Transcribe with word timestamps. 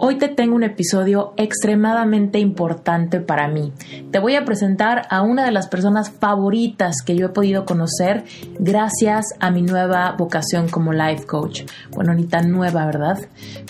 Hoy 0.00 0.16
te 0.16 0.28
tengo 0.28 0.54
un 0.54 0.62
episodio 0.62 1.34
extremadamente 1.36 2.38
importante 2.38 3.18
para 3.18 3.48
mí. 3.48 3.72
Te 4.12 4.20
voy 4.20 4.36
a 4.36 4.44
presentar 4.44 5.02
a 5.10 5.22
una 5.22 5.44
de 5.44 5.50
las 5.50 5.66
personas 5.66 6.12
favoritas 6.12 7.02
que 7.04 7.16
yo 7.16 7.26
he 7.26 7.30
podido 7.30 7.64
conocer 7.64 8.22
gracias 8.60 9.24
a 9.40 9.50
mi 9.50 9.62
nueva 9.62 10.14
vocación 10.16 10.68
como 10.68 10.92
life 10.92 11.26
coach. 11.26 11.62
Bueno, 11.90 12.14
ni 12.14 12.26
tan 12.26 12.52
nueva, 12.52 12.86
¿verdad? 12.86 13.18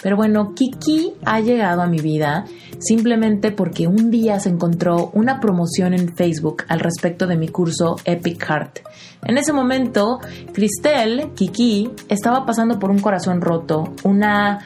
Pero 0.03 0.17
bueno, 0.17 0.53
Kiki 0.55 1.15
ha 1.25 1.41
llegado 1.41 1.81
a 1.81 1.87
mi 1.87 2.01
vida 2.01 2.45
simplemente 2.79 3.51
porque 3.51 3.87
un 3.87 4.11
día 4.11 4.39
se 4.39 4.51
encontró 4.51 5.11
una 5.15 5.41
promoción 5.41 5.95
en 5.95 6.15
Facebook 6.15 6.65
al 6.69 6.81
respecto 6.81 7.27
de 7.27 7.39
mi 7.39 7.49
curso 7.49 7.97
Epic 8.05 8.45
Heart. 8.45 8.81
En 9.25 9.39
ese 9.39 9.55
momento, 9.55 10.21
Cristel, 10.53 11.33
Kiki, 11.35 11.91
estaba 12.11 12.45
pasando 12.45 12.79
por 12.79 12.91
un 12.91 12.99
corazón 12.99 13.41
roto, 13.41 13.95
una 14.05 14.61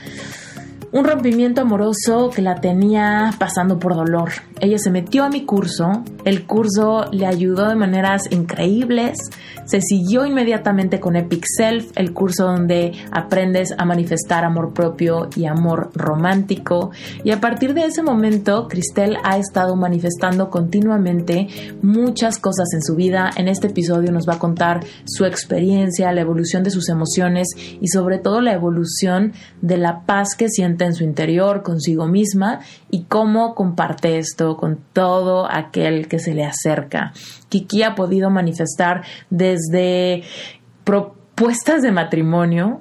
un 0.92 1.06
rompimiento 1.06 1.62
amoroso 1.62 2.30
que 2.34 2.42
la 2.42 2.56
tenía 2.56 3.30
pasando 3.38 3.78
por 3.78 3.96
dolor. 3.96 4.30
Ella 4.60 4.76
se 4.78 4.90
metió 4.90 5.24
a 5.24 5.30
mi 5.30 5.46
curso, 5.46 6.04
el 6.24 6.46
curso 6.46 7.06
le 7.10 7.26
ayudó 7.26 7.68
de 7.68 7.74
maneras 7.74 8.30
increíbles, 8.30 9.18
se 9.64 9.80
siguió 9.80 10.26
inmediatamente 10.26 11.00
con 11.00 11.16
Epic 11.16 11.44
Self, 11.46 11.92
el 11.96 12.12
curso 12.12 12.44
donde 12.44 12.92
aprendes 13.10 13.74
a 13.76 13.86
manifestar 13.86 14.44
amor 14.44 14.74
propio 14.74 15.30
y 15.34 15.46
amor 15.46 15.90
romántico. 15.94 16.90
Y 17.24 17.30
a 17.30 17.40
partir 17.40 17.72
de 17.72 17.86
ese 17.86 18.02
momento, 18.02 18.68
Cristel 18.68 19.16
ha 19.24 19.38
estado 19.38 19.76
manifestando 19.76 20.50
continuamente 20.50 21.48
muchas 21.80 22.38
cosas 22.38 22.68
en 22.74 22.82
su 22.82 22.96
vida. 22.96 23.30
En 23.36 23.48
este 23.48 23.68
episodio 23.68 24.12
nos 24.12 24.28
va 24.28 24.34
a 24.34 24.38
contar 24.38 24.80
su 25.06 25.24
experiencia, 25.24 26.12
la 26.12 26.20
evolución 26.20 26.62
de 26.62 26.70
sus 26.70 26.90
emociones 26.90 27.48
y 27.80 27.88
sobre 27.88 28.18
todo 28.18 28.42
la 28.42 28.52
evolución 28.52 29.32
de 29.62 29.78
la 29.78 30.04
paz 30.04 30.34
que 30.36 30.48
siente 30.48 30.81
en 30.84 30.94
su 30.94 31.04
interior, 31.04 31.62
consigo 31.62 32.06
misma 32.06 32.60
y 32.90 33.04
cómo 33.04 33.54
comparte 33.54 34.18
esto 34.18 34.56
con 34.56 34.78
todo 34.92 35.46
aquel 35.50 36.08
que 36.08 36.18
se 36.18 36.34
le 36.34 36.44
acerca. 36.44 37.12
Kiki 37.48 37.82
ha 37.82 37.94
podido 37.94 38.30
manifestar 38.30 39.02
desde 39.30 40.22
propuestas 40.84 41.82
de 41.82 41.92
matrimonio, 41.92 42.80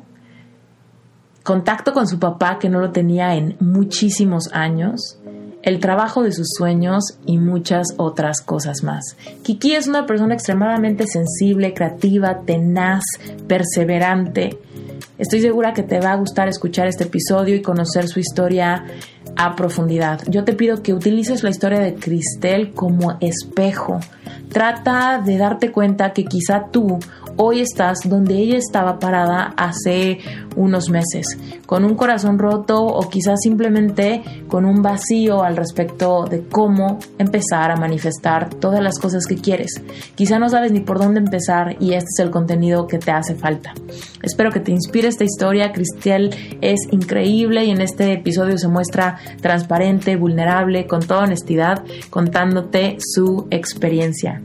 contacto 1.43 1.93
con 1.93 2.07
su 2.07 2.19
papá 2.19 2.59
que 2.59 2.69
no 2.69 2.79
lo 2.79 2.91
tenía 2.91 3.35
en 3.35 3.57
muchísimos 3.59 4.49
años, 4.53 5.17
el 5.63 5.79
trabajo 5.79 6.23
de 6.23 6.31
sus 6.31 6.49
sueños 6.57 7.17
y 7.25 7.37
muchas 7.37 7.93
otras 7.97 8.41
cosas 8.41 8.83
más. 8.83 9.15
Kiki 9.43 9.75
es 9.75 9.87
una 9.87 10.05
persona 10.05 10.33
extremadamente 10.33 11.07
sensible, 11.07 11.73
creativa, 11.73 12.41
tenaz, 12.45 13.03
perseverante. 13.47 14.57
Estoy 15.17 15.41
segura 15.41 15.73
que 15.73 15.83
te 15.83 15.99
va 15.99 16.13
a 16.13 16.15
gustar 16.15 16.47
escuchar 16.47 16.87
este 16.87 17.03
episodio 17.03 17.55
y 17.55 17.61
conocer 17.61 18.07
su 18.07 18.19
historia 18.19 18.85
a 19.35 19.55
profundidad. 19.55 20.21
Yo 20.27 20.43
te 20.43 20.53
pido 20.53 20.81
que 20.81 20.93
utilices 20.93 21.43
la 21.43 21.51
historia 21.51 21.79
de 21.79 21.95
Cristel 21.95 22.71
como 22.73 23.17
espejo. 23.21 23.99
Trata 24.49 25.21
de 25.23 25.37
darte 25.37 25.71
cuenta 25.71 26.11
que 26.11 26.25
quizá 26.25 26.65
tú 26.71 26.99
hoy 27.43 27.61
estás 27.61 28.01
donde 28.05 28.35
ella 28.35 28.57
estaba 28.57 28.99
parada 28.99 29.55
hace 29.57 30.19
unos 30.55 30.91
meses, 30.91 31.25
con 31.65 31.83
un 31.83 31.95
corazón 31.95 32.37
roto 32.37 32.85
o 32.85 33.09
quizás 33.09 33.39
simplemente 33.41 34.21
con 34.47 34.63
un 34.63 34.83
vacío 34.83 35.41
al 35.41 35.57
respecto 35.57 36.25
de 36.25 36.43
cómo 36.43 36.99
empezar 37.17 37.71
a 37.71 37.77
manifestar 37.77 38.53
todas 38.53 38.83
las 38.83 38.99
cosas 38.99 39.25
que 39.25 39.37
quieres. 39.37 39.81
Quizá 40.13 40.37
no 40.37 40.49
sabes 40.49 40.71
ni 40.71 40.81
por 40.81 40.99
dónde 40.99 41.19
empezar 41.19 41.77
y 41.79 41.93
este 41.93 42.09
es 42.15 42.19
el 42.19 42.29
contenido 42.29 42.85
que 42.85 42.99
te 42.99 43.09
hace 43.09 43.33
falta. 43.33 43.73
Espero 44.21 44.51
que 44.51 44.59
te 44.59 44.71
inspire 44.71 45.07
esta 45.07 45.23
historia. 45.23 45.71
Cristel 45.71 46.29
es 46.61 46.79
increíble 46.91 47.65
y 47.65 47.71
en 47.71 47.81
este 47.81 48.13
episodio 48.13 48.59
se 48.59 48.67
muestra 48.67 49.17
transparente, 49.41 50.15
vulnerable, 50.15 50.85
con 50.85 51.01
toda 51.01 51.23
honestidad, 51.23 51.83
contándote 52.11 52.97
su 52.99 53.47
experiencia. 53.49 54.41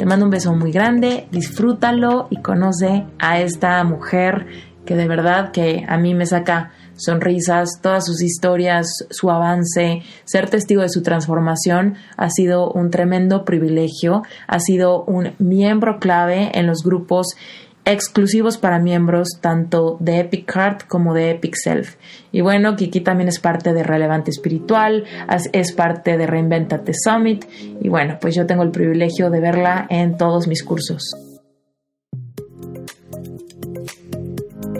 Te 0.00 0.06
mando 0.06 0.24
un 0.24 0.30
beso 0.30 0.54
muy 0.54 0.72
grande, 0.72 1.28
disfrútalo 1.30 2.26
y 2.30 2.40
conoce 2.40 3.04
a 3.18 3.38
esta 3.38 3.84
mujer 3.84 4.46
que 4.86 4.96
de 4.96 5.06
verdad 5.06 5.52
que 5.52 5.84
a 5.86 5.98
mí 5.98 6.14
me 6.14 6.24
saca 6.24 6.72
sonrisas, 6.96 7.82
todas 7.82 8.06
sus 8.06 8.22
historias, 8.22 8.86
su 9.10 9.30
avance, 9.30 10.00
ser 10.24 10.48
testigo 10.48 10.80
de 10.80 10.88
su 10.88 11.02
transformación 11.02 11.96
ha 12.16 12.30
sido 12.30 12.72
un 12.72 12.88
tremendo 12.88 13.44
privilegio, 13.44 14.22
ha 14.46 14.58
sido 14.58 15.04
un 15.04 15.34
miembro 15.38 15.98
clave 15.98 16.50
en 16.54 16.66
los 16.66 16.82
grupos 16.82 17.36
exclusivos 17.84 18.58
para 18.58 18.78
miembros 18.78 19.38
tanto 19.40 19.96
de 20.00 20.20
Epic 20.20 20.50
Heart 20.50 20.86
como 20.86 21.14
de 21.14 21.30
Epic 21.30 21.54
Self. 21.56 21.96
Y 22.32 22.40
bueno, 22.40 22.76
Kiki 22.76 23.00
también 23.00 23.28
es 23.28 23.40
parte 23.40 23.72
de 23.72 23.82
Relevante 23.82 24.30
Espiritual, 24.30 25.04
es 25.52 25.72
parte 25.72 26.16
de 26.16 26.26
Reinventate 26.26 26.92
Summit 26.94 27.44
y 27.80 27.88
bueno, 27.88 28.18
pues 28.20 28.34
yo 28.34 28.46
tengo 28.46 28.62
el 28.62 28.70
privilegio 28.70 29.30
de 29.30 29.40
verla 29.40 29.86
en 29.88 30.16
todos 30.16 30.46
mis 30.46 30.62
cursos. 30.62 31.29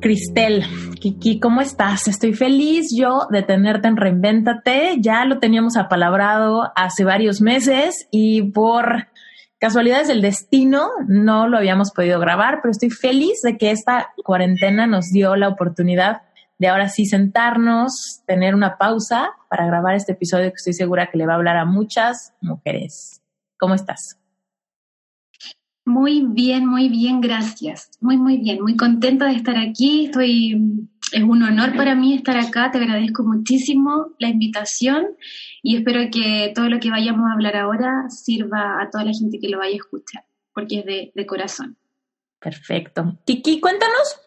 Cristel, 0.00 0.64
Kiki, 1.00 1.40
¿cómo 1.40 1.60
estás? 1.60 2.06
Estoy 2.06 2.32
feliz 2.32 2.94
yo 2.96 3.26
de 3.30 3.42
tenerte 3.42 3.88
en 3.88 3.96
Reinvéntate. 3.96 4.98
Ya 5.00 5.24
lo 5.24 5.40
teníamos 5.40 5.76
apalabrado 5.76 6.70
hace 6.76 7.02
varios 7.04 7.40
meses 7.40 8.06
y 8.12 8.52
por 8.52 9.08
casualidades 9.58 10.06
del 10.06 10.22
destino 10.22 10.88
no 11.08 11.48
lo 11.48 11.58
habíamos 11.58 11.90
podido 11.90 12.20
grabar, 12.20 12.60
pero 12.62 12.70
estoy 12.70 12.90
feliz 12.90 13.40
de 13.42 13.58
que 13.58 13.72
esta 13.72 14.12
cuarentena 14.24 14.86
nos 14.86 15.10
dio 15.10 15.34
la 15.34 15.48
oportunidad 15.48 16.22
de 16.58 16.68
ahora 16.68 16.88
sí 16.88 17.06
sentarnos, 17.06 18.22
tener 18.24 18.54
una 18.54 18.78
pausa 18.78 19.30
para 19.50 19.66
grabar 19.66 19.96
este 19.96 20.12
episodio 20.12 20.50
que 20.50 20.56
estoy 20.56 20.74
segura 20.74 21.10
que 21.10 21.18
le 21.18 21.26
va 21.26 21.32
a 21.32 21.36
hablar 21.36 21.56
a 21.56 21.64
muchas 21.64 22.34
mujeres. 22.40 23.20
¿Cómo 23.58 23.74
estás? 23.74 24.16
Muy 25.88 26.22
bien, 26.28 26.66
muy 26.66 26.90
bien, 26.90 27.22
gracias. 27.22 27.90
Muy, 28.02 28.18
muy 28.18 28.36
bien, 28.36 28.60
muy 28.60 28.76
contenta 28.76 29.24
de 29.24 29.36
estar 29.36 29.56
aquí. 29.56 30.04
Estoy, 30.04 30.86
es 31.12 31.22
un 31.22 31.42
honor 31.42 31.74
para 31.76 31.94
mí 31.94 32.12
estar 32.12 32.36
acá. 32.36 32.70
Te 32.70 32.76
agradezco 32.76 33.24
muchísimo 33.24 34.08
la 34.18 34.28
invitación 34.28 35.06
y 35.62 35.78
espero 35.78 36.10
que 36.12 36.52
todo 36.54 36.68
lo 36.68 36.78
que 36.78 36.90
vayamos 36.90 37.30
a 37.30 37.32
hablar 37.32 37.56
ahora 37.56 38.04
sirva 38.10 38.82
a 38.82 38.90
toda 38.90 39.04
la 39.04 39.12
gente 39.14 39.38
que 39.40 39.48
lo 39.48 39.58
vaya 39.58 39.72
a 39.72 39.76
escuchar, 39.76 40.24
porque 40.52 40.80
es 40.80 40.84
de, 40.84 41.12
de 41.14 41.26
corazón. 41.26 41.78
Perfecto. 42.38 43.18
Kiki, 43.24 43.58
cuéntanos, 43.58 44.20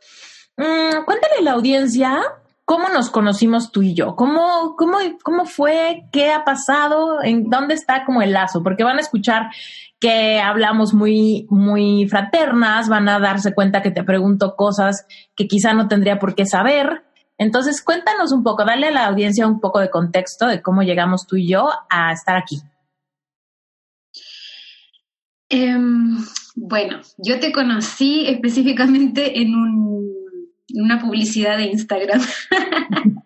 mm, 0.57 1.05
cuéntale 1.05 1.35
a 1.41 1.43
la 1.43 1.51
audiencia 1.51 2.21
¿Cómo 2.71 2.87
nos 2.87 3.09
conocimos 3.09 3.73
tú 3.73 3.81
y 3.81 3.93
yo? 3.93 4.15
¿Cómo, 4.15 4.77
cómo, 4.77 4.97
¿Cómo 5.23 5.45
fue? 5.45 6.03
¿Qué 6.13 6.31
ha 6.31 6.45
pasado? 6.45 7.21
¿En 7.21 7.49
dónde 7.49 7.73
está 7.73 8.05
como 8.05 8.21
el 8.21 8.31
lazo? 8.31 8.63
Porque 8.63 8.85
van 8.85 8.97
a 8.97 9.01
escuchar 9.01 9.49
que 10.01 10.39
hablamos 10.39 10.93
muy, 10.93 11.45
muy 11.49 12.07
fraternas, 12.09 12.89
van 12.89 13.07
a 13.07 13.19
darse 13.19 13.53
cuenta 13.53 13.81
que 13.81 13.91
te 13.91 14.03
pregunto 14.03 14.55
cosas 14.55 15.05
que 15.35 15.47
quizá 15.47 15.73
no 15.73 15.87
tendría 15.87 16.17
por 16.19 16.35
qué 16.35 16.45
saber. 16.45 17.03
Entonces, 17.37 17.81
cuéntanos 17.83 18.33
un 18.33 18.43
poco, 18.43 18.65
dale 18.65 18.87
a 18.87 18.91
la 18.91 19.05
audiencia 19.05 19.47
un 19.47 19.59
poco 19.61 19.79
de 19.79 19.89
contexto 19.89 20.47
de 20.47 20.61
cómo 20.61 20.81
llegamos 20.81 21.27
tú 21.27 21.37
y 21.37 21.47
yo 21.47 21.69
a 21.89 22.11
estar 22.11 22.35
aquí. 22.35 22.57
Em, 25.47 26.17
bueno, 26.55 26.99
yo 27.17 27.39
te 27.39 27.51
conocí 27.51 28.25
específicamente 28.27 29.39
en 29.39 29.55
un 29.55 30.01
una 30.73 30.99
publicidad 30.99 31.57
de 31.57 31.65
Instagram. 31.65 32.21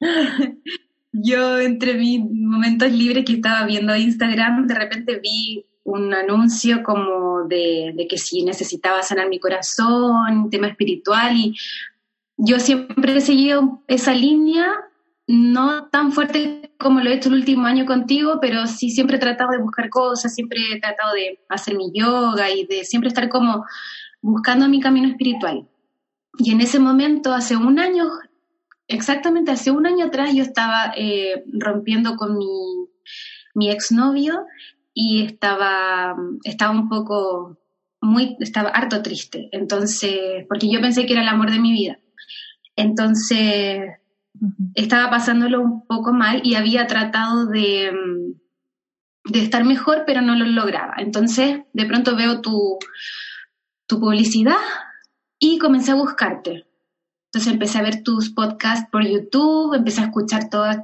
Yo 1.22 1.58
entre 1.58 1.94
mis 1.94 2.20
momentos 2.20 2.92
libres 2.92 3.24
que 3.24 3.34
estaba 3.34 3.64
viendo 3.64 3.96
Instagram, 3.96 4.66
de 4.66 4.74
repente 4.74 5.18
vi 5.22 5.64
un 5.84 6.12
anuncio 6.12 6.82
como 6.82 7.44
de, 7.44 8.06
que 8.10 8.18
si 8.18 8.42
necesitaba 8.42 9.02
sanar 9.02 9.28
mi 9.28 9.38
corazón, 9.38 10.50
tema 10.50 10.68
espiritual, 10.68 11.36
y 11.36 11.54
yo 12.36 12.58
siempre 12.58 13.16
he 13.16 13.20
seguido 13.20 13.82
esa 13.86 14.12
línea, 14.12 14.66
no 15.26 15.88
tan 15.88 16.12
fuerte 16.12 16.72
como 16.78 17.00
lo 17.00 17.10
he 17.10 17.14
hecho 17.14 17.30
el 17.30 17.36
último 17.36 17.66
año 17.66 17.86
contigo, 17.86 18.38
pero 18.40 18.66
sí 18.66 18.90
siempre 18.90 19.16
he 19.16 19.20
tratado 19.20 19.52
de 19.52 19.58
buscar 19.58 19.88
cosas, 19.88 20.34
siempre 20.34 20.58
he 20.72 20.80
tratado 20.80 21.14
de 21.14 21.40
hacer 21.48 21.76
mi 21.76 21.90
yoga 21.94 22.50
y 22.50 22.66
de 22.66 22.84
siempre 22.84 23.08
estar 23.08 23.28
como 23.28 23.64
buscando 24.20 24.68
mi 24.68 24.80
camino 24.80 25.08
espiritual. 25.08 25.66
Y 26.38 26.50
en 26.50 26.60
ese 26.60 26.78
momento, 26.78 27.32
hace 27.32 27.56
un 27.56 27.78
año, 27.78 28.04
exactamente 28.88 29.50
hace 29.50 29.70
un 29.70 29.86
año 29.86 30.06
atrás, 30.06 30.34
yo 30.34 30.42
estaba 30.42 30.92
eh, 30.96 31.44
rompiendo 31.52 32.16
con 32.16 32.36
mi, 32.36 32.88
mi 33.54 33.70
exnovio 33.70 34.44
y 34.94 35.24
estaba, 35.24 36.16
estaba 36.44 36.72
un 36.72 36.88
poco 36.88 37.58
muy, 38.00 38.36
estaba 38.40 38.70
harto 38.70 39.02
triste. 39.02 39.48
Entonces, 39.52 40.44
porque 40.48 40.70
yo 40.70 40.80
pensé 40.80 41.06
que 41.06 41.12
era 41.12 41.22
el 41.22 41.28
amor 41.28 41.50
de 41.50 41.58
mi 41.58 41.72
vida. 41.72 41.98
Entonces, 42.76 43.80
estaba 44.74 45.10
pasándolo 45.10 45.60
un 45.60 45.86
poco 45.86 46.12
mal 46.12 46.42
y 46.44 46.54
había 46.54 46.86
tratado 46.86 47.46
de, 47.46 47.90
de 49.24 49.42
estar 49.42 49.64
mejor, 49.64 50.04
pero 50.06 50.20
no 50.20 50.36
lo 50.36 50.44
lograba. 50.44 50.94
Entonces, 50.98 51.60
de 51.72 51.86
pronto 51.86 52.16
veo 52.16 52.40
tu, 52.40 52.78
tu 53.86 54.00
publicidad 54.00 54.56
y 55.38 55.58
comencé 55.58 55.92
a 55.92 55.96
buscarte. 55.96 56.65
Entonces 57.36 57.52
empecé 57.52 57.76
a 57.76 57.82
ver 57.82 58.02
tus 58.02 58.30
podcasts 58.30 58.88
por 58.90 59.06
YouTube, 59.06 59.74
empecé 59.74 60.00
a 60.00 60.04
escuchar 60.04 60.48
todos 60.48 60.76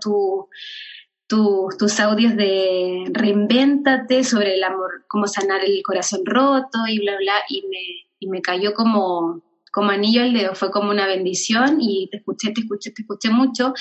tus 1.78 1.98
audios 1.98 2.36
de 2.36 3.04
reinvéntate 3.10 4.22
sobre 4.22 4.56
el 4.56 4.62
amor, 4.62 5.06
cómo 5.08 5.26
sanar 5.26 5.64
el 5.64 5.82
corazón 5.82 6.20
roto 6.26 6.86
y 6.86 6.98
bla, 6.98 7.16
bla, 7.16 7.32
y 7.48 7.62
me, 7.62 7.78
y 8.18 8.26
me 8.26 8.42
cayó 8.42 8.74
como, 8.74 9.40
como 9.72 9.92
anillo 9.92 10.20
al 10.20 10.34
dedo, 10.34 10.54
fue 10.54 10.70
como 10.70 10.90
una 10.90 11.06
bendición 11.06 11.78
y 11.80 12.10
te 12.10 12.18
escuché, 12.18 12.52
te 12.52 12.60
escuché, 12.60 12.90
te 12.90 13.00
escuché 13.00 13.30
mucho. 13.30 13.72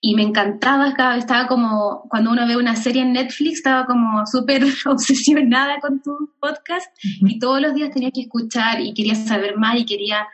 Y 0.00 0.14
me 0.14 0.22
encantaba, 0.22 0.94
estaba 1.16 1.48
como, 1.48 2.06
cuando 2.08 2.30
uno 2.30 2.46
ve 2.46 2.56
una 2.56 2.76
serie 2.76 3.02
en 3.02 3.14
Netflix, 3.14 3.56
estaba 3.56 3.84
como 3.84 4.24
súper 4.28 4.62
obsesionada 4.86 5.80
con 5.80 6.00
tu 6.00 6.30
podcast 6.38 6.86
y 7.02 7.40
todos 7.40 7.60
los 7.60 7.74
días 7.74 7.90
tenía 7.90 8.12
que 8.12 8.20
escuchar 8.20 8.80
y 8.80 8.94
quería 8.94 9.16
saber 9.16 9.58
más 9.58 9.76
y 9.76 9.84
quería, 9.84 10.28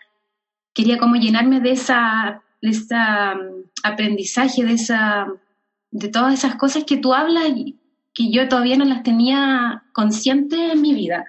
quería 0.76 0.98
como 0.98 1.16
llenarme 1.16 1.60
de 1.60 1.72
esa, 1.72 2.42
de 2.60 2.68
esa 2.68 3.34
mm, 3.34 3.64
aprendizaje, 3.82 4.62
de 4.62 4.74
esa, 4.74 5.26
de 5.90 6.08
todas 6.08 6.34
esas 6.34 6.56
cosas 6.56 6.84
que 6.84 6.98
tú 6.98 7.14
hablas 7.14 7.48
y 7.56 7.80
que 8.12 8.30
yo 8.30 8.46
todavía 8.46 8.76
no 8.76 8.84
las 8.84 9.02
tenía 9.02 9.84
conscientes 9.92 10.58
en 10.72 10.80
mi 10.82 10.94
vida. 10.94 11.24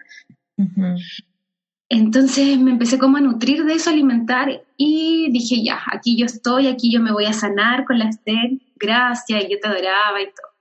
Entonces 1.89 2.59
me 2.59 2.71
empecé 2.71 2.99
como 2.99 3.17
a 3.17 3.21
nutrir 3.21 3.63
de 3.63 3.75
eso, 3.75 3.89
alimentar 3.89 4.65
y 4.75 5.31
dije, 5.31 5.63
ya, 5.63 5.79
aquí 5.91 6.17
yo 6.17 6.25
estoy, 6.25 6.67
aquí 6.67 6.91
yo 6.91 6.99
me 6.99 7.13
voy 7.13 7.25
a 7.25 7.33
sanar 7.33 7.85
con 7.85 7.99
la 7.99 8.09
Esther, 8.09 8.51
gracias, 8.75 9.45
y 9.45 9.51
yo 9.51 9.59
te 9.61 9.67
adoraba 9.67 10.21
y 10.21 10.25
todo. 10.25 10.51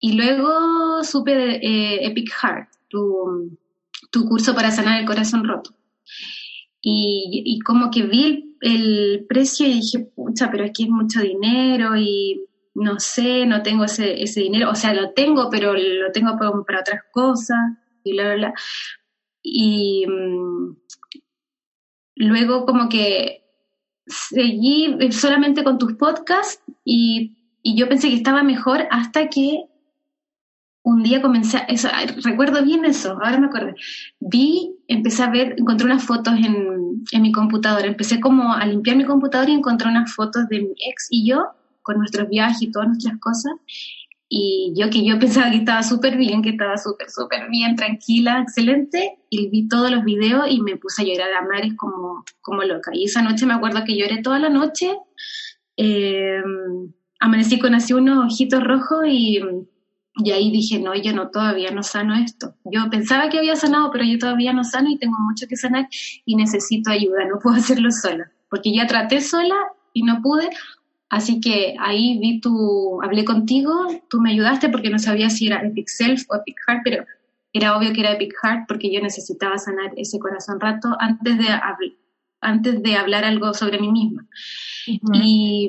Y 0.00 0.12
luego 0.12 1.04
supe 1.04 1.34
de 1.34 1.54
eh, 1.56 2.06
Epic 2.06 2.30
Heart, 2.30 2.68
tu, 2.88 3.58
tu, 4.10 4.26
curso 4.26 4.54
para 4.54 4.70
sanar 4.70 5.00
el 5.00 5.06
corazón 5.06 5.44
roto. 5.44 5.74
Y, 6.86 7.42
y 7.46 7.60
como 7.60 7.90
que 7.90 8.02
vi 8.02 8.56
el, 8.60 9.24
precio 9.26 9.66
y 9.66 9.80
dije, 9.80 10.00
pucha, 10.14 10.50
pero 10.50 10.66
aquí 10.66 10.84
es 10.84 10.90
mucho 10.90 11.20
dinero 11.20 11.96
y 11.96 12.44
no 12.74 13.00
sé, 13.00 13.46
no 13.46 13.62
tengo 13.62 13.84
ese, 13.84 14.22
ese 14.22 14.40
dinero, 14.40 14.70
o 14.70 14.74
sea, 14.74 14.92
lo 14.92 15.12
tengo, 15.12 15.48
pero 15.50 15.72
lo 15.72 16.12
tengo 16.12 16.36
para, 16.36 16.50
para 16.66 16.80
otras 16.80 17.00
cosas 17.10 17.58
y 18.02 18.12
bla, 18.12 18.24
bla, 18.24 18.34
bla. 18.34 18.54
Y 19.42 20.04
mm, 20.06 20.76
luego 22.16 22.66
como 22.66 22.90
que 22.90 23.44
seguí 24.06 24.94
solamente 25.10 25.64
con 25.64 25.78
tus 25.78 25.94
podcasts 25.94 26.62
y, 26.84 27.38
y, 27.62 27.78
yo 27.78 27.88
pensé 27.88 28.10
que 28.10 28.16
estaba 28.16 28.42
mejor 28.42 28.86
hasta 28.90 29.28
que 29.30 29.64
un 30.82 31.02
día 31.02 31.22
comencé, 31.22 31.56
a, 31.56 31.60
eso, 31.60 31.88
recuerdo 32.22 32.62
bien 32.62 32.84
eso, 32.84 33.12
ahora 33.12 33.38
me 33.38 33.46
acuerdo, 33.46 33.74
vi, 34.20 34.73
empecé 34.88 35.22
a 35.22 35.30
ver, 35.30 35.54
encontré 35.58 35.86
unas 35.86 36.04
fotos 36.04 36.34
en, 36.34 37.04
en 37.10 37.22
mi 37.22 37.32
computadora, 37.32 37.86
empecé 37.86 38.20
como 38.20 38.52
a 38.52 38.64
limpiar 38.66 38.96
mi 38.96 39.04
computadora 39.04 39.50
y 39.50 39.54
encontré 39.54 39.88
unas 39.88 40.12
fotos 40.12 40.48
de 40.48 40.60
mi 40.60 40.74
ex 40.86 41.08
y 41.10 41.28
yo 41.28 41.48
con 41.82 41.98
nuestros 41.98 42.28
viajes 42.28 42.62
y 42.62 42.70
todas 42.70 42.88
nuestras 42.88 43.18
cosas 43.20 43.52
y 44.28 44.72
yo 44.76 44.90
que 44.90 45.04
yo 45.04 45.18
pensaba 45.18 45.50
que 45.50 45.58
estaba 45.58 45.82
súper 45.82 46.16
bien, 46.16 46.42
que 46.42 46.50
estaba 46.50 46.76
súper, 46.76 47.08
súper 47.08 47.48
bien, 47.50 47.76
tranquila, 47.76 48.40
excelente, 48.40 49.18
y 49.30 49.48
vi 49.48 49.68
todos 49.68 49.90
los 49.90 50.02
videos 50.02 50.46
y 50.50 50.60
me 50.60 50.76
puse 50.76 51.02
a 51.02 51.04
llorar 51.04 51.32
a 51.34 51.46
mares 51.46 51.74
como, 51.76 52.24
como 52.40 52.62
loca. 52.64 52.90
Y 52.94 53.04
esa 53.04 53.22
noche 53.22 53.46
me 53.46 53.54
acuerdo 53.54 53.84
que 53.84 53.96
lloré 53.96 54.22
toda 54.22 54.38
la 54.38 54.48
noche, 54.48 54.96
eh, 55.76 56.42
amanecí 57.20 57.60
con 57.60 57.74
así 57.74 57.92
unos 57.92 58.26
ojitos 58.26 58.64
rojos 58.64 59.04
y, 59.06 59.40
y 60.16 60.30
ahí 60.30 60.50
dije, 60.52 60.78
no, 60.78 60.94
yo 60.94 61.12
no, 61.12 61.30
todavía 61.30 61.70
no 61.70 61.82
sano 61.82 62.14
esto. 62.14 62.54
Yo 62.64 62.88
pensaba 62.88 63.28
que 63.28 63.38
había 63.38 63.56
sanado, 63.56 63.90
pero 63.90 64.04
yo 64.04 64.18
todavía 64.18 64.52
no 64.52 64.62
sano 64.62 64.90
y 64.90 64.98
tengo 64.98 65.16
mucho 65.18 65.46
que 65.48 65.56
sanar 65.56 65.88
y 66.24 66.36
necesito 66.36 66.90
ayuda, 66.90 67.24
no 67.28 67.38
puedo 67.40 67.56
hacerlo 67.58 67.90
sola, 67.90 68.30
porque 68.48 68.72
ya 68.72 68.86
traté 68.86 69.20
sola 69.20 69.56
y 69.92 70.02
no 70.02 70.20
pude, 70.22 70.50
Así 71.10 71.40
que 71.40 71.76
ahí 71.78 72.18
vi 72.18 72.40
tu, 72.40 73.00
hablé 73.00 73.24
contigo, 73.24 73.86
tú 74.10 74.20
me 74.20 74.32
ayudaste 74.32 74.68
porque 74.68 74.90
no 74.90 74.98
sabía 74.98 75.30
si 75.30 75.46
era 75.46 75.64
Epic 75.64 75.86
Self 75.86 76.24
o 76.28 76.34
Epic 76.34 76.56
Heart, 76.66 76.80
pero 76.82 77.04
era 77.52 77.76
obvio 77.76 77.92
que 77.92 78.00
era 78.00 78.14
Epic 78.14 78.34
Heart 78.42 78.64
porque 78.66 78.92
yo 78.92 79.00
necesitaba 79.00 79.56
sanar 79.58 79.92
ese 79.96 80.18
corazón 80.18 80.58
rato 80.58 80.96
antes 80.98 81.38
de, 81.38 81.46
antes 82.40 82.82
de 82.82 82.96
hablar 82.96 83.24
algo 83.24 83.54
sobre 83.54 83.78
mí 83.78 83.92
misma. 83.92 84.26
y, 84.86 85.68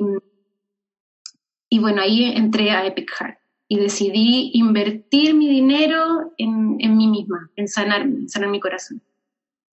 y 1.68 1.78
bueno, 1.78 2.02
ahí 2.02 2.24
entré 2.24 2.72
a 2.72 2.84
Epic 2.84 3.08
Heart 3.16 3.38
y 3.68 3.78
decidí 3.78 4.50
invertir 4.54 5.34
mi 5.34 5.48
dinero 5.48 6.32
en, 6.38 6.76
en 6.78 6.96
mí 6.96 7.08
misma, 7.08 7.50
en 7.56 7.68
sanarme, 7.68 8.20
en 8.20 8.28
sanar 8.28 8.48
mi 8.48 8.60
corazón. 8.60 9.02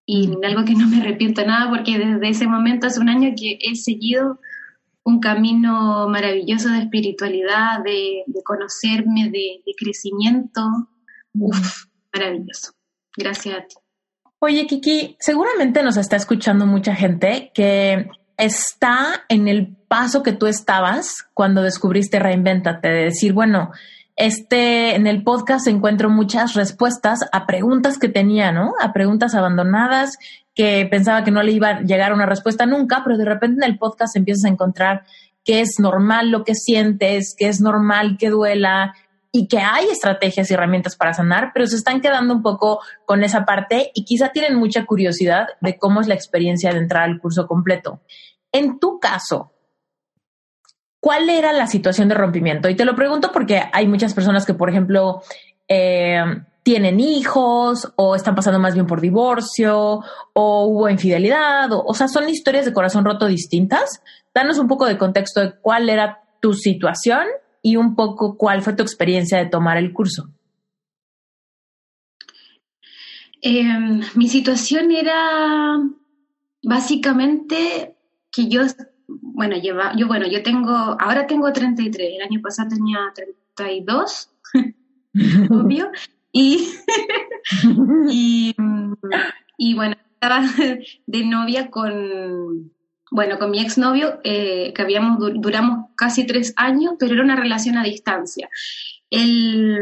Y 0.06 0.32
algo 0.44 0.66
que 0.66 0.74
no 0.74 0.88
me 0.88 1.00
arrepiento 1.00 1.46
nada 1.46 1.70
porque 1.70 1.98
desde 1.98 2.30
ese 2.30 2.48
momento, 2.48 2.88
hace 2.88 3.00
un 3.00 3.10
año 3.10 3.34
que 3.38 3.58
he 3.62 3.76
seguido 3.76 4.40
un 5.04 5.20
camino 5.20 6.08
maravilloso 6.10 6.70
de 6.70 6.80
espiritualidad, 6.80 7.84
de, 7.84 8.24
conocerme, 8.44 9.30
de, 9.30 9.62
crecimiento. 9.78 10.62
Uf, 11.34 11.86
maravilloso. 12.14 12.74
Gracias 13.16 13.56
a 13.56 13.68
ti. 13.68 13.76
Oye, 14.40 14.66
Kiki, 14.68 15.16
seguramente 15.20 15.84
nos 15.84 15.98
está 15.98 16.16
escuchando 16.16 16.66
mucha 16.66 16.96
gente 16.96 17.52
que 17.54 18.10
está 18.38 19.26
en 19.30 19.48
el 19.48 19.76
paso 19.88 20.24
que 20.24 20.34
tú 20.34 20.48
estabas 20.48 21.24
cuando 21.34 21.62
descubriste 21.62 22.20
Reinventate, 22.20 22.88
de 22.88 23.04
decir, 23.06 23.34
bueno, 23.34 23.72
este, 24.16 24.96
en 24.96 25.08
el 25.08 25.24
podcast 25.24 25.68
encuentro 25.68 26.10
muchas 26.10 26.54
respuestas 26.54 27.22
a 27.32 27.46
preguntas 27.46 27.98
que 27.98 28.10
tenía, 28.10 28.52
¿no? 28.52 28.74
A 28.80 28.94
preguntas 28.94 29.34
abandonadas 29.34 30.18
que 30.54 30.88
pensaba 30.90 31.24
que 31.24 31.32
no 31.32 31.42
le 31.42 31.52
iba 31.52 31.70
a 31.70 31.82
llegar 31.82 32.14
una 32.14 32.28
respuesta 32.28 32.66
nunca, 32.66 33.02
pero 33.04 33.18
de 33.18 33.26
repente 33.26 33.66
en 33.66 33.72
el 33.72 33.80
podcast 33.80 34.16
empiezas 34.16 34.46
a 34.46 34.54
encontrar 34.54 35.04
que 35.44 35.62
es 35.62 35.80
normal 35.80 36.30
lo 36.30 36.44
que 36.44 36.56
sientes, 36.56 37.36
que 37.38 37.48
es 37.48 37.60
normal 37.60 38.18
que 38.18 38.30
duela 38.30 38.96
y 39.36 39.48
que 39.48 39.58
hay 39.58 39.88
estrategias 39.88 40.50
y 40.50 40.54
herramientas 40.54 40.96
para 40.96 41.16
sanar, 41.16 41.50
pero 41.56 41.66
se 41.66 41.76
están 41.76 42.02
quedando 42.02 42.36
un 42.36 42.44
poco 42.44 42.82
con 43.04 43.24
esa 43.24 43.46
parte 43.46 43.90
y 43.96 44.06
quizá 44.06 44.30
tienen 44.30 44.56
mucha 44.56 44.86
curiosidad 44.86 45.48
de 45.60 45.80
cómo 45.80 46.02
es 46.02 46.08
la 46.08 46.14
experiencia 46.14 46.72
de 46.72 46.78
entrar 46.78 47.10
al 47.10 47.20
curso 47.20 47.48
completo. 47.48 48.00
En 48.52 48.80
tu 48.80 49.00
caso, 49.00 49.52
¿cuál 51.00 51.32
era 51.32 51.52
la 51.52 51.66
situación 51.66 52.10
de 52.10 52.16
rompimiento? 52.16 52.70
Y 52.70 52.76
te 52.76 52.86
lo 52.86 52.96
pregunto 52.96 53.32
porque 53.34 53.64
hay 53.74 53.88
muchas 53.88 54.14
personas 54.14 54.46
que, 54.46 54.54
por 54.54 54.70
ejemplo, 54.70 55.24
eh, 55.68 56.24
tienen 56.62 57.00
hijos 57.00 57.92
o 57.96 58.16
están 58.16 58.36
pasando 58.36 58.60
más 58.60 58.76
bien 58.76 58.86
por 58.86 59.02
divorcio 59.02 60.02
o 60.34 60.66
hubo 60.68 60.90
infidelidad, 60.90 61.72
o, 61.72 61.84
o 61.84 61.94
sea, 61.96 62.08
son 62.08 62.30
historias 62.30 62.66
de 62.66 62.74
corazón 62.74 63.04
roto 63.04 63.26
distintas. 63.26 64.04
Danos 64.32 64.60
un 64.60 64.68
poco 64.68 64.86
de 64.86 65.00
contexto 65.00 65.42
de 65.42 65.60
cuál 65.60 65.90
era 65.90 66.22
tu 66.40 66.54
situación 66.54 67.26
y 67.64 67.78
un 67.78 67.96
poco 67.96 68.38
cuál 68.38 68.62
fue 68.62 68.74
tu 68.74 68.84
experiencia 68.84 69.40
de 69.40 69.48
tomar 69.48 69.78
el 69.78 69.94
curso. 69.94 70.30
Em, 73.42 74.02
mi 74.16 74.28
situación 74.28 74.92
era 74.92 75.80
básicamente 76.62 77.96
que 78.32 78.48
yo, 78.48 78.62
bueno, 79.08 79.58
lleva, 79.58 79.94
yo, 79.96 80.08
bueno, 80.08 80.28
yo 80.28 80.44
tengo, 80.44 80.72
ahora 80.72 81.26
tengo 81.26 81.52
33, 81.52 82.14
el 82.16 82.22
año 82.22 82.42
pasado 82.42 82.70
tenía 82.70 83.00
32, 83.56 84.30
obvio, 85.50 85.92
y, 86.32 86.68
y, 89.58 89.74
bueno, 89.76 89.96
estaba 90.14 90.42
de 91.06 91.26
novia 91.26 91.70
con, 91.70 92.72
bueno, 93.14 93.38
con 93.38 93.52
mi 93.52 93.60
exnovio, 93.60 94.20
eh, 94.24 94.74
que 94.74 94.82
habíamos, 94.82 95.20
duramos 95.36 95.92
casi 95.96 96.26
tres 96.26 96.54
años, 96.58 96.96
pero 97.00 97.14
era 97.14 97.24
una 97.24 97.36
relación 97.36 97.78
a 97.78 97.84
distancia. 97.84 98.50
Él, 99.10 99.78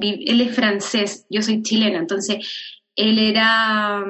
él 0.00 0.40
es 0.40 0.54
francés, 0.54 1.26
yo 1.30 1.42
soy 1.42 1.62
chilena, 1.62 1.98
entonces 1.98 2.46
él 2.94 3.18
era, 3.18 4.04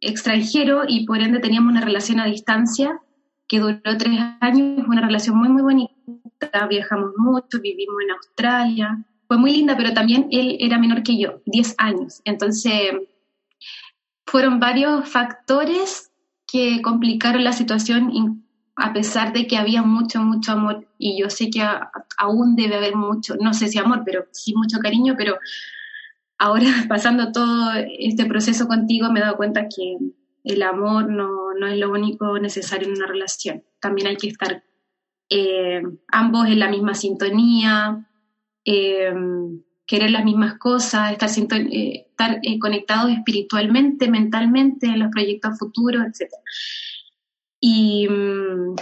extranjero 0.00 0.84
y 0.88 1.06
por 1.06 1.20
ende 1.20 1.40
teníamos 1.40 1.70
una 1.70 1.82
relación 1.82 2.20
a 2.20 2.26
distancia 2.26 3.00
que 3.46 3.58
duró 3.58 3.80
tres 3.98 4.18
años, 4.40 4.86
una 4.88 5.02
relación 5.02 5.36
muy, 5.36 5.48
muy 5.48 5.62
bonita, 5.62 6.66
viajamos 6.68 7.12
mucho, 7.16 7.60
vivimos 7.60 7.96
en 8.02 8.10
Australia, 8.12 9.04
fue 9.26 9.38
muy 9.38 9.52
linda, 9.52 9.76
pero 9.76 9.92
también 9.92 10.28
él 10.30 10.56
era 10.60 10.78
menor 10.78 11.02
que 11.02 11.18
yo, 11.18 11.42
10 11.46 11.74
años, 11.78 12.22
entonces 12.24 12.92
fueron 14.24 14.60
varios 14.60 15.08
factores 15.08 16.09
que 16.50 16.82
complicaron 16.82 17.44
la 17.44 17.52
situación 17.52 18.44
a 18.76 18.92
pesar 18.92 19.32
de 19.32 19.46
que 19.46 19.56
había 19.56 19.82
mucho, 19.82 20.22
mucho 20.22 20.52
amor 20.52 20.88
y 20.98 21.20
yo 21.20 21.28
sé 21.28 21.50
que 21.50 21.62
aún 22.16 22.56
debe 22.56 22.76
haber 22.76 22.96
mucho, 22.96 23.36
no 23.36 23.52
sé 23.52 23.68
si 23.68 23.78
amor, 23.78 24.02
pero 24.04 24.24
sí 24.32 24.54
mucho 24.54 24.78
cariño, 24.78 25.14
pero 25.18 25.38
ahora 26.38 26.64
pasando 26.88 27.30
todo 27.32 27.72
este 27.98 28.24
proceso 28.26 28.66
contigo 28.66 29.10
me 29.10 29.20
he 29.20 29.22
dado 29.22 29.36
cuenta 29.36 29.68
que 29.68 29.98
el 30.44 30.62
amor 30.62 31.10
no, 31.10 31.52
no 31.58 31.66
es 31.66 31.78
lo 31.78 31.90
único 31.90 32.38
necesario 32.38 32.88
en 32.88 32.96
una 32.96 33.06
relación. 33.06 33.62
También 33.78 34.08
hay 34.08 34.16
que 34.16 34.28
estar 34.28 34.62
eh, 35.28 35.82
ambos 36.08 36.46
en 36.48 36.58
la 36.58 36.70
misma 36.70 36.94
sintonía, 36.94 38.08
eh, 38.64 39.12
querer 39.90 40.12
las 40.12 40.24
mismas 40.24 40.56
cosas, 40.56 41.10
estar, 41.10 41.28
eh, 41.60 42.06
estar 42.08 42.40
conectados 42.60 43.10
espiritualmente, 43.10 44.08
mentalmente 44.08 44.86
en 44.86 45.00
los 45.00 45.10
proyectos 45.10 45.58
futuros, 45.58 46.04
etc. 46.06 46.30
Y 47.58 48.06
mm, 48.08 48.76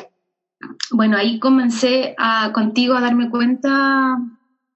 bueno, 0.90 1.16
ahí 1.16 1.38
comencé 1.38 2.14
contigo 2.52 2.94
a 2.94 3.00
darme 3.00 3.30
cuenta 3.30 4.18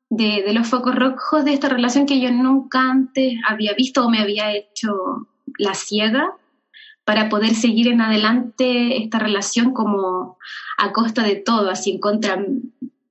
de, 0.08 0.42
de, 0.46 0.54
los 0.54 0.66
focos 0.68 0.94
rojos 0.94 1.44
de 1.44 1.52
esta 1.52 1.68
relación 1.68 2.06
que 2.06 2.18
yo 2.18 2.30
nunca 2.30 2.80
antes 2.80 3.34
había 3.46 3.74
visto 3.74 4.06
o 4.06 4.08
me 4.08 4.20
había 4.20 4.52
hecho 4.54 5.28
la 5.58 5.74
ciega 5.74 6.32
para 7.04 7.28
poder 7.28 7.54
seguir 7.54 7.88
en 7.88 8.00
adelante 8.00 9.02
esta 9.02 9.18
relación 9.18 9.74
como 9.74 10.38
a 10.78 10.92
costa 10.92 11.24
de 11.24 11.36
todo, 11.36 11.68
así 11.68 11.90
en 11.90 12.00
contra 12.00 12.42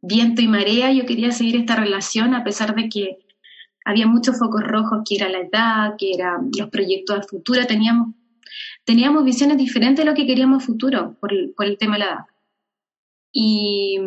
viento 0.02 0.42
y 0.42 0.48
marea, 0.48 0.92
yo 0.92 1.06
quería 1.06 1.32
seguir 1.32 1.56
esta 1.56 1.76
relación 1.76 2.34
a 2.34 2.44
pesar 2.44 2.76
de 2.76 2.90
que 2.90 3.20
había 3.86 4.08
muchos 4.08 4.38
focos 4.38 4.62
rojos, 4.64 5.02
que 5.08 5.16
era 5.16 5.30
la 5.30 5.40
edad, 5.40 5.96
que 5.98 6.14
eran 6.14 6.50
los 6.58 6.70
proyectos 6.70 7.20
a 7.20 7.24
futuro, 7.24 7.66
teníamos, 7.66 8.16
teníamos 8.84 9.24
visiones 9.24 9.58
diferentes 9.58 10.04
de 10.04 10.10
lo 10.10 10.16
que 10.16 10.26
queríamos 10.26 10.64
futuro 10.64 11.18
por 11.20 11.34
el, 11.34 11.54
por 11.56 11.66
el 11.66 11.78
tema 11.78 11.94
de 11.94 12.00
la 12.00 12.06
edad. 12.06 12.26
Y, 13.32 13.98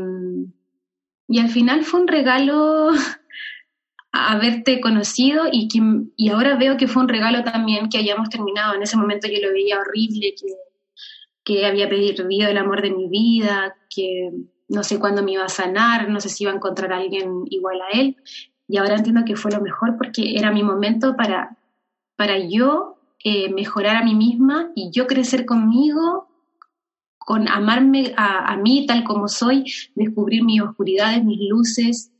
y 1.28 1.38
al 1.38 1.48
final 1.48 1.84
fue 1.84 2.00
un 2.00 2.08
regalo 2.08 2.90
haberte 4.12 4.80
conocido 4.80 5.44
y, 5.50 5.68
que, 5.68 5.80
y 6.16 6.28
ahora 6.28 6.56
veo 6.56 6.76
que 6.76 6.86
fue 6.86 7.02
un 7.02 7.08
regalo 7.08 7.42
también 7.42 7.88
que 7.88 7.98
hayamos 7.98 8.28
terminado. 8.28 8.74
En 8.74 8.82
ese 8.82 8.96
momento 8.96 9.26
yo 9.28 9.44
lo 9.44 9.52
veía 9.52 9.80
horrible, 9.80 10.34
que, 10.38 10.46
que 11.42 11.66
había 11.66 11.88
perdido 11.88 12.48
el 12.48 12.58
amor 12.58 12.82
de 12.82 12.92
mi 12.92 13.08
vida, 13.08 13.74
que 13.90 14.30
no 14.68 14.82
sé 14.82 14.98
cuándo 14.98 15.22
me 15.22 15.32
iba 15.32 15.44
a 15.44 15.48
sanar, 15.48 16.08
no 16.08 16.20
sé 16.20 16.28
si 16.28 16.44
iba 16.44 16.52
a 16.52 16.56
encontrar 16.56 16.92
a 16.92 16.98
alguien 16.98 17.44
igual 17.50 17.80
a 17.82 17.98
él. 17.98 18.16
Y 18.66 18.78
ahora 18.78 18.96
entiendo 18.96 19.24
que 19.24 19.36
fue 19.36 19.52
lo 19.52 19.60
mejor 19.60 19.96
porque 19.96 20.36
era 20.36 20.50
mi 20.50 20.62
momento 20.62 21.16
para, 21.16 21.58
para 22.16 22.38
yo 22.38 22.98
eh, 23.22 23.52
mejorar 23.52 23.96
a 23.96 24.04
mí 24.04 24.14
misma 24.14 24.70
y 24.74 24.90
yo 24.90 25.06
crecer 25.06 25.44
conmigo, 25.44 26.28
con 27.18 27.48
amarme 27.48 28.12
a, 28.16 28.54
mí 28.58 28.86
tal 28.86 29.02
como 29.02 29.28
soy, 29.28 29.64
descubrir 29.94 30.44
mis 30.44 30.60
oscuridades, 30.60 31.24
mis 31.24 31.48
luces, 31.48 32.12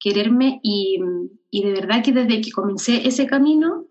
quererme 0.00 0.58
y, 0.64 0.98
y, 1.48 1.62
de 1.62 1.72
verdad 1.72 2.02
que 2.02 2.10
desde 2.10 2.40
que 2.40 2.50
comencé 2.50 3.06
ese 3.06 3.26
camino, 3.26 3.86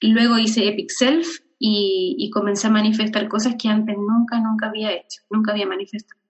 luego 0.00 0.36
hice 0.36 0.66
Epic 0.66 0.90
Self 0.90 1.28
y, 1.60 2.16
y, 2.18 2.30
comencé 2.30 2.66
a 2.66 2.70
manifestar 2.70 3.28
cosas 3.28 3.54
que 3.56 3.68
antes 3.68 3.96
nunca, 3.96 4.40
nunca 4.40 4.66
había 4.66 4.92
hecho, 4.92 5.22
nunca 5.30 5.52
había 5.52 5.66
manifestado. 5.66 6.25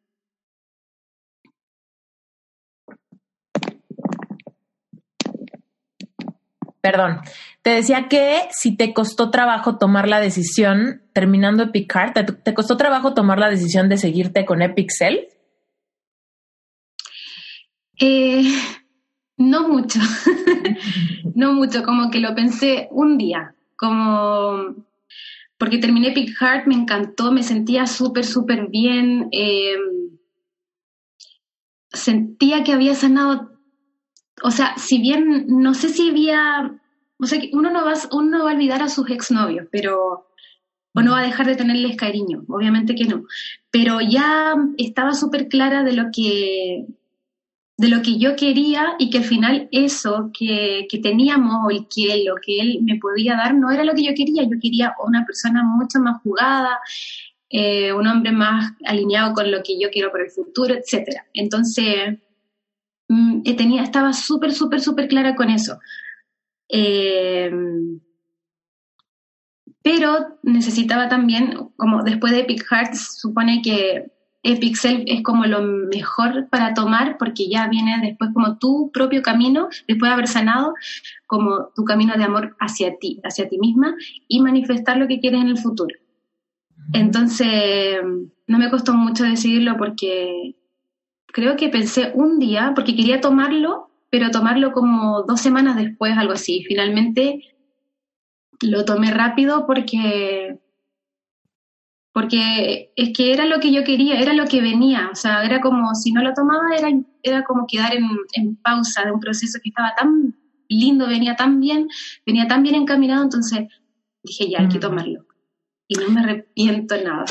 Perdón, 6.87 7.19
te 7.63 7.71
decía 7.71 8.07
que 8.07 8.43
si 8.53 8.77
te 8.77 8.95
costó 8.95 9.33
trabajo 9.33 9.77
tomar 9.77 10.07
la 10.07 10.21
decisión, 10.21 11.03
terminando 11.13 11.65
Epic 11.65 11.93
Heart, 11.93 12.43
¿te, 12.45 12.55
costó 12.55 12.77
trabajo 12.77 13.13
tomar 13.13 13.41
la 13.41 13.51
decisión 13.51 13.89
de 13.89 13.99
seguirte 13.99 14.45
con 14.45 14.63
Epic? 14.63 14.93
Eh, 17.99 18.45
no 19.37 19.69
mucho, 19.69 19.99
no 21.35 21.55
mucho, 21.55 21.83
como 21.83 22.09
que 22.13 22.21
lo 22.21 22.37
pensé 22.37 22.87
un 22.93 23.19
día, 23.19 23.57
como 23.75 24.77
porque 25.59 25.79
terminé 25.79 26.11
Big 26.11 26.37
Heart, 26.37 26.69
me 26.69 26.77
encantó, 26.77 27.33
me 27.33 27.43
sentía 27.43 27.89
súper, 27.89 28.25
súper 28.25 28.69
bien, 28.69 29.29
em, 29.33 30.19
sentía 31.91 32.63
que 32.63 32.73
había 32.73 32.95
sanado, 32.95 33.56
o 34.43 34.51
sea, 34.51 34.77
si 34.77 35.01
bien 35.01 35.47
no 35.49 35.75
sé 35.75 35.89
si 35.89 36.11
había, 36.11 36.79
o 37.19 37.27
sea, 37.27 37.41
uno 37.53 37.71
no 37.71 37.85
va, 37.85 37.95
uno 38.13 38.39
no 38.39 38.45
va 38.45 38.51
a 38.51 38.55
olvidar 38.55 38.83
a 38.83 38.89
sus 38.89 39.09
exnovios, 39.11 39.67
pero 39.71 40.27
o 40.95 41.03
no 41.03 41.13
va 41.13 41.21
a 41.21 41.27
dejar 41.27 41.47
de 41.47 41.57
tenerles 41.57 41.97
cariño, 41.97 42.45
obviamente 42.49 42.95
que 42.95 43.05
no, 43.05 43.25
pero 43.71 44.01
ya 44.01 44.55
estaba 44.79 45.13
súper 45.13 45.49
clara 45.49 45.83
de 45.83 45.93
lo 45.93 46.05
que 46.11 46.87
de 47.79 47.89
lo 47.89 48.01
que 48.01 48.19
yo 48.19 48.37
quería 48.37 48.95
y 48.99 49.11
que 49.11 49.19
al 49.19 49.25
final 49.25 49.69
eso 49.71 50.31
que, 50.37 50.87
que 50.89 50.99
teníamos 50.99 51.67
o 51.67 51.71
el 51.71 51.87
que 51.95 52.25
lo 52.25 52.37
que 52.37 52.59
él 52.59 52.79
me 52.83 52.97
podía 52.97 53.37
dar 53.37 53.55
no 53.55 53.71
era 53.71 53.85
lo 53.85 53.95
que 53.95 54.05
yo 54.05 54.15
quería. 54.15 54.45
Yo 54.45 54.59
quería 54.61 54.95
una 55.05 55.27
persona 55.27 55.63
mucho 55.63 56.01
más 56.01 56.23
jugada, 56.23 56.79
eh, 57.51 57.93
un 57.93 58.07
hombre 58.07 58.33
más 58.33 58.73
alineado 58.85 59.35
con 59.35 59.51
lo 59.51 59.63
que 59.63 59.79
yo 59.79 59.91
quiero 59.91 60.11
para 60.11 60.25
el 60.25 60.31
futuro, 60.31 60.75
etc. 60.75 61.21
Entonces, 61.35 62.19
mm, 63.09 63.43
eh, 63.45 63.57
tenía, 63.57 63.83
estaba 63.83 64.13
súper, 64.13 64.53
súper, 64.53 64.81
súper 64.81 65.09
clara 65.09 65.35
con 65.35 65.51
eso. 65.51 65.79
Eh, 66.69 67.51
pero 69.83 70.39
necesitaba 70.43 71.09
también, 71.09 71.71
como 71.77 72.03
después 72.03 72.33
de 72.33 72.41
Epic 72.41 72.65
Heart, 72.69 72.95
supone 72.95 73.63
que 73.63 74.11
Pixel 74.55 75.05
es 75.07 75.23
como 75.23 75.45
lo 75.47 75.63
mejor 75.63 76.49
para 76.49 76.75
tomar 76.75 77.17
porque 77.19 77.49
ya 77.49 77.69
viene 77.69 77.99
después 78.01 78.31
como 78.33 78.59
tu 78.59 78.91
propio 78.93 79.23
camino, 79.23 79.69
después 79.89 80.09
de 80.09 80.15
haber 80.15 80.29
sanado, 80.29 80.75
como 81.27 81.71
tu 81.75 81.85
camino 81.85 82.15
de 82.17 82.25
amor 82.25 82.57
hacia 82.61 82.97
ti, 82.99 83.21
hacia 83.25 83.49
ti 83.49 83.59
misma 83.59 83.97
y 84.29 84.41
manifestar 84.41 84.97
lo 84.99 85.09
que 85.09 85.19
quieres 85.19 85.41
en 85.41 85.49
el 85.49 85.59
futuro. 85.59 85.95
Entonces, 86.93 87.99
no 88.47 88.59
me 88.59 88.71
costó 88.71 88.95
mucho 88.95 89.25
decidirlo 89.25 89.77
porque 89.77 90.55
creo 91.27 91.57
que 91.57 91.69
pensé 91.69 92.13
un 92.15 92.39
día, 92.39 92.73
porque 92.75 92.97
quería 92.97 93.21
tomarlo, 93.21 93.91
pero 94.11 94.31
tomarlo 94.31 94.73
como 94.73 95.23
dos 95.23 95.41
semanas 95.41 95.77
después, 95.77 96.17
algo 96.17 96.33
así. 96.33 96.65
Finalmente 96.67 97.41
lo 98.63 98.85
tomé 98.85 99.11
rápido 99.11 99.67
porque 99.67 100.59
porque 102.17 102.95
es 102.97 103.13
que 103.15 103.31
era 103.35 103.45
lo 103.45 103.61
que 103.61 103.71
yo 103.71 103.85
quería, 103.85 104.19
era 104.19 104.33
lo 104.33 104.47
que 104.47 104.63
venía, 104.63 105.11
o 105.13 105.15
sea, 105.15 105.45
era 105.45 105.61
como, 105.61 105.95
si 105.95 106.13
no 106.13 106.23
lo 106.23 106.33
tomaba, 106.33 106.75
era, 106.75 106.89
era 107.23 107.45
como 107.45 107.67
quedar 107.67 107.93
en, 107.95 108.57
pausa 108.57 109.05
de 109.05 109.13
un 109.13 109.21
proceso 109.21 109.59
que 109.63 109.69
estaba 109.69 109.95
tan 109.95 110.35
lindo, 110.67 111.07
venía 111.09 111.37
tan 111.37 111.61
bien, 111.61 111.89
venía 112.25 112.49
tan 112.49 112.63
bien 112.63 112.75
encaminado, 112.75 113.23
entonces 113.23 113.69
dije, 114.23 114.49
ya, 114.49 114.61
hay 114.61 114.69
que 114.69 114.79
mm. 114.79 114.81
tomarlo. 114.81 115.27
Y 115.89 115.97
no 115.97 116.09
me 116.09 116.21
arrepiento 116.21 116.95
nada. 117.05 117.27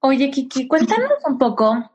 Oye, 0.00 0.28
Kiki, 0.32 0.66
cuéntanos 0.66 1.12
un 1.24 1.38
poco, 1.38 1.88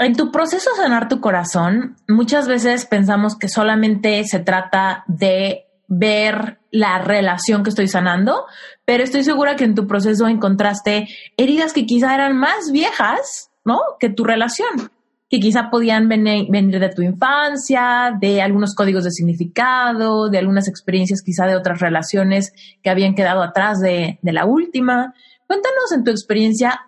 en 0.00 0.16
tu 0.16 0.32
proceso 0.32 0.70
de 0.70 0.82
sanar 0.82 1.08
tu 1.08 1.20
corazón, 1.20 1.96
muchas 2.08 2.48
veces 2.48 2.86
pensamos 2.86 3.36
que 3.36 3.48
solamente 3.48 4.24
se 4.24 4.38
trata 4.40 5.04
de 5.06 5.66
ver 5.88 6.58
la 6.70 6.98
relación 7.00 7.62
que 7.62 7.68
estoy 7.68 7.86
sanando, 7.86 8.46
pero 8.86 9.04
estoy 9.04 9.24
segura 9.24 9.56
que 9.56 9.64
en 9.64 9.74
tu 9.74 9.86
proceso 9.86 10.26
encontraste 10.26 11.06
heridas 11.36 11.74
que 11.74 11.84
quizá 11.84 12.14
eran 12.14 12.38
más 12.38 12.72
viejas, 12.72 13.50
¿no? 13.64 13.78
Que 13.98 14.08
tu 14.08 14.24
relación, 14.24 14.90
que 15.28 15.38
quizá 15.38 15.68
podían 15.68 16.08
venir, 16.08 16.48
de 16.48 16.88
tu 16.88 17.02
infancia, 17.02 18.16
de 18.18 18.40
algunos 18.40 18.74
códigos 18.74 19.04
de 19.04 19.10
significado, 19.10 20.30
de 20.30 20.38
algunas 20.38 20.66
experiencias 20.66 21.22
quizá 21.22 21.46
de 21.46 21.56
otras 21.56 21.80
relaciones 21.80 22.54
que 22.82 22.88
habían 22.88 23.14
quedado 23.14 23.42
atrás 23.42 23.80
de, 23.80 24.18
la 24.22 24.46
última. 24.46 25.12
Cuéntanos 25.46 25.92
en 25.92 26.04
tu 26.04 26.10
experiencia, 26.10 26.80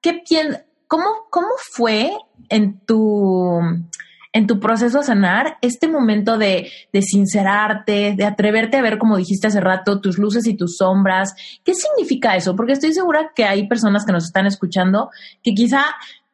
¿qué 0.00 0.22
cómo, 0.88 1.26
¿cómo 1.30 1.48
fue 1.72 2.10
en 2.48 2.80
tu 2.80 3.60
en 4.32 4.46
tu 4.46 4.60
proceso 4.60 4.98
a 4.98 5.02
sanar, 5.02 5.56
este 5.62 5.88
momento 5.88 6.36
de, 6.36 6.70
de 6.92 7.00
sincerarte, 7.00 8.12
de 8.14 8.24
atreverte 8.26 8.76
a 8.76 8.82
ver, 8.82 8.98
como 8.98 9.16
dijiste 9.16 9.46
hace 9.46 9.62
rato, 9.62 10.02
tus 10.02 10.18
luces 10.18 10.46
y 10.46 10.54
tus 10.54 10.76
sombras. 10.76 11.34
¿Qué 11.64 11.72
significa 11.72 12.36
eso? 12.36 12.54
Porque 12.54 12.74
estoy 12.74 12.92
segura 12.92 13.32
que 13.34 13.46
hay 13.46 13.66
personas 13.66 14.04
que 14.04 14.12
nos 14.12 14.26
están 14.26 14.44
escuchando 14.44 15.08
que 15.42 15.54
quizá 15.54 15.86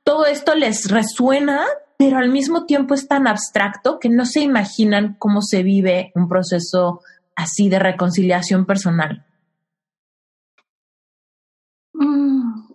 todo 0.02 0.26
esto 0.26 0.56
les 0.56 0.90
resuena, 0.90 1.64
pero 1.96 2.18
al 2.18 2.28
mismo 2.28 2.66
tiempo 2.66 2.94
es 2.94 3.06
tan 3.06 3.28
abstracto 3.28 4.00
que 4.00 4.08
no 4.08 4.26
se 4.26 4.40
imaginan 4.40 5.14
cómo 5.16 5.40
se 5.40 5.62
vive 5.62 6.10
un 6.16 6.28
proceso 6.28 7.02
así 7.36 7.68
de 7.68 7.78
reconciliación 7.78 8.66
personal. 8.66 9.24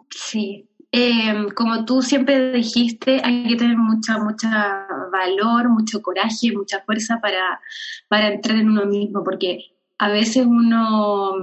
Sí, 0.09 0.66
eh, 0.99 1.53
como 1.53 1.85
tú 1.85 2.01
siempre 2.01 2.51
dijiste, 2.51 3.21
hay 3.23 3.47
que 3.47 3.55
tener 3.55 3.77
mucha, 3.77 4.17
mucha 4.17 4.87
valor, 5.11 5.69
mucho 5.69 6.01
coraje, 6.01 6.51
mucha 6.51 6.81
fuerza 6.81 7.19
para, 7.21 7.61
para 8.07 8.33
entrar 8.33 8.57
en 8.57 8.71
uno 8.71 8.87
mismo, 8.87 9.23
porque 9.23 9.59
a 9.99 10.09
veces 10.09 10.47
uno 10.47 11.35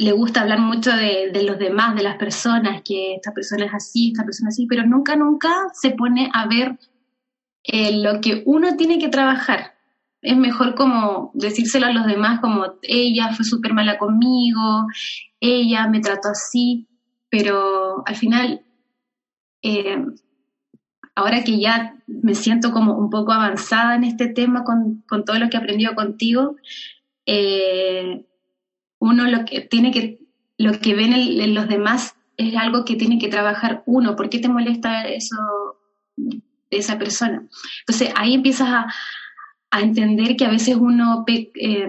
le 0.00 0.10
gusta 0.10 0.40
hablar 0.40 0.58
mucho 0.58 0.90
de, 0.90 1.44
los 1.44 1.60
demás, 1.60 1.94
de 1.94 2.02
las 2.02 2.16
personas, 2.16 2.82
que 2.84 3.14
esta 3.14 3.32
persona 3.32 3.66
es 3.66 3.74
así, 3.74 4.08
esta 4.08 4.24
persona 4.24 4.48
es 4.48 4.56
así, 4.56 4.66
pero 4.66 4.84
nunca, 4.84 5.14
nunca 5.14 5.68
se 5.72 5.90
pone 5.92 6.28
a 6.34 6.48
ver 6.48 6.76
eh, 7.62 7.96
lo 8.02 8.20
que 8.20 8.42
uno 8.46 8.76
tiene 8.76 8.98
que 8.98 9.08
trabajar. 9.08 9.74
Es 10.20 10.36
mejor 10.36 10.74
como 10.74 11.30
decírselo 11.34 11.86
a 11.86 11.92
los 11.92 12.06
demás 12.06 12.40
como 12.40 12.64
ella 12.82 13.32
fue 13.32 13.44
súper 13.44 13.74
mala 13.74 13.96
conmigo, 13.96 14.88
ella 15.38 15.86
me 15.86 16.00
trató 16.00 16.30
así, 16.30 16.88
pero 17.36 18.02
al 18.06 18.16
final, 18.16 18.62
eh, 19.60 20.02
ahora 21.14 21.44
que 21.44 21.60
ya 21.60 21.96
me 22.06 22.34
siento 22.34 22.72
como 22.72 22.96
un 22.96 23.10
poco 23.10 23.32
avanzada 23.32 23.94
en 23.94 24.04
este 24.04 24.28
tema 24.28 24.64
con, 24.64 25.04
con 25.06 25.26
todo 25.26 25.38
lo 25.38 25.50
que 25.50 25.58
he 25.58 25.60
aprendido 25.60 25.94
contigo, 25.94 26.56
eh, 27.26 28.24
uno 29.00 29.26
lo 29.26 29.44
que 29.44 29.60
tiene 29.60 29.90
que, 29.90 30.18
lo 30.56 30.80
que 30.80 30.94
ven 30.94 31.12
en, 31.12 31.54
los 31.54 31.68
demás 31.68 32.14
es 32.38 32.56
algo 32.56 32.86
que 32.86 32.96
tiene 32.96 33.18
que 33.18 33.28
trabajar 33.28 33.82
uno. 33.84 34.16
¿Por 34.16 34.30
qué 34.30 34.38
te 34.38 34.48
molesta 34.48 35.06
eso 35.06 35.36
de 36.16 36.40
esa 36.70 36.98
persona? 36.98 37.46
Entonces 37.80 38.14
ahí 38.16 38.32
empiezas 38.32 38.68
a, 38.70 38.86
entender 39.78 40.38
que 40.38 40.46
a 40.46 40.50
veces 40.50 40.74
uno 40.76 41.22
eh, 41.26 41.88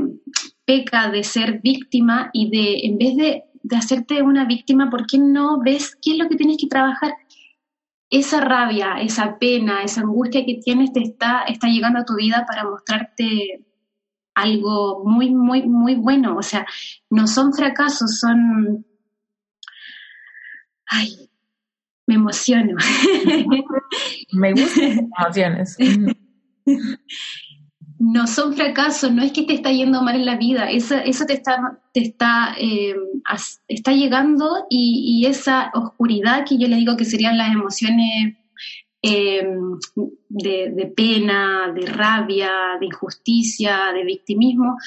peca 0.66 1.10
de 1.10 1.24
ser 1.24 1.62
víctima 1.62 2.30
y 2.34 2.50
de, 2.50 2.86
en 2.86 2.98
vez 2.98 3.16
de, 3.16 3.44
de 3.64 3.76
hacerte 3.76 4.22
una 4.22 4.46
víctima, 4.46 4.90
¿por 4.90 5.06
qué 5.06 5.18
no 5.18 5.60
ves 5.62 5.98
qué 6.02 6.12
es 6.12 6.18
lo 6.18 6.28
que 6.30 6.36
tienes 6.36 6.58
que 6.58 6.68
trabajar? 6.68 7.14
esa 8.10 8.42
rabia, 8.42 8.96
esa 9.02 9.38
pena, 9.38 9.84
esa 9.84 10.02
angustia 10.02 10.46
que 10.46 10.60
tienes 10.64 10.94
te 10.94 11.02
está, 11.02 11.44
está 11.44 11.68
llegando 11.68 12.00
a 12.00 12.06
tu 12.06 12.16
vida 12.16 12.46
para 12.48 12.64
mostrarte 12.64 13.66
algo 14.34 15.04
muy, 15.04 15.34
muy, 15.34 15.68
muy 15.68 15.96
bueno. 15.96 16.38
O 16.38 16.44
sea, 16.44 16.66
no 17.10 17.28
son 17.28 17.54
fracasos, 17.54 18.20
son... 18.20 18.86
Ay, 20.86 21.30
me 22.06 22.16
emociono. 22.16 22.78
me 24.34 24.54
gustan 24.54 25.10
las 25.18 25.38
emociones. 25.38 25.78
no 28.00 28.28
son 28.28 28.54
fracasos, 28.54 29.12
no 29.12 29.24
es 29.24 29.32
que 29.32 29.44
te 29.44 29.54
está 29.54 29.72
yendo 29.72 30.02
mal 30.02 30.16
en 30.16 30.26
la 30.26 30.38
vida, 30.38 30.70
eso, 30.70 30.96
te 31.26 31.34
está, 31.34 31.80
te 31.94 32.02
está, 32.02 32.56
eh, 32.60 32.96
está 33.68 33.92
llegando 33.92 34.66
y, 34.70 35.26
esa 35.26 35.72
oscuridad 35.74 36.46
que 36.48 36.58
yo 36.58 36.68
le 36.68 36.76
digo 36.76 36.96
que 36.96 37.06
serían 37.06 37.38
las 37.38 37.52
emociones 37.52 38.36
Em, 39.10 39.80
de, 40.28 40.94
pena, 40.96 41.72
de 41.74 41.86
rabia, 41.86 42.52
de 42.80 42.88
injusticia, 42.88 43.92
de 43.94 44.04
victimismo, 44.04 44.78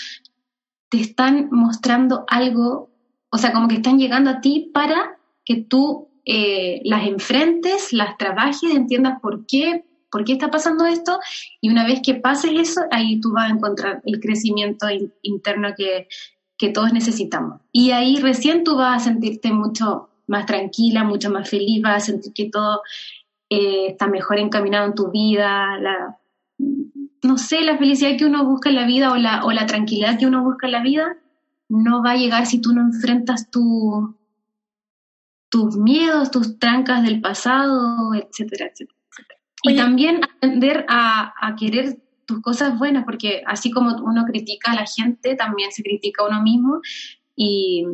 te 0.88 1.00
están 1.00 1.48
mostrando 1.52 2.24
algo, 2.28 2.90
o 3.30 3.38
sea, 3.38 3.52
como 3.52 3.68
que 3.68 3.76
están 3.76 3.98
llegando 3.98 4.30
a 4.30 4.40
ti 4.40 4.70
para 4.74 5.16
que 5.44 5.62
tú 5.62 6.08
eh, 6.24 6.80
las 6.84 7.06
enfrentes, 7.06 7.92
las 7.92 8.16
trabajes, 8.18 8.74
entiendas 8.74 9.20
por 9.22 9.46
qué, 9.46 9.84
por 10.10 10.24
qué 10.24 10.32
está 10.32 10.50
pasando 10.50 10.86
esto, 10.86 11.18
y 11.60 11.70
una 11.70 11.86
vez 11.86 12.00
que 12.04 12.14
pases 12.14 12.52
eso, 12.54 12.82
ahí 12.90 13.20
tú 13.20 13.32
vas 13.32 13.50
a 13.50 13.54
encontrar 13.54 14.02
el 14.04 14.20
crecimiento 14.20 14.86
interno 15.22 15.68
que, 15.76 16.08
que 16.58 16.70
todos 16.70 16.92
necesitamos. 16.92 17.60
Y 17.72 17.92
ahí 17.92 18.16
recién 18.16 18.64
tú 18.64 18.76
vas 18.76 19.02
a 19.02 19.04
sentirte 19.04 19.52
mucho 19.52 20.10
más 20.26 20.46
tranquila, 20.46 21.04
mucho 21.04 21.30
más 21.30 21.48
feliz, 21.48 21.82
vas 21.82 22.02
a 22.02 22.06
sentir 22.06 22.32
que 22.32 22.50
todo 22.50 22.82
eh, 23.48 23.88
está 23.88 24.06
mejor 24.06 24.38
encaminado 24.38 24.86
en 24.86 24.94
tu 24.94 25.10
vida, 25.10 25.78
no 27.22 27.38
sé, 27.38 27.62
la 27.62 27.78
felicidad 27.78 28.16
que 28.16 28.24
uno 28.24 28.44
busca 28.44 28.68
en 28.68 28.76
la 28.76 28.86
vida 28.86 29.12
o 29.12 29.16
la, 29.16 29.44
o 29.44 29.50
la 29.52 29.66
tranquilidad 29.66 30.18
que 30.18 30.26
uno 30.26 30.42
busca 30.42 30.66
en 30.66 30.72
la 30.72 30.82
vida 30.82 31.16
no 31.68 32.02
va 32.02 32.12
a 32.12 32.16
llegar 32.16 32.46
si 32.46 32.60
tú 32.60 32.72
no 32.72 32.82
enfrentas 32.82 33.50
tu, 33.50 34.16
tus 35.48 35.76
miedos, 35.76 36.30
tus 36.30 36.58
trancas 36.58 37.02
del 37.02 37.20
pasado, 37.20 38.14
etcétera, 38.14 38.66
etcétera. 38.66 38.99
Y 39.62 39.76
también 39.76 40.20
aprender 40.24 40.86
a, 40.88 41.34
a, 41.38 41.54
querer 41.54 41.98
tus 42.24 42.40
cosas 42.40 42.78
buenas, 42.78 43.04
porque 43.04 43.42
así 43.46 43.70
como 43.70 43.94
uno 44.02 44.24
critica 44.24 44.72
a 44.72 44.76
la 44.76 44.86
gente, 44.86 45.34
también 45.34 45.70
se 45.72 45.82
critica 45.82 46.22
a 46.22 46.28
uno 46.28 46.42
mismo 46.42 46.80
y, 47.36 47.84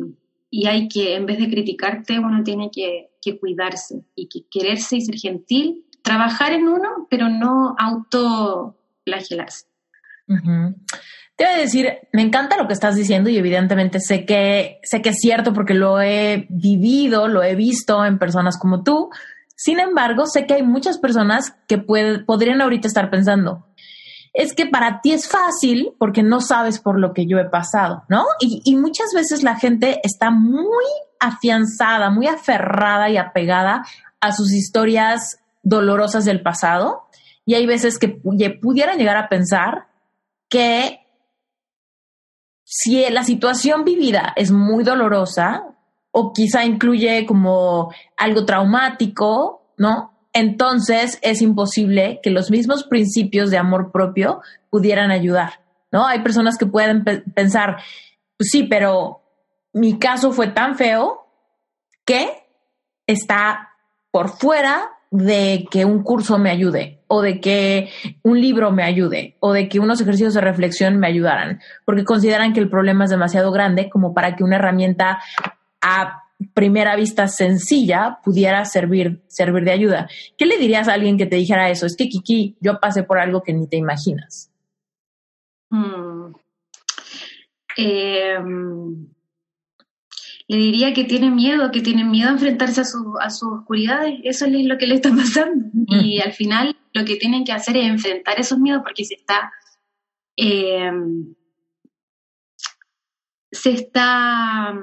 y 0.49 0.67
hay 0.67 0.87
que, 0.87 1.15
en 1.15 1.25
vez 1.25 1.39
de 1.39 1.49
criticarte, 1.49 2.19
uno 2.19 2.43
tiene 2.43 2.69
que, 2.71 3.09
cuidarse 3.41 4.05
y 4.15 4.29
que 4.29 4.45
quererse 4.49 4.95
y 4.95 5.01
ser 5.01 5.15
gentil, 5.15 5.85
trabajar 6.01 6.53
en 6.53 6.69
uno, 6.69 7.07
pero 7.09 7.27
no 7.27 7.75
autoflagelarse. 7.77 9.65
Te 10.25 11.43
voy 11.43 11.53
a 11.53 11.57
decir, 11.57 11.87
me 12.13 12.21
encanta 12.21 12.55
lo 12.55 12.65
que 12.65 12.73
estás 12.73 12.95
diciendo 12.95 13.29
y 13.29 13.37
evidentemente 13.37 13.99
sé 13.99 14.25
que, 14.25 14.79
sé 14.83 15.01
que 15.01 15.09
es 15.09 15.17
cierto 15.19 15.51
porque 15.51 15.73
lo 15.73 15.99
he 15.99 16.47
vivido, 16.49 17.27
lo 17.27 17.43
he 17.43 17.55
visto 17.55 18.05
en 18.05 18.17
personas 18.17 18.57
como 18.57 18.81
tú. 18.81 19.09
Sin 19.57 19.79
embargo, 19.79 20.27
sé 20.27 20.45
que 20.45 20.53
hay 20.53 20.63
muchas 20.63 20.99
personas 20.99 21.55
que 21.67 21.79
podrían 21.79 22.61
ahorita 22.61 22.87
estar 22.87 23.09
pensando, 23.09 23.65
es 24.31 24.53
que 24.53 24.67
para 24.67 25.01
ti 25.01 25.13
es 25.13 25.27
fácil 25.27 25.93
porque 25.97 26.21
no 26.21 26.41
sabes 26.41 26.77
por 26.77 26.99
lo 26.99 27.11
que 27.11 27.25
yo 27.25 27.39
he 27.39 27.45
pasado, 27.45 28.03
¿no? 28.07 28.27
Y, 28.39 28.75
muchas 28.75 29.07
veces 29.15 29.41
la 29.41 29.55
gente 29.55 29.99
está 30.03 30.29
muy 30.29 30.85
afianzada, 31.19 32.11
muy 32.11 32.27
aferrada 32.27 33.09
y 33.09 33.17
apegada 33.17 33.83
a 34.21 34.31
sus 34.31 34.53
historias 34.53 35.39
dolorosas 35.63 36.23
del 36.23 36.43
pasado. 36.43 37.07
Y 37.43 37.55
hay 37.55 37.65
veces 37.65 37.97
que 37.97 38.09
pudieran 38.09 38.99
llegar 38.99 39.17
a 39.17 39.27
pensar 39.27 39.87
que 40.49 40.99
si 42.63 43.09
la 43.09 43.23
situación 43.23 43.85
vivida 43.85 44.33
es 44.35 44.51
muy 44.51 44.83
dolorosa 44.83 45.63
o 46.11 46.33
quizá 46.33 46.65
incluye 46.65 47.25
como 47.25 47.91
algo 48.17 48.45
traumático, 48.45 49.73
¿no? 49.77 50.17
entonces 50.37 51.17
es 51.23 51.41
imposible 51.41 52.19
que 52.21 52.29
los 52.29 52.51
mismos 52.51 52.83
principios 52.83 53.49
de 53.49 53.57
amor 53.57 53.91
propio 53.91 54.41
pudieran 54.69 55.09
ayudar, 55.09 55.61
¿no? 55.91 56.05
Hay 56.05 56.19
personas 56.19 56.59
que 56.59 56.67
pueden 56.67 57.03
pensar, 57.33 57.77
pues 58.37 58.49
sí, 58.51 58.63
pero 58.63 59.23
mi 59.73 59.97
caso 59.97 60.31
fue 60.31 60.47
tan 60.49 60.75
feo 60.75 61.25
que 62.05 62.29
está 63.07 63.69
por 64.11 64.29
fuera 64.29 64.91
de 65.09 65.65
que 65.71 65.85
un 65.85 66.03
curso 66.03 66.37
me 66.37 66.51
ayude 66.51 67.01
o 67.07 67.21
de 67.23 67.39
que 67.39 67.89
un 68.21 68.39
libro 68.39 68.71
me 68.71 68.83
ayude 68.83 69.37
o 69.39 69.53
de 69.53 69.67
que 69.67 69.79
unos 69.79 70.01
ejercicios 70.01 70.35
de 70.35 70.41
reflexión 70.41 70.99
me 70.99 71.07
ayudaran, 71.07 71.61
porque 71.83 72.03
consideran 72.03 72.53
que 72.53 72.59
el 72.59 72.69
problema 72.69 73.05
es 73.05 73.09
demasiado 73.09 73.51
grande 73.51 73.89
como 73.89 74.13
para 74.13 74.35
que 74.35 74.43
una 74.43 74.57
herramienta 74.57 75.19
a 75.87 76.23
primera 76.53 76.95
vista 76.95 77.27
sencilla 77.27 78.19
pudiera 78.23 78.63
servir, 78.65 79.23
servir 79.27 79.63
de 79.63 79.71
ayuda. 79.71 80.09
¿Qué 80.37 80.45
le 80.45 80.57
dirías 80.57 80.87
a 80.87 80.93
alguien 80.93 81.17
que 81.17 81.25
te 81.25 81.37
dijera 81.37 81.69
eso? 81.69 81.85
Es 81.85 81.95
que 81.95 82.09
Kiki, 82.09 82.57
yo 82.59 82.79
pasé 82.79 83.03
por 83.03 83.19
algo 83.19 83.41
que 83.41 83.53
ni 83.53 83.67
te 83.67 83.77
imaginas. 83.77 84.51
Mm. 85.69 86.33
Em, 87.77 89.07
le 90.47 90.57
diría 90.57 90.93
que 90.93 91.05
tiene 91.05 91.31
miedo, 91.31 91.71
que 91.71 91.81
tiene 91.81 92.03
miedo 92.03 92.29
a 92.29 92.33
enfrentarse 92.33 92.81
a, 92.81 92.85
su, 92.85 93.15
a 93.19 93.29
sus 93.29 93.59
oscuridades. 93.59 94.19
Eso 94.23 94.45
es 94.45 94.65
lo 94.65 94.77
que 94.77 94.87
le 94.87 94.95
está 94.95 95.09
pasando. 95.15 95.65
Y 95.87 96.19
al 96.19 96.33
final 96.33 96.75
lo 96.93 97.05
que 97.05 97.15
tienen 97.15 97.45
que 97.45 97.53
hacer 97.53 97.77
es 97.77 97.85
enfrentar 97.85 98.39
esos 98.39 98.59
miedos 98.59 98.81
porque 98.83 99.05
se 99.05 99.15
está... 99.15 99.51
Em, 100.35 101.33
se 103.49 103.71
está 103.71 104.75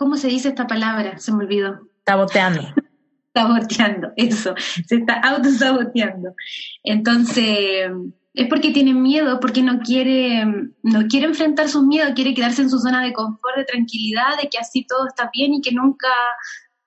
¿Cómo 0.00 0.16
se 0.16 0.28
dice 0.28 0.48
esta 0.48 0.66
palabra? 0.66 1.18
Se 1.18 1.30
me 1.30 1.44
olvidó. 1.44 1.78
Saboteando. 2.06 2.62
saboteando, 3.34 4.14
eso. 4.16 4.54
Se 4.86 4.96
está 4.96 5.20
autosaboteando. 5.20 6.34
Entonces, 6.82 7.90
es 8.32 8.48
porque 8.48 8.70
tiene 8.70 8.94
miedo, 8.94 9.38
porque 9.40 9.62
no 9.62 9.80
quiere, 9.80 10.46
no 10.82 11.06
quiere 11.06 11.26
enfrentar 11.26 11.68
sus 11.68 11.82
miedos, 11.82 12.14
quiere 12.14 12.32
quedarse 12.32 12.62
en 12.62 12.70
su 12.70 12.78
zona 12.78 13.04
de 13.04 13.12
confort, 13.12 13.58
de 13.58 13.66
tranquilidad, 13.66 14.40
de 14.40 14.48
que 14.48 14.56
así 14.56 14.86
todo 14.86 15.06
está 15.06 15.28
bien 15.34 15.52
y 15.52 15.60
que 15.60 15.72
nunca 15.72 16.08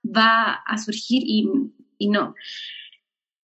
va 0.04 0.54
a 0.66 0.78
surgir 0.80 1.22
y, 1.24 1.48
y 2.00 2.10
no. 2.10 2.34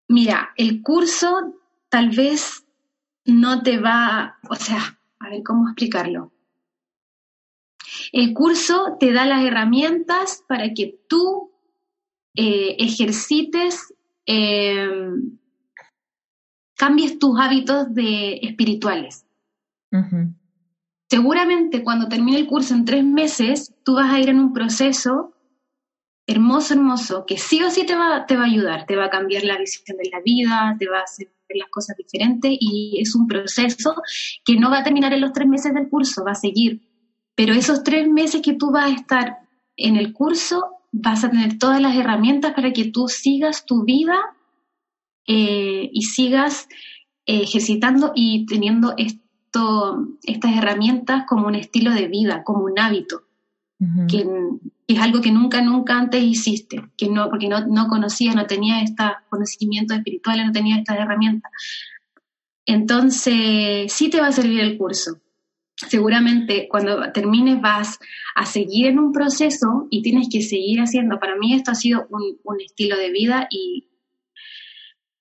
Mira, 0.08 0.50
el 0.58 0.82
curso 0.82 1.54
tal 1.90 2.10
vez 2.10 2.66
no 3.24 3.62
te 3.62 3.78
va, 3.78 4.40
o 4.50 4.56
sea, 4.56 4.98
a 5.20 5.30
ver 5.30 5.44
cómo 5.44 5.68
explicarlo. 5.68 6.32
El 8.12 8.34
curso 8.34 8.98
te 9.00 9.12
da 9.12 9.26
las 9.26 9.44
herramientas 9.44 10.44
para 10.48 10.74
que 10.74 11.00
tú 11.08 11.52
eh, 12.36 12.76
ejercites, 12.80 13.94
em, 14.26 15.38
cambies 16.76 17.20
tus 17.20 17.40
hábitos 17.40 17.94
de 17.94 18.40
espirituales. 18.42 19.26
Seguramente 21.10 21.84
cuando 21.84 22.08
termine 22.08 22.38
el 22.38 22.48
curso 22.48 22.76
en 22.76 22.86
tres 22.86 23.04
meses, 23.04 23.74
tú 23.84 23.96
vas 23.96 24.14
a 24.14 24.20
ir 24.20 24.30
en 24.30 24.40
un 24.40 24.54
proceso 24.54 25.34
hermoso, 26.28 26.76
hermoso, 26.76 27.26
que 27.26 27.38
sí 27.38 27.64
o 27.64 27.72
sí 27.72 27.86
te 27.88 27.96
va, 27.96 28.28
te 28.28 28.38
va 28.38 28.44
a 28.44 28.46
ayudar, 28.46 28.86
te 28.86 28.96
va 28.96 29.06
a 29.06 29.10
cambiar 29.10 29.44
la 29.44 29.58
visión 29.58 29.98
de 29.98 30.10
la 30.12 30.22
vida, 30.22 30.76
te 30.78 30.88
va 30.88 31.00
a 31.00 31.04
hacer 31.04 31.28
ver 31.50 31.58
las 31.58 31.70
cosas 31.70 31.98
diferentes 31.98 32.56
y 32.60 33.00
es 33.02 33.16
un 33.16 33.28
proceso 33.28 33.96
que 34.46 34.56
no 34.56 34.70
va 34.70 34.80
a 34.80 34.84
terminar 34.84 35.12
en 35.12 35.22
los 35.22 35.34
tres 35.34 35.48
meses 35.48 35.74
del 35.74 35.90
curso, 35.90 36.24
va 36.24 36.34
a 36.34 36.36
seguir. 36.36 36.89
Pero 37.40 37.54
esos 37.54 37.84
tres 37.86 38.06
meses 38.06 38.42
que 38.42 38.56
tú 38.56 38.70
vas 38.70 38.92
a 38.92 38.94
estar 38.94 39.38
en 39.78 39.96
el 39.96 40.12
curso, 40.12 40.76
vas 40.92 41.24
a 41.24 41.32
tener 41.32 41.58
todas 41.58 41.80
las 41.80 41.96
herramientas 41.96 42.52
para 42.54 42.74
que 42.74 42.92
tú 42.92 43.08
sigas 43.08 43.66
tu 43.66 43.86
vida 43.86 44.36
eh, 45.26 45.90
y 45.90 46.02
sigas 46.02 46.68
eh, 47.26 47.44
ejercitando 47.44 48.12
y 48.14 48.46
teniendo 48.46 48.94
esto, 48.98 50.06
estas 50.24 50.58
herramientas 50.58 51.24
como 51.30 51.48
un 51.48 51.56
estilo 51.56 51.94
de 51.94 52.10
vida, 52.10 52.44
como 52.44 52.66
un 52.66 52.78
hábito 52.78 53.22
que, 54.10 54.28
es 54.88 55.00
algo 55.00 55.22
que 55.22 55.32
nunca, 55.32 55.62
nunca 55.62 55.98
antes 55.98 56.22
hiciste, 56.22 56.90
que 56.98 57.08
no, 57.08 57.30
porque 57.30 57.48
no, 57.48 57.66
no 57.68 57.88
conocía, 57.88 58.34
no 58.34 58.48
tenía 58.48 58.82
estos 58.82 59.12
conocimientos 59.30 59.96
espirituales, 59.96 60.46
no 60.46 60.52
tenía 60.52 60.78
estas 60.78 60.98
herramientas. 60.98 61.54
Entonces, 62.66 63.94
sí 63.94 64.10
te 64.10 64.20
va 64.20 64.28
a 64.28 64.34
servir 64.34 64.60
el 64.60 64.78
curso. 64.78 65.22
Seguramente 65.88 66.68
cuando 66.70 67.12
termines 67.14 67.62
vas 67.62 68.00
a 68.36 68.46
seguir 68.46 68.88
en 68.88 69.00
un 69.00 69.14
proceso 69.14 69.88
y 69.90 70.02
tienes 70.02 70.28
que 70.30 70.42
seguir 70.42 70.80
haciendo. 70.80 71.20
Para 71.20 71.38
mí 71.38 71.54
esto 71.54 71.72
ha 71.72 71.76
sido 71.76 72.06
un, 72.10 72.38
un 72.44 72.62
estilo 72.62 72.98
de 72.98 73.12
vida 73.12 73.48
y, 73.50 73.88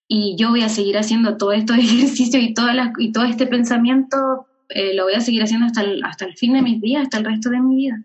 y 0.08 0.36
yo 0.36 0.50
voy 0.50 0.62
a 0.62 0.68
seguir 0.68 0.98
haciendo 0.98 1.36
todo 1.36 1.52
estos 1.52 1.76
ejercicios 1.76 2.42
y, 2.42 2.54
todas 2.54 2.74
las, 2.74 2.90
y 2.98 3.12
todo 3.12 3.24
este 3.24 3.46
pensamiento 3.46 4.46
eh, 4.70 4.94
lo 4.94 5.04
voy 5.04 5.14
a 5.14 5.20
seguir 5.20 5.42
haciendo 5.42 5.66
hasta 5.66 5.82
el, 5.82 6.02
hasta 6.04 6.24
el 6.24 6.36
fin 6.36 6.54
de 6.54 6.62
mis 6.62 6.80
días, 6.80 7.02
hasta 7.02 7.18
el 7.18 7.24
resto 7.24 7.50
de 7.50 7.60
mi 7.60 7.76
vida. 7.76 8.02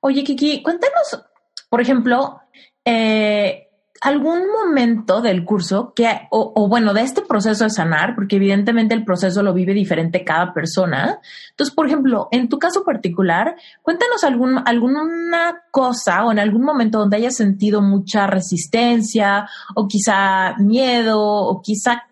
Oye, 0.00 0.24
Kiki, 0.24 0.62
cuéntanos, 0.62 1.22
por 1.68 1.80
ejemplo, 1.80 2.40
eh, 2.84 3.68
algún 4.00 4.50
momento 4.50 5.20
del 5.20 5.44
curso 5.44 5.92
que, 5.94 6.08
o, 6.30 6.68
bueno, 6.68 6.94
de 6.94 7.02
este 7.02 7.20
proceso 7.20 7.64
de 7.64 7.70
sanar, 7.70 8.14
porque 8.14 8.36
evidentemente 8.36 8.94
el 8.94 9.04
proceso 9.04 9.42
lo 9.42 9.52
vive 9.52 9.74
diferente 9.74 10.24
cada 10.24 10.54
persona. 10.54 11.20
Entonces, 11.50 11.74
por 11.74 11.86
ejemplo, 11.86 12.28
en 12.30 12.48
tu 12.48 12.58
caso 12.58 12.82
particular, 12.82 13.56
cuéntanos 13.82 14.24
algún, 14.24 14.62
alguna 14.64 15.64
cosa 15.70 16.24
o 16.24 16.32
en 16.32 16.38
algún 16.38 16.62
momento 16.62 16.98
donde 16.98 17.18
hayas 17.18 17.36
sentido 17.36 17.82
mucha 17.82 18.26
resistencia 18.26 19.48
o 19.74 19.86
quizá 19.86 20.54
miedo 20.58 21.20
o 21.20 21.60
quizá 21.60 22.04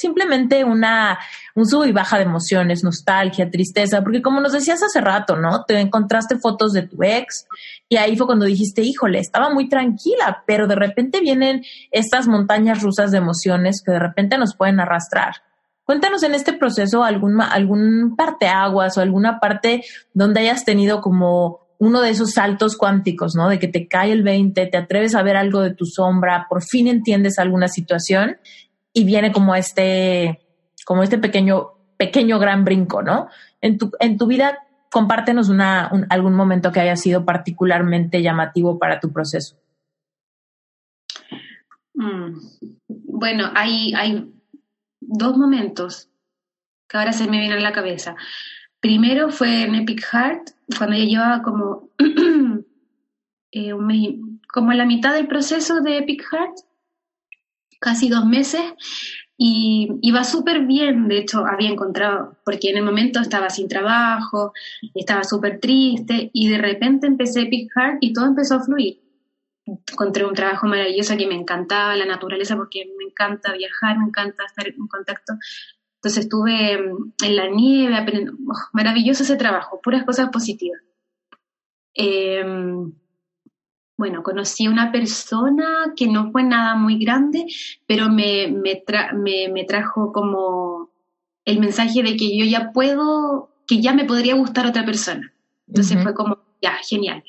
simplemente 0.00 0.64
una, 0.64 1.18
un 1.54 1.66
sub 1.66 1.84
y 1.84 1.92
baja 1.92 2.16
de 2.16 2.24
emociones, 2.24 2.82
nostalgia, 2.82 3.50
tristeza, 3.50 4.02
porque 4.02 4.22
como 4.22 4.40
nos 4.40 4.52
decías 4.52 4.82
hace 4.82 5.00
rato, 5.00 5.36
¿no? 5.36 5.64
Te 5.64 5.78
encontraste 5.78 6.38
fotos 6.38 6.72
de 6.72 6.82
tu 6.82 7.02
ex 7.02 7.46
y 7.88 7.96
ahí 7.96 8.16
fue 8.16 8.26
cuando 8.26 8.46
dijiste, 8.46 8.82
híjole, 8.82 9.18
estaba 9.18 9.50
muy 9.50 9.68
tranquila, 9.68 10.42
pero 10.46 10.66
de 10.66 10.76
repente 10.76 11.20
vienen 11.20 11.62
estas 11.90 12.26
montañas 12.26 12.82
rusas 12.82 13.10
de 13.10 13.18
emociones 13.18 13.82
que 13.84 13.92
de 13.92 13.98
repente 13.98 14.38
nos 14.38 14.56
pueden 14.56 14.80
arrastrar. 14.80 15.34
Cuéntanos 15.84 16.22
en 16.22 16.34
este 16.34 16.52
proceso 16.52 17.02
algún, 17.02 17.40
algún 17.40 18.14
parteaguas 18.16 18.96
o 18.96 19.00
alguna 19.00 19.40
parte 19.40 19.82
donde 20.14 20.40
hayas 20.40 20.64
tenido 20.64 21.00
como 21.00 21.66
uno 21.78 22.02
de 22.02 22.10
esos 22.10 22.32
saltos 22.32 22.76
cuánticos, 22.76 23.34
¿no? 23.34 23.48
De 23.48 23.58
que 23.58 23.66
te 23.66 23.88
cae 23.88 24.12
el 24.12 24.22
20, 24.22 24.66
te 24.66 24.76
atreves 24.76 25.14
a 25.14 25.22
ver 25.22 25.36
algo 25.36 25.62
de 25.62 25.74
tu 25.74 25.86
sombra, 25.86 26.46
por 26.48 26.62
fin 26.62 26.86
entiendes 26.86 27.38
alguna 27.38 27.68
situación 27.68 28.36
y 28.92 29.04
viene 29.04 29.32
como 29.32 29.54
este, 29.54 30.40
como 30.84 31.02
este 31.02 31.18
pequeño, 31.18 31.72
pequeño 31.96 32.38
gran 32.38 32.64
brinco, 32.64 33.02
¿no? 33.02 33.28
En 33.60 33.78
tu, 33.78 33.92
en 34.00 34.16
tu 34.18 34.26
vida, 34.26 34.58
compártenos 34.90 35.48
una, 35.48 35.86
algún 36.08 36.34
momento 36.34 36.72
que 36.72 36.80
haya 36.80 36.96
sido 36.96 37.24
particularmente 37.24 38.22
llamativo 38.22 38.78
para 38.78 39.00
tu 39.00 39.12
proceso. 39.12 39.56
Mm, 41.94 42.38
bueno, 42.88 43.50
hay, 43.54 43.92
hay 43.94 44.32
dos 45.00 45.36
momentos 45.36 46.08
que 46.88 46.98
ahora 46.98 47.12
se 47.12 47.24
me 47.24 47.38
vienen 47.38 47.58
a 47.58 47.60
la 47.60 47.72
cabeza. 47.72 48.16
Primero 48.80 49.30
fue 49.30 49.62
en 49.62 49.74
Epic 49.74 50.04
Heart, 50.10 50.50
cuando 50.76 50.96
ya 50.96 51.04
llevaba 51.04 51.42
como, 51.42 51.90
eh, 53.52 53.72
un 53.72 54.40
como 54.52 54.72
la 54.72 54.86
mitad 54.86 55.14
del 55.14 55.28
proceso 55.28 55.80
de 55.80 55.98
Epic 55.98 56.24
Heart, 56.32 56.56
casi 57.80 58.08
dos 58.08 58.24
meses 58.24 58.62
y 59.42 59.88
iba 60.02 60.22
súper 60.22 60.66
bien, 60.66 61.08
de 61.08 61.18
hecho 61.18 61.46
había 61.46 61.70
encontrado, 61.70 62.36
porque 62.44 62.68
en 62.68 62.76
el 62.76 62.84
momento 62.84 63.20
estaba 63.20 63.48
sin 63.48 63.68
trabajo, 63.68 64.52
estaba 64.94 65.24
súper 65.24 65.58
triste 65.58 66.30
y 66.34 66.48
de 66.48 66.58
repente 66.58 67.06
empecé 67.06 67.40
a 67.40 67.48
picar 67.48 67.96
y 68.00 68.12
todo 68.12 68.26
empezó 68.26 68.56
a 68.56 68.62
fluir. 68.62 69.00
Encontré 69.64 70.26
un 70.26 70.34
trabajo 70.34 70.66
maravilloso 70.66 71.16
que 71.16 71.26
me 71.26 71.36
encantaba, 71.36 71.96
la 71.96 72.04
naturaleza, 72.04 72.54
porque 72.54 72.84
me 72.98 73.04
encanta 73.04 73.54
viajar, 73.54 73.98
me 73.98 74.04
encanta 74.04 74.44
estar 74.44 74.68
en 74.68 74.86
contacto. 74.86 75.32
Entonces 75.94 76.24
estuve 76.24 76.74
en 76.74 77.36
la 77.36 77.48
nieve, 77.48 77.96
aprendiendo, 77.96 78.34
oh, 78.46 78.68
maravilloso 78.74 79.22
ese 79.22 79.36
trabajo, 79.36 79.80
puras 79.82 80.04
cosas 80.04 80.28
positivas. 80.28 80.82
Eh, 81.94 82.44
bueno, 84.00 84.22
conocí 84.22 84.64
a 84.64 84.70
una 84.70 84.90
persona 84.90 85.92
que 85.94 86.08
no 86.08 86.32
fue 86.32 86.42
nada 86.42 86.74
muy 86.74 86.98
grande, 86.98 87.44
pero 87.86 88.08
me, 88.08 88.48
me, 88.48 88.82
me, 89.52 89.64
trajo 89.64 90.10
como 90.10 90.88
el 91.44 91.60
mensaje 91.60 92.02
de 92.02 92.16
que 92.16 92.34
yo 92.34 92.46
ya 92.46 92.72
puedo, 92.72 93.50
que 93.66 93.82
ya 93.82 93.92
me 93.92 94.06
podría 94.06 94.36
gustar 94.36 94.66
otra 94.66 94.86
persona. 94.86 95.34
Entonces 95.68 96.02
fue 96.02 96.14
como, 96.14 96.38
ya, 96.62 96.78
genial. 96.82 97.22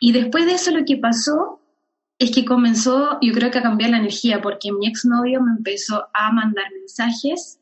Y 0.00 0.12
después 0.12 0.46
de 0.46 0.52
eso 0.52 0.70
lo 0.70 0.84
que 0.84 0.98
pasó 0.98 1.60
es 2.16 2.30
que 2.30 2.44
comenzó, 2.44 3.18
yo 3.20 3.32
creo 3.32 3.50
que 3.50 3.58
a 3.58 3.62
cambiar 3.62 3.90
la 3.90 3.98
energía, 3.98 4.40
porque 4.40 4.70
mi 4.70 4.86
exnovio 4.86 5.42
me 5.42 5.50
empezó 5.50 6.06
a 6.14 6.30
mandar 6.30 6.66
mensajes 6.78 7.58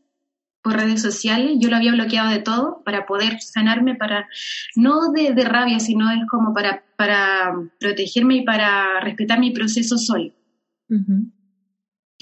por 0.62 0.75
redes 0.75 1.03
sociales, 1.03 1.57
yo 1.59 1.70
lo 1.70 1.77
había 1.77 1.92
bloqueado 1.92 2.31
de 2.31 2.40
todo 2.40 2.83
para 2.85 3.07
poder 3.07 3.40
sanarme, 3.40 3.94
para 3.94 4.29
no 4.77 5.12
de, 5.12 5.33
rabia, 5.44 5.81
sino 5.81 6.11
es 6.11 6.20
como 6.31 6.53
para, 6.53 6.85
para 6.96 7.55
protegerme 7.79 8.37
y 8.37 8.44
para 8.44 9.01
respetar 9.01 9.38
mi 9.40 9.53
proceso 9.53 9.96
soy. 9.96 10.35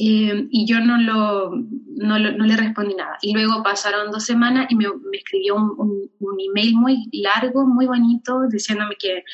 Eh, 0.01 0.47
y 0.51 0.67
yo 0.67 0.79
no, 0.79 0.99
lo, 0.99 1.51
no, 1.97 2.19
le 2.19 2.57
respondí 2.57 2.95
nada. 2.95 3.19
Y 3.21 3.33
luego 3.33 3.63
pasaron 3.65 4.13
dos 4.13 4.25
semanas 4.25 4.67
y 4.71 4.77
me, 4.77 4.85
escribió 5.13 5.57
un, 5.57 6.09
un, 6.21 6.41
email 6.41 6.77
muy 6.77 7.09
largo, 7.13 7.67
muy 7.67 7.87
bonito, 7.87 8.43
diciéndome 8.49 8.95
que, 8.97 9.25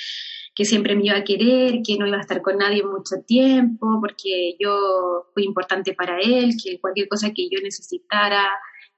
que 0.55 0.64
siempre 0.64 0.95
me 0.95 1.05
iba 1.05 1.19
a 1.19 1.25
querer, 1.25 1.81
que 1.85 1.99
no 1.99 2.07
iba 2.07 2.17
a 2.17 2.21
estar 2.21 2.40
con 2.40 2.57
nadie 2.57 2.83
mucho 2.83 3.17
tiempo, 3.27 3.99
porque 4.01 4.57
yo 4.59 5.27
fui 5.35 5.45
importante 5.45 5.93
para 5.93 6.19
él, 6.19 6.53
que 6.62 6.81
cualquier 6.81 7.09
cosa 7.09 7.33
que 7.35 7.49
yo 7.51 7.61
necesitara, 7.62 8.49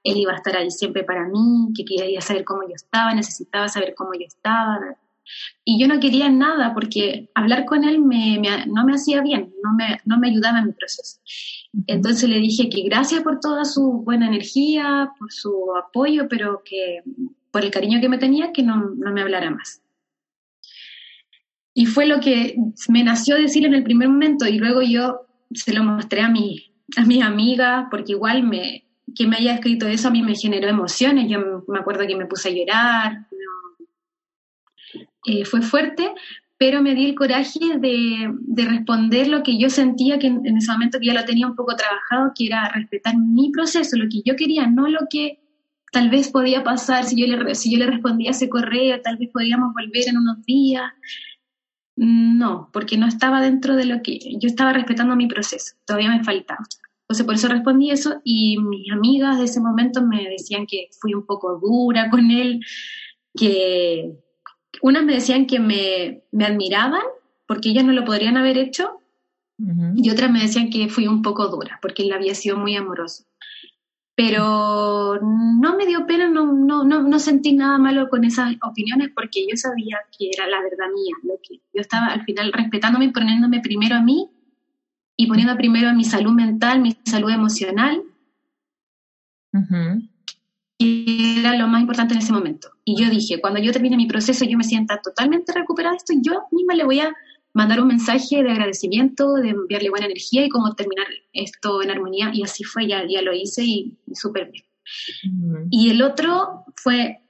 él 0.07 0.17
iba 0.17 0.31
a 0.31 0.37
estar 0.37 0.55
ahí 0.55 0.71
siempre 0.71 1.03
para 1.03 1.27
mí, 1.27 1.73
que 1.75 1.83
quería 1.83 2.21
saber 2.21 2.45
cómo 2.45 2.63
yo 2.63 2.75
estaba, 2.75 3.13
necesitaba 3.13 3.67
saber 3.67 3.93
cómo 3.95 4.13
yo 4.13 4.25
estaba. 4.25 4.79
Y 5.65 5.79
yo 5.79 5.87
no 5.89 5.99
quería 5.99 6.29
nada 6.29 6.73
porque 6.73 7.29
hablar 7.35 7.65
con 7.65 7.83
él 7.83 7.99
me, 7.99 8.39
no 8.67 8.85
me 8.85 8.93
hacía 8.93 9.21
bien, 9.21 9.53
no 9.61 9.73
me, 9.73 9.99
no 10.05 10.17
me 10.17 10.29
ayudaba 10.29 10.59
en 10.59 10.67
mi 10.67 10.71
proceso. 10.71 11.19
Entonces 11.87 12.29
le 12.29 12.39
dije 12.39 12.69
que 12.69 12.83
gracias 12.83 13.21
por 13.21 13.41
toda 13.41 13.65
su 13.65 14.03
buena 14.03 14.27
energía, 14.27 15.11
por 15.19 15.31
su 15.33 15.75
apoyo, 15.75 16.29
pero 16.29 16.61
que 16.63 17.01
por 17.51 17.65
el 17.65 17.71
cariño 17.71 17.99
que 17.99 18.09
me 18.09 18.17
tenía, 18.17 18.53
que 18.53 18.63
no, 18.63 18.77
no 18.77 19.11
me 19.11 19.21
hablara 19.21 19.51
más. 19.51 19.81
Y 21.73 21.85
fue 21.85 22.07
lo 22.07 22.21
que 22.21 22.55
me 22.87 23.03
nació 23.03 23.35
decirle 23.35 23.67
en 23.67 23.75
el 23.75 23.83
primer 23.83 24.07
momento 24.07 24.47
y 24.47 24.57
luego 24.57 24.81
yo 24.81 25.27
se 25.53 25.73
lo 25.73 25.83
mostré 25.83 26.21
a 26.21 26.29
mi, 26.29 26.73
a 26.95 27.03
mis 27.03 27.21
amigas 27.21 27.87
porque 27.91 28.13
igual 28.13 28.43
me, 28.43 28.86
que 29.15 29.27
me 29.27 29.37
haya 29.37 29.55
escrito 29.55 29.87
eso 29.87 30.07
a 30.07 30.11
mí 30.11 30.21
me 30.21 30.35
generó 30.35 30.67
emociones. 30.67 31.29
Yo 31.29 31.63
me 31.67 31.79
acuerdo 31.79 32.05
que 32.07 32.15
me 32.15 32.25
puse 32.25 32.49
a 32.49 32.51
llorar. 32.51 33.27
Eh, 35.25 35.45
fue 35.45 35.61
fuerte, 35.61 36.13
pero 36.57 36.81
me 36.81 36.95
di 36.95 37.05
el 37.05 37.15
coraje 37.15 37.77
de, 37.79 38.33
responder 38.55 39.27
lo 39.27 39.43
que 39.43 39.57
yo 39.57 39.69
sentía 39.69 40.17
que 40.17 40.27
en, 40.27 40.57
ese 40.57 40.71
momento 40.71 40.99
que 40.99 41.07
ya 41.07 41.13
lo 41.13 41.25
tenía 41.25 41.47
un 41.47 41.55
poco 41.55 41.75
trabajado, 41.75 42.31
que 42.35 42.47
era 42.47 42.69
respetar 42.69 43.15
mi 43.17 43.51
proceso, 43.51 43.97
lo 43.97 44.07
que 44.09 44.21
yo 44.25 44.35
quería, 44.35 44.67
no 44.67 44.87
lo 44.87 45.01
que 45.09 45.39
tal 45.91 46.09
vez 46.09 46.29
podía 46.29 46.63
pasar 46.63 47.05
si 47.05 47.19
yo 47.19 47.27
le, 47.27 47.55
si 47.55 47.71
yo 47.71 47.77
le 47.77 47.87
respondía 47.87 48.31
ese 48.31 48.49
correo, 48.49 49.01
tal 49.01 49.17
vez 49.17 49.29
podíamos 49.31 49.73
volver 49.73 50.07
en 50.07 50.17
unos 50.17 50.43
días. 50.45 50.91
No, 51.95 52.69
porque 52.71 52.97
no 52.97 53.07
estaba 53.07 53.41
dentro 53.41 53.75
de 53.75 53.85
lo 53.85 54.01
que 54.01 54.19
yo 54.19 54.47
estaba 54.47 54.71
respetando 54.71 55.15
mi 55.15 55.27
proceso, 55.27 55.75
todavía 55.85 56.09
me 56.09 56.23
faltaba. 56.23 56.63
Entonces 57.07 57.25
por 57.25 57.35
eso 57.35 57.47
respondí 57.47 57.89
eso 57.89 58.19
y 58.25 58.57
mis 58.59 58.91
amigas 58.91 59.37
de 59.37 59.45
ese 59.45 59.61
momento 59.61 60.05
me 60.05 60.27
decían 60.27 60.65
que 60.67 60.89
fui 60.99 61.13
un 61.13 61.25
poco 61.25 61.57
dura 61.57 62.09
con 62.09 62.29
él, 62.31 62.59
que 63.33 64.11
unas 64.81 65.05
me 65.05 65.13
decían 65.13 65.45
que 65.45 65.59
me, 65.59 66.23
admiraban 66.45 67.03
porque 67.47 67.69
ellas 67.69 67.85
no 67.85 67.93
lo 67.93 68.03
podrían 68.03 68.35
haber 68.35 68.57
hecho 68.57 68.99
y 69.95 70.09
otras 70.09 70.29
me 70.31 70.41
decían 70.41 70.69
que 70.69 70.89
fui 70.89 71.07
un 71.07 71.21
poco 71.21 71.47
dura 71.47 71.79
porque 71.81 72.03
él 72.03 72.11
había 72.11 72.35
sido 72.35 72.57
muy 72.57 72.75
amoroso. 72.75 73.23
pero 74.13 75.17
no 75.21 75.77
me 75.77 75.85
dio 75.85 76.05
pena, 76.07 76.27
no, 76.27 76.51
no, 76.51 76.83
no, 76.83 77.19
sentí 77.19 77.53
nada 77.53 77.77
malo 77.77 78.09
con 78.09 78.25
esas 78.25 78.53
opiniones 78.61 79.11
porque 79.15 79.47
yo 79.49 79.55
sabía 79.55 79.97
que 80.17 80.29
era 80.33 80.45
la 80.47 80.61
verdad 80.61 80.93
mía, 80.93 81.15
lo 81.23 81.39
que 81.41 81.55
yo 81.73 81.81
estaba 81.81 82.07
al 82.07 82.23
final 82.25 82.51
respetándome 82.51 83.05
y 83.05 83.11
poniéndome 83.11 83.61
primero 83.61 83.95
a 83.95 84.01
mí 84.01 84.29
y 85.17 85.25
poniendo 85.25 85.57
primero 85.57 85.89
a 85.89 85.93
mi 85.93 86.05
salud 86.05 86.31
mental, 86.31 86.79
mi 86.79 86.95
salud 87.03 87.31
emocional, 87.31 88.03
y 90.77 91.39
era 91.39 91.57
lo 91.57 91.67
más 91.67 91.81
importante 91.81 92.13
en 92.13 92.19
ese 92.19 92.31
momento. 92.31 92.69
Y 92.85 93.01
yo 93.01 93.09
dije, 93.09 93.41
cuando 93.41 93.59
yo 93.59 93.71
termine 93.71 93.97
mi 93.97 94.05
proceso, 94.05 94.45
yo 94.45 94.57
me 94.57 94.63
sienta 94.63 95.01
totalmente 95.01 95.51
recuperada 95.51 95.93
de 95.93 95.97
esto, 95.97 96.13
yo 96.21 96.43
misma 96.51 96.75
le 96.75 96.83
voy 96.83 96.99
a 96.99 97.15
mandar 97.53 97.81
un 97.81 97.87
mensaje 97.87 98.43
de 98.43 98.51
agradecimiento, 98.51 99.33
de 99.33 99.49
enviarle 99.49 99.89
buena 99.89 100.05
energía 100.05 100.45
y 100.45 100.49
cómo 100.49 100.75
terminar 100.75 101.07
esto 101.33 101.81
en 101.81 101.89
armonía. 101.89 102.29
Y 102.31 102.43
así 102.43 102.63
fue, 102.63 102.87
ya, 102.87 103.03
ya 103.07 103.23
lo 103.23 103.33
hice 103.33 103.63
y, 103.63 103.97
súper 104.13 104.51
bien. 104.51 104.65
Y 105.71 105.89
el 105.89 106.03
otro 106.03 106.65
fue, 106.75 107.21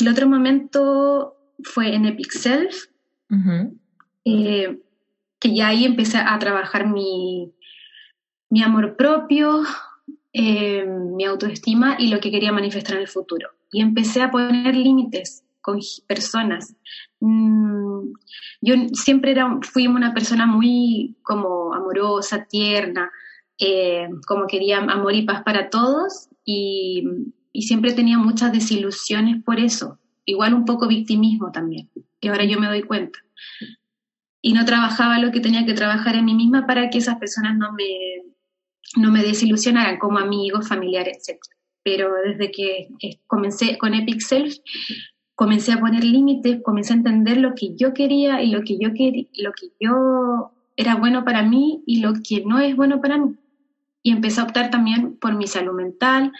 el 0.00 0.08
otro 0.08 0.28
momento 0.28 1.36
fue 1.62 1.94
en 1.94 2.06
Epic 2.06 2.32
Self, 2.32 2.86
eh, 4.24 4.80
que 5.38 5.54
ya 5.54 5.68
ahí 5.68 5.84
empecé 5.84 6.18
a 6.18 6.38
trabajar 6.38 6.88
mi, 6.88 7.52
mi 8.50 8.62
amor 8.62 8.96
propio, 8.96 9.62
eh, 10.32 10.84
mi 10.86 11.24
autoestima 11.24 11.96
y 11.98 12.08
lo 12.08 12.20
que 12.20 12.30
quería 12.30 12.52
manifestar 12.52 12.96
en 12.96 13.02
el 13.02 13.08
futuro. 13.08 13.50
Y 13.70 13.80
empecé 13.80 14.22
a 14.22 14.30
poner 14.30 14.74
límites 14.74 15.44
con 15.60 15.80
personas. 16.06 16.74
Mm, 17.20 18.12
yo 18.60 18.74
siempre 18.92 19.32
era, 19.32 19.58
fui 19.62 19.86
una 19.86 20.14
persona 20.14 20.46
muy 20.46 21.16
como 21.22 21.74
amorosa, 21.74 22.46
tierna, 22.48 23.10
eh, 23.58 24.08
como 24.26 24.46
quería 24.46 24.78
amor 24.78 25.14
y 25.14 25.22
paz 25.22 25.42
para 25.42 25.68
todos 25.68 26.28
y, 26.44 27.04
y, 27.52 27.62
siempre 27.62 27.92
tenía 27.92 28.16
muchas 28.16 28.52
desilusiones 28.52 29.42
por 29.42 29.58
eso, 29.58 29.98
igual 30.24 30.54
un 30.54 30.64
poco 30.64 30.86
victimismo 30.86 31.50
también, 31.50 31.90
que 32.20 32.28
ahora 32.28 32.44
yo 32.44 32.60
me 32.60 32.68
doy 32.68 32.82
cuenta. 32.82 33.18
Y 34.40 34.52
no 34.52 34.64
trabajaba 34.64 35.18
lo 35.18 35.32
que 35.32 35.40
tenía 35.40 35.66
que 35.66 35.74
trabajar 35.74 36.14
en 36.16 36.24
mí 36.24 36.34
misma 36.34 36.66
para 36.66 36.90
que 36.90 36.98
esas 36.98 37.18
personas 37.18 37.56
no 37.56 37.72
me, 37.72 38.22
no 38.96 39.10
me 39.10 39.22
desilusionaran 39.22 39.98
como 39.98 40.18
amigos, 40.18 40.68
familiares, 40.68 41.28
etc. 41.28 41.40
Pero 41.82 42.12
desde 42.24 42.50
que 42.50 42.88
comencé 43.26 43.78
con 43.78 43.94
Epic 43.94 44.20
Self, 44.20 44.56
comencé 45.34 45.72
a 45.72 45.80
poner 45.80 46.04
límites, 46.04 46.60
comencé 46.62 46.92
a 46.92 46.96
entender 46.96 47.36
lo 47.38 47.54
que 47.54 47.76
yo 47.76 47.94
quería 47.94 48.42
y 48.42 48.50
lo 48.50 48.62
que 48.62 48.78
yo 48.78 48.92
quería, 48.92 49.26
lo 49.34 49.52
que 49.52 49.68
yo 49.80 50.52
era 50.76 50.94
bueno 50.94 51.24
para 51.24 51.42
mí 51.42 51.82
y 51.86 52.00
lo 52.00 52.14
que 52.14 52.44
no 52.44 52.60
es 52.60 52.74
bueno 52.76 53.00
para 53.00 53.18
mí. 53.18 53.36
Y 54.02 54.12
empecé 54.12 54.40
a 54.40 54.44
optar 54.44 54.70
también 54.70 55.16
por 55.16 55.34
mi 55.34 55.46
salud 55.46 55.74
mental, 55.74 56.32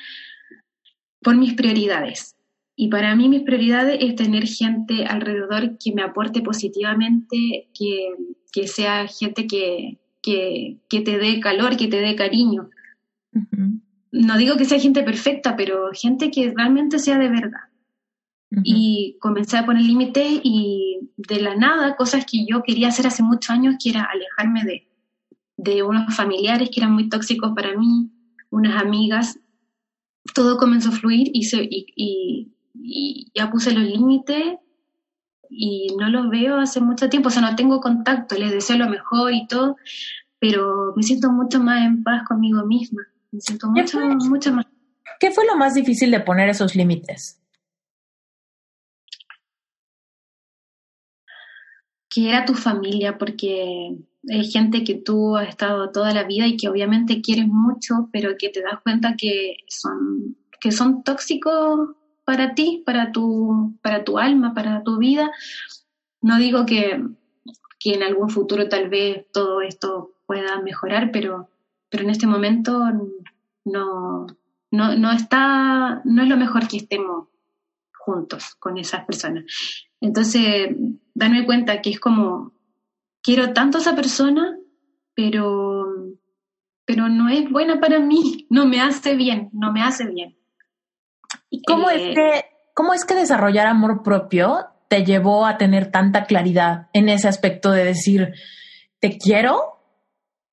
por 1.23 1.37
mis 1.37 1.55
prioridades. 1.55 2.38
Y 2.81 2.87
para 2.91 3.17
mí 3.17 3.29
mis 3.29 3.43
prioridades 3.43 3.99
es 4.01 4.15
tener 4.15 4.47
gente 4.47 5.05
alrededor 5.05 5.79
que 5.79 5.93
me 5.93 6.03
aporte 6.03 6.43
positivamente, 6.43 7.69
que, 7.75 8.15
que 8.53 8.69
sea 8.69 9.09
gente 9.09 9.49
que, 9.49 9.99
que, 10.23 10.79
que, 10.89 11.01
te 11.01 11.19
dé 11.19 11.41
calor, 11.41 11.77
que 11.77 11.89
te 11.89 12.01
dé 12.01 12.15
cariño. 12.15 12.71
No 14.13 14.39
digo 14.39 14.57
que 14.57 14.65
sea 14.65 14.79
gente 14.79 15.03
perfecta, 15.03 15.57
pero 15.57 15.91
gente 15.93 16.31
que 16.31 16.55
realmente 16.57 17.01
sea 17.01 17.19
de 17.19 17.29
verdad. 17.29 17.67
Y 18.63 19.17
comencé 19.19 19.59
a 19.59 19.67
poner 19.67 19.83
límites 19.83 20.41
y 20.45 21.01
de 21.17 21.41
la 21.43 21.57
nada, 21.57 21.97
cosas 21.97 22.25
que 22.31 22.47
yo 22.47 22.63
quería 22.63 22.89
hacer 22.89 23.09
hace 23.09 23.25
muchos 23.25 23.51
años, 23.51 23.75
que 23.83 23.91
era 23.91 24.05
alejarme 24.05 24.63
de, 24.63 24.89
de 25.57 25.83
unos 25.83 26.15
familiares 26.15 26.71
que 26.73 26.79
eran 26.79 26.95
muy 26.95 27.09
tóxicos 27.09 27.51
para 27.57 27.77
mí, 27.77 28.09
unas 28.51 28.81
amigas, 28.81 29.37
todo 30.33 30.59
comenzó 30.59 30.91
a 30.91 30.93
fluir 30.93 31.29
y, 31.33 31.43
se, 31.43 31.65
y, 31.65 31.87
y, 31.97 32.53
ya 33.35 33.51
puse 33.51 33.73
los 33.73 33.85
límites 33.85 34.59
y 35.51 35.95
no 35.99 36.09
los 36.09 36.29
veo 36.31 36.59
hace 36.59 36.81
mucho 36.81 37.09
tiempo, 37.09 37.29
o 37.29 37.31
sea, 37.31 37.43
no 37.43 37.57
tengo 37.57 37.81
contacto, 37.81 38.37
les 38.37 38.53
deseo 38.53 38.77
lo 38.77 38.89
mejor 38.89 39.33
y 39.33 39.47
todo, 39.47 39.77
pero 40.39 40.93
me 40.95 41.03
siento 41.03 41.31
mucho 41.33 41.61
más 41.61 41.85
en 41.85 42.03
paz 42.03 42.23
conmigo 42.27 42.65
misma, 42.67 43.03
me 43.31 43.41
siento 43.41 43.69
mucho, 43.69 43.99
mucho 44.01 44.53
más. 44.53 44.67
¿Qué 45.21 45.31
fue 45.31 45.47
lo 45.47 45.57
más 45.57 45.75
difícil 45.75 46.11
de 46.11 46.21
poner 46.21 46.49
esos 46.49 46.75
límites? 46.75 47.39
que 52.11 52.29
era 52.31 52.45
tu 52.45 52.55
familia, 52.55 53.19
porque 53.19 53.97
hay 54.29 54.51
gente 54.51 54.83
que 54.85 54.95
tú 54.95 55.37
has 55.37 55.49
estado 55.49 55.91
toda 55.91 56.13
la 56.15 56.25
vida 56.25 56.47
y 56.47 56.57
que 56.57 56.69
obviamente 56.69 57.21
quieres 57.21 57.47
mucho, 57.47 58.09
pero 58.13 58.37
que 58.39 58.49
te 58.49 58.63
das 58.63 58.81
cuenta 58.83 59.15
que 59.17 59.59
son, 59.69 60.37
que 60.61 60.73
son 60.73 61.03
tóxicos 61.03 61.91
para 62.29 62.53
ti, 62.53 62.83
para 62.85 63.11
tu, 63.11 63.79
para 63.81 64.05
tu 64.05 64.19
alma, 64.19 64.53
para 64.53 64.83
tu 64.83 64.99
vida. 64.99 65.31
No 66.21 66.37
digo 66.37 66.67
que, 66.67 67.03
que 67.81 67.95
en 67.95 68.03
algún 68.03 68.29
futuro 68.29 68.69
tal 68.69 68.91
vez 68.91 69.25
todo 69.33 69.63
esto 69.63 70.13
pueda 70.27 70.61
mejorar, 70.61 71.11
pero, 71.11 71.49
pero 71.89 72.05
en 72.05 72.11
este 72.11 72.27
momento 72.27 72.85
no, 73.65 74.27
no, 74.71 74.95
no 74.95 75.11
está, 75.11 76.03
no 76.05 76.23
es 76.23 76.29
lo 76.29 76.37
mejor 76.37 76.69
que 76.69 76.77
estemos 76.77 77.29
juntos 77.95 78.57
con 78.57 78.77
esas 78.77 79.07
personas. 79.07 79.45
Entonces, 79.99 80.69
darme 81.15 81.47
cuenta 81.47 81.81
que 81.81 81.89
es 81.89 81.99
como, 81.99 82.53
quiero 83.23 83.55
tanto 83.55 83.79
a 83.79 83.81
esa 83.81 83.97
persona, 83.97 84.55
pero, 85.15 85.87
pero 86.85 87.09
no 87.09 87.31
es 87.31 87.51
buena 87.51 87.81
para 87.81 88.01
mí, 88.01 88.47
no 88.51 88.67
me 88.67 88.83
hace 88.83 89.17
bien, 89.17 89.49
no 89.55 89.73
me 89.73 89.81
hace 89.83 90.07
bien. 90.07 90.38
¿Y 91.51 91.63
cómo, 91.63 91.91
es, 91.91 92.03
eh, 92.03 92.15
que, 92.15 92.45
cómo 92.75 92.95
es 92.95 93.05
que 93.05 93.15
desarrollar 93.15 93.67
amor 93.67 94.03
propio 94.03 94.67
te 94.89 95.05
llevó 95.05 95.47
a 95.47 95.59
tener 95.59 95.91
tanta 95.91 96.25
claridad 96.25 96.89
en 96.93 97.09
ese 97.09 97.29
aspecto 97.29 97.71
de 97.71 97.85
decir, 97.85 98.33
te 99.01 99.19
quiero, 99.19 99.81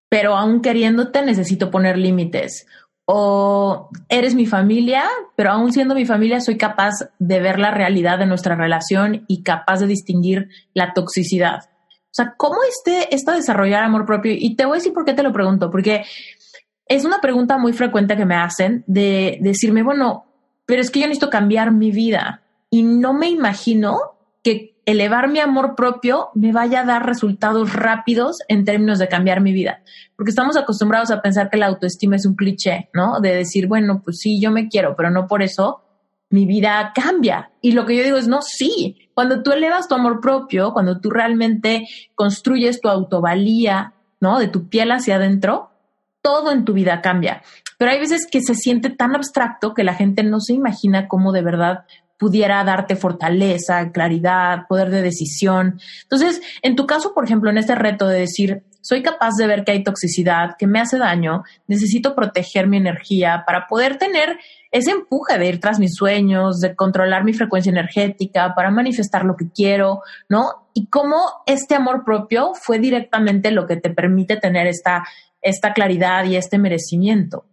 pero 0.09 0.35
aún 0.35 0.61
queriéndote 0.61 1.21
necesito 1.21 1.71
poner 1.71 1.97
límites? 1.97 2.65
o 3.05 3.89
eres 4.09 4.33
mi 4.33 4.47
familia, 4.47 5.03
pero 5.35 5.51
aún 5.51 5.71
siendo 5.71 5.93
mi 5.93 6.05
familia 6.05 6.41
soy 6.41 6.57
capaz 6.57 6.93
de 7.19 7.39
ver 7.39 7.59
la 7.59 7.71
realidad 7.71 8.17
de 8.17 8.25
nuestra 8.25 8.55
relación 8.55 9.25
y 9.27 9.43
capaz 9.43 9.79
de 9.79 9.87
distinguir 9.87 10.49
la 10.73 10.93
toxicidad. 10.93 11.59
O 11.59 12.15
sea, 12.15 12.33
¿cómo 12.35 12.57
este, 12.67 13.13
esto 13.13 13.31
desarrollar 13.31 13.83
amor 13.83 14.05
propio? 14.05 14.33
Y 14.35 14.55
te 14.55 14.65
voy 14.65 14.75
a 14.75 14.79
decir 14.79 14.93
por 14.93 15.05
qué 15.05 15.13
te 15.13 15.21
lo 15.21 15.31
pregunto, 15.31 15.69
porque 15.69 16.03
es 16.87 17.05
una 17.05 17.19
pregunta 17.19 17.57
muy 17.57 17.73
frecuente 17.73 18.17
que 18.17 18.25
me 18.25 18.35
hacen 18.35 18.83
de 18.87 19.37
decirme, 19.41 19.83
bueno, 19.83 20.25
pero 20.65 20.81
es 20.81 20.91
que 20.91 20.99
yo 20.99 21.07
necesito 21.07 21.29
cambiar 21.29 21.71
mi 21.71 21.91
vida 21.91 22.43
y 22.69 22.83
no 22.83 23.13
me 23.13 23.29
imagino 23.29 23.97
que 24.43 24.75
elevar 24.85 25.29
mi 25.29 25.39
amor 25.39 25.75
propio 25.75 26.29
me 26.35 26.51
vaya 26.51 26.81
a 26.81 26.85
dar 26.85 27.05
resultados 27.05 27.73
rápidos 27.73 28.39
en 28.47 28.65
términos 28.65 28.99
de 28.99 29.07
cambiar 29.07 29.41
mi 29.41 29.51
vida. 29.51 29.81
Porque 30.15 30.29
estamos 30.29 30.57
acostumbrados 30.57 31.11
a 31.11 31.21
pensar 31.21 31.49
que 31.49 31.57
la 31.57 31.67
autoestima 31.67 32.15
es 32.15 32.25
un 32.25 32.35
cliché, 32.35 32.89
¿no? 32.93 33.19
De 33.19 33.35
decir, 33.35 33.67
bueno, 33.67 34.01
pues 34.03 34.19
sí, 34.19 34.39
yo 34.39 34.51
me 34.51 34.67
quiero, 34.67 34.95
pero 34.95 35.09
no 35.09 35.27
por 35.27 35.41
eso 35.41 35.81
mi 36.29 36.45
vida 36.45 36.91
cambia. 36.93 37.51
Y 37.61 37.71
lo 37.71 37.85
que 37.85 37.95
yo 37.95 38.03
digo 38.03 38.17
es, 38.17 38.27
no, 38.27 38.41
sí. 38.41 39.09
Cuando 39.13 39.41
tú 39.41 39.51
elevas 39.51 39.87
tu 39.87 39.95
amor 39.95 40.19
propio, 40.21 40.73
cuando 40.73 40.99
tú 40.99 41.09
realmente 41.09 41.87
construyes 42.13 42.81
tu 42.81 42.89
autovalía, 42.89 43.93
¿no? 44.19 44.39
De 44.39 44.47
tu 44.47 44.69
piel 44.69 44.91
hacia 44.91 45.15
adentro, 45.15 45.71
todo 46.21 46.51
en 46.51 46.65
tu 46.65 46.73
vida 46.73 47.01
cambia. 47.01 47.41
Pero 47.77 47.91
hay 47.91 47.99
veces 47.99 48.27
que 48.29 48.41
se 48.41 48.55
siente 48.55 48.89
tan 48.89 49.15
abstracto 49.15 49.73
que 49.73 49.83
la 49.83 49.93
gente 49.93 50.23
no 50.23 50.39
se 50.39 50.53
imagina 50.53 51.07
cómo 51.07 51.31
de 51.31 51.41
verdad 51.41 51.85
pudiera 52.17 52.63
darte 52.63 52.95
fortaleza, 52.95 53.91
claridad, 53.91 54.67
poder 54.67 54.89
de 54.89 55.01
decisión. 55.01 55.79
Entonces, 56.03 56.41
en 56.61 56.75
tu 56.75 56.85
caso, 56.85 57.13
por 57.13 57.25
ejemplo, 57.25 57.49
en 57.49 57.57
este 57.57 57.75
reto 57.75 58.07
de 58.07 58.19
decir, 58.19 58.63
soy 58.81 59.01
capaz 59.01 59.35
de 59.37 59.47
ver 59.47 59.63
que 59.63 59.71
hay 59.71 59.83
toxicidad, 59.83 60.55
que 60.57 60.67
me 60.67 60.79
hace 60.79 60.97
daño, 60.97 61.43
necesito 61.67 62.15
proteger 62.15 62.67
mi 62.67 62.77
energía 62.77 63.43
para 63.45 63.67
poder 63.67 63.97
tener 63.97 64.37
ese 64.71 64.91
empuje 64.91 65.37
de 65.37 65.47
ir 65.47 65.59
tras 65.59 65.79
mis 65.79 65.95
sueños, 65.95 66.59
de 66.59 66.75
controlar 66.75 67.23
mi 67.23 67.33
frecuencia 67.33 67.71
energética, 67.71 68.53
para 68.55 68.71
manifestar 68.71 69.25
lo 69.25 69.35
que 69.35 69.49
quiero, 69.49 70.01
¿no? 70.29 70.67
Y 70.73 70.87
cómo 70.87 71.17
este 71.45 71.75
amor 71.75 72.03
propio 72.05 72.53
fue 72.53 72.79
directamente 72.79 73.51
lo 73.51 73.65
que 73.65 73.77
te 73.77 73.89
permite 73.89 74.37
tener 74.37 74.67
esta, 74.67 75.03
esta 75.41 75.73
claridad 75.73 76.25
y 76.25 76.35
este 76.35 76.59
merecimiento. 76.59 77.45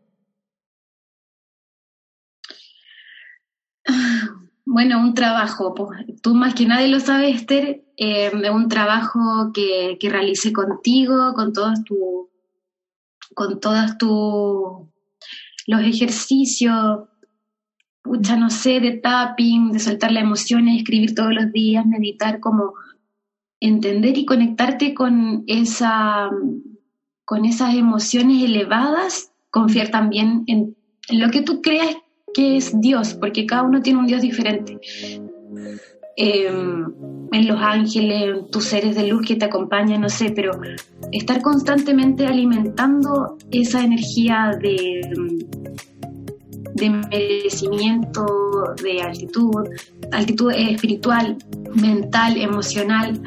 Bueno, 4.73 5.01
un 5.01 5.13
trabajo, 5.13 5.75
pues, 5.75 5.91
tú 6.23 6.35
más 6.35 6.55
que 6.55 6.65
nadie 6.65 6.89
lo 6.89 6.99
sabes, 6.99 7.37
Esther, 7.37 7.85
eh, 7.99 8.33
un 8.51 8.69
trabajo 8.69 9.53
que, 9.53 9.99
que 10.01 10.09
realicé 10.09 10.51
contigo, 10.51 11.35
con 11.35 11.53
todos 11.53 11.85
tu, 11.85 12.31
con 13.35 13.61
todos 13.61 13.99
tu, 13.99 14.89
los 15.67 15.83
ejercicios, 15.83 17.01
pucha, 18.01 18.37
no 18.37 18.49
sé, 18.49 18.81
de 18.81 18.93
tapping, 18.93 19.73
de 19.73 19.79
soltar 19.79 20.11
las 20.11 20.23
emociones, 20.23 20.79
escribir 20.79 21.15
todos 21.15 21.35
los 21.35 21.53
días, 21.53 21.85
meditar, 21.85 22.41
como 22.41 22.73
entender 23.61 24.17
y 24.17 24.25
conectarte 24.25 24.95
con 24.95 25.45
esa, 25.49 26.31
con 27.27 27.45
esas 27.45 27.75
emociones 27.75 28.43
elevadas, 28.43 29.33
confiar 29.51 29.91
también 29.91 30.45
en 30.47 30.77
en 31.09 31.21
lo 31.21 31.31
que 31.31 31.43
tú 31.43 31.63
creas 31.63 31.97
que 32.35 32.57
es 32.57 32.79
Dios, 32.81 33.15
porque 33.15 33.47
cada 33.47 33.63
uno 33.63 33.83
tiene 33.83 34.01
un 34.01 34.07
Dios 34.07 34.23
diferente. 34.23 34.79
Em, 36.17 36.93
en 37.33 37.49
los 37.49 37.59
ángeles, 37.61 38.23
en 38.23 38.51
tus 38.51 38.65
seres 38.65 38.95
de 38.95 39.07
luz 39.07 39.27
que 39.27 39.37
te 39.37 39.47
acompañan, 39.47 40.03
no 40.03 40.11
sé, 40.11 40.31
pero 40.31 40.53
estar 41.11 41.41
constantemente 41.41 42.27
alimentando 42.27 43.39
esa 43.51 43.83
energía 43.83 44.51
de, 44.61 45.01
de 46.75 46.91
merecimiento, 46.91 48.27
de 48.83 49.01
altitud, 49.01 49.69
altitud 50.11 50.53
espiritual, 50.53 51.39
mental, 51.75 52.37
emocional. 52.37 53.23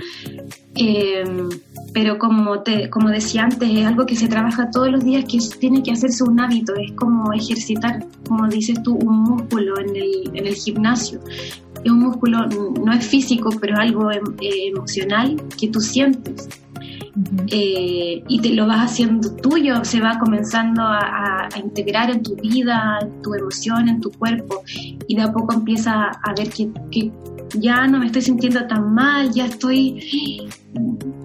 Em, 0.76 1.50
pero 1.96 2.20
como, 2.20 2.60
te, 2.60 2.90
como 2.90 3.08
decía 3.08 3.46
antes, 3.46 3.70
es 3.72 3.86
algo 3.86 4.06
que 4.06 4.18
se 4.18 4.28
trabaja 4.28 4.70
todos 4.70 4.92
los 4.92 5.06
días, 5.06 5.24
que 5.24 5.40
tiene 5.62 5.82
que 5.82 5.94
hacerse 5.94 6.26
un 6.26 6.38
hábito, 6.42 6.76
es 6.76 6.92
como 6.92 7.32
ejercitar, 7.32 8.06
como 8.28 8.50
dices 8.50 8.84
tú, 8.84 8.96
un 8.96 9.24
músculo 9.24 9.80
en 9.80 9.96
el, 9.96 10.32
en 10.34 10.46
el 10.46 10.56
gimnasio. 10.56 11.22
Es 11.82 11.90
un 11.90 12.00
músculo, 12.00 12.48
no 12.48 12.92
es 12.92 13.08
físico, 13.08 13.50
pero 13.62 13.78
algo 13.78 14.12
em, 14.12 14.26
eh, 14.42 14.68
emocional 14.76 15.42
que 15.58 15.70
tú 15.70 15.80
sientes. 15.80 16.50
Eh, 17.48 18.22
y 18.28 18.40
te 18.42 18.50
lo 18.50 18.68
vas 18.68 18.92
haciendo 18.92 19.34
tuyo, 19.38 19.86
se 19.86 20.02
va 20.02 20.20
comenzando 20.20 20.82
a, 20.84 21.48
integrar 21.56 22.12
en 22.12 22.24
tu 22.24 22.36
vida, 22.36 23.00
en 23.02 23.22
tu 23.22 23.34
emoción, 23.36 23.88
en 23.88 24.02
tu 24.02 24.12
cuerpo, 24.12 24.64
y 25.08 25.16
de 25.16 25.22
a 25.22 25.32
poco 25.32 25.54
empieza 25.54 26.12
a 26.12 26.34
ver 26.38 26.50
que, 26.50 26.70
que 26.92 27.10
ya 27.58 27.88
no 27.88 28.00
me 28.00 28.08
estoy 28.08 28.22
sintiendo 28.22 28.68
tan 28.68 28.94
mal, 28.94 29.32
ya 29.32 29.46
estoy, 29.46 30.50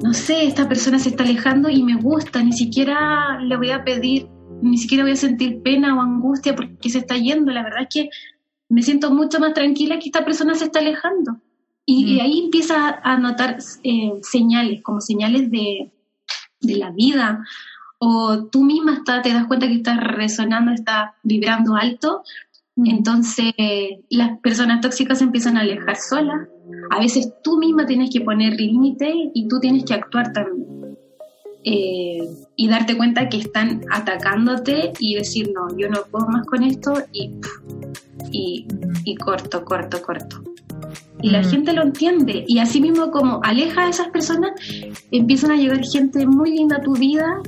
no 0.02 0.14
sé, 0.14 0.44
esta 0.44 0.68
persona 0.68 0.98
se 0.98 1.10
está 1.10 1.24
alejando 1.24 1.68
y 1.68 1.82
me 1.82 1.96
gusta, 1.96 2.42
ni 2.42 2.52
siquiera 2.52 3.38
le 3.40 3.56
voy 3.56 3.70
a 3.70 3.84
pedir, 3.84 4.28
ni 4.62 4.78
siquiera 4.78 5.04
voy 5.04 5.12
a 5.12 5.16
sentir 5.16 5.62
pena 5.62 5.96
o 5.96 6.00
angustia 6.00 6.54
porque 6.54 6.88
se 6.88 6.98
está 6.98 7.16
yendo, 7.16 7.52
la 7.52 7.62
verdad 7.62 7.82
es 7.82 7.88
que 7.90 8.10
me 8.68 8.82
siento 8.82 9.10
mucho 9.10 9.40
más 9.40 9.52
tranquila 9.52 9.98
que 9.98 10.06
esta 10.06 10.24
persona 10.24 10.54
se 10.54 10.66
está 10.66 10.78
alejando. 10.78 11.40
Y, 11.84 12.16
mm. 12.16 12.20
ahí 12.20 12.40
empieza 12.44 13.00
a 13.02 13.18
notar 13.18 13.58
eh, 13.82 14.12
señales, 14.22 14.82
como 14.82 15.00
señales 15.00 15.50
de, 15.50 15.92
de 16.60 16.76
la 16.76 16.90
vida, 16.90 17.44
o 17.98 18.44
tú 18.46 18.62
misma 18.64 18.94
está, 18.94 19.20
te 19.22 19.32
das 19.32 19.46
cuenta 19.46 19.66
que 19.66 19.74
estás 19.74 19.98
resonando, 19.98 20.72
está 20.72 21.16
vibrando 21.22 21.74
alto, 21.74 22.22
entonces, 22.84 23.52
las 24.08 24.38
personas 24.40 24.80
tóxicas 24.80 25.18
se 25.18 25.24
empiezan 25.24 25.56
a 25.56 25.60
alejar 25.60 25.96
solas. 25.96 26.48
A 26.90 27.00
veces 27.00 27.32
tú 27.42 27.58
misma 27.58 27.86
tienes 27.86 28.10
que 28.10 28.20
poner 28.20 28.54
límite 28.54 29.12
y 29.34 29.48
tú 29.48 29.58
tienes 29.60 29.84
que 29.84 29.94
actuar 29.94 30.32
también. 30.32 30.96
Eh, 31.62 32.26
y 32.56 32.68
darte 32.68 32.96
cuenta 32.96 33.28
que 33.28 33.36
están 33.36 33.82
atacándote 33.90 34.92
y 34.98 35.16
decir, 35.16 35.50
no, 35.54 35.76
yo 35.76 35.90
no 35.90 36.02
puedo 36.10 36.26
más 36.28 36.46
con 36.46 36.62
esto 36.62 36.94
y, 37.12 37.34
y, 38.30 39.14
corto, 39.16 39.64
corto, 39.64 40.00
corto. 40.00 40.42
Y 41.22 41.30
la 41.30 41.44
gente 41.44 41.74
lo 41.74 41.82
entiende. 41.82 42.44
Y 42.48 42.60
así 42.60 42.80
mismo 42.80 43.10
como 43.10 43.40
aleja 43.42 43.82
a 43.82 43.90
esas 43.90 44.08
personas, 44.08 44.52
empiezan 45.10 45.50
a 45.50 45.56
llegar 45.56 45.84
gente 45.84 46.26
muy 46.26 46.52
linda 46.52 46.76
a 46.76 46.80
tu 46.80 46.94
vida 46.94 47.42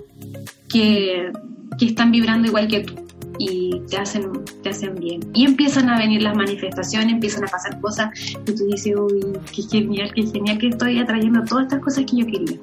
que, 0.69 1.33
que 1.79 1.87
están 1.87 2.11
vibrando 2.11 2.49
igual 2.49 2.69
que 2.69 2.81
tú 2.81 3.02
y 3.39 3.81
te 3.89 3.97
hacen, 3.97 4.31
te 4.63 4.71
hacen 4.71 4.95
bien. 4.95 5.21
Y 5.33 5.45
empiezan 5.45 5.89
a 5.89 5.99
venir 5.99 6.23
las 6.23 6.37
manifestaciones, 6.37 7.13
empiezan 7.13 7.45
a 7.45 7.49
pasar 7.49 7.81
cosas 7.81 8.11
que 8.45 8.53
tú 8.53 8.65
dices, 8.67 8.95
uy, 8.97 9.39
qué 9.55 9.63
genial, 9.63 10.11
qué 10.15 10.23
genial 10.23 10.59
que 10.59 10.69
estoy 10.69 10.99
atrayendo 11.01 11.43
todas 11.45 11.65
estas 11.65 11.81
cosas 11.81 12.05
que 12.05 12.19
yo 12.19 12.27
quería. 12.27 12.59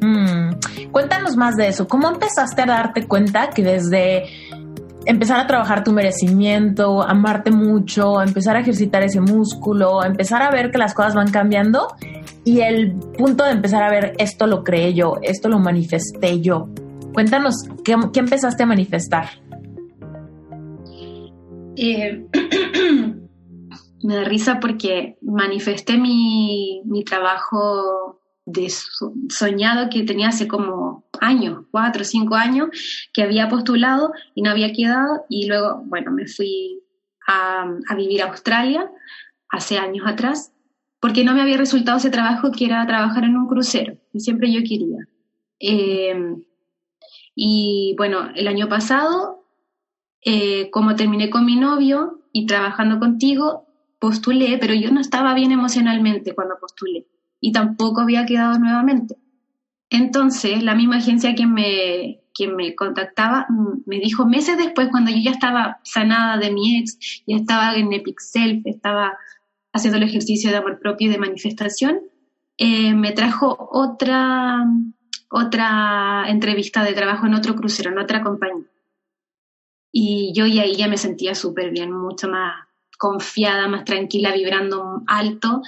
Mm. 0.00 0.90
Cuéntanos 0.90 1.36
más 1.36 1.56
de 1.56 1.68
eso. 1.68 1.86
¿Cómo 1.88 2.08
empezaste 2.08 2.62
a 2.62 2.66
darte 2.66 3.06
cuenta 3.06 3.50
que 3.50 3.62
desde 3.62 4.24
empezar 5.06 5.40
a 5.40 5.46
trabajar 5.46 5.84
tu 5.84 5.92
merecimiento, 5.92 7.02
amarte 7.02 7.50
mucho, 7.50 8.20
empezar 8.22 8.56
a 8.56 8.60
ejercitar 8.60 9.02
ese 9.02 9.20
músculo, 9.20 10.04
empezar 10.04 10.42
a 10.42 10.50
ver 10.50 10.70
que 10.70 10.78
las 10.78 10.94
cosas 10.94 11.14
van 11.14 11.30
cambiando 11.30 11.88
y 12.44 12.60
el 12.60 12.92
punto 12.92 13.44
de 13.44 13.52
empezar 13.52 13.82
a 13.82 13.90
ver 13.90 14.14
esto 14.18 14.46
lo 14.46 14.64
creé 14.64 14.94
yo, 14.94 15.18
esto 15.22 15.48
lo 15.48 15.58
manifesté 15.58 16.40
yo. 16.40 16.68
Cuéntanos, 17.12 17.64
¿qué, 17.84 17.96
qué 18.12 18.20
empezaste 18.20 18.62
a 18.62 18.66
manifestar? 18.66 19.41
Eh, 21.76 22.26
me 24.02 24.16
da 24.16 24.24
risa 24.24 24.60
porque 24.60 25.16
manifesté 25.22 25.96
mi, 25.96 26.82
trabajo 27.06 28.20
de 28.44 28.68
soñado 29.28 29.88
que 29.88 30.02
tenía 30.02 30.28
hace 30.28 30.48
como 30.48 31.04
años, 31.20 31.64
cuatro 31.70 32.02
o 32.02 32.04
cinco 32.04 32.34
años, 32.34 32.68
que 33.12 33.22
había 33.22 33.48
postulado 33.48 34.12
y 34.34 34.42
no 34.42 34.50
había 34.50 34.72
quedado 34.72 35.24
y 35.28 35.46
luego, 35.46 35.82
bueno, 35.86 36.10
me 36.10 36.26
fui 36.26 36.82
a, 37.26 37.66
vivir 37.96 38.22
a 38.22 38.26
Australia 38.26 38.90
hace 39.48 39.78
años 39.78 40.06
atrás 40.06 40.52
porque 41.00 41.24
no 41.24 41.34
me 41.34 41.42
había 41.42 41.56
resultado 41.56 41.98
ese 41.98 42.10
trabajo 42.10 42.50
que 42.52 42.64
era 42.64 42.86
trabajar 42.86 43.24
en 43.24 43.36
un 43.36 43.48
crucero, 43.48 43.96
y 44.12 44.20
siempre 44.20 44.52
yo 44.52 44.60
quería. 44.60 44.98
Eh, 45.58 46.36
y 47.34 47.94
bueno, 47.96 48.30
el 48.36 48.46
año 48.46 48.68
pasado 48.68 49.41
eh, 50.24 50.70
como 50.70 50.94
terminé 50.94 51.30
con 51.30 51.44
mi 51.44 51.56
novio 51.56 52.20
y 52.32 52.46
trabajando 52.46 52.98
contigo, 52.98 53.66
postulé, 53.98 54.58
pero 54.58 54.74
yo 54.74 54.90
no 54.90 55.00
estaba 55.00 55.34
bien 55.34 55.52
emocionalmente 55.52 56.34
cuando 56.34 56.58
postulé 56.60 57.06
y 57.40 57.52
tampoco 57.52 58.00
había 58.00 58.24
quedado 58.24 58.58
nuevamente. 58.58 59.16
Entonces, 59.90 60.62
la 60.62 60.74
misma 60.74 60.96
agencia 60.96 61.34
que 61.34 61.46
me, 61.46 62.22
que 62.34 62.48
me 62.48 62.74
contactaba 62.74 63.46
me 63.84 63.98
dijo 63.98 64.26
meses 64.26 64.56
después, 64.56 64.88
cuando 64.90 65.10
yo 65.10 65.18
ya 65.18 65.32
estaba 65.32 65.80
sanada 65.82 66.38
de 66.38 66.50
mi 66.50 66.78
ex, 66.78 67.22
ya 67.26 67.36
estaba 67.36 67.74
en 67.74 67.92
Epic 67.92 68.20
Self, 68.20 68.62
estaba 68.64 69.12
haciendo 69.72 69.98
el 69.98 70.04
ejercicio 70.04 70.50
de 70.50 70.56
amor 70.56 70.78
propio 70.78 71.08
y 71.08 71.12
de 71.12 71.18
manifestación, 71.18 72.00
eh, 72.56 72.94
me 72.94 73.12
trajo 73.12 73.56
otra, 73.70 74.64
otra 75.30 76.24
entrevista 76.28 76.84
de 76.84 76.92
trabajo 76.92 77.26
en 77.26 77.34
otro 77.34 77.54
crucero, 77.54 77.90
en 77.90 77.98
otra 77.98 78.22
compañía. 78.22 78.71
Y 79.92 80.32
yo 80.34 80.46
y 80.46 80.58
ahí 80.58 80.74
ya 80.74 80.88
me 80.88 80.96
sentía 80.96 81.34
súper 81.34 81.70
bien, 81.70 81.92
mucho 81.92 82.28
más 82.28 82.66
confiada, 82.98 83.68
más 83.68 83.84
tranquila, 83.84 84.32
vibrando 84.32 85.02
alto. 85.06 85.62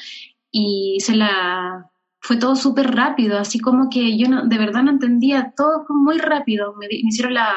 Y 0.50 0.98
se 1.00 1.14
la 1.14 1.90
fue 2.20 2.38
todo 2.38 2.56
súper 2.56 2.94
rápido, 2.94 3.38
así 3.38 3.58
como 3.58 3.90
que 3.90 4.16
yo 4.16 4.26
de 4.44 4.58
verdad 4.58 4.82
no 4.82 4.92
entendía, 4.92 5.52
todo 5.54 5.84
muy 5.90 6.16
rápido. 6.16 6.74
Me, 6.74 6.86
hicieron 6.90 7.34
la, 7.34 7.54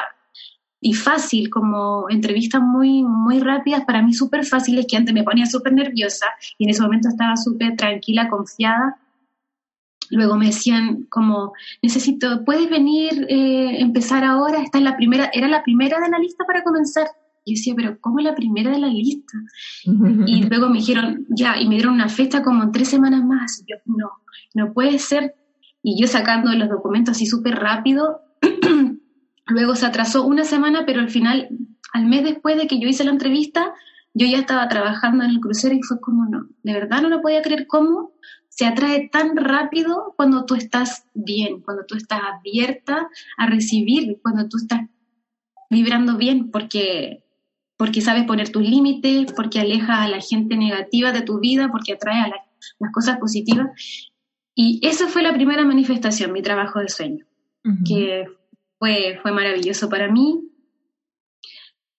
y 0.80 0.92
fácil, 0.92 1.48
como 1.48 2.10
entrevistas 2.10 2.60
muy, 2.60 3.02
muy 3.02 3.40
rápidas, 3.40 3.84
para 3.86 4.02
mí 4.02 4.12
súper 4.12 4.44
fáciles, 4.44 4.86
que 4.86 4.96
antes 4.96 5.14
me 5.14 5.24
ponía 5.24 5.46
súper 5.46 5.72
nerviosa 5.72 6.26
y 6.58 6.64
en 6.64 6.70
ese 6.70 6.82
momento 6.82 7.08
estaba 7.08 7.36
súper 7.36 7.76
tranquila, 7.76 8.28
confiada 8.28 8.98
Luego 10.10 10.36
me 10.36 10.46
decían 10.46 11.06
como, 11.08 11.52
necesito, 11.82 12.44
¿puedes 12.44 12.68
venir, 12.70 13.26
eh, 13.28 13.80
empezar 13.80 14.24
ahora? 14.24 14.62
Esta 14.62 14.78
es 14.78 14.84
la 14.84 14.96
primera, 14.96 15.30
era 15.32 15.48
la 15.48 15.62
primera 15.62 16.00
de 16.00 16.08
la 16.08 16.18
lista 16.18 16.44
para 16.46 16.62
comenzar. 16.62 17.06
Y 17.44 17.54
yo 17.54 17.58
decía, 17.58 17.74
pero 17.76 17.98
¿cómo 18.00 18.18
es 18.18 18.24
la 18.24 18.34
primera 18.34 18.70
de 18.70 18.78
la 18.78 18.88
lista? 18.88 19.38
y 19.84 20.42
luego 20.48 20.68
me 20.68 20.78
dijeron, 20.78 21.26
ya, 21.28 21.56
y 21.58 21.68
me 21.68 21.76
dieron 21.76 21.94
una 21.94 22.08
fecha 22.08 22.42
como 22.42 22.70
tres 22.70 22.88
semanas 22.88 23.24
más. 23.24 23.60
Y 23.60 23.72
yo, 23.72 23.76
no, 23.86 24.10
no 24.54 24.72
puede 24.72 24.98
ser. 24.98 25.34
Y 25.82 26.00
yo 26.00 26.06
sacando 26.06 26.52
los 26.52 26.68
documentos 26.68 27.16
así 27.16 27.26
súper 27.26 27.56
rápido. 27.56 28.22
luego 29.48 29.74
se 29.74 29.86
atrasó 29.86 30.26
una 30.26 30.44
semana, 30.44 30.84
pero 30.86 31.00
al 31.00 31.10
final, 31.10 31.48
al 31.92 32.06
mes 32.06 32.24
después 32.24 32.56
de 32.56 32.66
que 32.66 32.78
yo 32.78 32.88
hice 32.88 33.04
la 33.04 33.10
entrevista, 33.10 33.72
yo 34.14 34.26
ya 34.26 34.38
estaba 34.38 34.68
trabajando 34.68 35.24
en 35.24 35.30
el 35.30 35.40
crucero 35.40 35.74
y 35.74 35.82
fue 35.82 36.00
como, 36.00 36.26
no, 36.26 36.48
de 36.62 36.72
verdad 36.72 37.02
no 37.02 37.08
lo 37.08 37.22
podía 37.22 37.42
creer 37.42 37.66
cómo 37.66 38.12
se 38.58 38.66
atrae 38.66 39.08
tan 39.08 39.36
rápido 39.36 40.14
cuando 40.16 40.44
tú 40.44 40.56
estás 40.56 41.04
bien, 41.14 41.60
cuando 41.60 41.84
tú 41.86 41.94
estás 41.94 42.20
abierta 42.24 43.08
a 43.36 43.46
recibir, 43.46 44.18
cuando 44.20 44.48
tú 44.48 44.56
estás 44.56 44.80
vibrando 45.70 46.16
bien, 46.16 46.50
porque, 46.50 47.22
porque 47.76 48.00
sabes 48.00 48.24
poner 48.24 48.50
tus 48.50 48.68
límites, 48.68 49.32
porque 49.32 49.60
aleja 49.60 50.02
a 50.02 50.08
la 50.08 50.20
gente 50.20 50.56
negativa 50.56 51.12
de 51.12 51.22
tu 51.22 51.38
vida, 51.38 51.68
porque 51.70 51.92
atrae 51.92 52.20
a 52.20 52.32
las 52.80 52.90
cosas 52.92 53.18
positivas. 53.18 53.68
Y 54.56 54.80
esa 54.82 55.06
fue 55.06 55.22
la 55.22 55.32
primera 55.32 55.64
manifestación, 55.64 56.32
mi 56.32 56.42
trabajo 56.42 56.80
de 56.80 56.88
sueño, 56.88 57.26
que 57.86 58.26
fue, 58.80 59.20
fue 59.22 59.30
maravilloso 59.30 59.88
para 59.88 60.10
mí. 60.10 60.50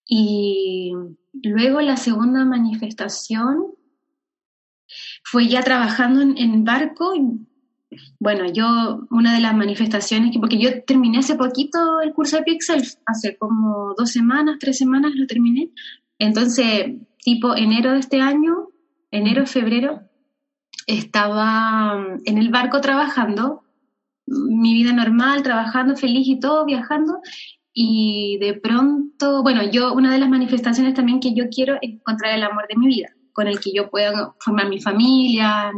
Y 0.06 0.92
luego 1.42 1.80
la 1.80 1.96
segunda 1.96 2.44
manifestación 2.44 3.79
fue 5.24 5.48
ya 5.48 5.62
trabajando 5.62 6.22
en, 6.22 6.64
barco. 6.64 7.14
bueno, 8.20 8.52
yo, 8.52 9.08
una 9.12 9.34
de 9.34 9.42
las 9.42 9.56
manifestaciones, 9.56 10.38
porque 10.38 10.60
yo 10.60 10.84
terminé 10.84 11.20
hace 11.20 11.36
poquito 11.36 12.02
el 12.02 12.14
curso 12.14 12.38
de 12.38 12.44
Pixel, 12.44 12.84
hace 13.06 13.38
como 13.38 13.94
dos 13.98 14.12
semanas, 14.12 14.58
tres 14.60 14.78
semanas 14.78 15.14
lo 15.16 15.26
terminé. 15.28 15.70
Entonces, 16.20 16.96
tipo 17.24 17.56
enero 17.56 17.94
de 17.94 18.00
este 18.00 18.22
año, 18.22 18.70
enero, 19.12 19.46
febrero, 19.46 20.02
estaba 20.88 21.98
mm, 21.98 22.22
en 22.26 22.38
el 22.38 22.50
barco 22.50 22.82
trabajando, 22.82 23.64
mi 24.26 24.74
vida 24.74 24.94
normal, 24.94 25.44
trabajando 25.44 25.96
feliz 25.96 26.28
y 26.28 26.40
todo, 26.40 26.66
viajando, 26.66 27.20
y 27.74 28.38
de 28.40 28.56
pronto, 28.56 29.42
bueno, 29.44 29.64
yo, 29.64 29.94
una 29.94 30.12
de 30.12 30.20
las 30.20 30.30
manifestaciones 30.30 30.94
también 30.94 31.20
que 31.20 31.34
yo 31.34 31.46
quiero 31.50 31.76
es 31.82 31.92
encontrar 31.92 32.36
el 32.36 32.44
amor 32.44 32.66
de 32.68 32.78
mi 32.78 32.88
vida, 32.88 33.10
con 33.40 33.48
el 33.48 33.62
que 33.62 33.72
yo 33.74 33.90
pueda 33.90 34.34
formar 34.38 34.68
mi 34.68 34.82
familia, 34.82 35.72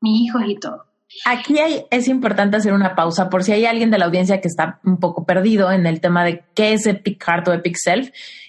mis 0.00 0.22
hijos 0.22 0.42
y 0.46 0.56
todo. 0.56 0.86
Aquí 1.26 1.58
es 1.90 2.08
importante 2.08 2.56
hacer 2.56 2.72
una 2.72 2.94
pausa 2.94 3.28
por 3.28 3.44
si 3.44 3.52
hay 3.52 3.66
alguien 3.66 3.90
de 3.90 3.98
la 3.98 4.06
audiencia 4.06 4.40
que 4.40 4.48
está 4.48 4.80
un 4.82 4.98
poco 4.98 5.26
perdido 5.26 5.70
en 5.70 5.84
el 5.84 6.00
tema 6.00 6.24
de 6.24 6.42
qué 6.54 6.72
es 6.72 6.86
Epic 6.86 7.22
Heart 7.22 7.48
o 7.48 7.52
Epic 7.52 7.76
Self. 7.76 8.08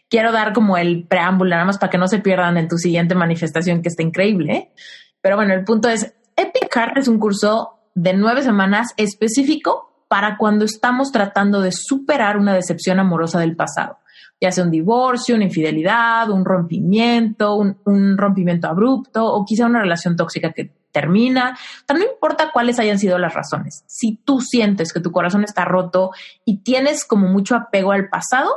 Quiero 0.10 0.32
dar 0.32 0.54
como 0.54 0.78
el 0.78 1.06
preámbulo, 1.06 1.50
nada 1.50 1.66
más 1.66 1.78
para 1.78 1.90
que 1.90 1.98
no 1.98 2.08
se 2.08 2.20
pierdan 2.20 2.56
en 2.56 2.70
tu 2.70 2.78
siguiente 2.78 3.16
manifestación 3.16 3.82
que 3.82 3.90
está 3.90 4.02
increíble. 4.02 4.72
Pero 5.20 5.36
bueno, 5.36 5.54
el 5.54 5.66
punto 5.66 5.90
es, 5.90 6.16
Epic 6.38 6.74
Heart 6.74 7.00
es 7.00 7.10
un 7.10 7.20
curso 7.20 7.82
de 7.96 8.14
nueve 8.14 8.44
semanas 8.44 8.94
específico 8.96 10.06
para 10.08 10.38
cuando 10.38 10.64
estamos 10.64 11.12
tratando 11.12 11.60
de 11.60 11.74
superar 11.74 12.38
una 12.38 12.54
decepción 12.54 13.02
amorosa 13.02 13.42
del 13.42 13.58
pasado, 13.58 13.98
ya 14.44 14.52
sea 14.52 14.66
un 14.66 14.72
divorcio, 14.72 15.36
una 15.36 15.46
infidelidad, 15.46 16.30
un 16.30 16.44
rompimiento, 16.44 17.56
un, 17.56 18.18
rompimiento 18.18 18.68
abrupto 18.68 19.26
o 19.26 19.46
quizá 19.46 19.68
una 19.68 19.80
relación 19.80 20.18
tóxica 20.18 20.52
que 20.52 20.70
termina. 20.92 21.58
no 21.88 22.04
importa 22.04 22.52
cuáles 22.52 22.78
hayan 22.78 23.00
sido 23.00 23.18
las 23.18 23.34
razones. 23.34 23.86
Si 23.88 24.18
tú 24.18 24.42
sientes 24.42 24.92
que 24.92 25.00
tu 25.00 25.14
corazón 25.14 25.46
está 25.46 25.64
roto 25.64 26.12
y 26.44 26.58
tienes 26.58 27.06
como 27.06 27.30
mucho 27.30 27.56
apego 27.56 27.94
al 27.94 28.10
pasado, 28.10 28.52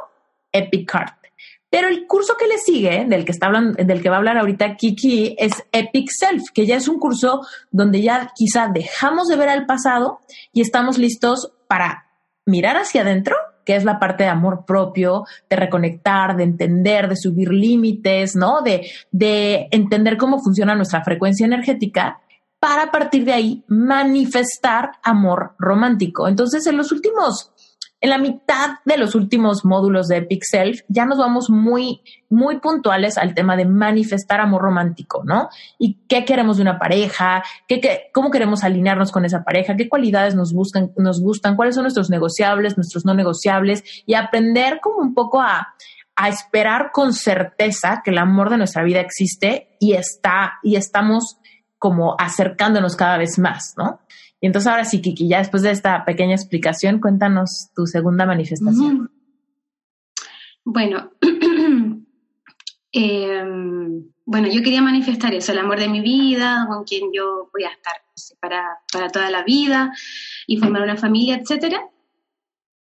Epic 0.50 0.90
Heart 0.90 1.26
pero 1.68 1.88
el 1.88 2.06
curso 2.06 2.36
que 2.38 2.46
le 2.46 2.58
sigue, 2.58 3.04
del 3.06 3.24
que, 3.24 3.32
está 3.32 3.46
hablando, 3.46 3.84
del 3.84 4.00
que 4.00 4.08
va 4.08 4.16
a 4.16 4.18
hablar 4.18 4.38
ahorita 4.38 4.76
Kiki, 4.76 5.36
es 5.38 5.64
Epic 5.72 6.08
Self, 6.10 6.44
que 6.54 6.64
ya 6.64 6.76
es 6.76 6.88
un 6.88 6.98
curso 6.98 7.46
donde 7.70 8.00
ya 8.00 8.32
quizá 8.34 8.68
dejamos 8.72 9.28
de 9.28 9.36
ver 9.36 9.50
al 9.50 9.66
pasado 9.66 10.20
y 10.52 10.62
estamos 10.62 10.96
listos 10.96 11.52
para 11.68 12.06
mirar 12.46 12.76
hacia 12.76 13.02
adentro, 13.02 13.36
que 13.66 13.76
es 13.76 13.84
la 13.84 13.98
parte 13.98 14.24
de 14.24 14.30
amor 14.30 14.64
propio, 14.64 15.24
de 15.50 15.56
reconectar, 15.56 16.36
de 16.36 16.44
entender, 16.44 17.08
de 17.08 17.16
subir 17.16 17.50
límites, 17.50 18.36
¿no? 18.36 18.62
De, 18.62 18.88
de 19.10 19.68
entender 19.72 20.16
cómo 20.16 20.38
funciona 20.38 20.74
nuestra 20.74 21.02
frecuencia 21.02 21.44
energética 21.44 22.20
para 22.60 22.84
a 22.84 22.90
partir 22.90 23.24
de 23.24 23.32
ahí 23.32 23.64
manifestar 23.68 24.92
amor 25.02 25.54
romántico. 25.58 26.26
Entonces, 26.28 26.66
en 26.66 26.76
los 26.76 26.92
últimos 26.92 27.52
en 28.06 28.10
la 28.10 28.18
mitad 28.18 28.78
de 28.84 28.98
los 28.98 29.16
últimos 29.16 29.64
módulos 29.64 30.06
de 30.06 30.18
Epic 30.18 30.44
Self 30.44 30.82
ya 30.86 31.06
nos 31.06 31.18
vamos 31.18 31.50
muy, 31.50 32.02
muy 32.30 32.60
puntuales 32.60 33.18
al 33.18 33.34
tema 33.34 33.56
de 33.56 33.64
manifestar 33.64 34.40
amor 34.40 34.62
romántico, 34.62 35.24
¿no? 35.24 35.48
Y 35.76 35.98
qué 36.08 36.24
queremos 36.24 36.56
de 36.56 36.62
una 36.62 36.78
pareja, 36.78 37.42
qué, 37.66 37.80
qué, 37.80 38.10
cómo 38.14 38.30
queremos 38.30 38.62
alinearnos 38.62 39.10
con 39.10 39.24
esa 39.24 39.42
pareja, 39.42 39.74
qué 39.74 39.88
cualidades 39.88 40.36
nos, 40.36 40.52
buscan, 40.52 40.92
nos 40.96 41.20
gustan, 41.20 41.56
cuáles 41.56 41.74
son 41.74 41.82
nuestros 41.82 42.08
negociables, 42.08 42.76
nuestros 42.76 43.04
no 43.04 43.12
negociables 43.12 43.82
y 44.06 44.14
aprender 44.14 44.78
como 44.80 44.98
un 44.98 45.12
poco 45.12 45.40
a, 45.40 45.74
a 46.14 46.28
esperar 46.28 46.92
con 46.92 47.12
certeza 47.12 48.02
que 48.04 48.12
el 48.12 48.18
amor 48.18 48.50
de 48.50 48.58
nuestra 48.58 48.84
vida 48.84 49.00
existe 49.00 49.76
y 49.80 49.94
está, 49.94 50.60
y 50.62 50.76
estamos 50.76 51.38
como 51.80 52.14
acercándonos 52.20 52.94
cada 52.94 53.18
vez 53.18 53.36
más, 53.40 53.74
¿no? 53.76 53.98
Entonces 54.46 54.70
ahora 54.70 54.84
sí, 54.84 55.00
Kiki, 55.00 55.28
ya 55.28 55.38
después 55.38 55.62
de 55.62 55.70
esta 55.70 56.04
pequeña 56.04 56.34
explicación, 56.34 57.00
cuéntanos 57.00 57.70
tu 57.74 57.86
segunda 57.86 58.26
manifestación. 58.26 59.10
Bueno, 60.64 61.12
em, 62.92 64.04
bueno, 64.24 64.48
yo 64.48 64.62
quería 64.62 64.82
manifestar 64.82 65.34
eso, 65.34 65.52
el 65.52 65.58
amor 65.58 65.78
de 65.78 65.88
mi 65.88 66.00
vida, 66.00 66.66
con 66.68 66.84
quien 66.84 67.12
yo 67.12 67.48
voy 67.52 67.64
a 67.64 67.70
estar 67.70 67.94
para, 68.40 68.78
para 68.92 69.08
toda 69.08 69.30
la 69.30 69.44
vida 69.44 69.92
y 70.46 70.56
formar 70.56 70.82
una 70.82 70.96
familia, 70.96 71.36
etcétera. 71.36 71.80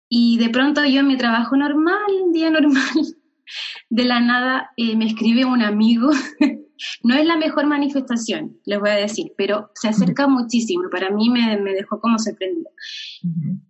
Y 0.08 0.38
de 0.38 0.50
pronto 0.50 0.84
yo 0.84 1.00
en 1.00 1.08
mi 1.08 1.16
trabajo 1.16 1.56
normal, 1.56 2.10
un 2.22 2.32
día 2.32 2.50
normal, 2.50 3.16
de 3.90 4.04
la 4.04 4.20
nada 4.20 4.70
eh, 4.76 4.96
me 4.96 5.06
escribe 5.06 5.44
un 5.44 5.62
amigo 5.62 6.10
No 7.02 7.14
es 7.14 7.26
la 7.26 7.36
mejor 7.36 7.66
manifestación, 7.66 8.58
les 8.64 8.78
voy 8.78 8.90
a 8.90 8.94
decir, 8.94 9.32
pero 9.36 9.70
se 9.74 9.88
acerca 9.88 10.26
muchísimo. 10.26 10.88
Para 10.90 11.10
mí 11.10 11.28
me, 11.28 11.56
dejó 11.72 12.00
como 12.00 12.18
sorprendido. 12.18 12.70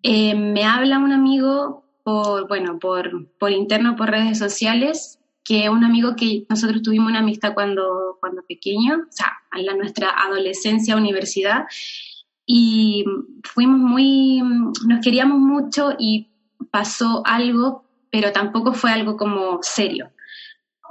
Eh, 0.03 0.35
me 0.35 0.65
habla 0.65 0.99
un 0.99 1.13
amigo 1.13 1.85
por, 2.03 2.49
bueno, 2.49 2.79
por, 2.79 3.29
por 3.39 3.53
interno, 3.53 3.97
por 3.97 4.11
redes 4.11 4.39
sociales, 4.39 5.19
que 5.45 5.69
un 5.71 5.85
amigo 5.85 6.17
que 6.17 6.45
nosotros 6.49 6.83
tuvimos 6.83 7.11
una 7.11 7.21
amistad 7.21 7.55
cuando, 7.55 8.17
cuando 8.21 8.43
pequeño, 8.43 8.97
o 8.97 9.13
sea, 9.13 9.33
en 9.57 9.67
la, 9.67 9.75
nuestra 9.75 10.11
adolescencia, 10.11 10.97
universidad, 10.97 11.67
y 12.45 13.05
fuimos 13.45 13.79
muy, 13.79 14.41
nos 14.87 15.01
queríamos 15.03 15.39
mucho 15.39 15.95
y 15.99 16.31
pasó 16.71 17.23
algo, 17.25 17.85
pero 18.11 18.33
tampoco 18.33 18.73
fue 18.73 18.91
algo 18.91 19.17
como 19.17 19.59
serio 19.63 20.11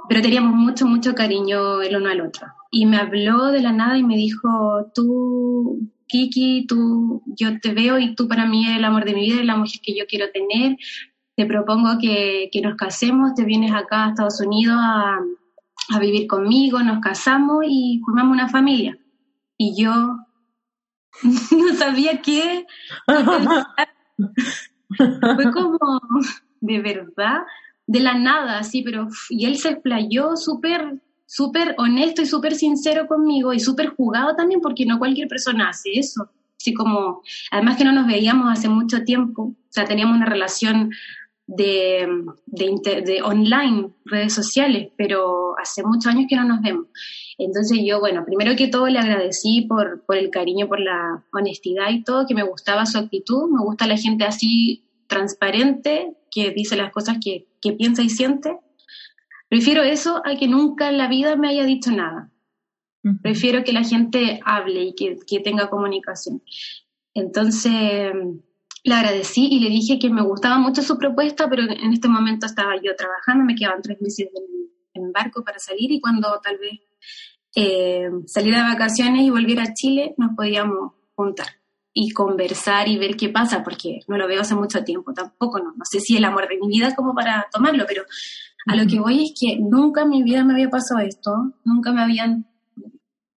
pero 0.08 0.22
teníamos 0.22 0.54
mucho, 0.54 0.86
mucho 0.86 1.14
cariño 1.14 1.82
el 1.82 1.96
uno 1.96 2.08
al 2.08 2.20
otro. 2.20 2.46
Y 2.70 2.86
me 2.86 2.96
habló 2.96 3.46
de 3.46 3.60
la 3.60 3.72
nada 3.72 3.98
y 3.98 4.02
me 4.02 4.16
dijo, 4.16 4.90
tú, 4.94 5.90
Kiki, 6.06 6.66
tú, 6.66 7.22
yo 7.26 7.60
te 7.60 7.72
veo 7.72 7.98
y 7.98 8.14
tú 8.14 8.28
para 8.28 8.46
mí 8.46 8.66
eres 8.66 8.78
el 8.78 8.84
amor 8.84 9.04
de 9.04 9.14
mi 9.14 9.22
vida, 9.22 9.34
eres 9.36 9.46
la 9.46 9.56
mujer 9.56 9.80
que 9.82 9.96
yo 9.96 10.06
quiero 10.06 10.26
tener. 10.30 10.76
Te 11.36 11.46
propongo 11.46 11.98
que, 12.00 12.48
que 12.52 12.60
nos 12.60 12.76
casemos, 12.76 13.34
te 13.34 13.44
vienes 13.44 13.72
acá 13.72 14.06
a 14.06 14.08
Estados 14.10 14.40
Unidos 14.40 14.76
a, 14.78 15.18
a 15.90 15.98
vivir 15.98 16.26
conmigo, 16.26 16.82
nos 16.82 17.00
casamos 17.00 17.64
y 17.66 18.00
formamos 18.04 18.32
una 18.32 18.48
familia. 18.48 18.98
Y 19.58 19.80
yo 19.80 19.92
no 21.22 21.74
sabía 21.76 22.20
qué. 22.22 22.66
Fue 24.96 25.52
como, 25.52 25.78
de 26.60 26.80
verdad, 26.80 27.42
de 27.86 28.00
la 28.00 28.14
nada, 28.14 28.58
así, 28.58 28.82
pero 28.82 29.08
y 29.30 29.46
él 29.46 29.56
se 29.56 29.70
explayó 29.70 30.36
súper 30.36 31.00
súper 31.26 31.74
honesto 31.78 32.22
y 32.22 32.26
súper 32.26 32.54
sincero 32.54 33.06
conmigo 33.06 33.52
y 33.52 33.60
súper 33.60 33.88
jugado 33.88 34.36
también 34.36 34.60
porque 34.60 34.86
no 34.86 34.98
cualquier 34.98 35.28
persona 35.28 35.68
hace 35.68 35.90
eso. 35.94 36.30
Así 36.58 36.72
como, 36.72 37.22
además 37.50 37.76
que 37.76 37.84
no 37.84 37.92
nos 37.92 38.06
veíamos 38.06 38.50
hace 38.50 38.68
mucho 38.68 39.02
tiempo, 39.02 39.42
o 39.42 39.56
sea, 39.68 39.84
teníamos 39.84 40.16
una 40.16 40.26
relación 40.26 40.90
de, 41.46 42.08
de, 42.46 43.02
de, 43.04 43.22
online, 43.22 43.90
redes 44.04 44.34
sociales, 44.34 44.90
pero 44.96 45.56
hace 45.58 45.84
muchos 45.84 46.06
años 46.06 46.26
que 46.28 46.36
no 46.36 46.44
nos 46.44 46.60
vemos. 46.60 46.86
Entonces 47.38 47.78
yo, 47.84 48.00
bueno, 48.00 48.24
primero 48.24 48.56
que 48.56 48.68
todo 48.68 48.88
le 48.88 48.98
agradecí 48.98 49.66
por, 49.68 50.04
por 50.06 50.16
el 50.16 50.30
cariño, 50.30 50.66
por 50.66 50.80
la 50.80 51.24
honestidad 51.32 51.90
y 51.90 52.02
todo, 52.02 52.26
que 52.26 52.34
me 52.34 52.42
gustaba 52.42 52.86
su 52.86 52.98
actitud, 52.98 53.50
me 53.50 53.62
gusta 53.62 53.86
la 53.86 53.96
gente 53.96 54.24
así 54.24 54.82
transparente, 55.06 56.16
que 56.36 56.50
dice 56.50 56.76
las 56.76 56.92
cosas 56.92 57.16
que, 57.18 57.46
piensa 57.78 58.02
y 58.02 58.10
siente. 58.10 58.58
Prefiero 59.48 59.82
eso 59.82 60.22
a 60.24 60.36
que 60.36 60.46
nunca 60.46 60.90
en 60.90 60.98
la 60.98 61.08
vida 61.08 61.34
me 61.34 61.48
haya 61.48 61.64
dicho 61.64 61.90
nada. 61.90 62.30
Prefiero 63.22 63.64
que 63.64 63.72
la 63.72 63.82
gente 63.82 64.40
hable 64.44 64.82
y 64.84 64.94
que, 64.94 65.40
tenga 65.40 65.70
comunicación. 65.70 66.42
Entonces, 67.14 68.12
le 68.84 68.94
agradecí 68.94 69.48
y 69.50 69.60
le 69.60 69.70
dije 69.70 69.98
que 69.98 70.10
me 70.10 70.22
gustaba 70.22 70.58
mucho 70.58 70.82
su 70.82 70.98
propuesta, 70.98 71.48
pero 71.48 71.62
en 71.62 71.92
este 71.92 72.08
momento 72.08 72.44
estaba 72.44 72.76
yo 72.76 72.94
trabajando, 72.94 73.44
me 73.44 73.54
quedaban 73.54 73.82
tres 73.82 74.00
meses 74.00 74.28
en, 74.94 75.12
barco 75.12 75.42
para 75.42 75.58
salir 75.58 75.90
y 75.92 76.00
cuando 76.00 76.40
tal 76.42 76.58
vez 76.58 76.80
eh, 77.54 78.08
saliera 78.26 78.62
de 78.62 78.74
vacaciones 78.74 79.22
y 79.22 79.30
volviera 79.30 79.62
a 79.62 79.72
Chile, 79.74 80.14
nos 80.18 80.34
podíamos 80.36 80.92
juntar 81.14 81.46
y 81.98 82.10
conversar 82.10 82.88
y 82.88 82.98
ver 82.98 83.16
qué 83.16 83.30
pasa, 83.30 83.64
porque 83.64 84.00
no 84.06 84.18
lo 84.18 84.28
veo 84.28 84.42
hace 84.42 84.54
mucho 84.54 84.84
tiempo 84.84 85.14
tampoco, 85.14 85.58
no, 85.58 85.72
no 85.74 85.84
sé 85.90 85.98
si 85.98 86.14
el 86.18 86.26
amor 86.26 86.46
de 86.46 86.58
mi 86.58 86.68
vida 86.68 86.94
como 86.94 87.14
para 87.14 87.46
tomarlo, 87.50 87.86
pero 87.88 88.04
a 88.66 88.76
lo 88.76 88.86
que 88.86 89.00
voy 89.00 89.24
es 89.24 89.32
que 89.40 89.58
nunca 89.58 90.02
en 90.02 90.10
mi 90.10 90.22
vida 90.22 90.44
me 90.44 90.52
había 90.52 90.68
pasado 90.68 91.00
esto, 91.00 91.54
nunca 91.64 91.92
me 91.92 92.02
habían 92.02 92.46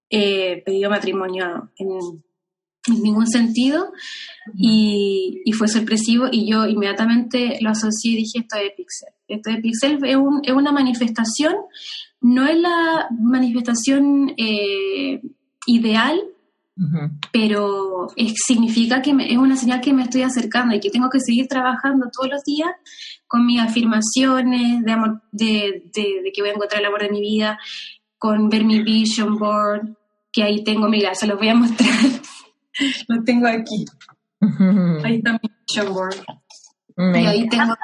eh, 0.10 0.62
pedido 0.66 0.89
matrimonio 0.89 1.72
en, 1.78 1.88
ningún 3.01 3.28
sentido 3.28 3.93
y, 4.55 5.41
fue 5.57 5.68
sorpresivo 5.68 6.28
y 6.32 6.49
yo 6.49 6.66
inmediatamente 6.66 7.60
lo 7.62 7.70
asocié 7.70 8.14
y 8.14 8.16
dije 8.18 8.39
esto 8.39 8.57
es 8.57 8.72
Pixel. 8.76 9.10
Esto 9.28 9.51
de 9.51 9.57
Pixel 9.57 10.03
es, 10.03 10.16
un, 10.16 10.41
es 10.43 10.53
una 10.53 10.72
manifestación, 10.72 11.55
no 12.20 12.45
es 12.45 12.57
la 12.57 13.07
manifestación 13.12 14.34
eh, 14.38 15.22
ideal, 15.66 16.20
pero 17.32 18.07
significa 18.36 19.01
que 19.01 19.11
es 19.11 19.38
una 19.38 19.55
señal 19.55 19.82
que 19.82 19.93
me 19.93 20.03
estoy 20.03 20.21
acercando 20.21 20.75
y 20.75 20.80
que 20.80 20.89
tengo 20.89 21.09
que 21.09 21.19
seguir 21.19 21.47
trabajando 21.47 22.09
todos 22.11 22.30
los 22.30 22.43
días 22.43 22.71
con 23.27 23.45
mis 23.45 23.61
afirmaciones 23.61 24.84
de 24.84 24.91
amor, 24.91 25.21
de, 25.32 25.91
que 25.93 26.41
voy 26.41 26.49
a 26.49 26.53
encontrar 26.53 26.82
el 26.82 26.88
amor 26.88 27.01
de 27.01 27.09
mi 27.09 27.21
vida, 27.21 27.59
con 28.17 28.49
ver 28.49 28.63
mi 28.63 28.82
vision 28.82 29.38
board, 29.38 29.95
que 30.32 30.43
ahí 30.43 30.63
tengo, 30.63 30.88
mira, 30.89 31.13
se 31.13 31.27
los 31.27 31.38
voy 31.38 31.49
a 31.49 31.55
mostrar. 31.55 31.89
lo 33.07 33.23
tengo 33.23 33.47
aquí. 33.47 33.86
Ahí 35.03 35.17
está 35.17 35.34
mi 35.34 35.49
vision 35.67 35.93
board. 35.93 36.15
y 36.97 37.25
ahí 37.25 37.47
tengo, 37.49 37.75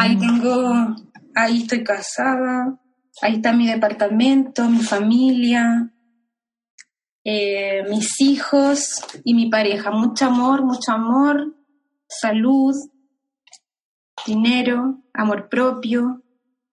ahí 0.00 0.18
tengo, 0.18 0.96
ahí 1.34 1.62
estoy 1.62 1.84
casada, 1.84 2.78
ahí 3.20 3.34
está 3.34 3.52
mi 3.52 3.66
departamento, 3.66 4.68
mi 4.68 4.82
familia, 4.82 5.91
eh, 7.24 7.84
mis 7.88 8.20
hijos 8.20 9.00
y 9.24 9.34
mi 9.34 9.48
pareja. 9.48 9.90
Mucho 9.90 10.26
amor, 10.26 10.62
mucho 10.62 10.92
amor, 10.92 11.54
salud, 12.08 12.74
dinero, 14.26 14.98
amor 15.14 15.48
propio. 15.48 16.22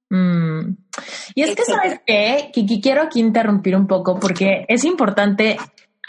Mm. 0.10 0.76
Y 1.36 1.43
es 1.43 1.56
que, 1.56 1.64
¿sabes 1.64 2.02
qué? 2.06 2.50
Kiki, 2.54 2.82
quiero 2.82 3.04
aquí 3.04 3.20
interrumpir 3.20 3.76
un 3.76 3.88
poco 3.88 4.20
porque 4.20 4.66
es 4.68 4.84
importante, 4.84 5.58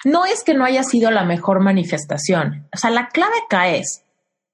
no 0.04 0.24
es 0.24 0.42
que 0.42 0.54
no 0.54 0.64
haya 0.64 0.82
sido 0.82 1.10
la 1.10 1.24
mejor 1.24 1.60
manifestación, 1.60 2.68
o 2.74 2.78
sea, 2.78 2.90
la 2.90 3.08
clave 3.08 3.34
acá 3.44 3.68
es, 3.68 4.04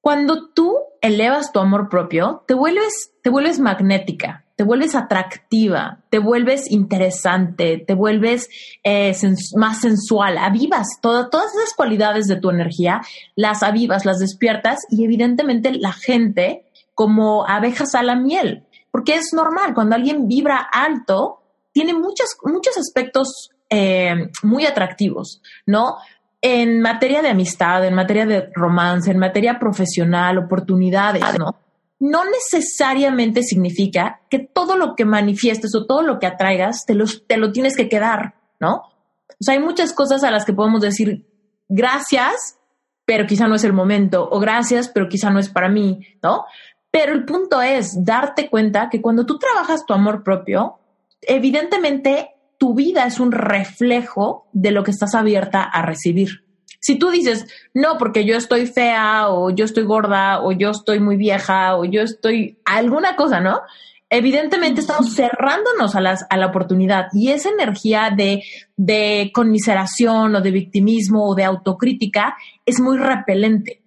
cuando 0.01 0.49
tú 0.51 0.76
elevas 1.01 1.53
tu 1.53 1.61
amor 1.61 1.89
propio, 1.89 2.45
te 2.49 2.55
vuelves, 2.55 3.12
te 3.22 3.30
vuelves 3.30 3.61
magnética, 3.61 4.45
te 4.57 4.64
vuelves 4.64 4.94
atractiva, 4.94 5.98
te 6.09 6.18
vuelves 6.18 6.70
interesante, 6.70 7.76
te 7.86 7.94
vuelves 7.94 8.48
eh, 8.82 9.14
más 9.54 9.80
sensual, 9.80 10.38
avivas 10.38 10.98
todas 11.02 11.54
esas 11.54 11.74
cualidades 11.76 12.26
de 12.26 12.36
tu 12.36 12.48
energía, 12.48 13.02
las 13.34 13.62
avivas, 13.62 14.07
las 14.07 14.18
despiertas 14.18 14.80
y 14.90 15.04
evidentemente 15.04 15.72
la 15.72 15.92
gente 15.92 16.64
como 16.94 17.46
abejas 17.46 17.94
a 17.94 18.02
la 18.02 18.16
miel, 18.16 18.64
porque 18.90 19.16
es 19.16 19.34
normal, 19.34 19.74
cuando 19.74 19.94
alguien 19.94 20.26
vibra 20.26 20.57
alto, 20.57 21.42
tiene 21.72 21.92
muchos, 21.92 22.38
muchos 22.44 22.78
aspectos 22.78 23.50
eh, 23.68 24.30
muy 24.42 24.64
atractivos, 24.64 25.42
¿no? 25.66 25.98
En 26.40 26.80
materia 26.80 27.20
de 27.20 27.28
amistad, 27.28 27.84
en 27.84 27.92
materia 27.92 28.24
de 28.24 28.48
romance, 28.54 29.11
en 29.11 29.18
materia 29.18 29.59
profesional, 29.59 30.38
oportunidades, 30.38 31.22
¿no? 31.38 31.65
No 31.99 32.24
necesariamente 32.24 33.42
significa 33.42 34.20
que 34.28 34.38
todo 34.38 34.76
lo 34.76 34.94
que 34.94 35.05
manifiestes 35.05 35.74
o 35.74 35.86
todo 35.86 36.03
lo 36.03 36.18
que 36.18 36.26
atraigas 36.26 36.84
te, 36.84 36.94
te 37.26 37.36
lo 37.36 37.53
tienes 37.53 37.76
que 37.76 37.88
quedar, 37.88 38.34
¿no? 38.61 38.82
O 39.28 39.44
sea, 39.44 39.55
hay 39.55 39.61
muchas 39.61 39.92
cosas 39.92 40.24
a 40.24 40.30
las 40.30 40.44
que 40.44 40.53
podemos 40.53 40.80
decir 40.80 41.26
gracias, 41.68 42.59
pero 43.05 43.26
quizá 43.26 43.49
no 43.49 43.55
es 43.55 43.64
el 43.64 43.72
momento, 43.72 44.28
o 44.30 44.40
gracias, 44.40 44.88
pero 44.88 45.09
quizá 45.09 45.30
no 45.30 45.38
es 45.38 45.49
para 45.49 45.68
mí, 45.68 46.01
¿no? 46.22 46.44
Pero 46.90 47.12
el 47.12 47.24
punto 47.24 47.61
es 47.61 48.05
darte 48.05 48.49
cuenta 48.49 48.88
que 48.90 49.03
cuando 49.03 49.26
tú 49.26 49.38
trabajas 49.38 49.84
tu 49.86 49.92
amor 49.94 50.22
propio, 50.22 50.78
evidentemente 51.22 52.30
tu 52.59 52.74
vida 52.74 53.07
es 53.07 53.20
un 53.20 53.32
reflejo 53.32 54.49
de 54.53 54.70
lo 54.70 54.82
que 54.82 54.90
estás 54.90 55.14
abierta 55.14 55.62
a 55.62 55.82
recibir. 55.82 56.45
Si 56.87 57.01
tú 57.01 57.11
dices, 57.11 57.49
no, 57.74 57.99
porque 57.99 58.24
yo 58.24 58.37
estoy 58.37 58.68
fea 58.68 59.28
o 59.28 59.51
yo 59.51 59.64
estoy 59.64 59.82
gorda 59.82 60.41
o 60.41 60.53
yo 60.53 60.70
estoy 60.70 61.01
muy 61.01 61.16
vieja 61.16 61.76
o 61.76 61.84
yo 61.84 62.03
estoy 62.03 62.61
alguna 62.64 63.16
cosa, 63.16 63.41
¿no? 63.41 63.62
Evidentemente 64.09 64.82
estamos 64.82 65.12
cerrándonos 65.12 65.97
a, 65.97 66.01
las, 66.01 66.24
a 66.30 66.37
la 66.37 66.47
oportunidad 66.47 67.09
y 67.12 67.32
esa 67.32 67.49
energía 67.49 68.12
de, 68.16 68.45
de 68.76 69.32
conmiseración 69.34 70.37
o 70.37 70.41
de 70.41 70.53
victimismo 70.53 71.28
o 71.28 71.34
de 71.34 71.43
autocrítica 71.43 72.37
es 72.64 72.78
muy 72.78 72.99
repelente. 72.99 73.82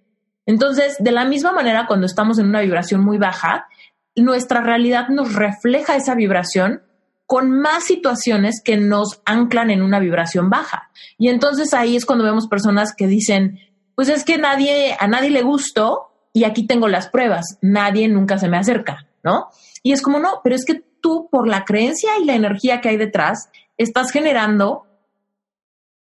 Entonces, 0.46 0.98
de 1.00 1.14
la 1.14 1.24
misma 1.24 1.54
manera, 1.54 1.88
cuando 1.88 2.06
estamos 2.06 2.38
en 2.38 2.48
una 2.48 2.60
vibración 2.60 3.00
muy 3.00 3.18
baja, 3.18 3.70
nuestra 4.18 4.60
realidad 4.60 5.08
nos 5.08 5.36
refleja 5.36 5.96
esa 5.96 6.16
vibración 6.16 6.82
con 7.30 7.52
más 7.52 7.84
situaciones 7.84 8.60
que 8.66 8.76
nos 8.76 9.22
anclan 9.24 9.70
en 9.70 9.84
una 9.84 10.00
vibración 10.00 10.50
baja. 10.50 10.90
Y 11.20 11.30
entonces 11.30 11.76
ahí 11.76 11.96
es 11.96 12.04
cuando 12.04 12.26
vemos 12.26 12.48
personas 12.48 12.96
que 12.98 13.06
dicen, 13.06 13.60
pues 13.94 14.10
es 14.10 14.26
que 14.26 14.40
nadie, 14.40 14.98
a 15.00 15.08
nadie 15.08 15.30
le 15.30 15.44
gustó 15.44 16.10
y 16.34 16.46
aquí 16.46 16.66
tengo 16.66 16.88
las 16.88 17.08
pruebas, 17.08 17.60
nadie 17.62 18.08
nunca 18.08 18.40
se 18.40 18.50
me 18.50 18.58
acerca, 18.58 19.06
¿no? 19.24 19.50
Y 19.84 19.92
es 19.92 20.02
como, 20.02 20.18
no, 20.18 20.42
pero 20.44 20.56
es 20.56 20.66
que 20.66 20.84
tú 21.02 21.30
por 21.30 21.48
la 21.48 21.66
creencia 21.66 22.10
y 22.20 22.26
la 22.26 22.34
energía 22.34 22.82
que 22.82 22.90
hay 22.90 22.98
detrás, 22.98 23.52
estás 23.78 24.10
generando 24.10 24.88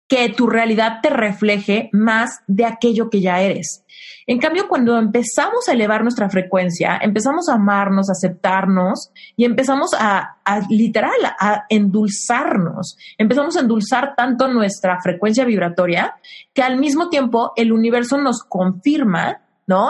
que 0.08 0.30
tu 0.30 0.48
realidad 0.48 1.00
te 1.04 1.10
refleje 1.10 1.90
más 1.92 2.40
de 2.48 2.64
aquello 2.64 3.10
que 3.10 3.20
ya 3.20 3.42
eres. 3.42 3.84
En 4.28 4.40
cambio, 4.40 4.68
cuando 4.68 4.98
empezamos 4.98 5.68
a 5.68 5.74
elevar 5.74 6.04
nuestra 6.04 6.30
frecuencia, 6.30 7.00
empezamos 7.02 7.50
a 7.50 7.56
amarnos, 7.56 8.10
a 8.10 8.14
aceptarnos 8.14 9.12
y 9.36 9.46
empezamos 9.46 9.92
a, 9.98 10.38
literal, 10.70 11.12
a 11.40 11.66
endulzarnos, 11.70 12.98
empezamos 13.18 13.58
a 13.58 13.62
endulzar 13.62 14.14
tanto 14.16 14.48
nuestra 14.48 15.00
frecuencia 15.02 15.46
vibratoria 15.46 16.16
que 16.54 16.62
al 16.62 16.78
mismo 16.78 17.10
tiempo 17.10 17.54
el 17.56 17.72
universo 17.72 18.18
nos 18.18 18.44
confirma 18.44 19.42
¿no? 19.72 19.90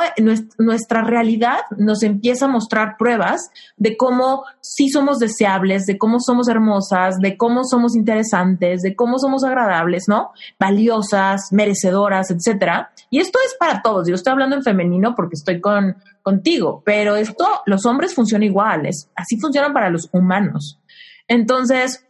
Nuestra 0.59 1.01
realidad 1.01 1.61
nos 1.75 2.03
empieza 2.03 2.45
a 2.45 2.49
mostrar 2.49 2.97
pruebas 2.99 3.49
de 3.77 3.97
cómo 3.97 4.43
sí 4.59 4.89
somos 4.89 5.17
deseables, 5.17 5.88
de 5.88 5.97
cómo 5.97 6.19
somos 6.19 6.47
hermosas, 6.47 7.17
de 7.17 7.36
cómo 7.36 7.63
somos 7.63 7.95
interesantes, 7.95 8.84
de 8.84 8.95
cómo 8.95 9.17
somos 9.17 9.43
agradables, 9.43 10.03
¿no? 10.07 10.34
Valiosas, 10.59 11.51
merecedoras, 11.51 12.29
etcétera. 12.29 12.91
Y 13.09 13.21
esto 13.21 13.39
es 13.43 13.55
para 13.59 13.82
todos. 13.82 14.07
Yo 14.07 14.13
estoy 14.13 14.34
hablando 14.34 14.55
en 14.55 14.61
femenino 14.61 15.15
porque 15.15 15.34
estoy 15.34 15.59
con, 15.59 15.95
contigo, 16.21 16.84
pero 16.86 17.15
esto, 17.15 17.47
los 17.65 17.84
hombres 17.88 18.13
funcionan 18.13 18.43
iguales. 18.43 19.09
Así 19.15 19.39
funcionan 19.39 19.73
para 19.73 19.89
los 19.89 20.09
humanos. 20.11 20.79
Entonces, 21.27 22.05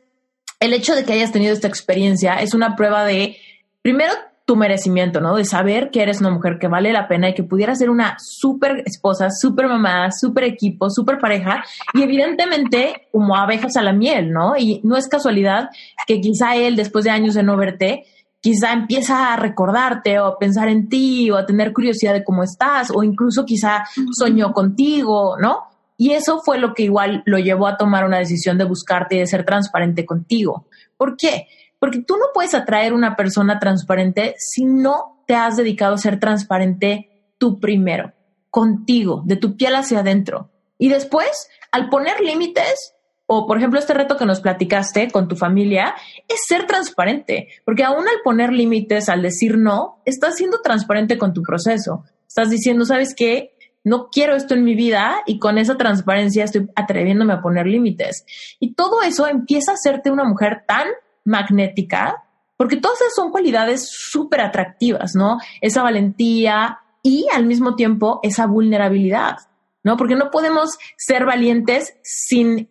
el 0.59 0.73
hecho 0.73 0.93
de 0.93 1.05
que 1.05 1.13
hayas 1.13 1.31
tenido 1.31 1.53
esta 1.53 1.69
experiencia 1.69 2.33
es 2.41 2.53
una 2.53 2.75
prueba 2.75 3.05
de, 3.05 3.37
primero, 3.81 4.11
tu 4.51 4.57
merecimiento, 4.57 5.21
¿no? 5.21 5.37
De 5.37 5.45
saber 5.45 5.91
que 5.91 6.01
eres 6.01 6.19
una 6.19 6.29
mujer 6.29 6.59
que 6.59 6.67
vale 6.67 6.91
la 6.91 7.07
pena 7.07 7.29
y 7.29 7.33
que 7.33 7.41
pudiera 7.41 7.73
ser 7.73 7.89
una 7.89 8.17
súper 8.19 8.83
esposa, 8.85 9.29
súper 9.29 9.67
mamá, 9.67 10.11
súper 10.11 10.43
equipo, 10.43 10.89
súper 10.89 11.19
pareja 11.19 11.63
y 11.93 12.03
evidentemente 12.03 13.07
como 13.13 13.37
abejas 13.37 13.77
a 13.77 13.81
la 13.81 13.93
miel, 13.93 14.33
¿no? 14.33 14.57
Y 14.57 14.81
no 14.83 14.97
es 14.97 15.07
casualidad 15.07 15.69
que 16.05 16.19
quizá 16.19 16.57
él, 16.57 16.75
después 16.75 17.05
de 17.05 17.11
años 17.11 17.33
de 17.33 17.43
no 17.43 17.55
verte, 17.55 18.03
quizá 18.41 18.73
empieza 18.73 19.31
a 19.31 19.37
recordarte 19.37 20.19
o 20.19 20.25
a 20.25 20.37
pensar 20.37 20.67
en 20.67 20.89
ti 20.89 21.31
o 21.31 21.37
a 21.37 21.45
tener 21.45 21.71
curiosidad 21.71 22.11
de 22.11 22.25
cómo 22.25 22.43
estás 22.43 22.91
o 22.93 23.03
incluso 23.03 23.45
quizá 23.45 23.85
soñó 24.11 24.51
contigo, 24.51 25.37
¿no? 25.39 25.59
Y 25.95 26.11
eso 26.11 26.41
fue 26.43 26.57
lo 26.57 26.73
que 26.73 26.83
igual 26.83 27.23
lo 27.25 27.37
llevó 27.39 27.67
a 27.67 27.77
tomar 27.77 28.03
una 28.03 28.17
decisión 28.17 28.57
de 28.57 28.65
buscarte 28.65 29.15
y 29.15 29.19
de 29.19 29.27
ser 29.27 29.45
transparente 29.45 30.05
contigo. 30.05 30.65
¿Por 30.97 31.15
qué? 31.15 31.47
Porque 31.81 32.03
tú 32.03 32.15
no 32.17 32.25
puedes 32.31 32.53
atraer 32.53 32.93
una 32.93 33.15
persona 33.15 33.57
transparente 33.57 34.35
si 34.37 34.65
no 34.65 35.23
te 35.25 35.33
has 35.33 35.57
dedicado 35.57 35.95
a 35.95 35.97
ser 35.97 36.19
transparente 36.19 37.33
tú 37.39 37.59
primero, 37.59 38.13
contigo, 38.51 39.23
de 39.25 39.35
tu 39.35 39.57
piel 39.57 39.73
hacia 39.73 40.01
adentro. 40.01 40.51
Y 40.77 40.89
después, 40.89 41.49
al 41.71 41.89
poner 41.89 42.21
límites, 42.21 42.93
o 43.25 43.47
por 43.47 43.57
ejemplo 43.57 43.79
este 43.79 43.95
reto 43.95 44.15
que 44.15 44.27
nos 44.27 44.41
platicaste 44.41 45.09
con 45.09 45.27
tu 45.27 45.35
familia, 45.35 45.95
es 46.27 46.41
ser 46.47 46.67
transparente, 46.67 47.47
porque 47.65 47.83
aún 47.83 48.07
al 48.07 48.21
poner 48.23 48.53
límites, 48.53 49.09
al 49.09 49.23
decir 49.23 49.57
no, 49.57 50.03
estás 50.05 50.35
siendo 50.35 50.61
transparente 50.61 51.17
con 51.17 51.33
tu 51.33 51.41
proceso. 51.41 52.03
Estás 52.27 52.51
diciendo, 52.51 52.85
¿sabes 52.85 53.15
qué? 53.15 53.55
No 53.83 54.09
quiero 54.11 54.35
esto 54.35 54.53
en 54.53 54.63
mi 54.63 54.75
vida 54.75 55.23
y 55.25 55.39
con 55.39 55.57
esa 55.57 55.77
transparencia 55.77 56.43
estoy 56.43 56.69
atreviéndome 56.75 57.33
a 57.33 57.41
poner 57.41 57.65
límites. 57.65 58.23
Y 58.59 58.75
todo 58.75 59.01
eso 59.01 59.25
empieza 59.25 59.71
a 59.71 59.73
hacerte 59.73 60.11
una 60.11 60.25
mujer 60.25 60.63
tan 60.67 60.87
magnética, 61.23 62.23
porque 62.57 62.77
todas 62.77 63.01
esas 63.01 63.15
son 63.15 63.31
cualidades 63.31 63.89
súper 63.89 64.41
atractivas, 64.41 65.15
¿no? 65.15 65.39
Esa 65.61 65.83
valentía 65.83 66.79
y 67.01 67.27
al 67.33 67.45
mismo 67.45 67.75
tiempo 67.75 68.19
esa 68.23 68.45
vulnerabilidad, 68.45 69.37
¿no? 69.83 69.97
Porque 69.97 70.15
no 70.15 70.29
podemos 70.29 70.77
ser 70.97 71.25
valientes 71.25 71.95
sin 72.03 72.69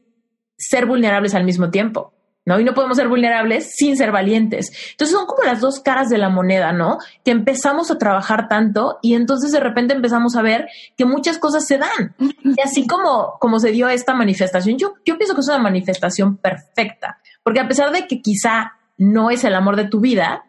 ser 0.57 0.87
vulnerables 0.87 1.35
al 1.35 1.45
mismo 1.45 1.71
tiempo. 1.71 2.13
¿no? 2.47 2.59
Y 2.59 2.65
no 2.65 2.75
podemos 2.75 2.97
ser 2.97 3.09
vulnerables 3.09 3.71
sin 3.77 3.97
ser 3.97 4.13
valientes. 4.13 4.73
Entonces 4.93 5.17
son 5.17 5.27
como 5.27 5.45
las 5.45 5.61
dos 5.61 5.81
caras 5.81 6.09
de 6.09 6.19
la 6.19 6.31
moneda, 6.31 6.73
¿no? 6.73 6.99
Que 7.25 7.31
empezamos 7.31 7.91
a 7.91 7.99
trabajar 7.99 8.49
tanto 8.49 8.99
y 9.03 9.15
entonces 9.15 9.53
de 9.53 9.61
repente 9.61 9.95
empezamos 9.95 10.37
a 10.37 10.43
ver 10.43 10.67
que 10.97 11.05
muchas 11.05 11.39
cosas 11.39 11.67
se 11.67 11.79
dan. 11.79 12.15
Y 12.19 12.61
así 12.61 12.87
como, 12.87 13.37
como 13.39 13.61
se 13.61 13.71
dio 13.71 13.89
esta 13.89 14.15
manifestación, 14.15 14.79
yo, 14.79 14.95
yo 15.05 15.17
pienso 15.17 15.35
que 15.35 15.43
es 15.43 15.49
una 15.49 15.59
manifestación 15.59 16.39
perfecta, 16.39 17.19
porque 17.51 17.59
a 17.59 17.67
pesar 17.67 17.91
de 17.91 18.07
que 18.07 18.23
quizá 18.23 18.75
no 18.97 19.29
es 19.29 19.43
el 19.43 19.57
amor 19.57 19.75
de 19.75 19.89
tu 19.89 19.99
vida, 19.99 20.45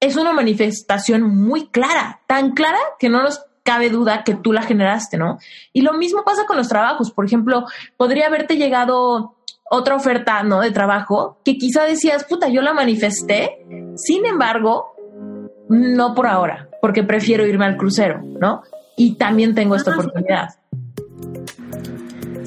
es 0.00 0.16
una 0.16 0.32
manifestación 0.32 1.22
muy 1.22 1.68
clara, 1.68 2.20
tan 2.26 2.50
clara 2.50 2.80
que 2.98 3.08
no 3.08 3.22
nos 3.22 3.44
cabe 3.62 3.90
duda 3.90 4.24
que 4.24 4.34
tú 4.34 4.52
la 4.52 4.62
generaste, 4.62 5.18
¿no? 5.18 5.38
Y 5.72 5.82
lo 5.82 5.92
mismo 5.92 6.24
pasa 6.24 6.44
con 6.44 6.56
los 6.56 6.68
trabajos. 6.68 7.12
Por 7.12 7.26
ejemplo, 7.26 7.66
podría 7.96 8.26
haberte 8.26 8.56
llegado 8.56 9.36
otra 9.70 9.94
oferta, 9.94 10.42
¿no? 10.42 10.62
De 10.62 10.72
trabajo 10.72 11.38
que 11.44 11.58
quizá 11.58 11.84
decías, 11.84 12.24
puta, 12.24 12.48
yo 12.48 12.60
la 12.60 12.74
manifesté. 12.74 13.64
Sin 13.94 14.26
embargo, 14.26 14.96
no 15.68 16.12
por 16.12 16.26
ahora, 16.26 16.70
porque 16.80 17.04
prefiero 17.04 17.46
irme 17.46 17.66
al 17.66 17.76
crucero, 17.76 18.20
¿no? 18.20 18.62
Y 18.96 19.14
también 19.14 19.54
tengo 19.54 19.76
esta 19.76 19.92
oportunidad. 19.92 20.56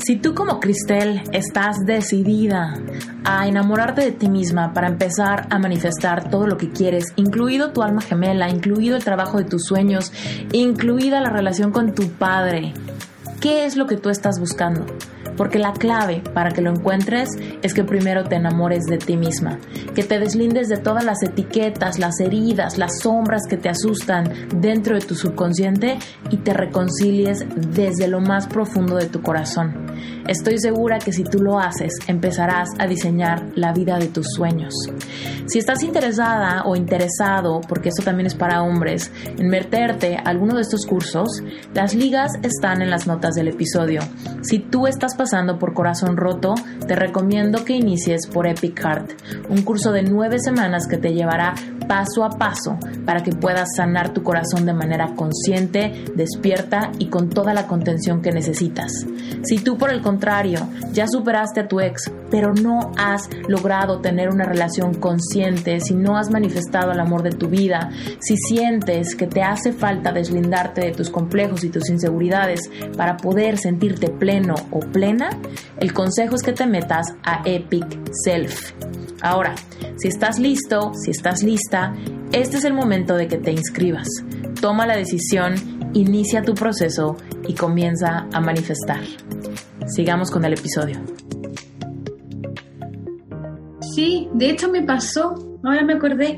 Si 0.06 0.18
tú 0.18 0.36
como 0.36 0.60
Cristel 0.60 1.24
estás 1.32 1.84
decidida 1.84 2.80
a 3.24 3.48
enamorarte 3.48 4.02
de 4.02 4.12
ti 4.12 4.30
misma 4.30 4.72
para 4.72 4.88
empezar 4.88 5.48
a 5.50 5.58
manifestar 5.58 6.30
todo 6.30 6.46
lo 6.46 6.58
que 6.58 6.70
quieres, 6.70 7.06
incluido 7.16 7.72
tu 7.72 7.82
alma 7.82 8.02
gemela, 8.02 8.48
incluido 8.48 8.96
el 8.98 9.04
trabajo 9.04 9.40
de 9.40 9.46
tus 9.46 9.64
sueños, 9.64 10.14
incluida 10.52 11.22
la 11.22 11.32
relación 11.32 11.72
con 11.72 11.96
tu 11.96 12.08
padre, 12.08 12.76
¿qué 13.42 13.66
es 13.66 13.78
lo 13.78 13.88
que 13.88 13.98
tú 13.98 14.10
estás 14.10 14.40
buscando? 14.40 14.86
Porque 15.38 15.60
la 15.60 15.74
clave 15.74 16.22
para 16.34 16.52
que 16.52 16.62
lo 16.62 16.72
encuentres 16.72 17.30
es 17.62 17.74
que 17.74 17.84
primero 17.84 18.24
te 18.24 18.36
enamores 18.36 18.86
de 18.86 18.98
ti 18.98 19.18
misma, 19.18 19.60
que 19.94 20.04
te 20.04 20.20
deslindes 20.20 20.68
de 20.68 20.78
todas 20.78 21.04
las 21.04 21.22
etiquetas, 21.24 22.00
las 22.00 22.20
heridas, 22.20 22.78
las 22.78 23.00
sombras 23.02 23.44
que 23.50 23.58
te 23.58 23.70
asustan 23.70 24.32
dentro 24.60 24.96
de 24.96 25.06
tu 25.06 25.16
subconsciente 25.16 25.98
y 26.30 26.38
te 26.38 26.54
reconcilies 26.54 27.46
desde 27.56 28.08
lo 28.08 28.22
más 28.22 28.48
profundo 28.48 28.96
de 28.96 29.08
tu 29.08 29.22
corazón. 29.22 29.86
Estoy 30.28 30.58
segura 30.58 30.98
que 30.98 31.14
si 31.14 31.24
tú 31.24 31.40
lo 31.40 31.60
haces, 31.60 31.94
empezarás 32.08 32.70
a 32.80 32.88
diseñar 32.88 33.46
la 33.56 33.74
vida 33.74 33.98
de 34.00 34.08
tus 34.08 34.28
sueños. 34.36 34.74
Si 35.46 35.60
estás 35.60 35.84
interesada 35.84 36.64
o 36.66 36.76
interesado, 36.76 37.62
porque 37.62 37.90
esto 37.90 38.04
también 38.04 38.26
es 38.26 38.34
para 38.34 38.64
hombres, 38.64 39.12
en 39.38 39.48
meterte 39.50 40.18
a 40.18 40.30
alguno 40.30 40.56
de 40.56 40.62
estos 40.62 40.86
cursos, 40.88 41.44
las 41.74 41.94
ligas 41.94 42.32
están 42.42 42.82
en 42.82 42.90
las 42.90 43.06
notas 43.06 43.36
del 43.36 43.50
episodio. 43.50 44.02
Si 44.42 44.60
tú 44.60 44.88
estás 44.88 45.16
pasando 45.26 45.58
por 45.58 45.74
corazón 45.74 46.18
roto, 46.18 46.54
te 46.86 46.96
recomiendo 46.96 47.66
que 47.66 47.74
inicies 47.74 48.28
por 48.28 48.46
Epic 48.46 48.80
Heart, 48.80 49.12
un 49.50 49.64
curso 49.64 49.92
de 49.92 50.04
nueve 50.04 50.38
semanas 50.38 50.86
que 50.88 50.98
te 50.98 51.14
llevará 51.14 51.56
paso 51.88 52.24
a 52.24 52.30
paso 52.30 52.78
para 53.06 53.24
que 53.24 53.32
puedas 53.32 53.76
sanar 53.76 54.14
tu 54.14 54.24
corazón 54.24 54.66
de 54.66 54.74
manera 54.74 55.14
consciente, 55.16 56.06
despierta 56.16 56.92
y 57.00 57.08
con 57.08 57.30
toda 57.30 57.54
la 57.54 57.68
contención 57.68 58.22
que 58.22 58.32
necesitas. 58.32 58.92
Si 59.44 59.60
tú 59.60 59.78
por 59.78 59.92
el 59.92 60.02
contrario 60.02 60.60
ya 60.92 61.08
superaste 61.08 61.62
a 61.62 61.68
tu 61.68 61.80
ex, 61.80 62.12
pero 62.30 62.54
no 62.54 62.92
has 62.98 63.30
logrado 63.48 64.02
tener 64.02 64.30
una 64.30 64.46
relación 64.46 64.94
consciente, 64.96 65.80
si 65.80 65.94
no 65.94 66.18
has 66.18 66.30
manifestado 66.32 66.92
el 66.92 67.00
amor 67.00 67.24
de 67.24 67.32
tu 67.32 67.48
vida, 67.48 67.92
si 68.20 68.36
sientes 68.38 69.16
que 69.16 69.28
te 69.28 69.42
hace 69.42 69.72
falta 69.72 70.12
deslindarte 70.12 70.82
de 70.82 70.92
tus 70.92 71.10
complejos 71.10 71.64
y 71.64 71.70
tus 71.70 71.90
inseguridades 71.90 72.70
para 72.98 73.18
poder 73.18 73.58
sentirte 73.58 74.10
pleno 74.10 74.56
o 74.72 74.80
plena, 74.80 75.30
el 75.80 75.94
consejo 75.94 76.36
es 76.36 76.44
que 76.44 76.54
te 76.54 76.66
metas 76.66 77.14
a 77.24 77.42
Epic 77.46 77.86
Self. 78.24 78.74
Ahora, 79.22 79.56
si 79.98 80.08
estás 80.08 80.40
listo, 80.40 80.92
si 80.94 81.12
estás 81.12 81.42
lista, 81.42 81.75
este 82.32 82.58
es 82.58 82.66
el 82.66 82.74
momento 82.74 83.16
de 83.16 83.28
que 83.28 83.38
te 83.38 83.52
inscribas. 83.52 84.08
Toma 84.60 84.86
la 84.86 84.96
decisión, 84.96 85.56
inicia 85.94 86.42
tu 86.42 86.54
proceso 86.54 87.18
y 87.48 87.54
comienza 87.54 88.28
a 88.34 88.42
manifestar. 88.42 89.02
Sigamos 89.88 90.32
con 90.32 90.46
el 90.46 90.54
episodio. 90.54 91.02
Sí, 93.94 94.28
de 94.34 94.50
hecho 94.50 94.70
me 94.70 94.84
pasó, 94.84 95.36
ahora 95.64 95.84
me 95.84 95.94
acordé, 95.94 96.38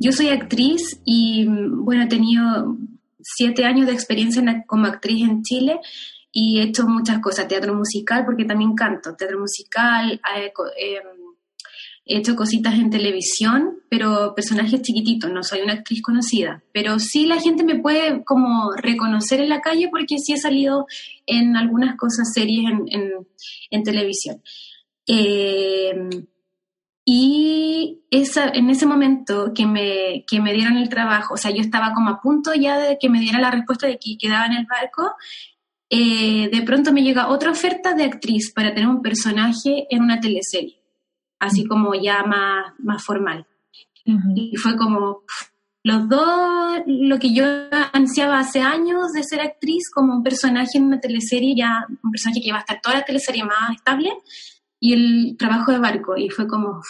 yo 0.00 0.12
soy 0.12 0.28
actriz 0.28 1.00
y 1.04 1.46
bueno, 1.46 2.04
he 2.04 2.08
tenido 2.08 2.76
siete 3.20 3.64
años 3.64 3.86
de 3.86 3.92
experiencia 3.92 4.42
como 4.66 4.86
actriz 4.86 5.28
en 5.28 5.42
Chile 5.42 5.80
y 6.32 6.58
he 6.58 6.64
hecho 6.64 6.86
muchas 6.86 7.20
cosas, 7.20 7.46
teatro 7.46 7.74
musical, 7.74 8.24
porque 8.24 8.44
también 8.44 8.74
canto, 8.74 9.14
teatro 9.14 9.38
musical, 9.38 10.20
eh, 10.36 10.52
eh, 10.80 11.00
he 12.06 12.18
hecho 12.18 12.36
cositas 12.36 12.74
en 12.74 12.90
televisión, 12.90 13.78
pero 13.88 14.34
personajes 14.34 14.82
chiquititos, 14.82 15.32
no 15.32 15.42
soy 15.42 15.60
una 15.62 15.72
actriz 15.72 16.02
conocida, 16.02 16.62
pero 16.72 16.98
sí 16.98 17.26
la 17.26 17.40
gente 17.40 17.64
me 17.64 17.78
puede 17.78 18.24
como 18.24 18.72
reconocer 18.72 19.40
en 19.40 19.48
la 19.48 19.60
calle 19.60 19.88
porque 19.90 20.18
sí 20.18 20.34
he 20.34 20.36
salido 20.36 20.86
en 21.26 21.56
algunas 21.56 21.96
cosas, 21.96 22.32
series 22.32 22.70
en, 23.70 23.82
televisión. 23.82 24.42
Eh, 25.06 25.94
y 27.06 28.02
esa, 28.10 28.48
en 28.48 28.70
ese 28.70 28.86
momento 28.86 29.52
que 29.54 29.66
me, 29.66 30.24
que 30.26 30.40
me 30.40 30.52
dieron 30.52 30.76
el 30.76 30.88
trabajo, 30.88 31.34
o 31.34 31.36
sea, 31.36 31.50
yo 31.50 31.60
estaba 31.60 31.92
como 31.94 32.10
a 32.10 32.20
punto 32.20 32.54
ya 32.54 32.78
de 32.78 32.98
que 32.98 33.08
me 33.08 33.20
diera 33.20 33.40
la 33.40 33.50
respuesta 33.50 33.86
de 33.86 33.98
que 33.98 34.16
quedaba 34.18 34.46
en 34.46 34.52
el 34.54 34.66
barco, 34.66 35.14
eh, 35.90 36.48
de 36.50 36.62
pronto 36.62 36.92
me 36.92 37.02
llega 37.02 37.28
otra 37.28 37.50
oferta 37.50 37.94
de 37.94 38.04
actriz 38.04 38.52
para 38.54 38.74
tener 38.74 38.88
un 38.88 39.02
personaje 39.02 39.86
en 39.90 40.02
una 40.02 40.20
teleserie 40.20 40.83
así 41.44 41.66
como 41.66 41.94
ya 41.94 42.22
más, 42.24 42.72
más 42.78 43.04
formal. 43.04 43.46
Y 44.04 44.56
fue 44.56 44.76
como 44.76 45.22
los 45.82 46.08
dos, 46.08 46.80
lo 46.86 47.18
que 47.18 47.34
yo 47.34 47.44
ansiaba 47.92 48.38
hace 48.38 48.60
años 48.60 49.12
de 49.12 49.22
ser 49.22 49.40
actriz, 49.40 49.90
como 49.90 50.14
un 50.14 50.22
personaje 50.22 50.78
en 50.78 50.84
una 50.84 51.00
teleserie, 51.00 51.54
ya 51.56 51.86
un 52.02 52.10
personaje 52.10 52.40
que 52.40 52.48
iba 52.48 52.56
a 52.56 52.60
estar 52.60 52.80
toda 52.80 52.96
la 52.96 53.04
teleserie 53.04 53.44
más 53.44 53.70
estable, 53.76 54.10
y 54.80 54.92
el 54.92 55.36
trabajo 55.38 55.72
de 55.72 55.78
barco. 55.78 56.16
Y 56.16 56.30
fue 56.30 56.46
como, 56.46 56.80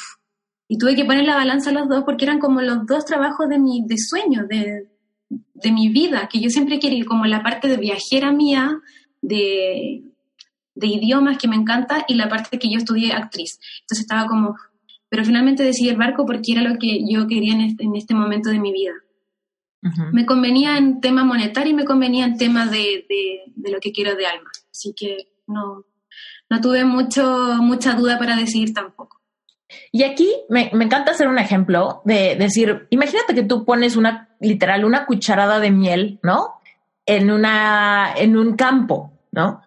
y 0.68 0.78
tuve 0.78 0.94
que 0.94 1.05
poner 1.05 1.24
la 1.24 1.36
balanza 1.36 1.70
a 1.70 1.72
los 1.72 1.88
dos 1.88 2.05
porque 2.05 2.24
eran 2.24 2.38
como 2.38 2.61
los 2.61 2.86
dos 2.86 3.05
trabajos 3.05 3.48
de 3.48 3.59
mi 3.59 3.84
de 3.84 3.96
sueño, 3.98 4.46
de, 4.48 4.88
de 5.28 5.72
mi 5.72 5.88
vida, 5.88 6.28
que 6.30 6.40
yo 6.40 6.48
siempre 6.48 6.78
quería, 6.78 7.05
como 7.05 7.26
la 7.26 7.42
parte 7.42 7.68
de 7.68 7.76
viajera 7.76 8.30
mía, 8.30 8.80
de 9.20 10.05
de 10.75 10.87
idiomas 10.87 11.39
que 11.39 11.49
me 11.49 11.57
encanta 11.57 12.05
y 12.09 12.14
la 12.14 12.29
parte 12.29 12.59
que 12.59 12.70
yo 12.70 12.79
estudié 12.79 13.12
actriz. 13.12 13.59
Entonces 13.83 14.01
estaba 14.01 14.27
como, 14.27 14.57
pero 15.09 15.25
finalmente 15.25 15.62
decidí 15.62 15.89
el 15.89 15.97
barco 15.97 16.27
porque 16.27 16.53
era 16.53 16.62
lo 16.62 16.79
que 16.79 17.01
yo 17.09 17.27
quería 17.27 17.55
en 17.55 17.61
este, 17.61 17.85
en 17.85 17.97
este 17.97 18.14
momento 18.14 18.51
de 18.51 18.59
mi 18.59 18.72
vida. 18.72 18.93
Me 20.12 20.25
convenía 20.25 20.79
en 20.79 21.03
tema 21.03 21.25
monetario 21.25 21.72
y 21.72 21.77
me 21.77 21.85
convenía 21.85 22.25
en 22.25 22.39
tema 22.39 22.64
de, 22.64 23.07
de, 23.07 23.70
lo 23.70 23.81
que 23.81 23.93
quiero 23.93 24.16
de 24.16 24.27
alma. 24.27 24.51
Así 24.70 24.95
que 24.97 25.29
no, 25.47 25.85
no 26.49 26.61
tuve 26.62 26.87
mucho, 26.87 27.59
mucha 27.61 27.93
duda 27.93 28.18
para 28.18 28.35
decidir 28.35 28.72
tampoco. 28.72 29.20
Y 29.93 30.05
aquí 30.05 30.35
me, 30.49 30.70
me, 30.72 30.87
encanta 30.87 31.12
hacer 31.12 31.29
un 31.29 31.39
ejemplo 31.39 32.01
de 32.07 32.35
decir, 32.35 32.87
imagínate 32.89 33.35
que 33.35 33.43
tú 33.43 33.66
pones 33.66 33.97
una, 33.97 34.35
literal, 34.41 34.87
una 34.87 35.05
cucharada 35.05 35.61
de 35.61 35.70
miel, 35.70 36.18
¿no? 36.22 36.55
En 37.05 37.31
una, 37.31 38.14
en 38.16 38.39
un 38.39 38.57
campo, 38.57 39.12
¿no? 39.33 39.63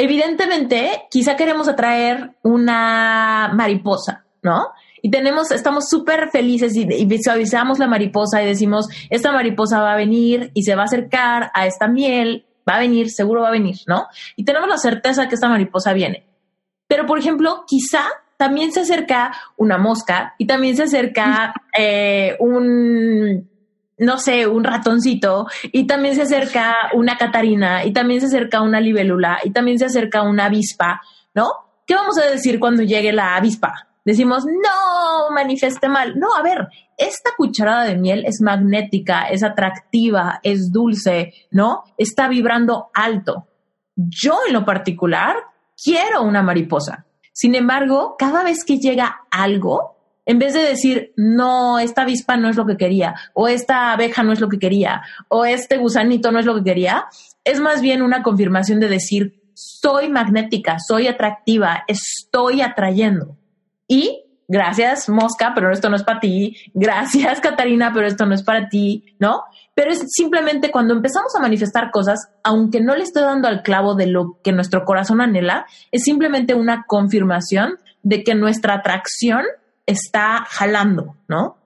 Evidentemente, 0.00 1.02
quizá 1.10 1.36
queremos 1.36 1.68
atraer 1.68 2.32
una 2.42 3.52
mariposa, 3.54 4.24
¿no? 4.42 4.68
Y 5.02 5.10
tenemos, 5.10 5.50
estamos 5.50 5.88
súper 5.88 6.30
felices 6.30 6.74
y, 6.74 6.86
visualizamos 7.04 7.78
la 7.78 7.86
mariposa 7.86 8.42
y 8.42 8.46
decimos, 8.46 8.88
esta 9.10 9.30
mariposa 9.32 9.80
va 9.80 9.92
a 9.92 9.96
venir 9.96 10.50
y 10.54 10.62
se 10.62 10.74
va 10.74 10.82
a 10.82 10.84
acercar 10.86 11.50
a 11.54 11.66
esta 11.66 11.86
miel, 11.86 12.46
va 12.68 12.76
a 12.76 12.80
venir, 12.80 13.10
seguro 13.10 13.42
va 13.42 13.48
a 13.48 13.52
venir, 13.52 13.76
¿no? 13.86 14.06
Y 14.36 14.44
tenemos 14.44 14.68
la 14.68 14.78
certeza 14.78 15.28
que 15.28 15.34
esta 15.34 15.48
mariposa 15.48 15.92
viene. 15.92 16.26
Pero, 16.86 17.04
por 17.06 17.18
ejemplo, 17.18 17.64
quizá 17.66 18.04
también 18.38 18.72
se 18.72 18.80
acerca 18.80 19.32
una 19.58 19.76
mosca 19.76 20.34
y 20.38 20.46
también 20.46 20.76
se 20.76 20.84
acerca 20.84 21.52
eh, 21.78 22.36
un, 22.40 23.49
no 24.00 24.18
sé, 24.18 24.46
un 24.46 24.64
ratoncito, 24.64 25.46
y 25.72 25.86
también 25.86 26.14
se 26.14 26.22
acerca 26.22 26.74
una 26.94 27.16
catarina, 27.16 27.84
y 27.84 27.92
también 27.92 28.20
se 28.20 28.26
acerca 28.26 28.62
una 28.62 28.80
libélula, 28.80 29.38
y 29.44 29.50
también 29.50 29.78
se 29.78 29.84
acerca 29.84 30.22
una 30.22 30.46
avispa, 30.46 31.02
¿no? 31.34 31.50
¿Qué 31.86 31.94
vamos 31.94 32.18
a 32.18 32.30
decir 32.30 32.58
cuando 32.58 32.82
llegue 32.82 33.12
la 33.12 33.36
avispa? 33.36 33.88
Decimos, 34.04 34.44
no, 34.46 35.34
manifieste 35.34 35.88
mal. 35.88 36.18
No, 36.18 36.34
a 36.34 36.42
ver, 36.42 36.68
esta 36.96 37.30
cucharada 37.36 37.84
de 37.84 37.96
miel 37.96 38.24
es 38.26 38.40
magnética, 38.40 39.24
es 39.24 39.42
atractiva, 39.42 40.40
es 40.42 40.72
dulce, 40.72 41.34
¿no? 41.50 41.84
Está 41.98 42.28
vibrando 42.28 42.88
alto. 42.94 43.48
Yo 43.94 44.38
en 44.46 44.54
lo 44.54 44.64
particular 44.64 45.36
quiero 45.82 46.22
una 46.22 46.42
mariposa. 46.42 47.06
Sin 47.32 47.54
embargo, 47.54 48.16
cada 48.18 48.42
vez 48.42 48.64
que 48.64 48.78
llega 48.78 49.26
algo, 49.30 49.99
en 50.30 50.38
vez 50.38 50.54
de 50.54 50.60
decir, 50.60 51.12
no, 51.16 51.80
esta 51.80 52.02
avispa 52.02 52.36
no 52.36 52.48
es 52.48 52.54
lo 52.54 52.64
que 52.64 52.76
quería, 52.76 53.16
o 53.34 53.48
esta 53.48 53.90
abeja 53.90 54.22
no 54.22 54.32
es 54.32 54.38
lo 54.38 54.48
que 54.48 54.60
quería, 54.60 55.02
o 55.26 55.44
este 55.44 55.76
gusanito 55.76 56.30
no 56.30 56.38
es 56.38 56.46
lo 56.46 56.54
que 56.54 56.62
quería, 56.62 57.06
es 57.42 57.58
más 57.58 57.80
bien 57.80 58.00
una 58.00 58.22
confirmación 58.22 58.78
de 58.78 58.88
decir, 58.88 59.42
soy 59.54 60.08
magnética, 60.08 60.76
soy 60.78 61.08
atractiva, 61.08 61.82
estoy 61.88 62.60
atrayendo. 62.62 63.38
Y 63.88 64.22
gracias, 64.46 65.08
Mosca, 65.08 65.50
pero 65.52 65.72
esto 65.72 65.90
no 65.90 65.96
es 65.96 66.04
para 66.04 66.20
ti, 66.20 66.56
gracias, 66.74 67.40
Catarina, 67.40 67.90
pero 67.92 68.06
esto 68.06 68.24
no 68.24 68.36
es 68.36 68.44
para 68.44 68.68
ti, 68.68 69.16
¿no? 69.18 69.42
Pero 69.74 69.90
es 69.90 70.04
simplemente 70.12 70.70
cuando 70.70 70.94
empezamos 70.94 71.34
a 71.34 71.40
manifestar 71.40 71.90
cosas, 71.90 72.30
aunque 72.44 72.80
no 72.80 72.94
le 72.94 73.02
estoy 73.02 73.24
dando 73.24 73.48
al 73.48 73.62
clavo 73.64 73.96
de 73.96 74.06
lo 74.06 74.38
que 74.44 74.52
nuestro 74.52 74.84
corazón 74.84 75.20
anhela, 75.20 75.66
es 75.90 76.04
simplemente 76.04 76.54
una 76.54 76.84
confirmación 76.86 77.78
de 78.04 78.22
que 78.22 78.36
nuestra 78.36 78.74
atracción 78.74 79.42
está 79.90 80.44
jalando, 80.48 81.16
¿no? 81.28 81.58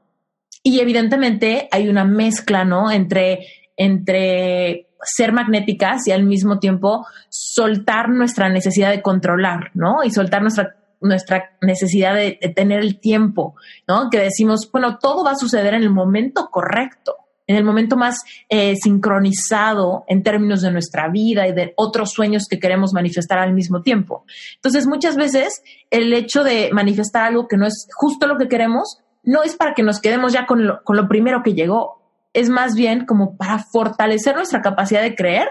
Y 0.62 0.80
evidentemente 0.80 1.68
hay 1.70 1.88
una 1.88 2.04
mezcla, 2.04 2.64
¿no? 2.64 2.90
Entre, 2.90 3.46
entre 3.76 4.88
ser 5.02 5.32
magnéticas 5.32 6.06
y 6.06 6.12
al 6.12 6.24
mismo 6.24 6.58
tiempo 6.58 7.06
soltar 7.28 8.08
nuestra 8.08 8.48
necesidad 8.48 8.90
de 8.90 9.02
controlar, 9.02 9.70
¿no? 9.74 10.02
Y 10.04 10.10
soltar 10.10 10.42
nuestra, 10.42 10.76
nuestra 11.00 11.52
necesidad 11.60 12.14
de, 12.14 12.38
tener 12.54 12.80
el 12.80 12.98
tiempo, 12.98 13.54
¿no? 13.86 14.08
Que 14.10 14.18
decimos, 14.18 14.70
bueno, 14.72 14.98
todo 14.98 15.24
va 15.24 15.32
a 15.32 15.36
suceder 15.36 15.74
en 15.74 15.82
el 15.82 15.90
momento 15.90 16.48
correcto, 16.50 17.16
en 17.46 17.56
el 17.56 17.64
momento 17.64 17.96
más 17.96 18.22
eh, 18.48 18.74
sincronizado 18.76 20.04
en 20.08 20.22
términos 20.22 20.62
de 20.62 20.70
nuestra 20.70 21.08
vida 21.08 21.46
y 21.46 21.52
de 21.52 21.74
otros 21.76 22.12
sueños 22.12 22.46
que 22.48 22.58
queremos 22.58 22.92
manifestar 22.92 23.38
al 23.38 23.52
mismo 23.52 23.82
tiempo. 23.82 24.24
Entonces, 24.56 24.86
muchas 24.86 25.16
veces 25.16 25.62
el 25.90 26.12
hecho 26.12 26.42
de 26.42 26.70
manifestar 26.72 27.24
algo 27.24 27.48
que 27.48 27.56
no 27.56 27.66
es 27.66 27.86
justo 27.94 28.26
lo 28.26 28.38
que 28.38 28.48
queremos, 28.48 28.98
no 29.22 29.42
es 29.42 29.56
para 29.56 29.74
que 29.74 29.82
nos 29.82 30.00
quedemos 30.00 30.32
ya 30.32 30.46
con 30.46 30.66
lo, 30.66 31.08
primero 31.08 31.42
que 31.42 31.54
llegó, 31.54 32.02
es 32.32 32.48
más 32.48 32.74
bien 32.74 33.06
como 33.06 33.36
para 33.36 33.58
fortalecer 33.58 34.34
nuestra 34.36 34.60
capacidad 34.60 35.02
de 35.02 35.14
creer 35.14 35.48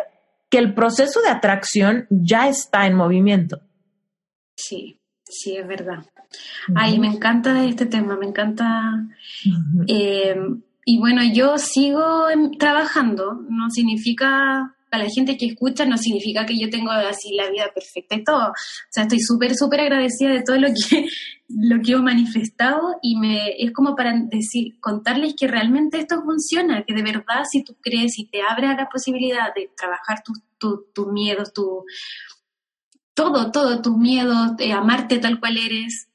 que 0.49 0.57
el 0.57 0.73
proceso 0.73 1.21
de 1.21 1.29
atracción 1.29 2.05
ya 2.09 2.47
está 2.47 2.85
en 2.85 2.95
movimiento. 2.95 3.61
Sí, 4.55 4.99
sí, 5.23 5.57
es 5.57 5.67
verdad. 5.67 6.05
Ay, 6.75 6.99
me 6.99 7.07
encanta 7.07 7.63
este 7.63 7.85
tema, 7.85 8.15
me 8.17 8.25
encanta. 8.25 9.05
Eh, 9.87 10.35
y 10.85 10.99
bueno, 10.99 11.21
yo 11.23 11.57
sigo 11.57 12.25
trabajando, 12.59 13.41
no 13.49 13.69
significa, 13.69 14.75
para 14.89 15.05
la 15.05 15.09
gente 15.09 15.37
que 15.37 15.47
escucha, 15.47 15.85
no 15.85 15.97
significa 15.97 16.45
que 16.45 16.57
yo 16.57 16.69
tengo 16.69 16.91
así 16.91 17.35
la 17.35 17.49
vida 17.49 17.71
perfecta 17.73 18.15
y 18.15 18.23
todo. 18.23 18.49
O 18.49 18.53
sea, 18.89 19.03
estoy 19.03 19.19
súper, 19.19 19.55
súper 19.55 19.81
agradecida 19.81 20.31
de 20.31 20.43
todo 20.43 20.57
lo 20.57 20.67
que, 20.67 21.05
lo 21.47 21.81
que 21.81 21.93
he 21.93 21.97
manifestado 21.97 22.97
y 23.01 23.15
me, 23.15 23.55
es 23.57 23.71
como 23.71 23.95
para 23.95 24.13
decir, 24.13 24.79
contarles 24.79 25.35
que 25.39 25.47
realmente 25.47 25.99
esto 25.99 26.21
funciona, 26.23 26.83
que 26.83 26.93
de 26.93 27.03
verdad 27.03 27.43
si 27.49 27.63
tú 27.63 27.75
crees 27.81 28.19
y 28.19 28.25
te 28.25 28.41
abre 28.41 28.67
a 28.67 28.75
la 28.75 28.89
posibilidad 28.89 29.53
de 29.55 29.71
trabajar 29.75 30.21
tus 30.23 30.37
tu, 30.93 31.07
miedos, 31.07 31.53
tu, 31.53 31.85
todo, 33.13 33.51
todo, 33.51 33.81
tus 33.81 33.97
miedos, 33.97 34.55
de 34.57 34.71
amarte 34.71 35.19
tal 35.19 35.39
cual 35.39 35.57
eres, 35.57 36.07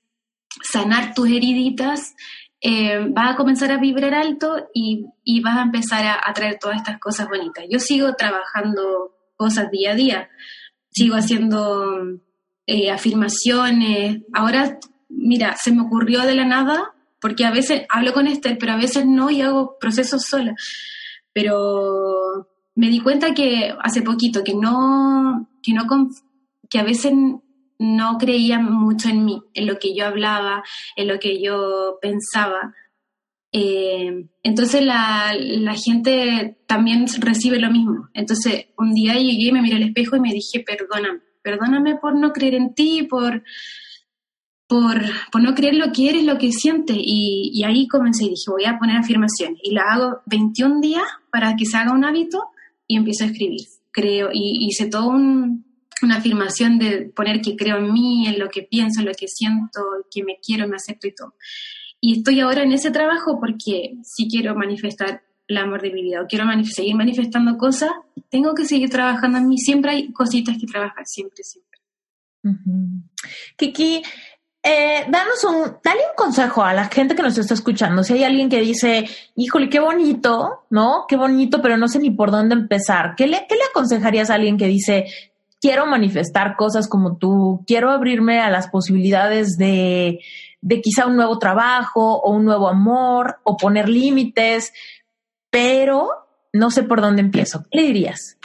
sanar 0.63 1.15
tus 1.15 1.29
heriditas, 1.29 2.15
eh, 2.61 3.07
vas 3.11 3.35
a 3.35 3.37
comenzar 3.37 3.71
a 3.71 3.79
vibrar 3.79 4.15
alto 4.15 4.69
y, 4.75 5.07
y 5.25 5.41
vas 5.41 5.59
a 5.59 5.63
empezar 5.63 6.05
a, 6.05 6.21
a, 6.25 6.33
traer 6.33 6.59
todas 6.59 6.79
estas 6.79 6.99
cosas 6.99 7.29
bonitas. 7.29 7.65
Yo 7.71 7.79
sigo 7.79 8.15
trabajando 8.15 9.13
cosas 9.37 9.71
día 9.71 9.93
a 9.93 9.95
día, 9.95 10.29
sigo 10.91 11.15
haciendo 11.15 12.21
eh, 12.67 12.91
afirmaciones. 12.91 14.23
Ahora, 14.35 14.79
mira, 15.09 15.57
se 15.57 15.73
me 15.73 15.83
ocurrió 15.83 16.23
de 16.23 16.35
la 16.35 16.45
nada, 16.45 16.95
porque 17.21 17.47
a 17.47 17.51
veces 17.51 17.83
hablo 17.89 18.13
con 18.13 18.27
Esther, 18.27 18.59
pero 18.59 18.73
a 18.73 18.77
veces 18.77 19.07
no 19.07 19.31
y 19.31 19.41
hago 19.41 19.79
procesos 19.79 20.25
sola. 20.25 20.55
Pero 21.33 22.49
me 22.75 22.89
di 22.89 23.01
cuenta 23.01 23.33
que 23.33 23.75
hace 23.81 24.03
poquito 24.03 24.45
que 24.45 24.55
no, 24.55 25.49
que 25.63 25.73
no, 25.73 25.87
que 26.69 26.79
a 26.79 26.85
veces 26.85 27.13
no 27.79 28.19
creía 28.19 28.59
mucho 28.59 29.09
en 29.09 29.25
mí, 29.25 29.43
en 29.55 29.67
lo 29.67 29.79
que 29.79 29.95
yo 29.95 30.07
hablaba, 30.07 30.65
en 30.97 31.09
lo 31.09 31.19
que 31.19 31.41
yo 31.41 31.99
pensaba. 32.01 32.75
Eh, 33.53 34.27
entonces 34.43 34.85
la, 34.85 35.35
la, 35.39 35.75
gente 35.75 36.59
también 36.67 37.07
recibe 37.21 37.59
lo 37.59 37.71
mismo. 37.71 38.09
Entonces 38.15 38.67
un 38.77 38.93
día 38.93 39.15
llegué, 39.15 39.53
me 39.53 39.63
miré 39.63 39.77
al 39.77 39.85
espejo 39.85 40.17
y 40.17 40.21
me 40.21 40.33
dije, 40.33 40.65
perdóname, 40.67 41.21
perdóname 41.43 41.97
por 41.97 42.15
no 42.15 42.33
creer 42.33 42.55
en 42.55 42.75
ti, 42.75 43.05
por, 43.09 43.43
por, 44.67 45.01
por 45.33 45.43
no 45.43 45.55
creer 45.55 45.77
lo 45.77 45.93
que 45.93 46.11
eres, 46.11 46.25
lo 46.25 46.37
que 46.37 46.53
sientes. 46.53 46.97
Y, 46.99 47.53
y, 47.55 47.65
ahí 47.65 47.89
comencé 47.89 48.25
y 48.25 48.31
dije, 48.31 48.51
voy 48.51 48.67
a 48.67 48.79
poner 48.79 48.97
afirmaciones. 48.97 49.59
Y 49.63 49.73
la 49.73 49.83
hago 49.93 50.21
21 50.27 50.81
días 50.81 51.05
para 51.31 51.57
que 51.57 51.65
se 51.65 51.77
haga 51.77 51.93
un 51.93 52.05
hábito 52.05 52.51
y 52.87 52.97
empiezo 52.97 53.25
a 53.25 53.29
escribir. 53.29 53.63
Creo, 53.91 54.29
y 54.33 54.67
hice 54.67 54.87
todo 54.87 55.09
un, 55.09 55.68
una 56.03 56.17
afirmación 56.17 56.79
de 56.79 57.11
poner 57.15 57.41
que 57.41 57.57
creo 57.57 57.79
en 57.79 57.93
mí, 57.93 58.27
en 58.27 58.39
lo 58.39 58.49
que 58.49 58.63
pienso, 58.63 59.01
en 59.01 59.07
lo 59.07 59.13
que 59.13 59.29
siento, 59.29 59.81
que 60.11 60.25
me 60.25 60.39
quiero, 60.45 60.69
me 60.69 60.77
acepto 60.77 61.07
y 61.07 61.15
todo. 61.15 61.35
Y 62.01 62.19
estoy 62.19 62.41
ahora 62.41 62.63
en 62.63 62.73
ese 62.73 62.91
trabajo 62.91 63.39
porque 63.41 63.95
si 64.03 64.29
quiero 64.29 64.55
manifestar 64.55 65.23
el 65.49 65.57
amor 65.57 65.83
de 65.83 65.91
mi 65.91 66.03
vida 66.03 66.23
o 66.23 66.27
quiero 66.27 66.45
seguir 66.65 66.95
manifestando 66.95 67.57
cosas, 67.57 67.91
tengo 68.29 68.55
que 68.55 68.65
seguir 68.65 68.91
trabajando 68.91 69.39
en 69.39 69.49
mí. 69.49 69.59
Siempre 69.59 69.91
hay 69.91 70.13
cositas 70.13 70.57
que 70.59 70.67
trabajar, 70.67 71.05
siempre, 71.07 71.43
siempre. 71.43 71.81
Kiki, 73.57 74.03
eh, 74.63 75.07
danos 75.09 75.43
un, 75.45 75.79
dale 75.83 76.01
un 76.01 76.17
consejo 76.17 76.63
a 76.63 76.75
la 76.75 76.87
gente 76.87 77.15
que 77.15 77.23
nos 77.23 77.39
está 77.39 77.55
escuchando. 77.55 78.05
Si 78.05 78.13
hay 78.13 78.25
alguien 78.25 78.49
que 78.49 78.61
dice, 78.61 79.09
híjole, 79.35 79.69
qué 79.69 79.81
bonito, 79.81 80.67
¿no? 80.71 81.05
Qué 81.09 81.17
bonito, 81.17 81.63
pero 81.63 81.77
no 81.77 81.89
sé 81.89 81.99
ni 81.99 82.11
por 82.11 82.31
dónde 82.31 82.55
empezar. 82.55 83.15
¿Qué 83.17 83.27
le, 83.27 83.47
qué 83.49 83.55
le 83.55 83.65
aconsejarías 83.71 84.31
a 84.31 84.35
alguien 84.35 84.59
que 84.59 84.67
dice, 84.67 85.07
quiero 85.61 85.87
manifestar 85.87 86.57
cosas 86.57 86.89
como 86.89 87.17
tú, 87.17 87.65
quiero 87.67 87.91
abrirme 87.91 88.41
a 88.41 88.51
las 88.51 88.69
posibilidades 88.69 89.57
de, 89.57 90.21
de 90.61 90.81
quizá 90.81 91.07
un 91.07 91.17
nuevo 91.17 91.39
trabajo 91.39 92.19
o 92.21 92.33
un 92.33 92.45
nuevo 92.45 92.69
amor 92.69 93.39
o 93.45 93.57
poner 93.57 93.89
límites, 93.89 94.73
pero 95.51 96.11
no 96.53 96.71
sé 96.71 96.83
por 96.83 97.01
dónde 97.01 97.23
empiezo. 97.23 97.65
¿Qué 97.71 97.81
le 97.81 97.87
dirías? 97.87 98.39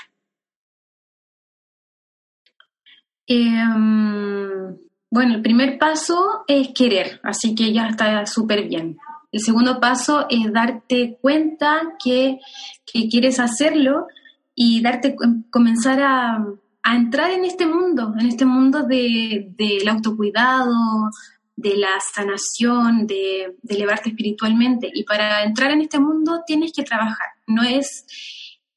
Em, 3.26 4.78
bueno, 5.10 5.36
el 5.36 5.42
primer 5.42 5.78
paso 5.78 6.44
es 6.48 6.70
querer, 6.70 7.20
así 7.24 7.56
que 7.56 7.72
ya 7.72 7.88
está 7.88 8.26
súper 8.26 8.68
bien. 8.68 8.98
El 9.32 9.40
segundo 9.40 9.80
paso 9.80 10.28
es 10.30 10.52
darte 10.52 11.18
cuenta 11.22 11.94
que, 12.04 12.40
que 12.86 13.08
quieres 13.08 13.40
hacerlo 13.40 14.08
y 14.54 14.82
darte 14.82 15.16
comenzar 15.50 16.02
a, 16.02 16.46
a 16.84 16.96
entrar 16.96 17.32
en 17.32 17.46
este 17.46 17.66
mundo, 17.66 18.14
en 18.20 18.28
este 18.28 18.46
mundo 18.46 18.84
del 18.84 19.56
de, 19.56 19.84
autocuidado, 19.90 21.10
de 21.56 21.78
la 21.78 22.00
sanación, 22.14 23.08
de, 23.08 23.56
elevarte 23.68 24.10
espiritualmente. 24.10 24.92
Y 24.94 25.04
para 25.04 25.44
entrar 25.44 25.72
en 25.72 25.82
este 25.82 26.00
mundo 26.00 26.42
tienes 26.46 26.74
que 26.74 26.84
trabajar. 26.84 27.28
No 27.48 27.64
es, 27.64 28.06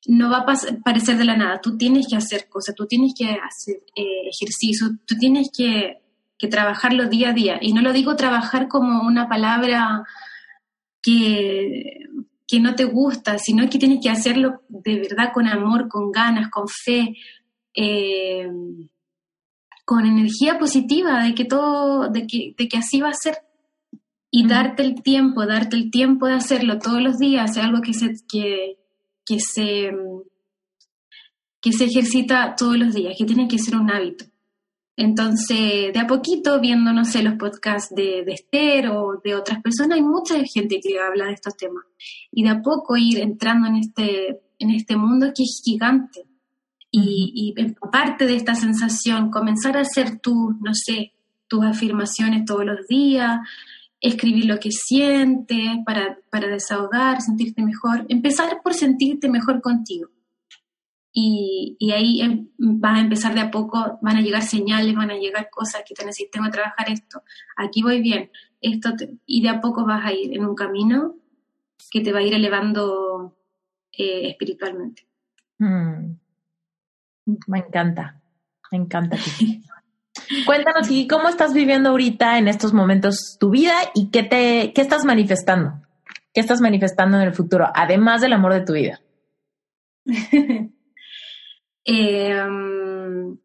no 0.07 0.31
va 0.31 0.39
a 0.39 0.47
parecer 0.85 1.19
de 1.19 1.25
la 1.25 1.37
nada. 1.37 1.61
Tú 1.61 1.77
tienes 1.77 2.07
que 2.09 2.17
hacer 2.17 2.49
cosas, 2.49 2.77
tú 2.77 2.87
tienes 2.87 3.13
que 3.17 3.25
hacer 3.27 3.83
eh, 3.97 4.29
ejercicio, 4.31 4.89
tú 5.05 5.17
tienes 5.17 5.51
que, 5.57 5.99
que 6.39 6.47
trabajarlo 6.47 7.09
día 7.09 7.31
a 7.31 7.35
día. 7.35 7.59
Y 7.61 7.73
no 7.73 7.83
lo 7.83 7.93
digo 7.93 8.15
trabajar 8.15 8.69
como 8.69 9.03
una 9.03 9.29
palabra 9.29 10.05
que, 11.03 12.07
que 12.47 12.61
no 12.61 12.77
te 12.77 12.85
gusta, 12.85 13.39
sino 13.39 13.69
que 13.69 13.79
tienes 13.79 13.99
que 14.01 14.11
hacerlo 14.11 14.63
de 14.69 15.01
verdad 15.01 15.33
con 15.35 15.49
amor, 15.49 15.89
con 15.89 16.13
ganas, 16.13 16.51
con 16.51 16.69
fe, 16.69 17.17
eh, 17.77 18.49
con 19.85 20.05
energía 20.05 20.59
positiva 20.59 21.23
de 21.23 21.35
que 21.35 21.45
todo, 21.45 22.09
de 22.09 22.27
que, 22.27 22.55
de 22.59 22.69
que 22.69 22.79
así 22.79 23.01
va 23.01 23.11
a 23.11 23.15
ser. 23.15 23.37
Y 24.31 24.47
darte 24.47 24.83
el 24.83 25.03
tiempo, 25.03 25.47
darte 25.47 25.77
el 25.77 25.91
tiempo 25.91 26.27
de 26.27 26.35
hacerlo 26.35 26.79
todos 26.79 27.01
los 27.01 27.19
días, 27.19 27.53
es 27.53 27.63
algo 27.63 27.81
que 27.81 27.95
se, 27.95 28.15
que, 28.29 28.79
que 29.25 29.39
se, 29.39 29.93
que 31.61 31.73
se 31.73 31.85
ejercita 31.85 32.57
todos 32.57 32.77
los 32.77 32.95
días, 32.95 33.15
que 33.17 33.25
tiene 33.25 33.47
que 33.47 33.59
ser 33.59 33.77
un 33.77 33.91
hábito. 33.91 34.25
Entonces, 34.97 35.93
de 35.93 35.99
a 35.99 36.07
poquito, 36.07 36.59
viendo, 36.59 36.93
no 36.93 37.05
sé, 37.05 37.23
los 37.23 37.35
podcasts 37.35 37.95
de, 37.95 38.25
de 38.25 38.33
Esther 38.33 38.89
o 38.89 39.21
de 39.23 39.35
otras 39.35 39.63
personas, 39.63 39.99
hay 39.99 40.03
mucha 40.03 40.35
gente 40.43 40.81
que 40.81 40.99
habla 40.99 41.27
de 41.27 41.35
estos 41.35 41.57
temas. 41.57 41.85
Y 42.33 42.43
de 42.43 42.49
a 42.49 42.63
poco 42.63 42.97
ir 42.97 43.21
entrando 43.21 43.69
en 43.69 43.77
este, 43.77 44.41
en 44.59 44.71
este 44.71 44.97
mundo 44.97 45.33
que 45.35 45.45
es 45.45 45.61
gigante 45.65 46.25
y, 46.91 47.55
y 47.57 47.75
parte 47.91 48.27
de 48.27 48.37
esta 48.37 48.55
sensación, 48.55 49.31
comenzar 49.31 49.77
a 49.77 49.81
hacer 49.81 50.19
tú, 50.21 50.57
no 50.61 50.73
sé, 50.75 51.13
tus 51.49 51.65
afirmaciones 51.65 52.45
todos 52.45 52.65
los 52.65 52.87
días, 52.87 53.41
escribir 54.01 54.47
lo 54.47 54.59
que 54.59 54.71
sientes 54.71 55.79
para, 55.85 56.19
para 56.31 56.49
desahogar, 56.49 57.21
sentirte 57.21 57.63
mejor, 57.63 58.07
empezar 58.09 58.61
por 58.63 58.75
sentirte 58.75 59.29
mejor 59.29 59.61
contigo. 59.61 60.11
Y, 61.13 61.77
y, 61.79 61.93
ahí 61.93 62.21
em, 62.21 62.49
vas 62.59 62.99
a 62.99 63.01
empezar 63.01 63.35
de 63.35 63.41
a 63.41 63.51
poco, 63.51 63.99
van 64.03 64.19
a 64.19 64.21
llegar 64.21 64.43
señales, 64.43 64.95
van 64.95 65.11
a 65.11 65.17
llegar 65.17 65.49
cosas 65.51 65.83
que 65.89 65.95
te 65.95 66.05
necesitas, 66.05 66.33
tengo 66.33 66.47
que 66.47 66.53
trabajar 66.53 66.91
esto, 66.91 67.23
aquí 67.57 67.83
voy 67.83 68.03
bien, 68.03 68.31
esto 68.61 68.91
y 69.25 69.41
de 69.41 69.49
a 69.49 69.61
poco 69.63 69.87
vas 69.87 70.05
a 70.05 70.13
ir 70.13 70.35
en 70.35 70.45
un 70.45 70.55
camino 70.55 71.15
que 71.91 72.03
te 72.03 72.13
va 72.13 72.19
a 72.19 72.23
ir 72.23 72.35
elevando 72.35 73.35
eh, 73.93 74.29
espiritualmente. 74.29 75.07
Mm. 75.59 76.17
Me 77.47 77.59
encanta, 77.59 78.21
me 78.71 78.79
encanta. 78.79 79.17
Cuéntanos, 80.47 80.91
¿y 80.91 81.07
cómo 81.07 81.29
estás 81.29 81.53
viviendo 81.53 81.91
ahorita 81.91 82.39
en 82.39 82.49
estos 82.49 82.73
momentos 82.73 83.37
tu 83.39 83.51
vida 83.51 83.75
y 83.95 84.11
qué 84.11 84.23
te, 84.23 84.73
qué 84.73 84.81
estás 84.81 85.05
manifestando? 85.05 85.83
¿Qué 86.33 86.41
estás 86.41 86.61
manifestando 86.61 87.17
en 87.19 87.25
el 87.25 87.35
futuro, 87.35 87.69
además 87.75 88.21
del 88.21 88.33
amor 88.33 88.55
de 88.55 88.61
tu 88.61 88.73
vida? 88.73 89.01
Em, 91.89 93.39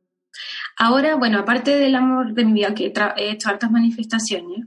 ahora, 0.75 1.13
bueno, 1.13 1.37
aparte 1.37 1.77
del 1.77 1.93
amor 1.93 2.33
de 2.33 2.43
mi 2.43 2.53
vida, 2.53 2.73
que 2.73 2.91
he, 3.17 3.29
hecho 3.29 3.49
hartas 3.49 3.69
manifestaciones, 3.69 4.65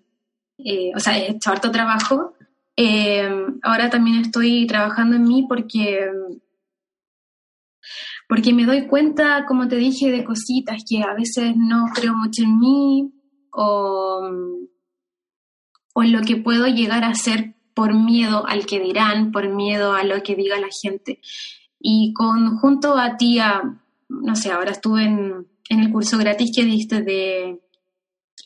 eh, 0.58 0.92
o 0.94 1.00
sea, 1.00 1.18
he 1.18 1.32
hecho 1.32 1.50
harto 1.50 1.72
trabajo, 1.72 2.34
em, 2.76 3.58
ahora 3.64 3.90
también 3.90 4.20
estoy 4.20 4.68
trabajando 4.68 5.16
en 5.16 5.24
mí 5.24 5.44
porque 5.48 6.08
porque 8.28 8.52
me 8.52 8.64
doy 8.64 8.86
cuenta, 8.86 9.44
como 9.46 9.68
te 9.68 9.76
dije, 9.76 10.10
de 10.10 10.24
cositas 10.24 10.82
que 10.88 11.02
a 11.02 11.14
veces 11.14 11.54
no 11.56 11.86
creo 11.94 12.14
mucho 12.14 12.42
en 12.42 12.58
mí 12.58 13.12
o, 13.50 14.30
o 15.94 16.02
en 16.02 16.12
lo 16.12 16.22
que 16.22 16.36
puedo 16.36 16.66
llegar 16.66 17.04
a 17.04 17.10
hacer 17.10 17.54
por 17.74 17.92
miedo 17.92 18.46
al 18.46 18.66
que 18.66 18.80
dirán, 18.80 19.32
por 19.32 19.48
miedo 19.48 19.92
a 19.92 20.04
lo 20.04 20.22
que 20.22 20.36
diga 20.36 20.58
la 20.58 20.68
gente. 20.82 21.20
Y 21.80 22.14
con, 22.14 22.56
junto 22.58 22.96
a 22.96 23.16
ti, 23.16 23.38
no 24.08 24.36
sé, 24.36 24.52
ahora 24.52 24.70
estuve 24.70 25.04
en, 25.04 25.46
en 25.68 25.80
el 25.80 25.92
curso 25.92 26.16
gratis 26.18 26.52
que 26.54 26.64
diste 26.64 27.02
de 27.02 27.60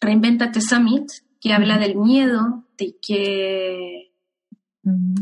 Reinventate 0.00 0.60
Summit, 0.60 1.08
que 1.40 1.52
habla 1.52 1.78
del 1.78 1.96
miedo, 1.96 2.64
de 2.76 2.96
que 3.00 3.97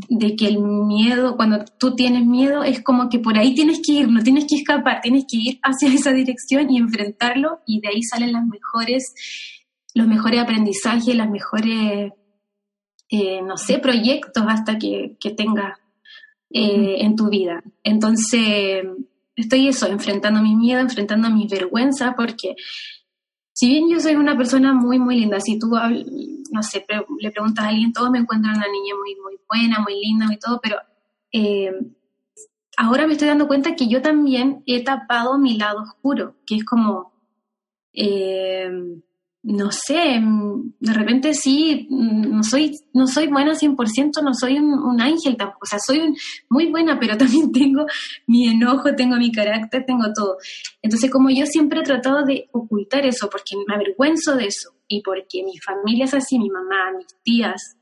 de 0.09 0.37
que 0.37 0.47
el 0.47 0.59
miedo, 0.59 1.37
cuando 1.37 1.65
tú 1.79 1.95
tienes 1.95 2.25
miedo, 2.25 2.63
es 2.63 2.83
como 2.83 3.09
que 3.09 3.19
por 3.19 3.39
ahí 3.39 3.55
tienes 3.55 3.81
que 3.85 3.93
ir, 3.93 4.09
no 4.09 4.23
tienes 4.23 4.47
que 4.47 4.57
escapar, 4.57 5.01
tienes 5.01 5.25
que 5.29 5.37
ir 5.37 5.59
hacia 5.63 5.89
esa 5.95 6.13
dirección 6.13 6.71
y 6.71 6.79
enfrentarlo 6.79 7.61
y 7.67 7.81
de 7.81 7.89
ahí 7.89 8.03
salen 8.03 8.33
las 8.33 8.47
mejores, 8.47 9.15
los 9.95 10.07
mejores 10.07 10.41
aprendizajes, 10.41 11.15
las 11.15 11.31
mejores, 11.31 12.13
eh, 13.09 13.43
no 13.43 13.57
sé, 13.57 13.79
proyectos 13.79 14.45
hasta 14.47 14.79
que, 14.79 15.17
que 15.21 15.31
tengas 15.31 15.79
eh, 16.51 16.97
en 17.01 17.17
tu 17.17 17.29
vida. 17.29 17.63
Entonces, 17.83 18.85
estoy 19.35 19.69
eso, 19.69 19.87
enfrentando 19.87 20.43
mi 20.43 20.57
miedo, 20.57 20.81
enfrentando 20.81 21.31
mis 21.31 21.51
vergüenzas, 21.51 22.15
porque 22.17 22.57
si 23.53 23.69
bien 23.69 23.89
yo 23.91 24.01
soy 24.01 24.15
una 24.17 24.37
persona 24.37 24.73
muy, 24.75 24.99
muy 24.99 25.19
linda, 25.19 25.41
si 25.41 25.59
tú, 25.59 25.71
no 26.53 26.63
sé, 26.63 26.85
le 27.21 27.31
preguntas 27.31 27.65
a 27.65 27.69
alguien, 27.69 27.93
todos 27.93 28.11
me 28.11 28.19
encuentran 28.19 28.57
una 28.57 28.67
niña 28.67 28.95
muy, 28.95 29.17
muy 29.17 29.39
buena, 29.49 29.81
muy 29.81 30.01
linda 30.01 30.27
y 30.33 30.39
todo, 30.39 30.61
pero 30.63 30.77
eh, 31.33 31.73
ahora 32.77 33.07
me 33.07 33.15
estoy 33.15 33.29
dando 33.29 33.49
cuenta 33.49 33.75
que 33.75 33.89
yo 33.89 34.03
también 34.03 34.63
he 34.67 34.85
tapado 34.85 35.39
mi 35.39 35.57
lado 35.57 35.83
oscuro, 35.83 36.37
que 36.47 36.57
es 36.57 36.65
como, 36.65 37.13
eh, 37.93 38.71
no 39.43 39.71
sé, 39.71 40.21
de 40.81 40.93
repente 40.93 41.33
sí, 41.33 41.87
no 41.89 42.43
soy, 42.43 42.73
no 42.93 43.07
soy 43.07 43.29
buena 43.29 43.55
100%, 43.55 44.23
no 44.23 44.35
soy 44.35 44.59
un, 44.59 45.01
ángel 45.01 45.37
tampoco, 45.37 45.61
o 45.63 45.67
sea, 45.67 45.79
soy 45.79 46.15
muy 46.51 46.67
buena, 46.67 46.99
pero 46.99 47.17
también 47.19 47.53
tengo 47.53 47.87
mi 48.27 48.49
enojo, 48.49 48.95
tengo 48.95 49.17
mi 49.17 49.31
carácter, 49.31 49.85
tengo 49.87 50.13
todo. 50.15 50.37
Entonces, 50.83 51.11
como 51.11 51.31
yo 51.31 51.47
siempre 51.47 51.81
he 51.81 51.85
tratado 51.85 52.25
de 52.25 52.49
ocultar 52.53 53.07
eso, 53.07 53.29
porque 53.31 53.57
me 53.67 53.75
avergüenzo 53.75 54.35
de 54.35 54.47
eso, 54.47 54.71
y 54.89 55.03
porque 55.03 55.43
mi 55.45 55.59
familia 55.59 56.05
es 56.05 56.15
así, 56.15 56.39
mi 56.39 56.51
mamá, 56.51 56.93
mis 56.97 57.07
tías, 57.23 57.77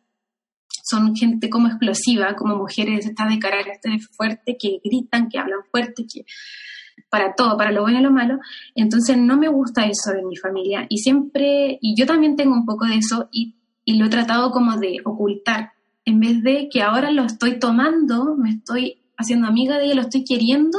son 0.82 1.16
gente 1.16 1.48
como 1.48 1.68
explosiva, 1.68 2.36
como 2.36 2.56
mujeres 2.56 3.06
está 3.06 3.26
de 3.26 3.38
carácter 3.38 3.98
fuerte, 4.16 4.56
que 4.58 4.80
gritan, 4.84 5.28
que 5.28 5.38
hablan 5.38 5.64
fuerte, 5.70 6.04
que 6.06 6.24
para 7.08 7.34
todo, 7.34 7.56
para 7.56 7.72
lo 7.72 7.82
bueno 7.82 8.00
y 8.00 8.02
lo 8.02 8.10
malo. 8.10 8.38
Entonces 8.74 9.16
no 9.16 9.36
me 9.36 9.48
gusta 9.48 9.86
eso 9.86 10.12
de 10.12 10.24
mi 10.24 10.36
familia 10.36 10.86
y 10.88 10.98
siempre, 10.98 11.78
y 11.80 11.96
yo 11.96 12.06
también 12.06 12.36
tengo 12.36 12.54
un 12.54 12.66
poco 12.66 12.86
de 12.86 12.96
eso 12.96 13.28
y, 13.32 13.56
lo 13.86 14.06
he 14.06 14.08
tratado 14.08 14.50
como 14.50 14.78
de 14.78 14.98
ocultar, 15.04 15.72
en 16.06 16.18
vez 16.18 16.42
de 16.42 16.68
que 16.70 16.82
ahora 16.82 17.10
lo 17.10 17.24
estoy 17.24 17.58
tomando, 17.58 18.34
me 18.34 18.50
estoy 18.50 18.98
haciendo 19.16 19.46
amiga 19.46 19.78
de 19.78 19.84
ella, 19.84 19.94
lo 19.94 20.00
estoy 20.02 20.24
queriendo 20.24 20.78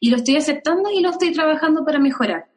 y 0.00 0.10
lo 0.10 0.16
estoy 0.16 0.36
aceptando 0.36 0.90
y 0.90 1.00
lo 1.00 1.10
estoy 1.10 1.32
trabajando 1.32 1.84
para 1.84 1.98
mejorar. 1.98 2.49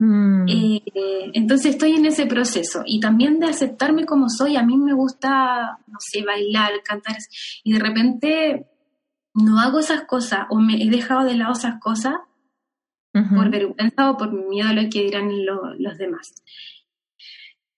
Mm. 0.00 0.48
Eh, 0.48 1.30
entonces 1.34 1.72
estoy 1.72 1.92
en 1.92 2.06
ese 2.06 2.24
proceso 2.24 2.82
y 2.86 3.00
también 3.00 3.38
de 3.38 3.46
aceptarme 3.46 4.06
como 4.06 4.30
soy. 4.30 4.56
A 4.56 4.62
mí 4.62 4.78
me 4.78 4.94
gusta, 4.94 5.78
no 5.86 5.98
sé, 6.00 6.24
bailar, 6.24 6.72
cantar 6.82 7.16
y 7.62 7.74
de 7.74 7.78
repente 7.78 8.66
no 9.34 9.60
hago 9.60 9.78
esas 9.78 10.04
cosas 10.04 10.46
o 10.48 10.58
me 10.58 10.82
he 10.82 10.88
dejado 10.88 11.24
de 11.24 11.34
lado 11.34 11.52
esas 11.52 11.78
cosas 11.80 12.14
por 13.12 13.50
vergüenza 13.50 14.10
o 14.10 14.16
por 14.16 14.32
miedo 14.32 14.68
a 14.68 14.72
lo 14.72 14.88
que 14.88 15.02
dirán 15.02 15.30
los 15.78 15.98
demás. 15.98 16.32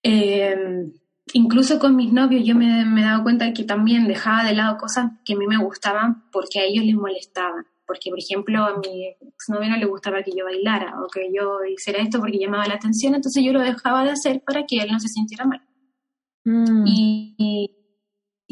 Em, 0.05 0.93
incluso 1.33 1.79
con 1.79 1.97
mis 1.97 2.13
novios 2.13 2.45
yo 2.45 2.55
me, 2.55 2.83
he 2.83 3.05
dado 3.05 3.23
cuenta 3.25 3.53
que 3.53 3.65
también 3.65 4.07
dejaba 4.07 4.45
de 4.45 4.55
lado 4.55 4.77
cosas 4.77 5.11
que 5.25 5.33
a 5.33 5.37
mí 5.37 5.47
me 5.47 5.57
gustaban 5.57 6.31
porque 6.31 6.61
a 6.61 6.65
ellos 6.65 6.85
les 6.85 6.95
molestaban. 6.95 7.67
Porque, 7.93 8.11
por 8.11 8.19
ejemplo, 8.19 8.65
a 8.65 8.79
mi 8.79 9.09
exnovio 9.21 9.69
no 9.69 9.77
le 9.77 9.85
gustaba 9.87 10.23
que 10.23 10.33
yo 10.35 10.45
bailara 10.45 10.95
o 11.03 11.09
que 11.09 11.31
yo 11.33 11.59
hiciera 11.65 12.01
esto 12.01 12.21
porque 12.21 12.39
llamaba 12.39 12.67
la 12.67 12.75
atención, 12.75 13.15
entonces 13.15 13.45
yo 13.45 13.53
lo 13.53 13.61
dejaba 13.61 14.03
de 14.05 14.11
hacer 14.11 14.43
para 14.43 14.65
que 14.65 14.79
él 14.79 14.91
no 14.91 14.99
se 14.99 15.09
sintiera 15.09 15.45
mal. 15.45 15.63
Mm. 16.45 16.85
y, 16.89 17.83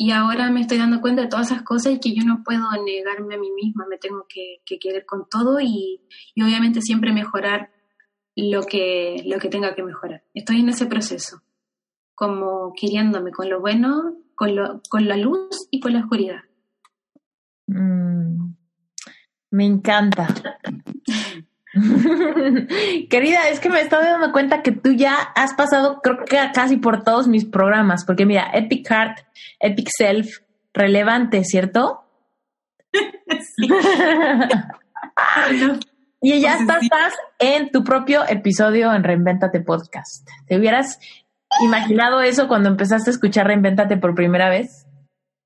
y 0.03 0.13
ahora 0.13 0.51
me 0.51 0.63
estoy 0.63 0.79
dando 0.79 1.03
cuenta 1.03 1.21
de 1.21 1.29
todas 1.29 1.51
esas 1.51 1.63
cosas 1.63 1.93
y 1.93 2.01
que 2.01 2.15
yo 2.15 2.25
no 2.25 2.43
puedo 2.43 2.63
negarme 2.83 3.35
a 3.35 3.39
mí 3.39 3.51
misma, 3.51 3.85
me 3.87 3.99
tengo 3.99 4.25
que, 4.27 4.63
querer 4.79 5.05
con 5.05 5.29
todo 5.29 5.61
y, 5.61 6.01
obviamente 6.43 6.81
siempre 6.81 7.13
mejorar 7.13 7.71
lo 8.35 8.63
que, 8.63 9.23
lo 9.27 9.39
que 9.39 9.51
tenga 9.51 9.75
que 9.75 9.83
mejorar. 9.83 10.25
Estoy 10.33 10.61
en 10.61 10.71
ese 10.71 10.87
proceso, 10.87 11.43
como 12.15 12.73
queriéndome 12.73 13.31
con 13.31 13.51
lo 13.51 13.61
bueno, 13.61 14.17
con, 14.35 14.57
lo, 14.57 14.81
con 14.89 15.07
la 15.07 15.19
luz 15.19 15.69
y 15.71 15.81
con 15.81 15.93
la 15.93 16.01
oscuridad. 16.01 16.45
Mm, 17.67 18.55
me 19.51 19.65
encanta. 19.65 20.29
Querida, 23.11 23.49
es 23.49 23.61
que 23.61 23.69
me 23.69 23.81
estado 23.81 24.03
dando 24.03 24.33
cuenta 24.33 24.63
que 24.63 24.73
tú 24.73 24.93
ya 24.93 25.15
has 25.15 25.55
pasado, 25.55 26.01
creo 26.03 26.25
que 26.25 26.37
casi 26.53 26.77
por 26.77 27.05
todos 27.05 27.29
mis 27.29 27.45
programas, 27.45 28.05
porque 28.05 28.27
mira, 28.27 28.51
Epic 28.53 28.89
Heart, 28.89 29.21
Epic 29.61 29.89
Self, 29.97 30.39
relevante, 30.75 31.45
¿cierto? 31.45 32.05
Sí. 33.57 33.69
y 36.21 36.41
ya 36.41 36.57
estás 36.57 37.15
en 37.39 37.71
tu 37.71 37.85
propio 37.85 38.23
episodio 38.29 38.93
en 38.93 39.05
Reinventate 39.05 39.61
Podcast. 39.61 40.29
¿Te 40.47 40.59
hubieras 40.59 40.99
imaginado 41.63 42.21
eso 42.21 42.49
cuando 42.49 42.69
empezaste 42.69 43.11
a 43.11 43.13
escuchar 43.13 43.47
Reinventate 43.47 43.97
por 43.97 44.17
primera 44.17 44.51
vez? 44.51 44.87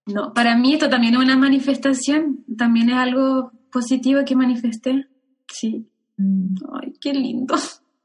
No, 0.07 0.33
para 0.33 0.57
mí 0.57 0.73
esto 0.75 0.89
también 0.89 1.15
es 1.15 1.21
una 1.21 1.37
manifestación, 1.37 2.45
también 2.57 2.89
es 2.91 2.97
algo 2.97 3.53
positivo 3.75 4.25
que 4.25 4.37
manifesté. 4.37 5.09
Sí. 5.53 5.91
Mm. 6.17 6.55
Ay, 6.81 6.95
qué 7.01 7.13
lindo. 7.13 7.57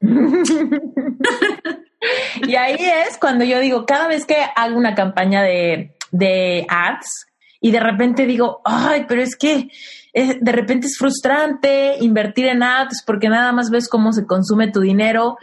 y 2.46 2.54
ahí 2.56 2.76
es 2.78 3.16
cuando 3.18 3.44
yo 3.44 3.60
digo, 3.60 3.86
cada 3.86 4.08
vez 4.08 4.26
que 4.26 4.34
hago 4.56 4.76
una 4.76 4.96
campaña 4.96 5.42
de, 5.42 5.96
de 6.10 6.66
ads 6.68 7.26
y 7.60 7.70
de 7.70 7.78
repente 7.78 8.26
digo, 8.26 8.60
ay, 8.64 9.06
pero 9.08 9.22
es 9.22 9.36
que 9.36 9.70
de 10.12 10.52
repente 10.52 10.88
es 10.88 10.98
frustrante 10.98 11.96
invertir 12.00 12.46
en 12.46 12.64
ads 12.64 13.04
porque 13.06 13.28
nada 13.28 13.52
más 13.52 13.70
ves 13.70 13.88
cómo 13.88 14.12
se 14.12 14.26
consume 14.26 14.72
tu 14.72 14.80
dinero 14.80 15.38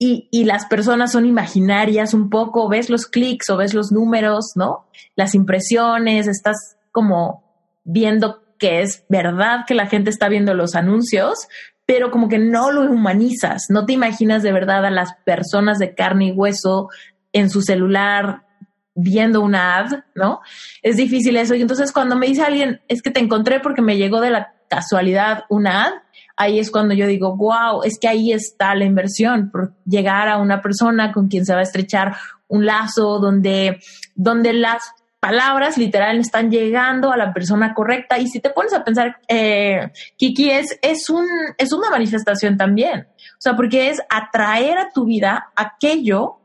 y, 0.00 0.28
y 0.32 0.44
las 0.44 0.66
personas 0.66 1.12
son 1.12 1.26
imaginarias 1.26 2.12
un 2.12 2.28
poco, 2.28 2.68
ves 2.68 2.90
los 2.90 3.06
clics 3.06 3.48
o 3.50 3.56
ves 3.56 3.72
los 3.72 3.92
números, 3.92 4.54
¿no? 4.56 4.86
Las 5.14 5.36
impresiones, 5.36 6.26
estás 6.26 6.76
como 6.90 7.44
viendo 7.84 8.43
que 8.64 8.80
es 8.80 9.04
verdad 9.10 9.66
que 9.66 9.74
la 9.74 9.88
gente 9.88 10.08
está 10.08 10.30
viendo 10.30 10.54
los 10.54 10.74
anuncios, 10.74 11.48
pero 11.84 12.10
como 12.10 12.30
que 12.30 12.38
no 12.38 12.72
lo 12.72 12.90
humanizas, 12.90 13.66
no 13.68 13.84
te 13.84 13.92
imaginas 13.92 14.42
de 14.42 14.52
verdad 14.52 14.86
a 14.86 14.90
las 14.90 15.16
personas 15.26 15.78
de 15.78 15.94
carne 15.94 16.28
y 16.28 16.32
hueso 16.32 16.88
en 17.34 17.50
su 17.50 17.60
celular 17.60 18.46
viendo 18.94 19.42
una 19.42 19.76
ad, 19.76 20.04
¿no? 20.14 20.40
Es 20.80 20.96
difícil 20.96 21.36
eso. 21.36 21.54
Y 21.54 21.60
entonces 21.60 21.92
cuando 21.92 22.16
me 22.16 22.26
dice 22.26 22.40
alguien, 22.40 22.80
es 22.88 23.02
que 23.02 23.10
te 23.10 23.20
encontré 23.20 23.60
porque 23.60 23.82
me 23.82 23.98
llegó 23.98 24.22
de 24.22 24.30
la 24.30 24.54
casualidad 24.70 25.44
una 25.50 25.84
ad, 25.84 25.92
ahí 26.34 26.58
es 26.58 26.70
cuando 26.70 26.94
yo 26.94 27.06
digo, 27.06 27.36
wow, 27.36 27.82
es 27.84 27.98
que 28.00 28.08
ahí 28.08 28.32
está 28.32 28.74
la 28.74 28.86
inversión, 28.86 29.50
por 29.50 29.74
llegar 29.84 30.28
a 30.28 30.38
una 30.38 30.62
persona 30.62 31.12
con 31.12 31.28
quien 31.28 31.44
se 31.44 31.52
va 31.52 31.60
a 31.60 31.64
estrechar 31.64 32.16
un 32.48 32.64
lazo 32.64 33.18
donde, 33.18 33.78
donde 34.14 34.54
las 34.54 34.84
palabras 35.24 35.78
literal 35.78 36.18
están 36.18 36.50
llegando 36.50 37.10
a 37.10 37.16
la 37.16 37.32
persona 37.32 37.72
correcta. 37.72 38.18
Y 38.18 38.28
si 38.28 38.40
te 38.40 38.50
pones 38.50 38.74
a 38.74 38.84
pensar, 38.84 39.22
eh, 39.26 39.90
Kiki, 40.18 40.50
es, 40.50 40.78
es, 40.82 41.08
un, 41.08 41.26
es 41.56 41.72
una 41.72 41.88
manifestación 41.88 42.58
también. 42.58 43.08
O 43.08 43.40
sea, 43.40 43.56
porque 43.56 43.88
es 43.88 44.02
atraer 44.10 44.76
a 44.76 44.90
tu 44.92 45.06
vida 45.06 45.50
aquello 45.56 46.40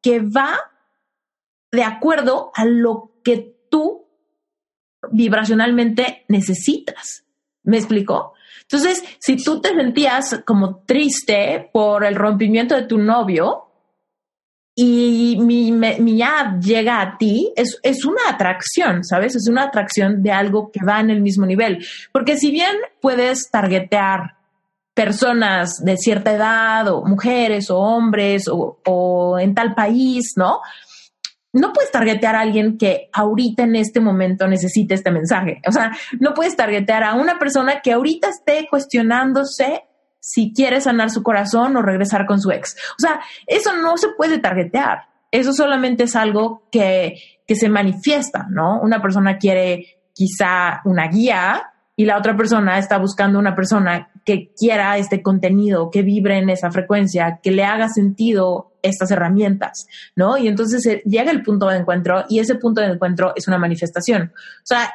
que 0.00 0.20
va 0.20 0.58
de 1.70 1.84
acuerdo 1.84 2.52
a 2.54 2.64
lo 2.64 3.20
que 3.22 3.54
tú 3.70 4.06
vibracionalmente 5.10 6.24
necesitas. 6.28 7.24
¿Me 7.64 7.76
explicó? 7.76 8.32
Entonces, 8.62 9.04
si 9.18 9.36
tú 9.36 9.60
te 9.60 9.74
sentías 9.74 10.40
como 10.46 10.78
triste 10.86 11.68
por 11.70 12.02
el 12.02 12.14
rompimiento 12.14 12.74
de 12.76 12.84
tu 12.86 12.96
novio, 12.96 13.71
y 14.74 15.36
mi, 15.40 15.70
mi 15.70 16.22
ad 16.22 16.58
llega 16.60 17.00
a 17.00 17.18
ti, 17.18 17.52
es, 17.56 17.78
es 17.82 18.04
una 18.04 18.22
atracción, 18.28 19.04
¿sabes? 19.04 19.36
Es 19.36 19.46
una 19.48 19.64
atracción 19.64 20.22
de 20.22 20.32
algo 20.32 20.70
que 20.70 20.84
va 20.84 21.00
en 21.00 21.10
el 21.10 21.20
mismo 21.20 21.44
nivel. 21.44 21.84
Porque 22.10 22.38
si 22.38 22.50
bien 22.50 22.74
puedes 23.00 23.50
targetear 23.50 24.36
personas 24.94 25.82
de 25.84 25.96
cierta 25.96 26.32
edad, 26.32 26.88
o 26.88 27.04
mujeres, 27.04 27.70
o 27.70 27.78
hombres, 27.78 28.48
o, 28.48 28.78
o 28.86 29.38
en 29.38 29.54
tal 29.54 29.74
país, 29.74 30.32
¿no? 30.36 30.60
No 31.52 31.74
puedes 31.74 31.90
targetear 31.90 32.34
a 32.34 32.40
alguien 32.40 32.78
que 32.78 33.10
ahorita 33.12 33.64
en 33.64 33.76
este 33.76 34.00
momento 34.00 34.48
necesite 34.48 34.94
este 34.94 35.10
mensaje. 35.10 35.60
O 35.68 35.72
sea, 35.72 35.92
no 36.18 36.32
puedes 36.32 36.56
targetear 36.56 37.04
a 37.04 37.14
una 37.14 37.38
persona 37.38 37.82
que 37.82 37.92
ahorita 37.92 38.30
esté 38.30 38.66
cuestionándose 38.70 39.84
si 40.22 40.52
quiere 40.54 40.80
sanar 40.80 41.10
su 41.10 41.24
corazón 41.24 41.76
o 41.76 41.82
regresar 41.82 42.26
con 42.26 42.40
su 42.40 42.52
ex. 42.52 42.76
O 42.92 43.00
sea, 43.00 43.20
eso 43.46 43.72
no 43.76 43.96
se 43.96 44.10
puede 44.16 44.38
targetear. 44.38 45.08
Eso 45.32 45.52
solamente 45.52 46.04
es 46.04 46.14
algo 46.14 46.62
que, 46.70 47.18
que 47.46 47.56
se 47.56 47.68
manifiesta, 47.68 48.46
¿no? 48.48 48.80
Una 48.80 49.02
persona 49.02 49.38
quiere 49.38 49.98
quizá 50.14 50.80
una 50.84 51.08
guía 51.08 51.72
y 51.96 52.04
la 52.04 52.18
otra 52.18 52.36
persona 52.36 52.78
está 52.78 52.98
buscando 52.98 53.38
una 53.38 53.56
persona 53.56 54.10
que 54.24 54.52
quiera 54.56 54.96
este 54.96 55.22
contenido, 55.22 55.90
que 55.90 56.02
vibre 56.02 56.38
en 56.38 56.50
esa 56.50 56.70
frecuencia, 56.70 57.40
que 57.42 57.50
le 57.50 57.64
haga 57.64 57.88
sentido 57.88 58.74
estas 58.80 59.10
herramientas, 59.10 59.88
¿no? 60.14 60.36
Y 60.38 60.46
entonces 60.46 60.86
eh, 60.86 61.02
llega 61.04 61.32
el 61.32 61.42
punto 61.42 61.66
de 61.66 61.78
encuentro 61.78 62.26
y 62.28 62.38
ese 62.38 62.54
punto 62.54 62.80
de 62.80 62.88
encuentro 62.88 63.32
es 63.34 63.48
una 63.48 63.58
manifestación. 63.58 64.32
O 64.34 64.66
sea, 64.66 64.94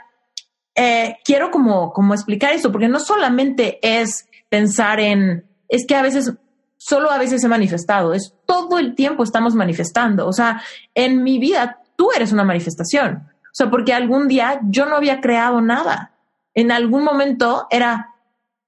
eh, 0.73 1.17
quiero 1.25 1.51
como, 1.51 1.91
como 1.91 2.13
explicar 2.13 2.53
esto, 2.53 2.71
porque 2.71 2.87
no 2.87 2.99
solamente 2.99 3.79
es 3.81 4.27
pensar 4.49 4.99
en, 4.99 5.45
es 5.69 5.85
que 5.85 5.95
a 5.95 6.01
veces, 6.01 6.33
solo 6.77 7.11
a 7.11 7.17
veces 7.17 7.43
he 7.43 7.47
manifestado, 7.47 8.13
es 8.13 8.33
todo 8.45 8.79
el 8.79 8.95
tiempo 8.95 9.23
estamos 9.23 9.55
manifestando. 9.55 10.27
O 10.27 10.33
sea, 10.33 10.61
en 10.95 11.23
mi 11.23 11.39
vida 11.39 11.81
tú 11.95 12.09
eres 12.15 12.31
una 12.31 12.43
manifestación. 12.43 13.27
O 13.43 13.53
sea, 13.57 13.69
porque 13.69 13.93
algún 13.93 14.27
día 14.27 14.59
yo 14.63 14.85
no 14.85 14.95
había 14.95 15.19
creado 15.19 15.61
nada. 15.61 16.11
En 16.53 16.71
algún 16.71 17.03
momento 17.03 17.67
era, 17.69 18.15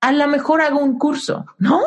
a 0.02 0.12
lo 0.12 0.28
mejor 0.28 0.62
hago 0.62 0.80
un 0.80 0.98
curso, 0.98 1.46
¿no? 1.58 1.82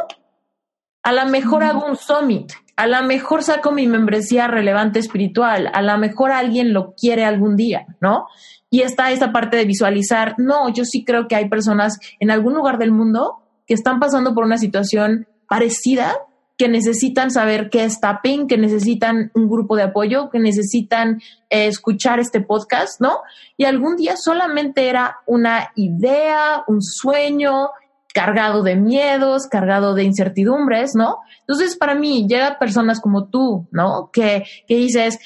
A 1.03 1.13
lo 1.13 1.27
mejor 1.27 1.65
hago 1.65 1.85
un 1.85 1.97
summit, 1.97 2.53
a 2.77 2.87
lo 2.87 3.03
mejor 3.03 3.43
saco 3.43 3.73
mi 3.73 3.89
membresía 3.89 4.47
relevante 4.47 5.01
espiritual, 5.01 5.69
a 5.73 5.83
lo 5.83 5.99
mejor 5.99 6.31
alguien 6.31 6.73
lo 6.73 6.95
quiere 6.95 7.25
algún 7.25 7.57
día, 7.57 7.87
¿no? 8.01 8.27
Y 8.71 8.83
está 8.83 9.11
esa 9.11 9.33
parte 9.33 9.57
de 9.57 9.65
visualizar, 9.65 10.37
no, 10.39 10.69
yo 10.69 10.85
sí 10.85 11.05
creo 11.05 11.27
que 11.27 11.35
hay 11.35 11.49
personas 11.49 11.99
en 12.21 12.31
algún 12.31 12.55
lugar 12.55 12.79
del 12.79 12.93
mundo 12.93 13.42
que 13.73 13.77
están 13.77 14.01
pasando 14.01 14.35
por 14.35 14.45
una 14.45 14.59
situación 14.59 15.27
parecida, 15.49 16.19
que 16.59 16.69
necesitan 16.69 17.31
saber 17.31 17.71
qué 17.71 17.85
es 17.85 18.01
tapping, 18.01 18.47
que 18.47 18.59
necesitan 18.59 19.33
un 19.35 19.49
grupo 19.49 19.77
de 19.77 19.85
apoyo, 19.85 20.29
que 20.29 20.39
necesitan 20.39 21.23
eh, 21.49 21.69
escuchar 21.69 22.21
este 22.21 22.43
podcast, 22.43 23.01
¿no? 23.01 23.21
Y 23.57 23.65
algún 23.65 23.97
día 23.97 24.19
solamente 24.19 24.91
era 24.91 25.21
una 25.25 25.71
idea, 25.75 26.65
un 26.67 26.83
sueño, 26.83 27.71
cargado 28.13 28.63
de 28.63 28.77
miedos, 28.77 29.47
cargado 29.47 29.95
de 29.95 30.05
incertidumbres, 30.05 30.91
¿no? 30.95 31.21
Entonces, 31.41 31.75
para 31.75 31.95
mí, 31.95 32.27
llega 32.29 32.59
personas 32.59 33.01
como 33.01 33.29
tú, 33.29 33.69
¿no? 33.71 34.11
Que, 34.13 34.45
que 34.69 34.77
dices, 34.77 35.19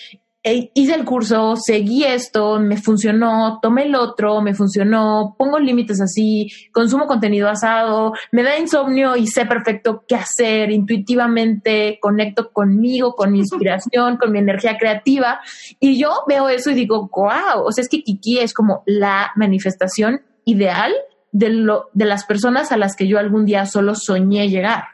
hice 0.52 0.94
el 0.94 1.04
curso, 1.04 1.56
seguí 1.56 2.04
esto, 2.04 2.60
me 2.60 2.76
funcionó, 2.76 3.58
tomé 3.60 3.84
el 3.84 3.94
otro, 3.94 4.40
me 4.40 4.54
funcionó, 4.54 5.34
pongo 5.36 5.58
límites 5.58 6.00
así, 6.00 6.48
consumo 6.72 7.06
contenido 7.06 7.48
asado, 7.48 8.12
me 8.32 8.42
da 8.42 8.58
insomnio 8.58 9.16
y 9.16 9.26
sé 9.26 9.46
perfecto 9.46 10.04
qué 10.06 10.14
hacer, 10.14 10.70
intuitivamente 10.70 11.98
conecto 12.00 12.52
conmigo, 12.52 13.14
con 13.14 13.32
mi 13.32 13.38
inspiración, 13.40 14.16
con 14.16 14.32
mi 14.32 14.38
energía 14.38 14.78
creativa. 14.78 15.40
Y 15.80 16.00
yo 16.00 16.10
veo 16.28 16.48
eso 16.48 16.70
y 16.70 16.74
digo, 16.74 17.10
wow, 17.12 17.64
o 17.64 17.72
sea, 17.72 17.82
es 17.82 17.88
que 17.88 18.02
Kiki 18.02 18.38
es 18.38 18.54
como 18.54 18.82
la 18.86 19.32
manifestación 19.36 20.22
ideal 20.44 20.92
de, 21.32 21.50
lo, 21.50 21.90
de 21.92 22.04
las 22.04 22.24
personas 22.24 22.72
a 22.72 22.76
las 22.76 22.96
que 22.96 23.08
yo 23.08 23.18
algún 23.18 23.44
día 23.44 23.66
solo 23.66 23.94
soñé 23.94 24.48
llegar, 24.48 24.84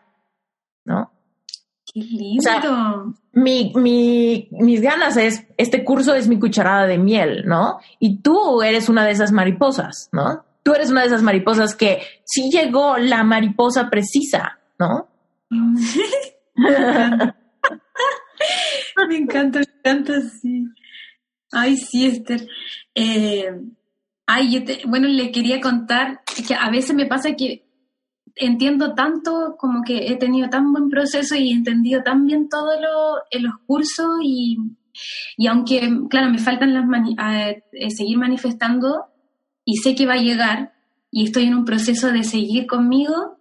¿no? 0.84 1.12
¡Qué 1.92 2.00
lindo! 2.00 3.14
mi, 3.32 3.72
mi, 3.74 4.48
mis 4.50 4.80
ganas 4.80 5.16
es, 5.16 5.46
este 5.58 5.84
curso 5.84 6.14
es 6.14 6.26
mi 6.26 6.38
cucharada 6.38 6.86
de 6.86 6.96
miel, 6.96 7.44
¿no? 7.46 7.80
Y 7.98 8.18
tú 8.22 8.62
eres 8.62 8.88
una 8.88 9.04
de 9.04 9.12
esas 9.12 9.30
mariposas, 9.30 10.08
¿no? 10.12 10.44
Tú 10.62 10.72
eres 10.74 10.90
una 10.90 11.02
de 11.02 11.08
esas 11.08 11.22
mariposas 11.22 11.74
que 11.74 12.00
sí 12.24 12.50
llegó 12.50 12.96
la 12.96 13.24
mariposa 13.24 13.90
precisa, 13.90 14.58
¿no? 14.78 15.08
me 19.08 19.16
encanta, 19.16 19.58
me 19.58 19.66
encanta, 19.78 20.20
sí. 20.40 20.64
Ay, 21.50 21.76
sí, 21.76 22.06
Esther. 22.06 22.48
Eh, 22.94 23.50
ay, 24.26 24.64
bueno, 24.86 25.08
le 25.08 25.30
quería 25.30 25.60
contar 25.60 26.22
que 26.46 26.54
a 26.54 26.70
veces 26.70 26.96
me 26.96 27.04
pasa 27.04 27.34
que 27.34 27.66
entiendo 28.36 28.94
tanto, 28.94 29.56
como 29.58 29.82
que 29.82 30.08
he 30.08 30.16
tenido 30.16 30.48
tan 30.48 30.72
buen 30.72 30.88
proceso 30.88 31.34
y 31.34 31.50
he 31.50 31.52
entendido 31.52 32.02
tan 32.02 32.26
bien 32.26 32.48
todo 32.48 32.80
lo, 32.80 33.22
en 33.30 33.44
los 33.44 33.54
cursos 33.66 34.08
y, 34.22 34.58
y 35.36 35.46
aunque, 35.46 35.90
claro, 36.08 36.30
me 36.30 36.38
faltan 36.38 36.74
las 36.74 36.84
eh, 37.18 37.90
seguir 37.90 38.18
manifestando 38.18 39.06
y 39.64 39.76
sé 39.76 39.94
que 39.94 40.06
va 40.06 40.14
a 40.14 40.22
llegar 40.22 40.72
y 41.10 41.24
estoy 41.24 41.44
en 41.44 41.54
un 41.54 41.64
proceso 41.64 42.10
de 42.10 42.24
seguir 42.24 42.66
conmigo, 42.66 43.38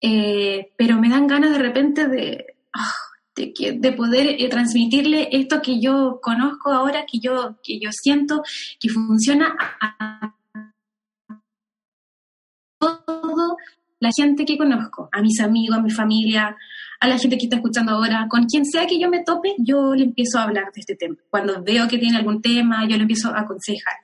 eh, 0.00 0.72
pero 0.76 0.98
me 0.98 1.08
dan 1.08 1.26
ganas 1.26 1.50
de 1.50 1.58
repente 1.58 2.06
de, 2.06 2.46
ah, 2.72 2.94
de, 3.34 3.52
de, 3.78 3.92
poder 3.92 4.36
eh, 4.38 4.48
transmitirle 4.48 5.28
esto 5.32 5.60
que 5.62 5.80
yo 5.80 6.20
conozco 6.22 6.70
ahora, 6.72 7.04
que 7.10 7.18
yo, 7.18 7.58
que 7.62 7.78
yo 7.80 7.90
siento 7.92 8.42
que 8.78 8.88
funciona 8.88 9.56
la 14.00 14.10
gente 14.16 14.44
que 14.44 14.58
conozco, 14.58 15.08
a 15.12 15.20
mis 15.20 15.40
amigos, 15.40 15.76
a 15.76 15.82
mi 15.82 15.90
familia, 15.90 16.56
a 16.98 17.08
la 17.08 17.18
gente 17.18 17.36
que 17.36 17.44
está 17.44 17.56
escuchando 17.56 17.92
ahora, 17.92 18.26
con 18.28 18.46
quien 18.46 18.64
sea 18.64 18.86
que 18.86 18.98
yo 18.98 19.08
me 19.08 19.22
tope, 19.22 19.54
yo 19.58 19.94
le 19.94 20.04
empiezo 20.04 20.38
a 20.38 20.44
hablar 20.44 20.72
de 20.74 20.80
este 20.80 20.96
tema. 20.96 21.16
Cuando 21.28 21.62
veo 21.62 21.86
que 21.86 21.98
tiene 21.98 22.16
algún 22.16 22.40
tema, 22.42 22.86
yo 22.88 22.96
le 22.96 23.02
empiezo 23.02 23.28
a 23.28 23.40
aconsejar. 23.40 23.94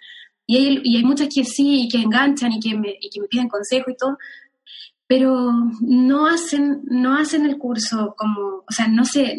Y 0.46 0.56
hay, 0.56 0.80
y 0.84 1.02
muchas 1.02 1.28
que 1.34 1.44
sí, 1.44 1.84
y 1.84 1.88
que 1.88 1.98
enganchan 1.98 2.52
y 2.52 2.60
que, 2.60 2.76
me, 2.76 2.98
que 3.00 3.20
me 3.20 3.26
piden 3.26 3.48
consejo 3.48 3.90
y 3.90 3.96
todo, 3.96 4.18
pero 5.06 5.52
no 5.80 6.26
hacen, 6.26 6.82
no 6.84 7.16
hacen 7.16 7.46
el 7.46 7.58
curso 7.58 8.14
como, 8.16 8.64
o 8.68 8.72
sea, 8.72 8.88
no 8.88 9.04
se, 9.04 9.36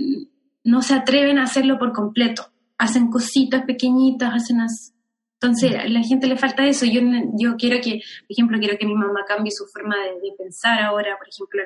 no 0.64 0.82
se 0.82 0.95
atreven 0.95 1.38
a 1.38 1.43
hacerlo 1.43 1.78
por 1.78 1.93
completo. 1.93 2.51
Hacen 2.78 3.10
cositas 3.10 3.64
pequeñitas, 3.64 4.34
hacen, 4.34 4.60
entonces, 5.39 5.75
a 5.75 5.88
la 5.88 6.01
gente 6.01 6.27
le 6.27 6.35
falta 6.35 6.65
eso. 6.65 6.85
Yo, 6.85 7.01
yo 7.39 7.55
quiero 7.57 7.79
que, 7.79 8.01
por 8.27 8.31
ejemplo, 8.31 8.57
quiero 8.59 8.77
que 8.77 8.88
mi 8.88 8.95
mamá 8.95 9.23
cambie 9.27 9.51
su 9.51 9.65
forma 9.67 9.95
de, 9.95 10.31
pensar 10.38 10.81
ahora, 10.81 11.15
por 11.17 11.27
ejemplo, 11.29 11.61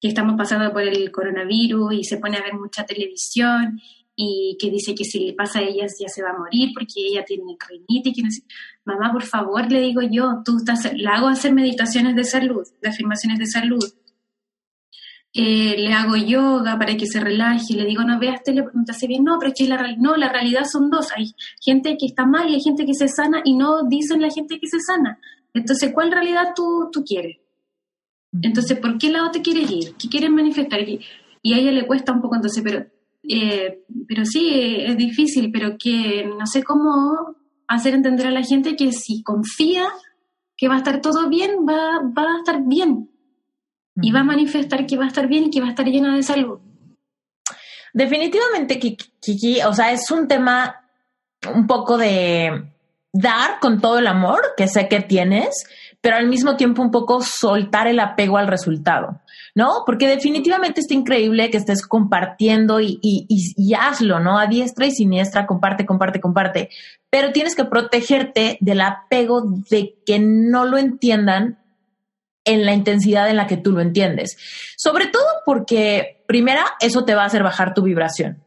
que 0.00 0.08
estamos 0.08 0.34
pasando 0.36 0.72
por 0.72 0.82
el 0.82 1.10
coronavirus 1.12 1.94
y 1.94 2.04
se 2.04 2.18
pone 2.18 2.36
a 2.36 2.42
ver 2.42 2.54
mucha 2.54 2.84
televisión 2.84 3.80
y 4.16 4.56
que 4.60 4.70
dice 4.70 4.94
que 4.94 5.04
si 5.04 5.20
le 5.20 5.32
pasa 5.34 5.60
a 5.60 5.62
ella 5.62 5.86
ya 5.86 6.08
se 6.08 6.22
va 6.22 6.30
a 6.30 6.38
morir 6.38 6.70
porque 6.74 6.94
ella 6.96 7.24
tiene 7.24 7.56
rinitis. 7.68 8.14
Que 8.14 8.22
no 8.22 8.30
sé. 8.30 8.42
Mamá, 8.84 9.12
por 9.12 9.22
favor, 9.22 9.70
le 9.70 9.80
digo 9.80 10.02
yo, 10.02 10.42
tú 10.44 10.58
estás, 10.58 10.92
la 10.96 11.14
hago 11.14 11.28
hacer 11.28 11.52
meditaciones 11.54 12.16
de 12.16 12.24
salud, 12.24 12.66
de 12.82 12.88
afirmaciones 12.88 13.38
de 13.38 13.46
salud 13.46 13.84
eh, 15.36 15.74
le 15.76 15.92
hago 15.92 16.14
yoga 16.14 16.78
para 16.78 16.96
que 16.96 17.06
se 17.06 17.18
relaje, 17.18 17.74
le 17.74 17.84
digo, 17.84 18.04
no 18.04 18.20
veas 18.20 18.44
tele, 18.44 18.64
te 18.86 18.92
hace 18.92 19.08
bien, 19.08 19.24
no, 19.24 19.36
pero 19.40 19.50
es 19.50 19.58
que 19.58 19.66
la, 19.66 19.96
no, 19.98 20.16
la 20.16 20.28
realidad 20.28 20.62
son 20.64 20.90
dos, 20.90 21.08
hay 21.14 21.34
gente 21.60 21.96
que 21.98 22.06
está 22.06 22.24
mal 22.24 22.48
y 22.48 22.54
hay 22.54 22.60
gente 22.60 22.86
que 22.86 22.94
se 22.94 23.08
sana 23.08 23.42
y 23.44 23.56
no 23.56 23.82
dicen 23.82 24.22
la 24.22 24.30
gente 24.30 24.60
que 24.60 24.68
se 24.68 24.78
sana. 24.78 25.18
Entonces, 25.52 25.90
¿cuál 25.92 26.12
realidad 26.12 26.52
tú, 26.54 26.88
tú 26.92 27.02
quieres? 27.02 27.38
Entonces, 28.42 28.78
¿por 28.78 28.96
qué 28.96 29.10
lado 29.10 29.32
te 29.32 29.42
quieres 29.42 29.68
ir? 29.72 29.94
¿Qué 29.96 30.08
quieres 30.08 30.30
manifestar? 30.30 30.80
Y 30.88 31.52
a 31.52 31.58
ella 31.58 31.72
le 31.72 31.86
cuesta 31.86 32.12
un 32.12 32.20
poco, 32.20 32.36
entonces, 32.36 32.62
pero, 32.62 32.86
eh, 33.28 33.84
pero 34.06 34.24
sí, 34.24 34.50
es 34.52 34.96
difícil, 34.96 35.50
pero 35.50 35.76
que 35.76 36.24
no 36.26 36.46
sé 36.46 36.62
cómo 36.62 37.34
hacer 37.66 37.94
entender 37.94 38.28
a 38.28 38.30
la 38.30 38.44
gente 38.44 38.76
que 38.76 38.92
si 38.92 39.24
confía 39.24 39.88
que 40.56 40.68
va 40.68 40.74
a 40.76 40.78
estar 40.78 41.00
todo 41.00 41.28
bien, 41.28 41.66
va, 41.68 42.00
va 42.16 42.34
a 42.34 42.38
estar 42.38 42.62
bien 42.64 43.10
y 44.00 44.12
va 44.12 44.20
a 44.20 44.24
manifestar 44.24 44.86
que 44.86 44.96
va 44.96 45.04
a 45.04 45.08
estar 45.08 45.28
bien 45.28 45.44
y 45.44 45.50
que 45.50 45.60
va 45.60 45.66
a 45.66 45.70
estar 45.70 45.86
llena 45.86 46.14
de 46.14 46.22
salud. 46.22 46.58
Definitivamente, 47.92 48.80
Kiki, 48.80 49.62
o 49.62 49.72
sea, 49.72 49.92
es 49.92 50.10
un 50.10 50.26
tema 50.26 50.84
un 51.54 51.66
poco 51.66 51.96
de 51.96 52.72
dar 53.12 53.60
con 53.60 53.80
todo 53.80 53.98
el 53.98 54.08
amor 54.08 54.40
que 54.56 54.66
sé 54.66 54.88
que 54.88 55.00
tienes, 55.00 55.64
pero 56.00 56.16
al 56.16 56.28
mismo 56.28 56.56
tiempo 56.56 56.82
un 56.82 56.90
poco 56.90 57.22
soltar 57.22 57.86
el 57.86 58.00
apego 58.00 58.36
al 58.36 58.48
resultado, 58.48 59.20
¿no? 59.54 59.84
Porque 59.86 60.08
definitivamente 60.08 60.80
está 60.80 60.92
increíble 60.92 61.50
que 61.50 61.56
estés 61.56 61.86
compartiendo 61.86 62.80
y, 62.80 62.98
y, 63.00 63.26
y, 63.28 63.74
hazlo, 63.74 64.18
¿no? 64.18 64.38
A 64.38 64.46
diestra 64.46 64.86
y 64.86 64.90
siniestra, 64.90 65.46
comparte, 65.46 65.86
comparte, 65.86 66.20
comparte, 66.20 66.70
pero 67.08 67.32
tienes 67.32 67.54
que 67.54 67.64
protegerte 67.64 68.58
del 68.60 68.80
apego 68.80 69.42
de 69.70 69.94
que 70.04 70.18
no 70.18 70.64
lo 70.64 70.76
entiendan 70.76 71.63
en 72.44 72.64
la 72.64 72.74
intensidad 72.74 73.28
en 73.28 73.36
la 73.36 73.46
que 73.46 73.56
tú 73.56 73.72
lo 73.72 73.80
entiendes. 73.80 74.36
Sobre 74.76 75.06
todo 75.06 75.24
porque, 75.44 76.24
primera, 76.26 76.64
eso 76.80 77.04
te 77.04 77.14
va 77.14 77.22
a 77.22 77.26
hacer 77.26 77.42
bajar 77.42 77.74
tu 77.74 77.82
vibración. 77.82 78.42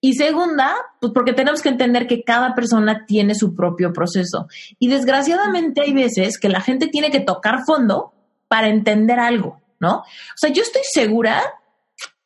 Y 0.00 0.14
segunda, 0.14 0.74
pues 1.00 1.12
porque 1.12 1.32
tenemos 1.32 1.60
que 1.60 1.70
entender 1.70 2.06
que 2.06 2.22
cada 2.22 2.54
persona 2.54 3.04
tiene 3.06 3.34
su 3.34 3.54
propio 3.54 3.92
proceso. 3.92 4.46
Y 4.78 4.88
desgraciadamente 4.88 5.80
hay 5.80 5.92
veces 5.92 6.38
que 6.38 6.48
la 6.48 6.60
gente 6.60 6.86
tiene 6.86 7.10
que 7.10 7.20
tocar 7.20 7.64
fondo 7.66 8.12
para 8.46 8.68
entender 8.68 9.18
algo, 9.18 9.60
¿no? 9.80 9.96
O 9.98 10.36
sea, 10.36 10.50
yo 10.50 10.62
estoy 10.62 10.82
segura 10.84 11.42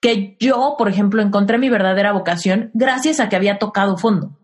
que 0.01 0.37
yo, 0.39 0.75
por 0.77 0.89
ejemplo, 0.89 1.23
encontré 1.23 1.59
mi 1.59 1.71
verdadera 1.71 2.13
vocación 2.13 2.71
gracias 2.75 3.21
a 3.21 3.29
que 3.29 3.37
había 3.37 3.59
tocado 3.59 3.97
fondo. 3.97 4.37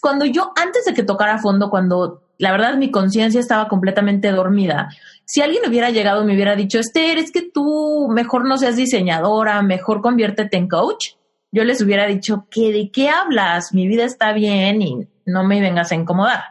Cuando 0.00 0.24
yo, 0.24 0.52
antes 0.56 0.84
de 0.84 0.94
que 0.94 1.02
tocara 1.02 1.38
fondo, 1.38 1.70
cuando 1.70 2.22
la 2.38 2.52
verdad 2.52 2.76
mi 2.76 2.90
conciencia 2.90 3.40
estaba 3.40 3.68
completamente 3.68 4.30
dormida, 4.30 4.88
si 5.28 5.42
alguien 5.42 5.62
hubiera 5.68 5.90
llegado 5.90 6.22
y 6.22 6.26
me 6.26 6.34
hubiera 6.34 6.56
dicho, 6.56 6.78
Esther, 6.78 7.18
es 7.18 7.30
que 7.30 7.42
tú 7.42 8.08
mejor 8.10 8.48
no 8.48 8.56
seas 8.56 8.76
diseñadora, 8.76 9.60
mejor 9.60 10.00
conviértete 10.00 10.56
en 10.56 10.68
coach, 10.68 11.10
yo 11.52 11.64
les 11.64 11.82
hubiera 11.82 12.06
dicho, 12.06 12.46
¿qué, 12.50 12.72
¿de 12.72 12.90
qué 12.90 13.10
hablas? 13.10 13.74
Mi 13.74 13.86
vida 13.86 14.04
está 14.04 14.32
bien 14.32 14.80
y 14.80 15.06
no 15.26 15.44
me 15.44 15.60
vengas 15.60 15.92
a 15.92 15.96
incomodar. 15.96 16.44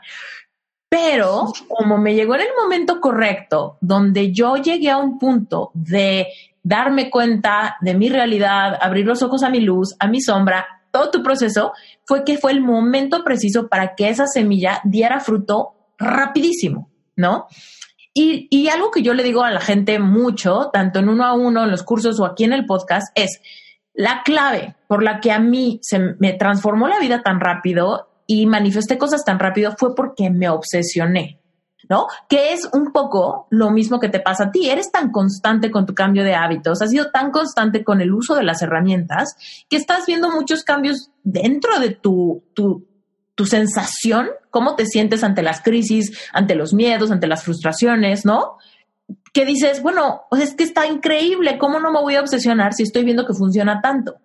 Pero 0.89 1.51
como 1.67 1.97
me 1.97 2.13
llegó 2.13 2.35
en 2.35 2.41
el 2.41 2.49
momento 2.55 3.01
correcto, 3.01 3.79
donde 3.81 4.31
yo 4.31 4.57
llegué 4.57 4.91
a 4.91 4.97
un 4.97 5.17
punto 5.17 5.71
de 5.73 6.27
darme 6.61 7.09
cuenta 7.09 7.77
de 7.81 7.95
mi 7.95 8.09
realidad, 8.09 8.77
abrir 8.79 9.07
los 9.07 9.23
ojos 9.23 9.41
a 9.41 9.49
mi 9.49 9.59
luz, 9.59 9.95
a 9.99 10.07
mi 10.07 10.21
sombra, 10.21 10.67
todo 10.91 11.09
tu 11.09 11.23
proceso, 11.23 11.73
fue 12.05 12.23
que 12.23 12.37
fue 12.37 12.51
el 12.51 12.61
momento 12.61 13.23
preciso 13.23 13.69
para 13.69 13.95
que 13.95 14.09
esa 14.09 14.27
semilla 14.27 14.81
diera 14.83 15.19
fruto 15.19 15.73
rapidísimo, 15.97 16.91
¿no? 17.15 17.47
Y, 18.19 18.67
algo 18.69 18.89
que 18.89 19.03
yo 19.03 19.13
le 19.13 19.21
digo 19.21 19.43
a 19.43 19.51
la 19.51 19.61
gente 19.61 19.99
mucho, 19.99 20.71
tanto 20.73 20.99
en 20.99 21.09
uno 21.09 21.23
a 21.23 21.33
uno, 21.33 21.65
en 21.65 21.71
los 21.71 21.83
cursos 21.83 22.19
o 22.19 22.25
aquí 22.25 22.45
en 22.45 22.53
el 22.53 22.65
podcast, 22.65 23.07
es 23.13 23.39
la 23.93 24.23
clave 24.23 24.75
por 24.87 25.03
la 25.03 25.19
que 25.19 25.31
a 25.31 25.39
mí 25.39 25.79
se 25.83 25.99
me 26.17 26.33
transformó 26.33 26.87
la 26.87 26.99
vida 26.99 27.21
tan 27.21 27.39
rápido 27.39 28.09
y 28.25 28.47
manifesté 28.47 28.97
cosas 28.97 29.23
tan 29.23 29.37
rápido 29.37 29.75
fue 29.77 29.93
porque 29.93 30.31
me 30.31 30.49
obsesioné. 30.49 31.39
¿no? 31.89 32.07
Que 32.27 32.53
es 32.53 32.67
un 32.73 32.91
poco 32.91 33.47
lo 33.51 33.69
mismo 33.69 33.99
que 33.99 34.09
te 34.09 34.19
pasa 34.19 34.45
a 34.45 34.51
ti. 34.51 34.67
Eres 34.69 34.91
tan 34.91 35.11
constante 35.11 35.69
con 35.69 35.85
tu 35.85 35.93
cambio 35.93 36.23
de 36.23 36.33
hábitos, 36.33 36.81
has 36.81 36.89
sido 36.89 37.11
tan 37.11 37.31
constante 37.31 37.83
con 37.83 38.01
el 38.01 38.13
uso 38.13 38.35
de 38.35 38.43
las 38.43 38.61
herramientas 38.61 39.35
que 39.69 39.77
estás 39.77 40.05
viendo 40.07 40.31
muchos 40.31 40.63
cambios 40.63 41.11
dentro 41.23 41.79
de 41.79 41.91
tu, 41.91 42.43
tu 43.37 43.45
sensación, 43.45 44.29
cómo 44.49 44.75
te 44.75 44.87
sientes 44.87 45.23
ante 45.23 45.43
las 45.43 45.61
crisis, 45.61 46.17
ante 46.33 46.55
los 46.55 46.73
miedos, 46.73 47.11
ante 47.11 47.27
las 47.27 47.43
frustraciones, 47.43 48.25
¿no? 48.25 48.57
Que 49.31 49.45
dices, 49.45 49.83
bueno, 49.83 50.23
es 50.31 50.55
que 50.55 50.63
está 50.63 50.87
increíble, 50.87 51.59
¿cómo 51.59 51.79
no 51.79 51.91
me 51.91 52.01
voy 52.01 52.15
a 52.15 52.21
obsesionar 52.21 52.73
si 52.73 52.81
estoy 52.81 53.03
viendo 53.03 53.27
que 53.27 53.35
funciona 53.35 53.79
tanto? 53.79 54.15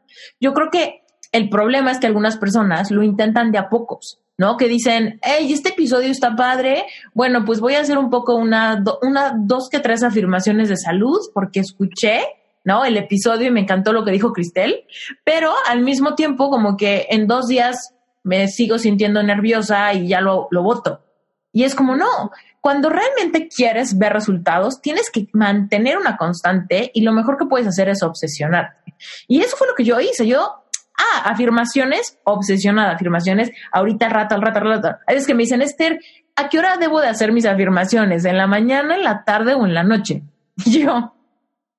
Yo 0.40 0.54
creo 0.54 0.70
que 0.72 1.02
el 1.30 1.50
problema 1.50 1.90
es 1.90 1.98
que 1.98 2.06
algunas 2.06 2.38
personas 2.38 2.90
lo 2.90 3.02
intentan 3.02 3.52
de 3.52 3.58
a 3.58 3.68
pocos 3.68 4.18
¿no? 4.38 4.56
Que 4.56 4.66
dicen, 4.66 5.20
hey, 5.22 5.52
este 5.52 5.68
episodio 5.68 6.10
está 6.10 6.34
padre, 6.34 6.86
bueno, 7.12 7.44
pues 7.44 7.60
voy 7.60 7.74
a 7.74 7.80
hacer 7.80 7.98
un 7.98 8.08
poco 8.08 8.34
una, 8.34 8.82
una, 9.02 9.34
dos 9.38 9.68
que 9.68 9.78
tres 9.78 10.02
afirmaciones 10.02 10.70
de 10.70 10.78
salud 10.78 11.20
porque 11.34 11.60
escuché, 11.60 12.22
¿no? 12.64 12.86
El 12.86 12.96
episodio 12.96 13.48
y 13.48 13.50
me 13.50 13.60
encantó 13.60 13.92
lo 13.92 14.06
que 14.06 14.10
dijo 14.10 14.32
Cristel, 14.32 14.84
pero 15.22 15.52
al 15.68 15.82
mismo 15.82 16.14
tiempo 16.14 16.48
como 16.48 16.78
que 16.78 17.08
en 17.10 17.26
dos 17.26 17.46
días 17.46 17.94
me 18.24 18.48
sigo 18.48 18.78
sintiendo 18.78 19.22
nerviosa 19.22 19.92
y 19.94 20.08
ya 20.08 20.20
lo, 20.20 20.48
lo 20.50 20.62
voto. 20.62 21.04
Y 21.52 21.64
es 21.64 21.74
como, 21.74 21.96
no, 21.96 22.30
cuando 22.60 22.88
realmente 22.88 23.48
quieres 23.48 23.98
ver 23.98 24.12
resultados, 24.12 24.80
tienes 24.80 25.10
que 25.10 25.28
mantener 25.32 25.98
una 25.98 26.16
constante 26.16 26.90
y 26.94 27.02
lo 27.02 27.12
mejor 27.12 27.36
que 27.36 27.46
puedes 27.46 27.66
hacer 27.66 27.88
es 27.88 28.02
obsesionarte. 28.02 28.94
Y 29.28 29.40
eso 29.40 29.56
fue 29.56 29.66
lo 29.66 29.74
que 29.74 29.84
yo 29.84 30.00
hice. 30.00 30.26
Yo 30.26 30.62
Ah, 31.02 31.30
afirmaciones, 31.30 32.18
obsesionada, 32.24 32.92
afirmaciones, 32.92 33.50
ahorita 33.72 34.08
rato, 34.08 34.34
al 34.34 34.42
rato, 34.42 34.58
al 34.60 34.68
rato. 34.68 34.96
Es 35.06 35.26
que 35.26 35.34
me 35.34 35.42
dicen, 35.42 35.62
Esther, 35.62 36.00
¿a 36.36 36.48
qué 36.48 36.58
hora 36.58 36.76
debo 36.76 37.00
de 37.00 37.08
hacer 37.08 37.32
mis 37.32 37.46
afirmaciones? 37.46 38.24
¿En 38.24 38.36
la 38.36 38.46
mañana, 38.46 38.96
en 38.96 39.02
la 39.02 39.24
tarde 39.24 39.54
o 39.54 39.66
en 39.66 39.74
la 39.74 39.82
noche? 39.82 40.22
yo, 40.56 41.14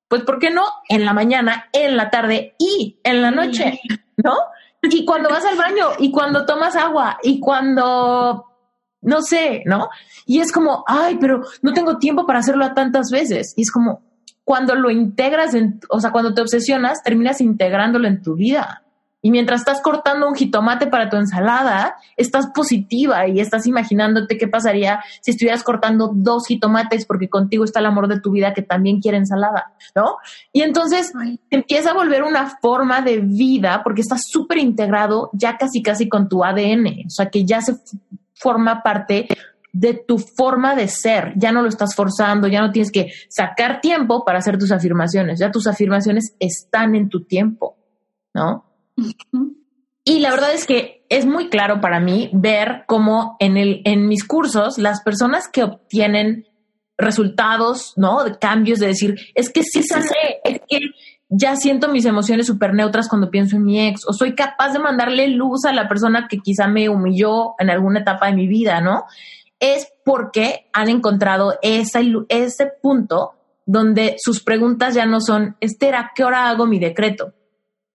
pues, 0.07 0.23
¿por 0.23 0.39
qué 0.39 0.49
no? 0.49 0.63
En 0.89 1.05
la 1.05 1.13
mañana, 1.13 1.69
en 1.73 1.95
la 1.95 2.09
tarde 2.09 2.55
y 2.57 2.99
en 3.03 3.21
la 3.21 3.31
noche, 3.31 3.79
¿no? 4.17 4.35
Y 4.83 5.05
cuando 5.05 5.29
vas 5.29 5.45
al 5.45 5.57
baño, 5.57 5.87
y 5.99 6.11
cuando 6.11 6.45
tomas 6.45 6.75
agua, 6.75 7.17
y 7.23 7.39
cuando, 7.39 8.45
no 9.01 9.21
sé, 9.21 9.63
¿no? 9.65 9.89
Y 10.25 10.39
es 10.39 10.51
como, 10.51 10.83
ay, 10.87 11.17
pero 11.19 11.41
no 11.61 11.73
tengo 11.73 11.97
tiempo 11.97 12.25
para 12.25 12.39
hacerlo 12.39 12.65
a 12.65 12.73
tantas 12.73 13.09
veces. 13.09 13.53
Y 13.55 13.61
es 13.61 13.71
como, 13.71 14.03
cuando 14.43 14.75
lo 14.75 14.91
integras, 14.91 15.53
en, 15.53 15.79
o 15.89 15.99
sea, 15.99 16.11
cuando 16.11 16.33
te 16.33 16.41
obsesionas, 16.41 17.01
terminas 17.01 17.39
integrándolo 17.39 18.07
en 18.07 18.21
tu 18.21 18.35
vida. 18.35 18.83
Y 19.25 19.31
mientras 19.31 19.61
estás 19.61 19.81
cortando 19.81 20.27
un 20.27 20.35
jitomate 20.35 20.87
para 20.87 21.09
tu 21.09 21.15
ensalada, 21.15 21.95
estás 22.17 22.47
positiva 22.53 23.25
y 23.25 23.39
estás 23.39 23.65
imaginándote 23.65 24.37
qué 24.37 24.49
pasaría 24.49 25.01
si 25.21 25.31
estuvieras 25.31 25.63
cortando 25.63 26.11
dos 26.13 26.45
jitomates 26.45 27.05
porque 27.05 27.29
contigo 27.29 27.63
está 27.63 27.79
el 27.79 27.85
amor 27.85 28.09
de 28.09 28.19
tu 28.19 28.31
vida 28.31 28.53
que 28.53 28.61
también 28.61 28.99
quiere 28.99 29.17
ensalada, 29.17 29.71
¿no? 29.95 30.17
Y 30.51 30.61
entonces 30.61 31.13
empieza 31.49 31.91
a 31.91 31.93
volver 31.93 32.23
una 32.23 32.57
forma 32.61 33.01
de 33.01 33.19
vida 33.19 33.81
porque 33.81 34.01
estás 34.01 34.23
súper 34.29 34.57
integrado 34.57 35.29
ya 35.31 35.55
casi 35.55 35.81
casi 35.81 36.09
con 36.09 36.27
tu 36.27 36.43
ADN, 36.43 37.05
o 37.07 37.09
sea 37.09 37.29
que 37.29 37.45
ya 37.45 37.61
se 37.61 37.75
forma 38.35 38.83
parte 38.83 39.29
de 39.71 39.93
tu 39.93 40.19
forma 40.19 40.75
de 40.75 40.89
ser, 40.89 41.31
ya 41.37 41.53
no 41.53 41.61
lo 41.61 41.69
estás 41.69 41.95
forzando, 41.95 42.49
ya 42.49 42.59
no 42.59 42.71
tienes 42.71 42.91
que 42.91 43.13
sacar 43.29 43.79
tiempo 43.79 44.25
para 44.25 44.39
hacer 44.39 44.57
tus 44.57 44.73
afirmaciones, 44.73 45.39
ya 45.39 45.49
tus 45.49 45.65
afirmaciones 45.65 46.35
están 46.39 46.93
en 46.93 47.07
tu 47.07 47.23
tiempo, 47.23 47.77
¿no? 48.33 48.72
Y 50.05 50.19
la 50.19 50.31
verdad 50.31 50.53
es 50.53 50.65
que 50.65 51.05
es 51.09 51.25
muy 51.25 51.49
claro 51.49 51.79
para 51.79 51.99
mí 51.99 52.29
ver 52.33 52.83
cómo 52.87 53.37
en, 53.39 53.57
el, 53.57 53.81
en 53.85 54.07
mis 54.07 54.25
cursos 54.25 54.77
las 54.77 55.01
personas 55.01 55.47
que 55.47 55.63
obtienen 55.63 56.47
resultados, 56.97 57.93
¿no? 57.95 58.23
De 58.23 58.37
cambios, 58.37 58.79
de 58.79 58.87
decir, 58.87 59.15
es 59.33 59.51
que 59.51 59.63
sí 59.63 59.83
sé, 59.83 60.01
es 60.43 60.61
que 60.67 60.79
ya 61.29 61.55
siento 61.55 61.87
mis 61.87 62.05
emociones 62.05 62.47
súper 62.47 62.73
neutras 62.73 63.09
cuando 63.09 63.31
pienso 63.31 63.55
en 63.55 63.63
mi 63.63 63.87
ex, 63.87 64.07
o 64.07 64.13
soy 64.13 64.35
capaz 64.35 64.73
de 64.73 64.79
mandarle 64.79 65.27
luz 65.29 65.65
a 65.65 65.73
la 65.73 65.87
persona 65.87 66.27
que 66.29 66.39
quizá 66.39 66.67
me 66.67 66.89
humilló 66.89 67.55
en 67.59 67.69
alguna 67.69 68.01
etapa 68.01 68.27
de 68.27 68.33
mi 68.33 68.47
vida, 68.47 68.81
¿no? 68.81 69.05
Es 69.59 69.91
porque 70.05 70.69
han 70.73 70.89
encontrado 70.89 71.57
esa, 71.61 72.01
ese 72.29 72.71
punto 72.81 73.33
donde 73.65 74.15
sus 74.19 74.43
preguntas 74.43 74.93
ya 74.93 75.05
no 75.05 75.21
son, 75.21 75.55
Esther, 75.59 75.95
¿a 75.95 76.11
qué 76.13 76.23
hora 76.23 76.49
hago 76.49 76.67
mi 76.67 76.79
decreto? 76.79 77.33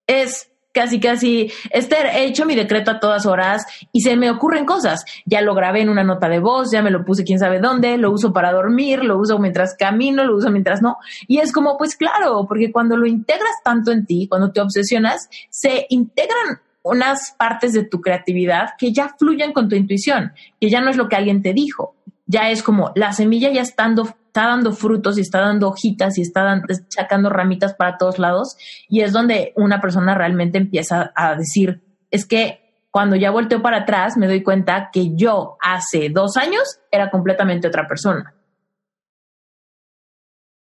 Es, 0.06 0.50
casi, 0.78 1.00
casi, 1.00 1.50
Esther, 1.70 2.06
he 2.06 2.26
hecho 2.26 2.46
mi 2.46 2.54
decreto 2.54 2.92
a 2.92 3.00
todas 3.00 3.26
horas 3.26 3.66
y 3.90 4.02
se 4.02 4.16
me 4.16 4.30
ocurren 4.30 4.64
cosas. 4.64 5.04
Ya 5.26 5.40
lo 5.40 5.56
grabé 5.56 5.80
en 5.80 5.88
una 5.88 6.04
nota 6.04 6.28
de 6.28 6.38
voz, 6.38 6.70
ya 6.70 6.82
me 6.82 6.92
lo 6.92 7.04
puse 7.04 7.24
quién 7.24 7.40
sabe 7.40 7.58
dónde, 7.58 7.98
lo 7.98 8.12
uso 8.12 8.32
para 8.32 8.52
dormir, 8.52 9.02
lo 9.02 9.18
uso 9.18 9.40
mientras 9.40 9.74
camino, 9.74 10.24
lo 10.24 10.36
uso 10.36 10.52
mientras 10.52 10.80
no. 10.80 10.98
Y 11.26 11.38
es 11.38 11.52
como, 11.52 11.76
pues 11.76 11.96
claro, 11.96 12.46
porque 12.46 12.70
cuando 12.70 12.96
lo 12.96 13.08
integras 13.08 13.56
tanto 13.64 13.90
en 13.90 14.06
ti, 14.06 14.28
cuando 14.28 14.52
te 14.52 14.60
obsesionas, 14.60 15.28
se 15.50 15.86
integran 15.88 16.60
unas 16.84 17.34
partes 17.36 17.72
de 17.72 17.82
tu 17.82 18.00
creatividad 18.00 18.70
que 18.78 18.92
ya 18.92 19.16
fluyen 19.18 19.52
con 19.52 19.68
tu 19.68 19.74
intuición, 19.74 20.32
que 20.60 20.70
ya 20.70 20.80
no 20.80 20.90
es 20.90 20.96
lo 20.96 21.08
que 21.08 21.16
alguien 21.16 21.42
te 21.42 21.52
dijo, 21.54 21.96
ya 22.26 22.50
es 22.50 22.62
como 22.62 22.92
la 22.94 23.12
semilla 23.12 23.50
ya 23.50 23.62
estando, 23.62 24.14
está 24.38 24.50
dando 24.50 24.72
frutos 24.72 25.18
y 25.18 25.22
está 25.22 25.40
dando 25.40 25.68
hojitas 25.68 26.16
y 26.16 26.22
está 26.22 26.62
sacando 26.90 27.28
ramitas 27.28 27.74
para 27.74 27.98
todos 27.98 28.20
lados 28.20 28.56
y 28.88 29.00
es 29.00 29.12
donde 29.12 29.52
una 29.56 29.80
persona 29.80 30.14
realmente 30.14 30.58
empieza 30.58 31.12
a 31.16 31.34
decir, 31.34 31.82
es 32.12 32.24
que 32.24 32.86
cuando 32.92 33.16
ya 33.16 33.32
volteo 33.32 33.60
para 33.60 33.78
atrás 33.78 34.16
me 34.16 34.28
doy 34.28 34.44
cuenta 34.44 34.90
que 34.92 35.16
yo 35.16 35.56
hace 35.60 36.08
dos 36.10 36.36
años 36.36 36.62
era 36.92 37.10
completamente 37.10 37.66
otra 37.66 37.88
persona. 37.88 38.32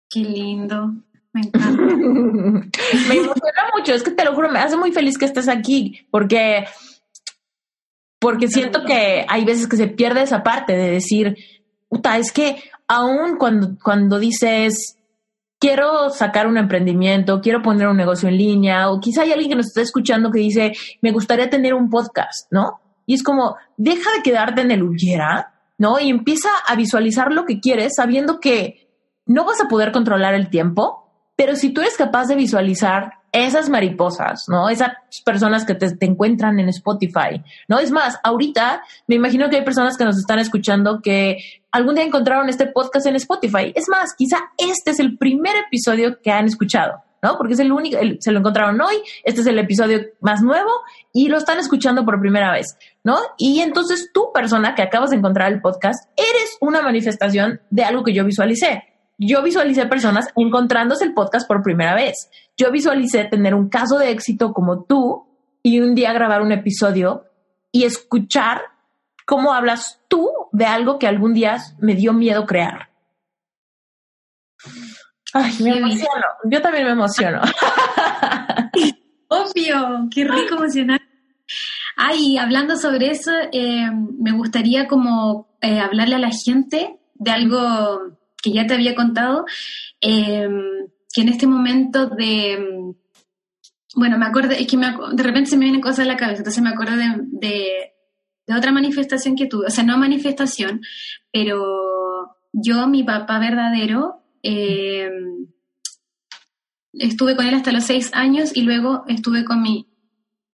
Qué 0.10 0.22
lindo. 0.22 0.93
Me 1.34 1.41
encanta. 1.41 1.70
me 1.84 3.16
emociona 3.16 3.72
mucho, 3.78 3.93
es 3.93 4.03
que 4.03 4.12
te 4.12 4.24
lo 4.24 4.36
juro, 4.36 4.49
me 4.49 4.60
hace 4.60 4.78
muy 4.78 4.93
feliz 4.93 5.18
que 5.18 5.26
estés 5.26 5.49
aquí, 5.49 6.07
porque 6.10 6.66
porque 8.20 8.47
siento 8.47 8.86
que 8.86 9.26
hay 9.28 9.43
veces 9.43 9.68
que 9.68 9.78
se 9.78 9.88
pierde 9.88 10.22
esa 10.22 10.43
parte 10.43 10.78
de 10.78 10.91
decir, 10.91 11.36
puta, 11.89 12.18
es 12.18 12.32
que 12.32 12.57
aún 12.90 13.38
cuando, 13.38 13.78
cuando 13.82 14.20
dices, 14.20 14.98
quiero 15.60 16.10
sacar 16.10 16.48
un 16.48 16.58
emprendimiento, 16.58 17.40
quiero 17.40 17.62
poner 17.62 17.88
un 17.88 17.96
negocio 17.96 18.28
en 18.28 18.38
línea, 18.38 18.90
o 18.90 19.00
quizá 19.00 19.22
hay 19.22 19.32
alguien 19.32 19.52
que 19.52 19.56
nos 19.56 19.68
está 19.68 19.82
escuchando 19.82 20.32
que 20.32 20.40
dice, 20.40 20.74
me 21.02 21.12
gustaría 21.12 21.50
tener 21.50 21.74
un 21.74 21.90
podcast, 21.90 22.52
¿no? 22.52 22.82
Y 23.06 23.14
es 23.14 23.24
como, 23.24 23.56
deja 23.78 24.10
de 24.12 24.24
quedarte 24.24 24.62
en 24.62 24.72
el 24.72 24.84
huyera, 24.84 25.54
¿no? 25.78 26.00
Y 26.00 26.10
empieza 26.10 26.50
a 26.68 26.76
visualizar 26.76 27.32
lo 27.32 27.46
que 27.46 27.60
quieres 27.60 27.94
sabiendo 27.96 28.40
que 28.40 28.90
no 29.26 29.46
vas 29.46 29.62
a 29.62 29.68
poder 29.68 29.92
controlar 29.92 30.34
el 30.34 30.50
tiempo, 30.50 31.09
pero 31.40 31.56
si 31.56 31.70
tú 31.70 31.80
eres 31.80 31.95
capaz 31.95 32.28
de 32.28 32.36
visualizar 32.36 33.14
esas 33.32 33.70
mariposas, 33.70 34.49
¿no? 34.49 34.68
Esas 34.68 34.90
personas 35.24 35.64
que 35.64 35.74
te, 35.74 35.88
encuentran 36.02 36.60
en 36.60 36.68
Spotify, 36.68 37.41
¿no? 37.70 37.80
Es 37.80 37.91
más, 37.91 38.20
ahorita 38.26 38.84
me 39.07 39.16
imagino 39.16 39.49
que 39.49 39.56
hay 39.56 39.64
personas 39.64 39.95
que 39.95 40.03
nos 40.03 40.18
están 40.18 40.40
escuchando 40.40 40.99
que 41.02 41.38
algún 41.72 41.95
día 41.95 42.03
encontraron 42.03 42.49
este 42.49 42.68
podcast 42.68 43.06
en 43.06 43.16
Spotify. 43.16 43.72
Es 43.74 43.88
más, 43.88 44.16
quizá 44.18 44.36
este 44.57 44.91
es 44.91 44.99
el 44.99 45.18
primer 45.18 45.56
episodio 45.66 46.20
que 46.22 46.30
han 46.30 46.44
escuchado, 46.44 47.06
¿no? 47.24 47.38
Porque 47.38 47.53
es 47.53 47.60
el 47.61 47.72
único, 47.72 47.98
se 48.20 48.34
lo 48.34 48.40
encontraron 48.40 48.82
hoy, 48.82 48.98
este 49.24 49.40
es 49.40 49.48
el 49.48 49.60
episodio 49.60 50.02
más 50.20 50.41
nuevo 50.41 50.72
y 51.14 51.30
lo 51.30 51.38
están 51.38 51.57
escuchando 51.57 52.03
por 52.03 52.20
primera 52.20 52.52
vez, 52.52 52.78
¿no? 53.06 53.18
Y 53.38 53.61
entonces 53.61 54.10
tú, 54.14 54.32
persona 54.34 54.76
que 54.76 54.82
acabas 54.82 55.11
de 55.11 55.16
encontrar 55.16 55.53
el 55.53 55.61
podcast, 55.61 56.03
eres 56.18 56.57
una 56.60 56.82
manifestación 56.82 57.61
de 57.70 57.86
algo 57.86 58.03
que 58.03 58.14
yo 58.14 58.26
visualicé 58.26 58.89
yo 59.20 59.44
visualicé 59.44 59.86
personas 59.86 60.30
encontrándose 60.36 61.04
el 61.04 61.14
podcast 61.14 61.48
por 61.48 61.62
primera 61.62 61.94
vez. 61.94 62.30
Yo 62.58 62.72
visualicé 62.72 63.26
tener 63.26 63.54
un 63.54 63.70
caso 63.70 63.98
de 63.98 64.12
éxito 64.12 64.54
como 64.54 64.86
tú 64.86 65.28
y 65.62 65.82
un 65.82 65.94
día 65.94 66.14
grabar 66.14 66.41
un 66.41 66.54
episodio 66.54 67.26
y 67.72 67.84
escuchar 67.84 68.62
cómo 69.26 69.54
hablas 69.54 70.02
tú 70.08 70.32
de 70.54 70.66
algo 70.66 70.98
que 70.98 71.08
algún 71.08 71.34
día 71.34 71.58
me 71.80 71.96
dio 71.96 72.14
miedo 72.14 72.46
crear. 72.46 72.90
Ay, 75.34 75.54
me 75.62 75.78
emociono. 75.78 76.26
Yo 76.46 76.62
también 76.62 76.86
me 76.86 76.91
emociono. 76.91 77.41
Obvio, 79.28 80.08
qué 80.12 80.24
rico 80.24 80.56
emocionar. 80.56 81.02
Ay, 81.98 82.38
hablando 82.38 82.78
sobre 82.78 83.12
eso, 83.12 83.32
eh, 83.52 83.91
me 83.91 84.32
gustaría 84.32 84.88
como 84.88 85.50
eh, 85.62 85.80
hablarle 85.80 86.16
a 86.16 86.20
la 86.20 86.32
gente 86.32 86.98
de 87.16 87.32
algo 87.32 88.18
que 88.41 88.52
ya 88.52 88.66
te 88.66 88.74
había 88.74 88.95
contado, 88.95 89.45
em, 90.02 90.88
que 91.14 91.22
en 91.22 91.30
este 91.30 91.48
momento 91.48 92.07
de, 92.07 92.94
bueno, 93.95 94.18
me 94.18 94.26
acuerdo, 94.26 94.52
es 94.52 94.68
que 94.68 94.78
de 94.78 95.24
repente 95.24 95.49
se 95.49 95.57
me 95.57 95.66
vienen 95.66 95.82
cosas 95.82 95.99
a 95.99 96.06
la 96.06 96.18
cabeza, 96.18 96.40
entonces 96.40 96.64
me 96.64 96.70
acuerdo 96.70 96.95
de, 96.95 97.06
de, 97.32 98.56
otra 98.56 98.72
manifestación 98.72 99.36
que 99.36 99.45
tuve, 99.45 99.68
o 99.68 99.70
sea, 99.70 99.84
no 99.84 99.98
manifestación, 99.98 100.82
pero 101.32 102.36
yo, 102.52 102.88
mi 102.88 103.03
papá 103.03 103.40
verdadero, 103.40 104.24
eh, 104.41 105.11
estuve 106.94 107.36
con 107.36 107.45
él 107.45 107.53
hasta 107.53 107.72
los 107.72 107.84
seis 107.84 108.10
años 108.14 108.56
y 108.56 108.64
luego 108.64 109.03
estuve 109.07 109.45
con 109.45 109.61
mi 109.61 109.89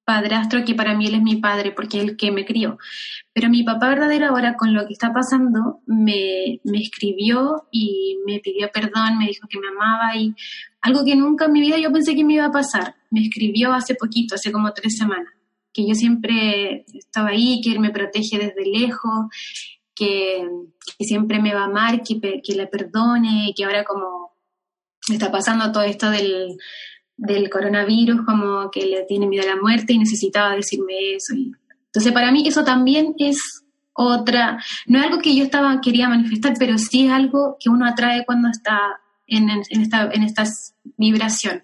padrastro, 0.06 0.64
que 0.64 0.76
para 0.76 0.96
mí 0.96 1.08
él 1.08 1.16
es 1.16 1.22
mi 1.22 1.38
padre, 1.38 1.72
porque 1.72 1.98
es 1.98 2.04
el 2.04 2.18
que 2.18 2.32
me 2.32 2.46
crió. 2.46 2.78
Pero 3.34 3.50
mi 3.50 3.64
papá 3.64 3.90
verdadero 3.90 4.28
ahora 4.28 4.56
con 4.56 4.74
lo 4.74 4.86
que 4.86 4.94
está 4.94 5.12
pasando 5.12 5.82
me, 5.88 6.62
me 6.64 6.78
escribió 6.78 7.68
y 7.72 8.18
me 8.26 8.40
pidió 8.40 8.70
perdón, 8.72 9.18
me 9.18 9.28
dijo 9.28 9.48
que 9.50 9.60
me 9.60 9.68
amaba 9.68 10.16
y 10.16 10.34
algo 10.82 11.04
que 11.04 11.16
nunca 11.16 11.46
en 11.46 11.52
mi 11.52 11.62
vida 11.62 11.78
yo 11.80 11.92
pensé 11.92 12.16
que 12.16 12.24
me 12.24 12.36
iba 12.36 12.46
a 12.46 12.52
pasar. 12.52 12.96
Me 13.10 13.22
escribió 13.22 13.74
hace 13.74 13.96
poquito, 13.96 14.36
hace 14.36 14.52
como 14.52 14.72
tres 14.72 14.96
semanas, 14.98 15.34
que 15.74 15.88
yo 15.88 15.96
siempre 15.96 16.86
estaba 16.94 17.30
ahí, 17.30 17.60
que 17.64 17.72
él 17.72 17.80
me 17.80 17.90
protege 17.90 18.38
desde 18.38 18.70
lejos, 18.70 19.26
que, 19.96 20.48
siempre 21.00 21.42
me 21.42 21.54
va 21.54 21.62
a 21.62 21.66
amar, 21.66 22.04
que, 22.04 22.20
que 22.42 22.54
le 22.54 22.68
perdone, 22.68 23.54
que 23.56 23.66
ahora 23.66 23.84
como 23.84 24.36
está 25.10 25.32
pasando 25.32 25.72
todo 25.72 25.84
esto 25.84 26.10
del 26.10 26.58
del 27.18 27.50
coronavirus, 27.50 28.22
como 28.26 28.70
que 28.72 28.86
le 28.86 29.04
tiene 29.04 29.28
miedo 29.28 29.44
a 29.44 29.56
la 29.56 29.62
muerte 29.62 29.94
y 29.94 30.00
necesitaba 30.00 30.56
decirme 30.56 31.16
eso. 31.16 31.34
entonces, 31.34 32.12
para 32.12 32.32
mí 32.32 32.48
eso 32.48 32.64
también 32.64 33.16
es 33.18 33.64
otra, 33.94 34.62
no 34.88 35.00
es 35.00 35.06
algo 35.06 35.20
que 35.20 35.36
yo 35.36 35.46
estaba, 35.46 35.80
quería 35.80 36.10
manifestar, 36.10 36.54
pero 36.60 36.78
sí 36.78 37.06
es 37.06 37.12
algo 37.12 37.58
que 37.60 37.70
uno 37.70 37.86
atrae 37.86 38.26
cuando 38.26 38.50
está 38.50 39.00
en, 39.28 39.50
en, 39.50 39.82
esta, 39.82 40.10
en 40.12 40.24
esta 40.24 40.44
vibración. 40.98 41.64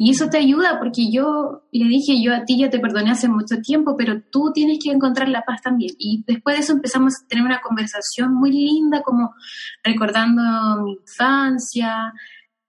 Y 0.00 0.12
eso 0.12 0.30
te 0.30 0.38
ayuda 0.38 0.78
porque 0.78 1.10
yo 1.10 1.64
le 1.72 1.86
dije, 1.86 2.22
yo 2.22 2.32
a 2.32 2.44
ti 2.44 2.56
ya 2.56 2.70
te 2.70 2.78
perdoné 2.78 3.10
hace 3.10 3.28
mucho 3.28 3.60
tiempo, 3.60 3.96
pero 3.96 4.22
tú 4.22 4.52
tienes 4.54 4.78
que 4.82 4.92
encontrar 4.92 5.28
la 5.28 5.42
paz 5.42 5.60
también. 5.60 5.92
Y 5.98 6.22
después 6.24 6.56
de 6.56 6.62
eso 6.62 6.72
empezamos 6.72 7.14
a 7.16 7.26
tener 7.26 7.44
una 7.44 7.60
conversación 7.60 8.32
muy 8.32 8.52
linda, 8.52 9.02
como 9.02 9.34
recordando 9.82 10.84
mi 10.84 10.92
infancia, 10.92 12.12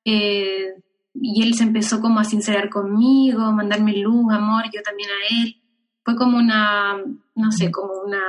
eh, 0.03 0.73
y 1.21 1.43
él 1.43 1.53
se 1.53 1.63
empezó 1.63 1.99
como 2.01 2.19
a 2.19 2.23
sincerar 2.23 2.69
conmigo, 2.69 3.51
mandarme 3.51 3.97
luz, 3.97 4.31
amor, 4.31 4.65
yo 4.73 4.81
también 4.81 5.09
a 5.09 5.43
él. 5.43 5.61
Fue 6.03 6.15
como 6.15 6.37
una, 6.37 6.97
no 7.35 7.51
sé, 7.51 7.71
como 7.71 7.93
una... 8.05 8.21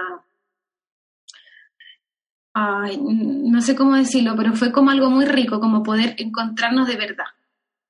Ay, 2.52 2.98
no 3.00 3.60
sé 3.60 3.76
cómo 3.76 3.94
decirlo, 3.94 4.34
pero 4.36 4.54
fue 4.54 4.72
como 4.72 4.90
algo 4.90 5.08
muy 5.08 5.24
rico, 5.24 5.60
como 5.60 5.82
poder 5.82 6.16
encontrarnos 6.18 6.88
de 6.88 6.96
verdad, 6.96 7.26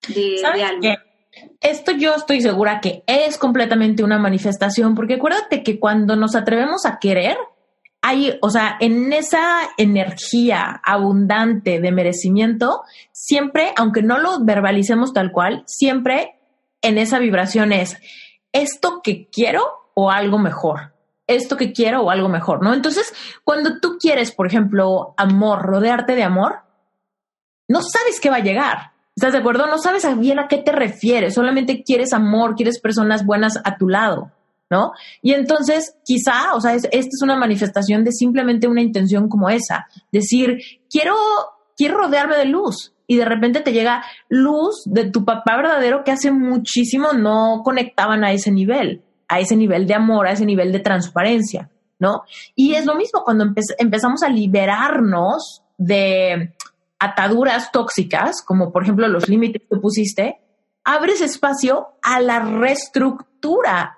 de, 0.07 0.39
de 0.83 0.99
Esto 1.63 1.93
yo 1.93 2.15
estoy 2.15 2.43
segura 2.43 2.81
que 2.81 3.03
es 3.07 3.39
completamente 3.39 4.05
una 4.05 4.19
manifestación, 4.19 4.95
porque 4.95 5.15
acuérdate 5.15 5.63
que 5.63 5.81
cuando 5.81 6.15
nos 6.15 6.35
atrevemos 6.35 6.85
a 6.85 6.99
querer, 6.99 7.39
hay, 8.03 8.39
o 8.41 8.51
sea, 8.51 8.77
en 8.81 9.13
esa 9.13 9.71
energía 9.77 10.81
abundante 10.85 11.81
de 11.81 11.93
merecimiento, 11.93 12.83
siempre, 13.13 13.73
aunque 13.77 14.03
no 14.03 14.19
lo 14.19 14.45
verbalicemos 14.45 15.13
tal 15.13 15.33
cual, 15.33 15.65
siempre 15.67 16.39
en 16.83 16.99
esa 16.99 17.19
vibración 17.19 17.73
es 17.73 17.99
esto 18.53 19.01
que 19.03 19.29
quiero 19.29 19.63
o 19.95 20.11
algo 20.11 20.39
mejor. 20.39 20.95
Esto 21.27 21.57
que 21.57 21.73
quiero 21.73 22.03
o 22.03 22.11
algo 22.11 22.29
mejor, 22.29 22.63
¿no? 22.63 22.75
Entonces, 22.75 23.13
cuando 23.45 23.79
tú 23.79 23.99
quieres, 24.01 24.33
por 24.33 24.47
ejemplo, 24.47 25.15
amor, 25.17 25.63
rodearte 25.63 26.17
de 26.17 26.25
amor, 26.25 26.63
no 27.69 27.83
sabes 27.83 28.19
qué 28.21 28.31
va 28.31 28.37
a 28.37 28.43
llegar. 28.43 28.93
¿Estás 29.15 29.33
de 29.33 29.39
acuerdo? 29.39 29.67
No 29.67 29.79
sabes 29.79 30.07
bien 30.19 30.39
a 30.39 30.49
qué 30.49 30.59
te 30.59 30.73
refieres, 30.73 31.35
solamente 31.35 31.85
quieres 31.85 32.13
amor, 32.13 32.57
quieres 32.57 32.81
personas 32.81 33.25
buenas 33.25 33.61
a 33.63 33.77
tu 33.77 33.89
lado. 33.89 34.33
¿No? 34.71 34.93
Y 35.21 35.35
entonces, 35.35 35.97
quizá, 36.05 36.55
o 36.55 36.61
sea, 36.61 36.75
esta 36.75 36.89
es 36.93 37.23
una 37.23 37.37
manifestación 37.37 38.05
de 38.05 38.13
simplemente 38.13 38.69
una 38.69 38.81
intención 38.81 39.29
como 39.29 39.51
esa, 39.51 39.89
decir, 40.13 40.59
quiero, 40.89 41.17
quiero 41.77 41.99
rodearme 41.99 42.37
de 42.37 42.47
luz. 42.47 42.95
Y 43.07 43.17
de 43.17 43.25
repente 43.25 43.61
te 43.61 43.73
llega 43.73 44.05
luz 44.29 44.83
de 44.85 45.11
tu 45.11 45.25
papá 45.25 45.57
verdadero 45.57 46.05
que 46.05 46.13
hace 46.13 46.31
muchísimo 46.31 47.13
no 47.13 47.63
conectaban 47.65 48.23
a 48.23 48.31
ese 48.31 48.53
nivel, 48.53 49.03
a 49.27 49.41
ese 49.41 49.57
nivel 49.57 49.89
de 49.89 49.95
amor, 49.95 50.29
a 50.29 50.33
ese 50.33 50.47
nivel 50.47 50.71
de 50.71 50.79
transparencia, 50.79 51.71
¿no? 51.99 52.23
Y 52.55 52.75
es 52.75 52.87
lo 52.87 52.95
mismo 52.95 53.25
cuando 53.25 53.45
empezamos 53.79 54.23
a 54.23 54.29
liberarnos 54.29 55.63
de 55.77 56.55
ataduras 57.01 57.73
tóxicas, 57.73 58.43
como 58.43 58.71
por 58.71 58.85
ejemplo 58.85 59.09
los 59.09 59.29
límites 59.29 59.63
que 59.69 59.77
pusiste, 59.81 60.39
abres 60.85 61.21
espacio 61.21 61.89
a 62.03 62.21
la 62.21 62.39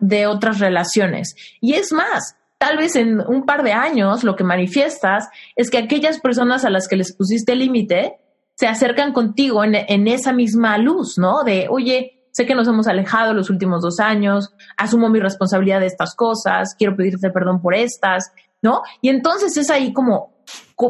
de 0.00 0.26
otras 0.26 0.58
relaciones. 0.58 1.34
Y 1.60 1.74
es 1.74 1.92
más, 1.92 2.36
tal 2.58 2.76
vez 2.76 2.96
en 2.96 3.20
un 3.20 3.44
par 3.44 3.62
de 3.62 3.72
años 3.72 4.24
lo 4.24 4.36
que 4.36 4.44
manifiestas 4.44 5.28
es 5.56 5.70
que 5.70 5.78
aquellas 5.78 6.20
personas 6.20 6.64
a 6.64 6.70
las 6.70 6.88
que 6.88 6.96
les 6.96 7.14
pusiste 7.14 7.54
límite 7.54 8.16
se 8.54 8.66
acercan 8.66 9.12
contigo 9.12 9.64
en, 9.64 10.08
esa 10.08 10.32
misma 10.32 10.78
luz, 10.78 11.18
¿no? 11.18 11.42
De, 11.42 11.66
oye, 11.68 12.26
sé 12.30 12.46
que 12.46 12.54
nos 12.54 12.68
hemos 12.68 12.86
alejado 12.86 13.34
los 13.34 13.50
últimos 13.50 13.82
dos 13.82 13.98
años, 13.98 14.54
asumo 14.76 15.08
mi 15.08 15.20
responsabilidad 15.20 15.80
de 15.80 15.86
estas 15.86 16.14
cosas, 16.14 16.74
quiero 16.78 16.94
pedirte 16.94 17.30
perdón 17.30 17.60
por 17.60 17.74
estas, 17.74 18.32
¿no? 18.60 18.82
Y 19.00 19.08
entonces 19.08 19.56
es 19.56 19.70
ahí 19.70 19.92
como, 19.92 20.44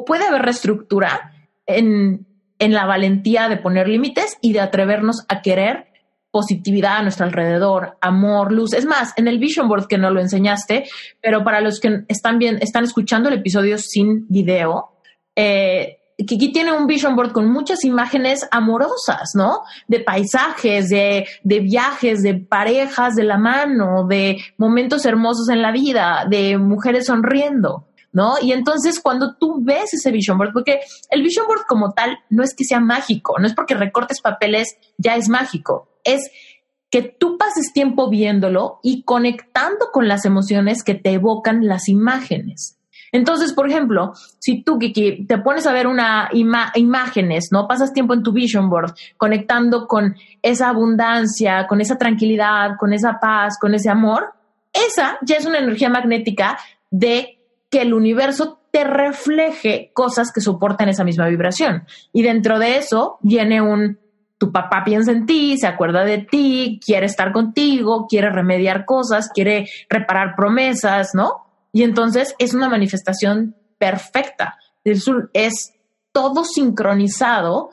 puede 0.06 0.26
haber 0.26 0.42
reestructura 0.42 1.32
en, 1.66 2.26
en 2.58 2.72
la 2.72 2.84
valentía 2.84 3.48
de 3.48 3.56
poner 3.56 3.88
límites 3.88 4.36
y 4.42 4.52
de 4.52 4.60
atrevernos 4.60 5.24
a 5.28 5.40
querer 5.40 5.91
positividad 6.32 6.96
a 6.96 7.02
nuestro 7.02 7.26
alrededor, 7.26 7.98
amor, 8.00 8.50
luz. 8.50 8.72
Es 8.72 8.86
más, 8.86 9.12
en 9.16 9.28
el 9.28 9.38
vision 9.38 9.68
board 9.68 9.86
que 9.86 9.98
no 9.98 10.10
lo 10.10 10.20
enseñaste, 10.20 10.84
pero 11.20 11.44
para 11.44 11.60
los 11.60 11.78
que 11.78 12.04
están 12.08 12.38
bien, 12.38 12.58
están 12.60 12.82
escuchando 12.82 13.28
el 13.28 13.36
episodio 13.36 13.78
sin 13.78 14.26
video, 14.28 14.96
eh, 15.36 15.98
Kiki 16.26 16.52
tiene 16.52 16.72
un 16.72 16.86
vision 16.86 17.16
board 17.16 17.32
con 17.32 17.50
muchas 17.50 17.84
imágenes 17.84 18.46
amorosas, 18.50 19.32
¿no? 19.34 19.62
De 19.88 20.00
paisajes, 20.00 20.88
de, 20.88 21.26
de, 21.42 21.60
viajes, 21.60 22.22
de 22.22 22.34
parejas 22.34 23.14
de 23.14 23.24
la 23.24 23.38
mano, 23.38 24.06
de 24.06 24.38
momentos 24.56 25.04
hermosos 25.04 25.48
en 25.48 25.62
la 25.62 25.72
vida, 25.72 26.26
de 26.28 26.58
mujeres 26.58 27.06
sonriendo. 27.06 27.86
¿no? 28.12 28.34
Y 28.42 28.52
entonces 28.52 29.00
cuando 29.00 29.36
tú 29.36 29.62
ves 29.62 29.94
ese 29.94 30.10
vision 30.10 30.36
board, 30.36 30.52
porque 30.52 30.80
el 31.08 31.22
vision 31.22 31.46
board 31.46 31.62
como 31.66 31.92
tal 31.92 32.18
no 32.28 32.42
es 32.42 32.54
que 32.54 32.64
sea 32.64 32.78
mágico, 32.78 33.38
no 33.38 33.46
es 33.46 33.54
porque 33.54 33.74
recortes 33.74 34.20
papeles 34.20 34.76
ya 34.98 35.16
es 35.16 35.30
mágico, 35.30 35.88
es 36.04 36.30
que 36.90 37.02
tú 37.02 37.38
pases 37.38 37.72
tiempo 37.72 38.10
viéndolo 38.10 38.78
y 38.82 39.02
conectando 39.02 39.86
con 39.92 40.08
las 40.08 40.24
emociones 40.24 40.82
que 40.82 40.94
te 40.94 41.12
evocan 41.12 41.66
las 41.66 41.88
imágenes. 41.88 42.78
Entonces, 43.12 43.52
por 43.52 43.68
ejemplo, 43.68 44.12
si 44.38 44.62
tú, 44.62 44.78
Kiki, 44.78 45.26
te 45.26 45.38
pones 45.38 45.66
a 45.66 45.72
ver 45.72 45.86
una 45.86 46.30
imágenes, 46.32 47.48
¿no? 47.50 47.68
Pasas 47.68 47.92
tiempo 47.92 48.14
en 48.14 48.22
tu 48.22 48.32
vision 48.32 48.70
board 48.70 48.94
conectando 49.18 49.86
con 49.86 50.16
esa 50.40 50.70
abundancia, 50.70 51.66
con 51.66 51.80
esa 51.80 51.98
tranquilidad, 51.98 52.76
con 52.78 52.94
esa 52.94 53.20
paz, 53.20 53.58
con 53.58 53.74
ese 53.74 53.90
amor, 53.90 54.32
esa 54.72 55.18
ya 55.22 55.36
es 55.36 55.46
una 55.46 55.58
energía 55.58 55.90
magnética 55.90 56.58
de 56.90 57.38
que 57.70 57.82
el 57.82 57.92
universo 57.94 58.60
te 58.70 58.84
refleje 58.84 59.90
cosas 59.92 60.32
que 60.32 60.40
soportan 60.40 60.88
esa 60.88 61.04
misma 61.04 61.28
vibración. 61.28 61.84
Y 62.12 62.22
dentro 62.22 62.58
de 62.58 62.78
eso 62.78 63.18
viene 63.20 63.60
un, 63.60 63.98
tu 64.42 64.50
papá 64.50 64.82
piensa 64.82 65.12
en 65.12 65.24
ti, 65.24 65.56
se 65.56 65.68
acuerda 65.68 66.04
de 66.04 66.18
ti, 66.18 66.80
quiere 66.84 67.06
estar 67.06 67.30
contigo, 67.30 68.08
quiere 68.08 68.28
remediar 68.28 68.84
cosas, 68.84 69.30
quiere 69.32 69.68
reparar 69.88 70.34
promesas, 70.34 71.10
¿no? 71.14 71.46
Y 71.72 71.84
entonces 71.84 72.34
es 72.40 72.52
una 72.52 72.68
manifestación 72.68 73.54
perfecta. 73.78 74.58
Es, 74.82 75.04
es 75.32 75.74
todo 76.10 76.42
sincronizado 76.42 77.70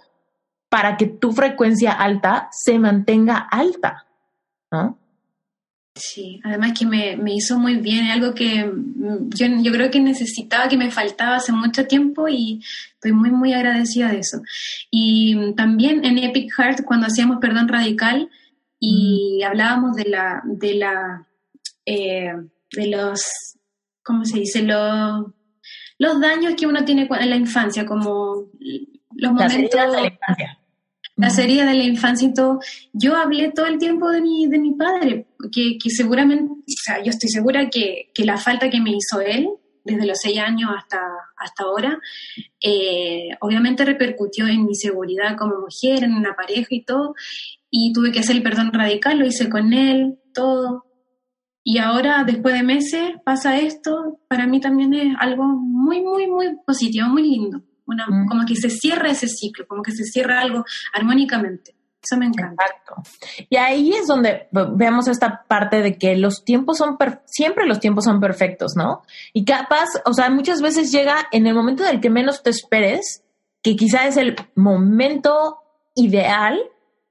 para 0.70 0.96
que 0.96 1.08
tu 1.08 1.32
frecuencia 1.32 1.92
alta 1.92 2.50
se 2.52 2.78
mantenga 2.78 3.48
alta, 3.50 4.06
¿no? 4.72 4.99
Sí, 6.00 6.40
además 6.44 6.72
que 6.78 6.86
me, 6.86 7.18
me 7.18 7.34
hizo 7.34 7.60
muy 7.60 7.76
bien, 7.76 8.06
algo 8.06 8.34
que 8.34 8.64
mm, 8.66 9.30
yo, 9.36 9.48
yo, 9.62 9.72
creo 9.72 9.92
que 9.92 10.00
necesitaba, 10.00 10.70
que 10.70 10.78
me 10.78 10.92
faltaba 10.92 11.36
hace 11.36 11.52
mucho 11.52 11.86
tiempo 11.86 12.28
y 12.30 12.64
estoy 12.94 13.12
muy, 13.12 13.32
muy 13.32 13.54
agradecida 13.54 14.10
de 14.12 14.20
eso. 14.20 14.42
Y 14.90 15.36
mm, 15.36 15.56
también 15.56 16.06
en 16.06 16.18
Epic 16.18 16.54
Heart, 16.58 16.86
cuando 16.86 17.08
hacíamos 17.08 17.40
Perdón 17.40 17.68
Radical 17.68 18.30
y 18.80 19.44
hablábamos 19.44 19.96
de 19.96 20.06
la, 20.06 20.42
de 20.46 20.74
la, 20.76 21.28
eh, 21.86 22.34
de 22.72 22.88
los, 22.88 23.22
¿cómo 24.02 24.24
se 24.24 24.40
dice? 24.40 24.62
Los, 24.62 25.26
los 25.98 26.22
daños 26.22 26.54
que 26.56 26.66
uno 26.66 26.86
tiene 26.86 27.10
en 27.10 27.30
la 27.30 27.36
infancia, 27.36 27.86
como 27.86 28.46
los 29.12 29.32
momentos... 29.34 29.72
de 29.72 30.02
la 30.02 30.08
infancia 30.08 30.59
la 31.20 31.30
serie 31.30 31.66
de 31.66 31.74
la 31.74 31.84
infancia 31.84 32.30
y 32.30 32.34
todo, 32.34 32.60
yo 32.94 33.16
hablé 33.16 33.52
todo 33.52 33.66
el 33.66 33.78
tiempo 33.78 34.10
de 34.10 34.22
mi, 34.22 34.48
de 34.48 34.58
mi 34.58 34.74
padre, 34.74 35.28
que, 35.52 35.78
que 35.78 35.90
seguramente, 35.90 36.46
o 36.46 36.64
sea, 36.66 37.04
yo 37.04 37.10
estoy 37.10 37.30
segura 37.30 37.70
que, 37.70 38.10
que, 38.14 38.24
la 38.24 38.38
falta 38.38 38.70
que 38.70 38.80
me 38.80 38.92
hizo 38.92 39.20
él, 39.20 39.50
desde 39.84 40.06
los 40.06 40.18
seis 40.18 40.40
años 40.40 40.72
hasta, 40.78 41.02
hasta 41.36 41.64
ahora, 41.64 42.00
eh, 42.64 43.32
obviamente 43.42 43.84
repercutió 43.84 44.48
en 44.48 44.66
mi 44.66 44.76
seguridad 44.76 45.36
como 45.38 45.60
mujer, 45.60 46.06
en 46.06 46.14
una 46.14 46.36
pareja 46.36 46.68
y 46.70 46.86
todo, 46.86 47.16
y 47.70 47.92
tuve 47.92 48.14
que 48.14 48.20
hacer 48.20 48.38
el 48.38 48.44
perdón 48.44 48.72
radical, 48.72 49.20
lo 49.20 49.26
hice 49.26 49.50
con 49.50 49.74
él, 49.74 50.20
todo. 50.34 50.86
Y 51.66 51.80
ahora, 51.80 52.24
después 52.24 52.56
de 52.56 52.64
meses, 52.64 53.12
pasa 53.26 53.60
esto, 53.60 54.22
para 54.30 54.48
mí 54.48 54.62
también 54.62 54.94
es 54.94 55.16
algo 55.20 55.44
muy, 55.44 56.02
muy, 56.02 56.28
muy 56.28 56.56
positivo, 56.66 57.10
muy 57.10 57.24
lindo. 57.24 57.62
Una, 57.90 58.06
mm. 58.08 58.28
Como 58.28 58.46
que 58.46 58.56
se 58.56 58.70
cierra 58.70 59.10
ese 59.10 59.28
ciclo, 59.28 59.68
como 59.68 59.82
que 59.82 59.92
se 59.92 60.04
cierra 60.04 60.40
algo 60.40 60.64
armónicamente. 60.94 61.76
Eso 62.02 62.18
me 62.18 62.28
encanta. 62.28 62.64
Y 63.50 63.58
ahí 63.58 63.92
es 63.92 64.08
donde 64.08 64.48
vemos 64.52 65.08
esta 65.10 65.44
parte 65.48 65.82
de 65.82 65.98
que 65.98 66.16
los 66.16 66.46
tiempos 66.46 66.78
son, 66.78 66.98
siempre 67.26 67.66
los 67.66 67.82
tiempos 67.82 68.06
son 68.06 68.22
perfectos, 68.22 68.74
¿no? 68.78 69.02
Y 69.34 69.44
capaz, 69.44 69.90
o 70.06 70.14
sea, 70.14 70.30
muchas 70.30 70.62
veces 70.62 70.92
llega 70.92 71.28
en 71.32 71.46
el 71.46 71.54
momento 71.54 71.84
del 71.84 72.00
que 72.00 72.10
menos 72.10 72.42
te 72.42 72.52
esperes, 72.52 73.24
que 73.62 73.76
quizá 73.76 74.08
es 74.08 74.16
el 74.16 74.38
momento 74.56 75.58
ideal 75.94 76.58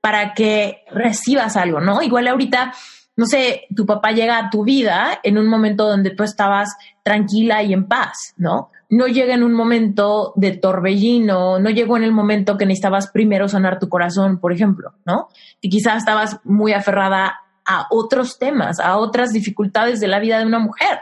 para 0.01 0.33
que 0.33 0.85
recibas 0.91 1.57
algo, 1.57 1.81
¿no? 1.81 2.01
Igual 2.01 2.29
ahorita, 2.29 2.73
no 3.19 3.27
sé, 3.27 3.67
tu 3.77 3.85
papá 3.85 4.13
llega 4.13 4.39
a 4.39 4.49
tu 4.49 4.65
vida 4.65 5.21
en 5.23 5.37
un 5.37 5.47
momento 5.47 5.87
donde 5.87 6.11
tú 6.11 6.23
estabas 6.23 6.75
tranquila 7.03 7.63
y 7.63 7.75
en 7.75 7.87
paz, 7.87 8.33
¿no? 8.39 8.71
no 8.91 9.07
llega 9.07 9.35
en 9.35 9.43
un 9.43 9.53
momento 9.53 10.33
de 10.37 10.57
torbellino, 10.57 11.59
no 11.59 11.71
llegó 11.71 11.97
en 11.97 12.05
el 12.05 12.13
momento 12.13 12.57
que 12.57 12.65
necesitabas 12.65 13.11
primero 13.11 13.49
sanar 13.49 13.79
tu 13.79 13.89
corazón, 13.89 14.39
por 14.39 14.53
ejemplo, 14.53 14.95
¿no? 15.05 15.29
Y 15.61 15.69
quizás 15.69 15.99
estabas 15.99 16.41
muy 16.45 16.73
aferrada 16.73 17.41
a 17.67 17.87
otros 17.91 18.39
temas, 18.39 18.81
a 18.81 18.97
otras 18.97 19.33
dificultades 19.33 20.01
de 20.01 20.09
la 20.09 20.21
vida 20.21 20.39
de 20.39 20.47
una 20.47 20.59
mujer. 20.59 21.01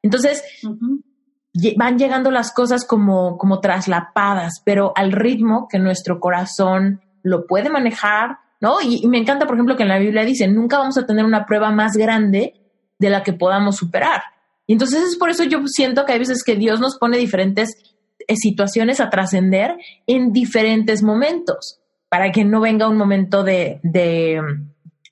Entonces, 0.00 0.44
van 1.76 1.98
llegando 1.98 2.30
las 2.30 2.52
cosas 2.52 2.86
como, 2.86 3.36
como 3.36 3.60
traslapadas, 3.60 4.62
pero 4.64 4.92
al 4.94 5.10
ritmo 5.10 5.66
que 5.68 5.80
nuestro 5.80 6.20
corazón 6.20 7.00
lo 7.22 7.46
puede 7.46 7.68
manejar, 7.68 8.38
¿no? 8.60 8.80
y 8.80 9.06
me 9.08 9.18
encanta, 9.18 9.46
por 9.46 9.56
ejemplo, 9.56 9.76
que 9.76 9.82
en 9.82 9.88
la 9.88 9.98
Biblia 9.98 10.24
dice, 10.24 10.48
nunca 10.48 10.78
vamos 10.78 10.96
a 10.96 11.06
tener 11.06 11.24
una 11.24 11.44
prueba 11.46 11.70
más 11.70 11.96
grande 11.96 12.54
de 12.98 13.10
la 13.10 13.22
que 13.22 13.32
podamos 13.32 13.76
superar. 13.76 14.22
Y 14.66 14.72
entonces 14.72 15.02
es 15.02 15.16
por 15.16 15.30
eso 15.30 15.44
yo 15.44 15.66
siento 15.66 16.04
que 16.04 16.12
hay 16.12 16.18
veces 16.18 16.42
que 16.42 16.56
Dios 16.56 16.80
nos 16.80 16.98
pone 16.98 17.18
diferentes 17.18 17.76
eh, 18.26 18.36
situaciones 18.36 19.00
a 19.00 19.10
trascender 19.10 19.76
en 20.06 20.32
diferentes 20.32 21.02
momentos, 21.02 21.80
para 22.08 22.32
que 22.32 22.44
no 22.44 22.60
venga 22.60 22.88
un 22.88 22.96
momento 22.96 23.42
de, 23.42 23.80
de, 23.82 24.40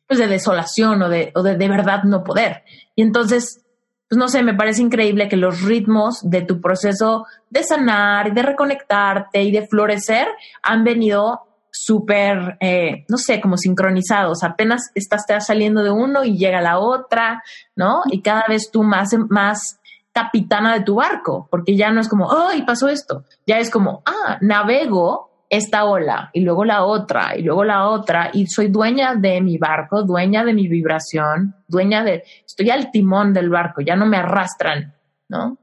pues 0.06 0.18
de 0.18 0.28
desolación 0.28 1.02
o 1.02 1.08
de, 1.08 1.32
o 1.34 1.42
de, 1.42 1.56
de 1.56 1.68
verdad 1.68 2.04
no 2.04 2.22
poder. 2.22 2.62
Y 2.94 3.02
entonces, 3.02 3.60
pues 4.08 4.18
no 4.18 4.28
sé, 4.28 4.42
me 4.42 4.54
parece 4.54 4.82
increíble 4.82 5.28
que 5.28 5.36
los 5.36 5.62
ritmos 5.62 6.20
de 6.22 6.42
tu 6.42 6.60
proceso 6.60 7.26
de 7.50 7.64
sanar 7.64 8.32
de 8.32 8.42
reconectarte 8.42 9.42
y 9.42 9.50
de 9.50 9.66
florecer 9.66 10.28
han 10.62 10.84
venido 10.84 11.40
súper, 11.72 12.58
eh, 12.60 13.04
no 13.08 13.16
sé, 13.16 13.40
como 13.40 13.56
sincronizados. 13.56 14.44
Apenas 14.44 14.90
estás 14.94 15.24
saliendo 15.46 15.82
de 15.82 15.90
uno 15.90 16.22
y 16.22 16.36
llega 16.36 16.60
la 16.60 16.78
otra, 16.78 17.42
¿no? 17.74 18.02
Y 18.10 18.20
cada 18.20 18.44
vez 18.46 18.70
tú 18.70 18.82
más, 18.82 19.10
más 19.30 19.80
capitana 20.12 20.74
de 20.74 20.84
tu 20.84 20.96
barco, 20.96 21.48
porque 21.50 21.74
ya 21.74 21.90
no 21.90 22.00
es 22.00 22.08
como, 22.08 22.30
¡ay, 22.30 22.62
pasó 22.62 22.88
esto! 22.88 23.24
Ya 23.46 23.58
es 23.58 23.70
como, 23.70 24.02
ah, 24.04 24.38
navego 24.42 25.30
esta 25.48 25.84
ola 25.84 26.30
y 26.32 26.40
luego 26.40 26.64
la 26.64 26.84
otra 26.84 27.36
y 27.36 27.42
luego 27.42 27.62
la 27.62 27.86
otra 27.88 28.30
y 28.32 28.46
soy 28.46 28.68
dueña 28.68 29.14
de 29.14 29.40
mi 29.42 29.58
barco, 29.58 30.02
dueña 30.02 30.44
de 30.44 30.54
mi 30.54 30.66
vibración, 30.66 31.54
dueña 31.68 32.02
de, 32.02 32.24
estoy 32.46 32.70
al 32.70 32.90
timón 32.90 33.34
del 33.34 33.50
barco, 33.50 33.82
ya 33.82 33.94
no 33.94 34.06
me 34.06 34.16
arrastran, 34.16 34.94
¿no? 35.28 35.58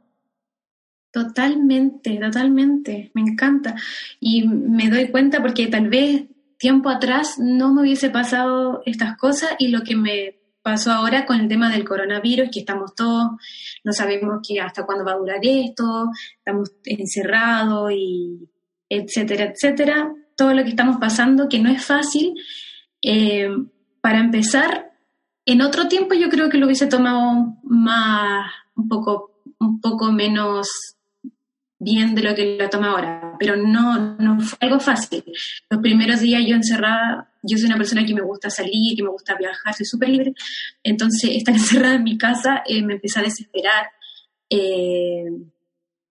Totalmente, 1.12 2.20
totalmente, 2.20 3.12
me 3.16 3.22
encanta. 3.22 3.76
Y 4.20 4.48
me 4.48 4.90
doy 4.90 5.10
cuenta 5.10 5.42
porque 5.42 5.68
tal 5.68 5.90
vez 5.90 6.26
tiempo 6.58 6.90
atrás 6.90 7.40
no 7.40 7.74
me 7.74 7.82
hubiese 7.82 8.10
pasado 8.10 8.84
estas 8.86 9.18
cosas 9.18 9.52
y 9.58 9.70
lo 9.70 9.82
que 9.82 9.96
me 9.96 10.40
pasó 10.62 10.92
ahora 10.92 11.26
con 11.26 11.40
el 11.40 11.48
tema 11.48 11.72
del 11.72 11.88
coronavirus, 11.88 12.50
que 12.52 12.60
estamos 12.60 12.94
todos, 12.94 13.32
no 13.84 13.94
sabemos 13.94 14.40
que 14.48 14.60
hasta 14.60 14.86
cuándo 14.86 15.06
va 15.06 15.14
a 15.14 15.18
durar 15.18 15.40
esto, 15.42 16.10
estamos 16.38 16.72
encerrados 16.84 17.92
y 17.92 18.48
etcétera, 18.88 19.46
etcétera. 19.46 20.14
Todo 20.36 20.54
lo 20.54 20.64
que 20.64 20.70
estamos 20.70 20.98
pasando, 20.98 21.50
que 21.50 21.60
no 21.60 21.70
es 21.70 21.84
fácil. 21.84 22.34
Eh, 23.02 23.50
para 24.02 24.20
empezar, 24.20 24.92
en 25.46 25.62
otro 25.62 25.88
tiempo 25.88 26.14
yo 26.14 26.30
creo 26.30 26.50
que 26.50 26.58
lo 26.58 26.66
hubiese 26.68 26.88
tomado 26.88 27.58
más, 27.64 28.52
un 28.76 28.88
poco, 28.88 29.42
un 29.60 29.82
poco 29.82 30.12
menos 30.12 30.98
bien 31.80 32.14
de 32.14 32.22
lo 32.22 32.36
que 32.36 32.58
lo 32.58 32.70
toma 32.70 32.92
ahora, 32.92 33.36
pero 33.40 33.56
no, 33.56 34.16
no 34.18 34.40
fue 34.42 34.58
algo 34.62 34.80
fácil. 34.80 35.24
Los 35.70 35.82
primeros 35.82 36.20
días 36.20 36.44
yo 36.46 36.56
encerrada, 36.56 37.32
yo 37.42 37.58
soy 37.58 37.68
una 37.68 37.78
persona 37.78 38.06
que 38.06 38.14
me 38.14 38.22
gusta 38.22 38.50
salir, 38.50 38.98
que 38.98 39.04
me 39.04 39.10
gusta 39.10 39.36
viajar, 39.36 39.74
soy 39.74 39.86
súper 39.86 40.10
libre, 40.10 40.34
entonces 40.84 41.32
estar 41.32 41.56
encerrada 41.56 41.96
en 41.96 42.04
mi 42.04 42.18
casa 42.18 42.64
eh, 42.66 42.84
me 42.84 42.96
empecé 42.96 43.20
a 43.20 43.24
desesperar, 43.24 43.88
eh, 44.50 45.26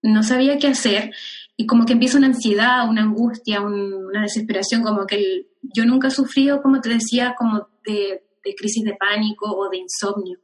no 0.03 0.23
sabía 0.23 0.59
qué 0.59 0.69
hacer 0.69 1.13
y 1.57 1.67
como 1.67 1.85
que 1.85 1.93
empieza 1.93 2.19
una 2.19 2.29
ansiedad, 2.29 2.89
una 2.89 3.03
angustia, 3.03 3.61
una 3.61 4.23
desesperación, 4.23 4.83
como 4.83 5.07
que 5.07 5.49
yo 5.61 5.85
nunca 5.85 6.09
he 6.09 6.13
sufrido, 6.13 6.63
como 6.63 6.81
te 6.81 6.89
decía, 6.89 7.35
como 7.37 7.69
de, 7.85 8.23
crisis 8.57 8.85
de 8.85 8.95
pánico 8.95 9.45
o 9.51 9.69
de 9.69 9.79
insomnio. 9.79 10.39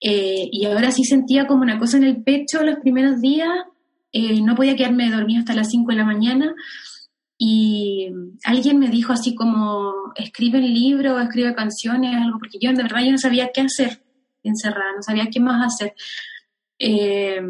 Eh, 0.00 0.48
y 0.52 0.66
ahora 0.66 0.92
sí 0.92 1.02
sentía 1.02 1.48
como 1.48 1.62
una 1.62 1.78
cosa 1.78 1.96
en 1.96 2.04
el 2.04 2.22
pecho 2.22 2.62
los 2.62 2.78
primeros 2.78 3.20
días 3.20 3.48
eh, 4.12 4.40
no 4.40 4.54
podía 4.54 4.76
quedarme 4.76 5.10
dormida 5.10 5.40
hasta 5.40 5.54
las 5.54 5.70
5 5.70 5.90
de 5.90 5.96
la 5.96 6.04
mañana 6.04 6.54
y 7.36 8.10
alguien 8.44 8.78
me 8.78 8.88
dijo 8.88 9.12
así 9.12 9.34
como, 9.34 9.92
escribe 10.16 10.58
el 10.58 10.74
libro, 10.74 11.20
escribe 11.20 11.54
canciones, 11.54 12.16
algo, 12.16 12.38
porque 12.38 12.58
yo 12.60 12.72
de 12.72 12.82
verdad 12.82 13.04
yo 13.04 13.12
no 13.12 13.18
sabía 13.18 13.50
qué 13.52 13.60
hacer 13.60 14.02
encerrada, 14.42 14.92
no 14.96 15.02
sabía 15.02 15.28
qué 15.30 15.38
más 15.40 15.64
hacer. 15.64 15.94
Eh, 16.78 17.40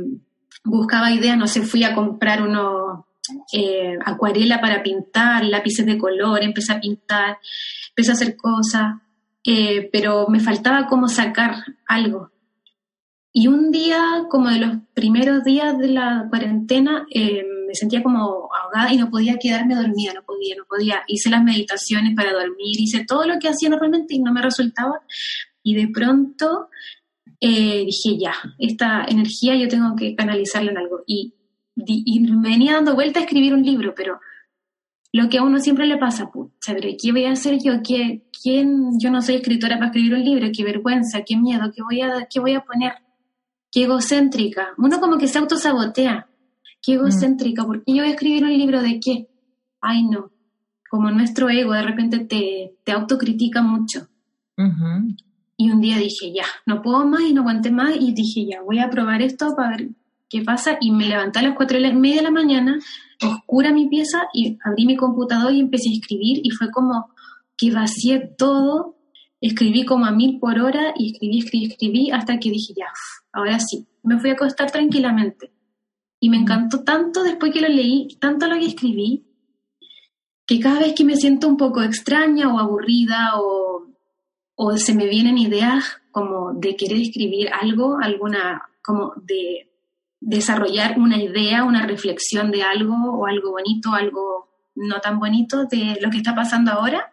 buscaba 0.64 1.12
ideas, 1.12 1.38
no 1.38 1.46
sé, 1.46 1.62
fui 1.62 1.84
a 1.84 1.94
comprar 1.94 2.42
uno 2.42 3.06
eh, 3.52 3.96
acuarela 4.04 4.60
para 4.60 4.82
pintar, 4.82 5.44
lápices 5.44 5.86
de 5.86 5.98
color, 5.98 6.42
empecé 6.42 6.72
a 6.72 6.80
pintar, 6.80 7.38
empecé 7.90 8.10
a 8.10 8.14
hacer 8.14 8.36
cosas, 8.36 8.96
pero 9.92 10.26
me 10.28 10.40
faltaba 10.40 10.86
como 10.86 11.08
sacar 11.08 11.54
algo. 11.86 12.30
Y 13.32 13.46
un 13.46 13.70
día, 13.70 14.24
como 14.30 14.48
de 14.48 14.58
los 14.58 14.78
primeros 14.94 15.44
días 15.44 15.78
de 15.78 15.88
la 15.88 16.26
cuarentena, 16.30 17.06
eh, 17.14 17.44
me 17.66 17.74
sentía 17.74 18.02
como 18.02 18.48
ahogada 18.54 18.92
y 18.92 18.96
no 18.96 19.10
podía 19.10 19.36
quedarme 19.38 19.74
dormida, 19.74 20.14
no 20.14 20.22
podía, 20.22 20.56
no 20.56 20.64
podía. 20.64 21.02
Hice 21.06 21.28
las 21.28 21.44
meditaciones 21.44 22.14
para 22.16 22.32
dormir, 22.32 22.80
hice 22.80 23.04
todo 23.04 23.26
lo 23.26 23.38
que 23.38 23.48
hacía 23.48 23.68
normalmente 23.68 24.14
y 24.14 24.20
no 24.20 24.32
me 24.32 24.42
resultaba. 24.42 25.00
Y 25.62 25.74
de 25.74 25.88
pronto 25.88 26.70
eh, 27.40 27.84
dije, 27.84 28.18
ya, 28.18 28.34
esta 28.58 29.04
energía 29.06 29.54
yo 29.56 29.68
tengo 29.68 29.94
que 29.94 30.14
canalizarla 30.16 30.70
en 30.70 30.78
algo. 30.78 31.02
Y, 31.06 31.34
me 31.76 32.48
venía 32.48 32.72
dando 32.72 32.94
vuelta 32.94 33.20
a 33.20 33.22
escribir 33.22 33.54
un 33.54 33.62
libro, 33.62 33.94
pero 33.94 34.18
lo 35.12 35.28
que 35.28 35.38
a 35.38 35.44
uno 35.44 35.60
siempre 35.60 35.86
le 35.86 35.96
pasa, 35.96 36.30
pucha, 36.30 36.74
¿qué 36.74 37.12
voy 37.12 37.24
a 37.24 37.32
hacer 37.32 37.58
yo? 37.62 37.74
¿Qué, 37.86 38.24
¿Quién? 38.42 38.98
Yo 38.98 39.10
no 39.10 39.22
soy 39.22 39.36
escritora 39.36 39.76
para 39.76 39.86
escribir 39.86 40.14
un 40.14 40.24
libro, 40.24 40.48
qué 40.52 40.64
vergüenza, 40.64 41.22
qué 41.24 41.36
miedo, 41.36 41.70
¿qué 41.72 41.82
voy 41.82 42.00
a, 42.00 42.26
qué 42.28 42.40
voy 42.40 42.54
a 42.54 42.62
poner? 42.62 42.94
Qué 43.70 43.84
egocéntrica. 43.84 44.68
Uno 44.76 45.00
como 45.00 45.18
que 45.18 45.28
se 45.28 45.38
autosabotea. 45.38 46.28
Qué 46.82 46.94
egocéntrica, 46.94 47.64
¿por 47.64 47.84
qué 47.84 47.94
yo 47.94 48.02
voy 48.02 48.10
a 48.10 48.14
escribir 48.14 48.44
un 48.44 48.56
libro 48.56 48.80
de 48.80 49.00
qué? 49.00 49.28
Ay, 49.80 50.04
no. 50.04 50.30
Como 50.88 51.10
nuestro 51.10 51.50
ego 51.50 51.72
de 51.72 51.82
repente 51.82 52.20
te, 52.20 52.76
te 52.84 52.92
autocritica 52.92 53.62
mucho. 53.62 54.08
Y 55.56 55.70
un 55.70 55.80
día 55.80 55.98
dije, 55.98 56.32
ya, 56.32 56.44
no 56.66 56.82
puedo 56.82 57.04
más 57.04 57.22
y 57.22 57.32
no 57.32 57.42
aguanté 57.42 57.70
más 57.70 57.94
y 57.98 58.12
dije, 58.12 58.46
ya, 58.46 58.62
voy 58.62 58.78
a 58.78 58.90
probar 58.90 59.22
esto 59.22 59.54
para 59.56 59.76
ver 59.76 59.88
qué 60.28 60.42
pasa. 60.42 60.78
Y 60.80 60.92
me 60.92 61.08
levanté 61.08 61.40
a 61.40 61.42
las 61.42 61.56
cuatro 61.56 61.78
y 61.78 61.92
media 61.94 62.18
de 62.18 62.22
la 62.22 62.30
mañana, 62.30 62.78
oscura 63.22 63.72
mi 63.72 63.88
pieza 63.88 64.28
y 64.32 64.56
abrí 64.64 64.86
mi 64.86 64.96
computador 64.96 65.52
y 65.52 65.60
empecé 65.60 65.90
a 65.90 65.94
escribir 65.94 66.40
y 66.42 66.50
fue 66.50 66.70
como 66.70 67.10
que 67.56 67.72
vacié 67.72 68.34
todo 68.38 68.97
escribí 69.40 69.84
como 69.84 70.06
a 70.06 70.10
mil 70.10 70.38
por 70.38 70.58
hora 70.58 70.92
y 70.96 71.12
escribí, 71.12 71.38
escribí, 71.38 71.66
escribí 71.66 72.10
hasta 72.10 72.38
que 72.38 72.50
dije, 72.50 72.74
ya, 72.76 72.86
ahora 73.32 73.58
sí, 73.60 73.86
me 74.02 74.18
fui 74.18 74.30
a 74.30 74.34
acostar 74.34 74.70
tranquilamente. 74.70 75.52
Y 76.20 76.30
me 76.30 76.36
encantó 76.36 76.82
tanto 76.82 77.22
después 77.22 77.52
que 77.52 77.60
lo 77.60 77.68
leí, 77.68 78.08
tanto 78.20 78.46
lo 78.48 78.56
que 78.56 78.66
escribí, 78.66 79.24
que 80.46 80.58
cada 80.58 80.80
vez 80.80 80.94
que 80.94 81.04
me 81.04 81.16
siento 81.16 81.46
un 81.46 81.56
poco 81.56 81.82
extraña 81.82 82.52
o 82.52 82.58
aburrida 82.58 83.32
o, 83.36 83.86
o 84.56 84.76
se 84.76 84.94
me 84.94 85.06
vienen 85.06 85.38
ideas 85.38 85.98
como 86.10 86.54
de 86.54 86.74
querer 86.74 87.00
escribir 87.00 87.50
algo, 87.52 87.98
alguna, 88.02 88.62
como 88.82 89.12
de 89.16 89.70
desarrollar 90.20 90.98
una 90.98 91.22
idea, 91.22 91.64
una 91.64 91.86
reflexión 91.86 92.50
de 92.50 92.62
algo 92.62 92.94
o 92.94 93.26
algo 93.26 93.52
bonito, 93.52 93.92
algo 93.92 94.48
no 94.74 95.00
tan 95.00 95.18
bonito 95.20 95.66
de 95.66 95.98
lo 96.00 96.10
que 96.10 96.16
está 96.16 96.34
pasando 96.34 96.72
ahora, 96.72 97.12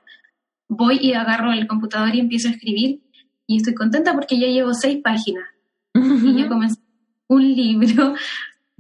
voy 0.68 1.00
y 1.02 1.14
agarro 1.14 1.54
el 1.54 1.68
computador 1.68 2.14
y 2.16 2.20
empiezo 2.20 2.48
a 2.48 2.52
escribir 2.52 3.02
y 3.48 3.58
estoy 3.58 3.76
contenta 3.76 4.14
porque 4.14 4.40
ya 4.40 4.48
llevo 4.48 4.74
seis 4.74 5.00
páginas. 5.04 5.46
Y 5.94 6.42
yo 6.42 6.50
comencé, 6.50 6.80
un 7.28 7.42
libro 7.42 8.16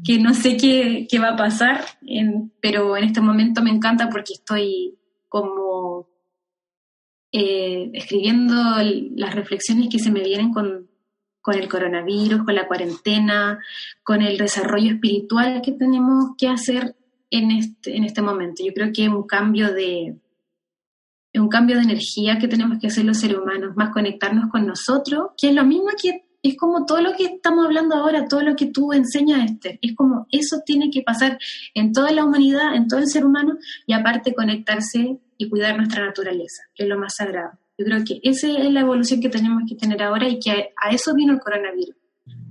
que 0.03 0.20
no 0.20 0.34
sé 0.34 0.57
qué, 0.57 1.07
qué 1.10 1.20
va 1.20 1.30
a 1.30 1.38
pasar, 1.38 1.86
pero 2.62 2.98
en 2.98 3.06
este 3.06 3.22
momento 3.22 3.62
me 3.62 3.72
encanta 3.72 4.10
porque 4.10 4.34
estoy 4.34 4.98
como 5.30 6.10
eh, 7.32 7.91
escribiendo 7.94 8.53
las 9.16 9.36
reflexiones 9.36 9.90
que 9.90 9.99
se 9.99 10.12
me 10.12 10.22
vienen 10.22 10.52
con, 10.52 10.90
con 11.41 11.56
el 11.56 11.68
coronavirus, 11.68 12.44
con 12.44 12.56
la 12.56 12.68
cuarentena, 12.68 13.60
con 14.03 14.22
el 14.22 14.38
desarrollo 14.38 14.94
espiritual 14.94 15.62
que 15.62 15.72
tenemos 15.72 16.32
que 16.38 16.48
hacer 16.48 16.95
en 17.30 17.52
este, 17.52 17.95
en 17.95 18.03
este 18.03 18.22
momento. 18.22 18.64
Yo 18.66 18.74
creo 18.74 18.91
que 18.94 19.10
un 19.10 19.24
cambio 19.24 19.74
de 19.74 20.18
un 21.40 21.49
cambio 21.49 21.78
de 21.78 21.84
energía 21.84 22.38
que 22.40 22.48
tenemos 22.48 22.80
que 22.80 22.88
hacer 22.88 23.06
los 23.06 23.18
seres 23.18 23.38
humanos, 23.38 23.76
más 23.76 23.91
conectarnos 23.91 24.49
con 24.52 24.66
nosotros, 24.66 25.32
que 25.38 25.49
es 25.49 25.56
lo 25.56 25.66
mismo 25.66 25.90
que 26.02 26.26
es 26.41 26.57
como 26.57 26.86
todo 26.86 27.02
lo 27.02 27.14
que 27.14 27.26
estamos 27.26 27.66
hablando 27.66 27.95
ahora, 27.95 28.28
todo 28.28 28.41
lo 28.41 28.56
que 28.56 28.68
tú 28.68 28.94
enseñas, 28.94 29.49
Esther. 29.49 29.80
Es 29.82 29.95
como 29.95 30.28
eso 30.32 30.57
tiene 30.66 30.91
que 30.91 31.02
pasar 31.02 31.40
en 31.74 31.91
toda 31.91 32.12
la 32.12 32.24
humanidad, 32.24 32.76
en 32.76 32.88
todo 32.88 32.99
el 32.99 33.07
ser 33.07 33.26
humano, 33.26 33.57
y 33.88 33.94
aparte 33.94 34.36
conectarse 34.36 35.18
y 35.38 35.49
cuidar 35.49 35.76
nuestra 35.76 36.06
naturaleza, 36.06 36.64
que 36.76 36.84
es 36.84 36.90
lo 36.90 36.99
más 36.99 37.16
sagrado. 37.16 37.57
Yo 37.78 37.86
creo 37.86 38.03
que 38.06 38.20
esa 38.24 38.48
es 38.48 38.72
la 38.72 38.82
evolución 38.82 39.22
que 39.22 39.30
tenemos 39.30 39.64
que 39.68 39.76
tener 39.76 40.02
ahora 40.02 40.30
y 40.30 40.40
que 40.40 40.74
a, 40.78 40.91
eso 40.91 41.14
vino 41.14 41.34
el 41.34 41.40
coronavirus. 41.40 41.95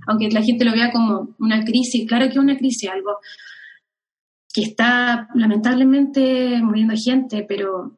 Aunque 0.07 0.29
la 0.29 0.43
gente 0.43 0.65
lo 0.65 0.71
vea 0.71 0.91
como 0.91 1.35
una 1.39 1.63
crisis, 1.63 2.07
claro 2.07 2.25
que 2.25 2.33
es 2.33 2.37
una 2.37 2.57
crisis, 2.57 2.89
algo 2.89 3.17
que 4.53 4.61
está 4.61 5.27
lamentablemente 5.33 6.61
muriendo 6.61 6.93
gente, 6.95 7.45
pero 7.47 7.97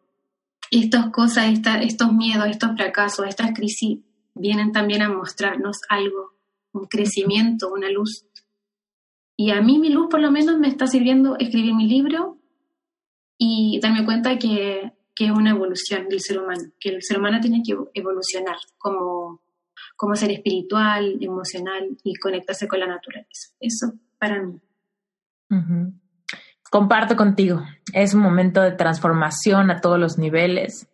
estas 0.72 1.10
cosas, 1.12 1.46
estos 1.82 2.14
miedos, 2.14 2.48
estos 2.48 2.72
fracasos, 2.76 3.28
estas 3.28 3.54
crisis 3.54 4.00
vienen 4.36 4.72
también 4.72 5.02
a 5.02 5.10
mostrarnos 5.10 5.78
algo, 5.90 6.34
un 6.74 6.86
crecimiento, 6.86 7.72
una 7.72 7.90
luz. 7.90 8.26
Y 9.36 9.52
a 9.52 9.62
mí 9.62 9.80
mi 9.80 9.90
luz 9.90 10.08
por 10.10 10.20
lo 10.20 10.32
menos 10.32 10.58
me 10.58 10.68
está 10.68 10.88
sirviendo 10.88 11.38
escribir 11.38 11.74
mi 11.76 11.88
libro 11.88 12.40
y 13.38 13.80
darme 13.82 14.06
cuenta 14.06 14.38
que, 14.38 14.94
es 15.20 15.32
una 15.32 15.50
evolución 15.50 16.10
del 16.10 16.22
ser 16.22 16.40
humano, 16.40 16.62
que 16.80 16.90
el 16.90 17.02
ser 17.02 17.18
humano 17.18 17.40
tiene 17.40 17.64
que 17.66 17.76
evolucionar 17.96 18.58
como, 18.78 19.42
como 19.96 20.16
ser 20.16 20.30
espiritual, 20.32 21.18
emocional 21.22 21.98
y 22.04 22.16
conectarse 22.16 22.68
con 22.68 22.80
la 22.80 22.88
naturaleza. 22.88 23.50
Eso 23.60 23.94
para 24.20 24.44
mí. 24.44 24.60
Comparto 26.70 27.16
contigo, 27.16 27.62
es 27.94 28.14
un 28.14 28.22
momento 28.22 28.62
de 28.62 28.72
transformación 28.72 29.72
a 29.72 29.80
todos 29.80 29.98
los 29.98 30.18
niveles. 30.18 30.88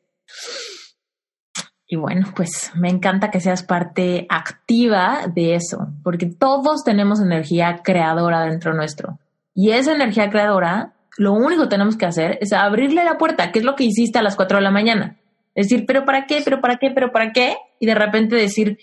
Y 1.88 1.96
bueno, 1.96 2.28
pues 2.36 2.72
me 2.76 2.90
encanta 2.90 3.32
que 3.32 3.40
seas 3.40 3.64
parte 3.64 4.26
activa 4.30 5.28
de 5.34 5.56
eso, 5.56 5.88
porque 6.04 6.28
todos 6.28 6.84
tenemos 6.84 7.20
energía 7.20 7.82
creadora 7.84 8.42
dentro 8.46 8.74
nuestro. 8.74 9.20
Y 9.54 9.72
esa 9.72 9.94
energía 9.94 10.30
creadora, 10.30 10.94
lo 11.18 11.34
único 11.34 11.64
que 11.64 11.70
tenemos 11.70 11.98
que 11.98 12.06
hacer 12.06 12.38
es 12.42 12.54
abrirle 12.54 13.04
la 13.04 13.18
puerta, 13.18 13.52
que 13.52 13.60
es 13.60 13.66
lo 13.66 13.76
que 13.76 13.84
hiciste 13.84 14.20
a 14.20 14.24
las 14.24 14.36
4 14.36 14.58
de 14.58 14.64
la 14.64 14.72
mañana. 14.72 15.18
Decir, 15.56 15.86
pero 15.86 16.06
¿para 16.06 16.26
qué? 16.26 16.42
¿Pero 16.44 16.62
para 16.62 16.78
qué? 16.78 16.92
¿Pero 16.92 17.12
para 17.12 17.32
qué? 17.32 17.58
Y 17.80 17.86
de 17.86 17.96
repente 17.96 18.36
decir, 18.36 18.80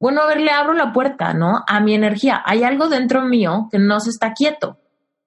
bueno, 0.00 0.22
a 0.22 0.26
ver, 0.26 0.40
le 0.40 0.50
abro 0.50 0.72
la 0.74 0.92
puerta, 0.92 1.34
¿no? 1.34 1.62
A 1.68 1.80
mi 1.80 1.94
energía. 1.94 2.42
Hay 2.44 2.64
algo 2.64 2.88
dentro 2.88 3.22
mío 3.22 3.68
que 3.70 3.78
no 3.78 4.00
se 4.00 4.10
está 4.10 4.32
quieto. 4.32 4.78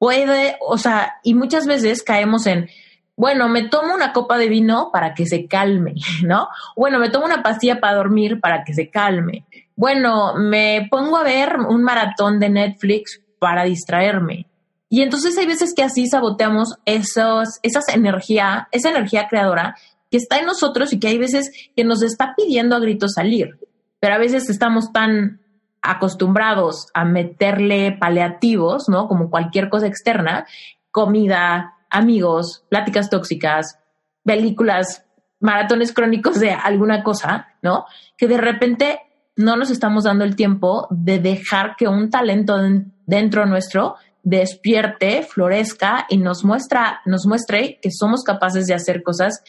Puede, 0.03 0.57
o 0.59 0.77
sea, 0.77 1.13
y 1.23 1.33
muchas 1.33 1.65
veces 1.65 2.03
caemos 2.03 2.45
en, 2.45 2.67
bueno, 3.15 3.47
me 3.47 3.69
tomo 3.69 3.93
una 3.93 4.11
copa 4.11 4.37
de 4.37 4.49
vino 4.49 4.89
para 4.91 5.13
que 5.13 5.25
se 5.25 5.47
calme, 5.47 5.93
¿no? 6.25 6.49
Bueno, 6.75 6.99
me 6.99 7.09
tomo 7.09 7.23
una 7.23 7.41
pastilla 7.41 7.79
para 7.79 7.95
dormir 7.95 8.41
para 8.41 8.65
que 8.65 8.73
se 8.73 8.89
calme. 8.89 9.45
Bueno, 9.77 10.33
me 10.35 10.89
pongo 10.91 11.15
a 11.15 11.23
ver 11.23 11.55
un 11.55 11.83
maratón 11.83 12.37
de 12.37 12.49
Netflix 12.49 13.21
para 13.39 13.63
distraerme. 13.63 14.45
Y 14.89 15.03
entonces 15.03 15.37
hay 15.37 15.45
veces 15.45 15.73
que 15.73 15.83
así 15.83 16.05
saboteamos 16.05 16.75
esos, 16.83 17.59
esas 17.63 17.87
energía, 17.87 18.67
esa 18.73 18.89
energía 18.89 19.29
creadora 19.29 19.77
que 20.11 20.17
está 20.17 20.37
en 20.37 20.47
nosotros 20.47 20.91
y 20.91 20.99
que 20.99 21.07
hay 21.07 21.17
veces 21.17 21.49
que 21.77 21.85
nos 21.85 22.03
está 22.03 22.33
pidiendo 22.35 22.75
a 22.75 22.81
gritos 22.81 23.13
salir. 23.13 23.57
Pero 24.01 24.15
a 24.15 24.19
veces 24.19 24.49
estamos 24.49 24.91
tan 24.91 25.39
acostumbrados 25.83 26.87
a 26.93 27.05
meterle 27.05 27.91
paliativos, 27.91 28.89
¿no? 28.89 29.07
Como 29.07 29.29
cualquier 29.29 29.69
cosa 29.69 29.87
externa, 29.87 30.47
comida, 30.89 31.75
amigos, 31.89 32.65
pláticas 32.69 33.09
tóxicas, 33.09 33.79
películas, 34.23 35.05
maratones 35.39 35.93
crónicos 35.93 36.39
de 36.39 36.51
alguna 36.51 37.03
cosa, 37.03 37.49
¿no? 37.61 37.85
Que 38.17 38.27
de 38.27 38.37
repente 38.37 39.01
no 39.35 39.57
nos 39.57 39.69
estamos 39.69 40.05
dando 40.05 40.23
el 40.23 40.35
tiempo 40.35 40.87
de 40.89 41.19
dejar 41.19 41.75
que 41.75 41.87
un 41.87 42.09
talento 42.09 42.57
dentro 43.05 43.45
nuestro 43.45 43.95
despierte, 44.23 45.23
florezca 45.23 46.05
y 46.09 46.17
nos 46.17 46.45
muestra, 46.45 47.01
nos 47.05 47.25
muestre 47.25 47.79
que 47.81 47.91
somos 47.91 48.23
capaces 48.23 48.67
de 48.67 48.73
hacer 48.73 49.03
cosas 49.03 49.43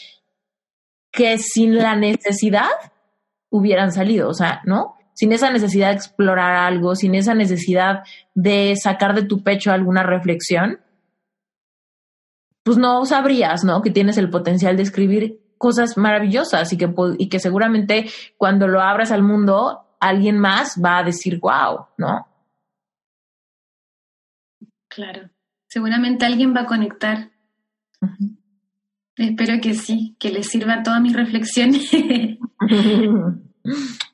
que 1.13 1.39
sin 1.39 1.79
la 1.79 1.95
necesidad 1.95 2.71
hubieran 3.51 3.93
salido, 3.93 4.29
o 4.29 4.35
sea, 4.35 4.63
¿no? 4.65 4.97
Sin 5.15 5.33
esa 5.33 5.51
necesidad 5.51 5.91
de 5.91 5.97
explorar 5.97 6.57
algo, 6.57 6.95
sin 6.95 7.15
esa 7.15 7.35
necesidad 7.35 8.03
de 8.35 8.75
sacar 8.77 9.15
de 9.15 9.23
tu 9.23 9.43
pecho 9.43 9.73
alguna 9.73 10.03
reflexión, 10.03 10.81
pues 12.65 12.79
no 12.79 13.05
sabrías, 13.05 13.65
¿no? 13.65 13.83
Que 13.83 13.91
tienes 13.91 14.19
el 14.19 14.31
potencial 14.31 14.77
de 14.77 14.83
escribir 14.83 15.41
cosas 15.59 15.97
maravillosas 15.97 16.73
y 16.73 16.77
que, 16.77 16.93
y 17.19 17.29
que 17.29 17.39
seguramente 17.39 18.11
cuando 18.37 18.67
lo 18.67 18.81
abras 18.81 19.13
al 19.13 19.23
mundo, 19.23 19.97
alguien 20.01 20.39
más 20.39 20.81
va 20.83 20.99
a 20.99 21.05
decir, 21.05 21.39
wow, 21.41 21.87
¿no? 21.97 22.27
Claro, 24.89 25.31
seguramente 25.67 26.25
alguien 26.25 26.55
va 26.55 26.63
a 26.63 26.67
conectar. 26.67 27.31
Espero 29.17 29.61
que 29.61 29.75
sí, 29.75 30.17
que 30.19 30.31
le 30.31 30.43
sirva 30.43 30.83
todas 30.83 31.01
mis 31.01 31.15
reflexiones. 31.15 31.91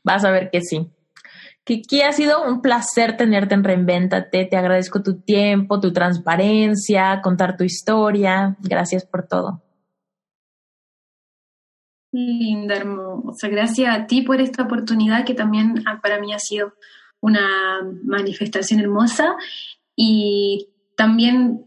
Vas 0.05 0.25
a 0.25 0.31
ver 0.31 0.51
que 0.51 0.63
sí. 0.63 0.89
Kiki, 1.65 2.03
ha 2.03 2.13
sido 2.13 2.43
un 2.43 2.63
placer 2.63 3.17
tenerte 3.17 3.55
en 3.55 3.65
Reinventate. 3.65 4.47
Te 4.47 4.57
agradezco 4.57 5.03
tu 5.03 5.21
tiempo, 5.21 5.81
tu 5.81 5.93
transparencia, 5.93 7.21
contar 7.23 7.57
tu 7.57 7.65
historia. 7.65 8.57
Gracias 8.61 9.05
por 9.05 9.27
todo. 9.27 9.63
Linda, 12.13 12.75
hermosa. 12.75 13.49
Gracias 13.49 13.97
a 13.97 14.07
ti 14.07 14.23
por 14.23 14.41
esta 14.41 14.65
oportunidad 14.65 15.25
que 15.25 15.35
también 15.35 15.85
para 16.03 16.19
mí 16.19 16.33
ha 16.33 16.39
sido 16.39 16.75
una 17.21 17.41
manifestación 18.03 18.81
hermosa. 18.81 19.37
Y 19.95 20.71
también 20.97 21.67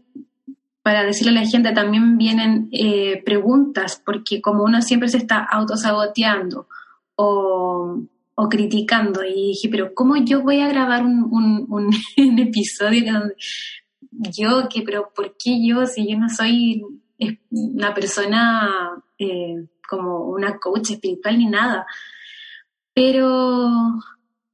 para 0.82 1.02
decirle 1.02 1.38
a 1.38 1.42
la 1.42 1.48
gente, 1.48 1.72
también 1.72 2.18
vienen 2.18 2.68
eh, 2.72 3.22
preguntas, 3.24 4.02
porque 4.04 4.42
como 4.42 4.64
uno 4.64 4.82
siempre 4.82 5.08
se 5.08 5.16
está 5.16 5.38
autosaboteando 5.38 6.68
o 7.16 8.08
o 8.36 8.48
criticando 8.48 9.24
y 9.24 9.48
dije, 9.48 9.68
pero 9.70 9.94
¿cómo 9.94 10.16
yo 10.16 10.42
voy 10.42 10.60
a 10.60 10.68
grabar 10.68 11.04
un, 11.04 11.66
un, 11.68 11.90
episodio 12.38 13.12
donde 13.12 13.34
yo, 14.10 14.68
que, 14.68 14.82
pero 14.82 15.12
¿por 15.14 15.36
qué 15.36 15.64
yo 15.64 15.86
si 15.86 16.08
yo 16.08 16.18
no 16.18 16.28
soy 16.28 16.82
una 17.50 17.94
persona 17.94 18.70
eh, 19.18 19.66
como 19.88 20.30
una 20.30 20.58
coach 20.58 20.92
espiritual 20.92 21.38
ni 21.38 21.46
nada? 21.46 21.86
Pero, 22.92 23.70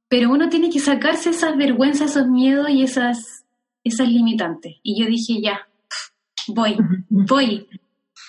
pero 0.07 0.31
uno 0.31 0.49
tiene 0.49 0.69
que 0.69 0.79
sacarse 0.79 1.29
esas 1.29 1.57
vergüenzas, 1.57 2.11
esos 2.11 2.27
miedos 2.27 2.69
y 2.69 2.83
esas, 2.83 3.45
esas 3.83 4.07
limitantes. 4.07 4.77
Y 4.83 4.99
yo 4.99 5.07
dije, 5.07 5.41
ya, 5.41 5.67
voy, 6.47 6.77
voy, 7.09 7.67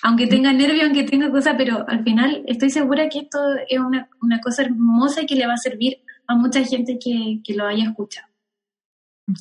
aunque 0.02 0.26
tenga 0.26 0.52
nervio, 0.52 0.84
aunque 0.84 1.04
tenga 1.04 1.30
cosas, 1.30 1.54
pero 1.56 1.88
al 1.88 2.02
final 2.02 2.42
estoy 2.46 2.70
segura 2.70 3.08
que 3.08 3.20
esto 3.20 3.38
es 3.68 3.78
una, 3.78 4.40
cosa 4.42 4.62
hermosa 4.62 5.22
y 5.22 5.26
que 5.26 5.36
le 5.36 5.46
va 5.46 5.54
a 5.54 5.58
servir 5.58 6.02
a 6.26 6.34
mucha 6.34 6.64
gente 6.64 6.98
que, 6.98 7.40
lo 7.54 7.66
haya 7.66 7.84
escuchado. 7.84 8.26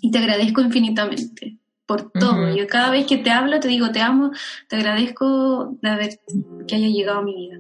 Y 0.02 0.12
te 0.12 0.20
agradezco 0.20 0.62
infinitamente 0.62 1.58
por 1.88 2.12
todo. 2.12 2.56
Yo 2.56 2.68
cada 2.68 2.92
vez 2.92 3.08
que 3.08 3.18
te 3.18 3.32
hablo 3.32 3.60
te 3.60 3.68
digo 3.68 3.92
te 3.92 4.02
amo, 4.02 4.32
te 4.70 4.76
agradezco 4.76 5.78
de 5.82 5.90
haber 5.90 6.20
que 6.68 6.76
haya 6.76 6.88
llegado 6.88 7.20
a 7.20 7.24
mi 7.24 7.36
vida. 7.36 7.58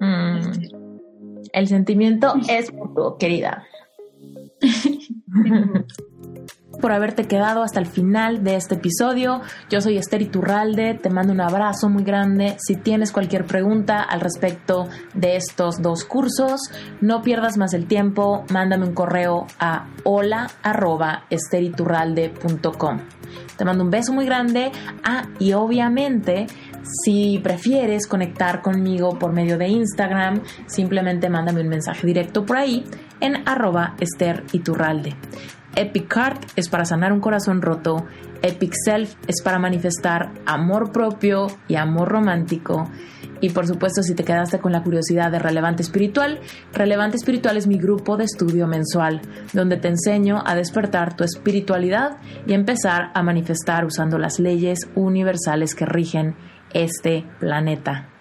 Mm. 0.00 0.52
El 1.52 1.68
sentimiento 1.68 2.34
es 2.48 2.72
mutuo, 2.72 3.18
querida. 3.18 3.66
por 6.82 6.92
haberte 6.92 7.26
quedado 7.26 7.62
hasta 7.62 7.80
el 7.80 7.86
final 7.86 8.44
de 8.44 8.56
este 8.56 8.74
episodio. 8.74 9.40
Yo 9.70 9.80
soy 9.80 9.96
Esther 9.96 10.20
Iturralde, 10.20 10.92
te 10.94 11.08
mando 11.08 11.32
un 11.32 11.40
abrazo 11.40 11.88
muy 11.88 12.04
grande. 12.04 12.56
Si 12.58 12.76
tienes 12.76 13.12
cualquier 13.12 13.46
pregunta 13.46 14.02
al 14.02 14.20
respecto 14.20 14.88
de 15.14 15.36
estos 15.36 15.80
dos 15.80 16.04
cursos, 16.04 16.60
no 17.00 17.22
pierdas 17.22 17.56
más 17.56 17.72
el 17.72 17.86
tiempo, 17.86 18.44
mándame 18.52 18.84
un 18.84 18.92
correo 18.94 19.46
a 19.58 19.86
hola@esteriturralde.com. 20.04 22.98
Te 23.56 23.64
mando 23.64 23.84
un 23.84 23.90
beso 23.90 24.12
muy 24.12 24.26
grande. 24.26 24.72
Ah, 25.04 25.28
y 25.38 25.52
obviamente 25.52 26.46
si 27.04 27.38
prefieres 27.38 28.06
conectar 28.06 28.60
conmigo 28.60 29.18
por 29.18 29.32
medio 29.32 29.56
de 29.56 29.68
Instagram, 29.68 30.42
simplemente 30.66 31.30
mándame 31.30 31.60
un 31.60 31.68
mensaje 31.68 32.06
directo 32.06 32.44
por 32.44 32.56
ahí 32.56 32.84
en 33.20 33.48
arroba 33.48 33.94
Esther 34.00 34.44
Iturralde. 34.52 35.14
Epic 35.74 36.12
Heart 36.14 36.52
es 36.56 36.68
para 36.68 36.84
sanar 36.84 37.12
un 37.12 37.20
corazón 37.20 37.62
roto. 37.62 38.06
Epic 38.42 38.74
Self 38.84 39.14
es 39.26 39.42
para 39.42 39.58
manifestar 39.58 40.32
amor 40.44 40.92
propio 40.92 41.46
y 41.68 41.76
amor 41.76 42.08
romántico. 42.08 42.90
Y 43.40 43.50
por 43.50 43.66
supuesto, 43.66 44.02
si 44.02 44.14
te 44.14 44.22
quedaste 44.22 44.60
con 44.60 44.72
la 44.72 44.82
curiosidad 44.82 45.32
de 45.32 45.38
Relevante 45.38 45.82
Espiritual, 45.82 46.40
Relevante 46.72 47.16
Espiritual 47.16 47.56
es 47.56 47.66
mi 47.66 47.78
grupo 47.78 48.16
de 48.16 48.24
estudio 48.24 48.66
mensual, 48.66 49.20
donde 49.52 49.78
te 49.78 49.88
enseño 49.88 50.42
a 50.44 50.54
despertar 50.54 51.16
tu 51.16 51.24
espiritualidad 51.24 52.18
y 52.46 52.52
empezar 52.52 53.10
a 53.14 53.22
manifestar 53.22 53.84
usando 53.84 54.18
las 54.18 54.38
leyes 54.38 54.78
universales 54.94 55.74
que 55.74 55.86
rigen 55.86 56.36
este 56.72 57.24
planeta. 57.40 58.11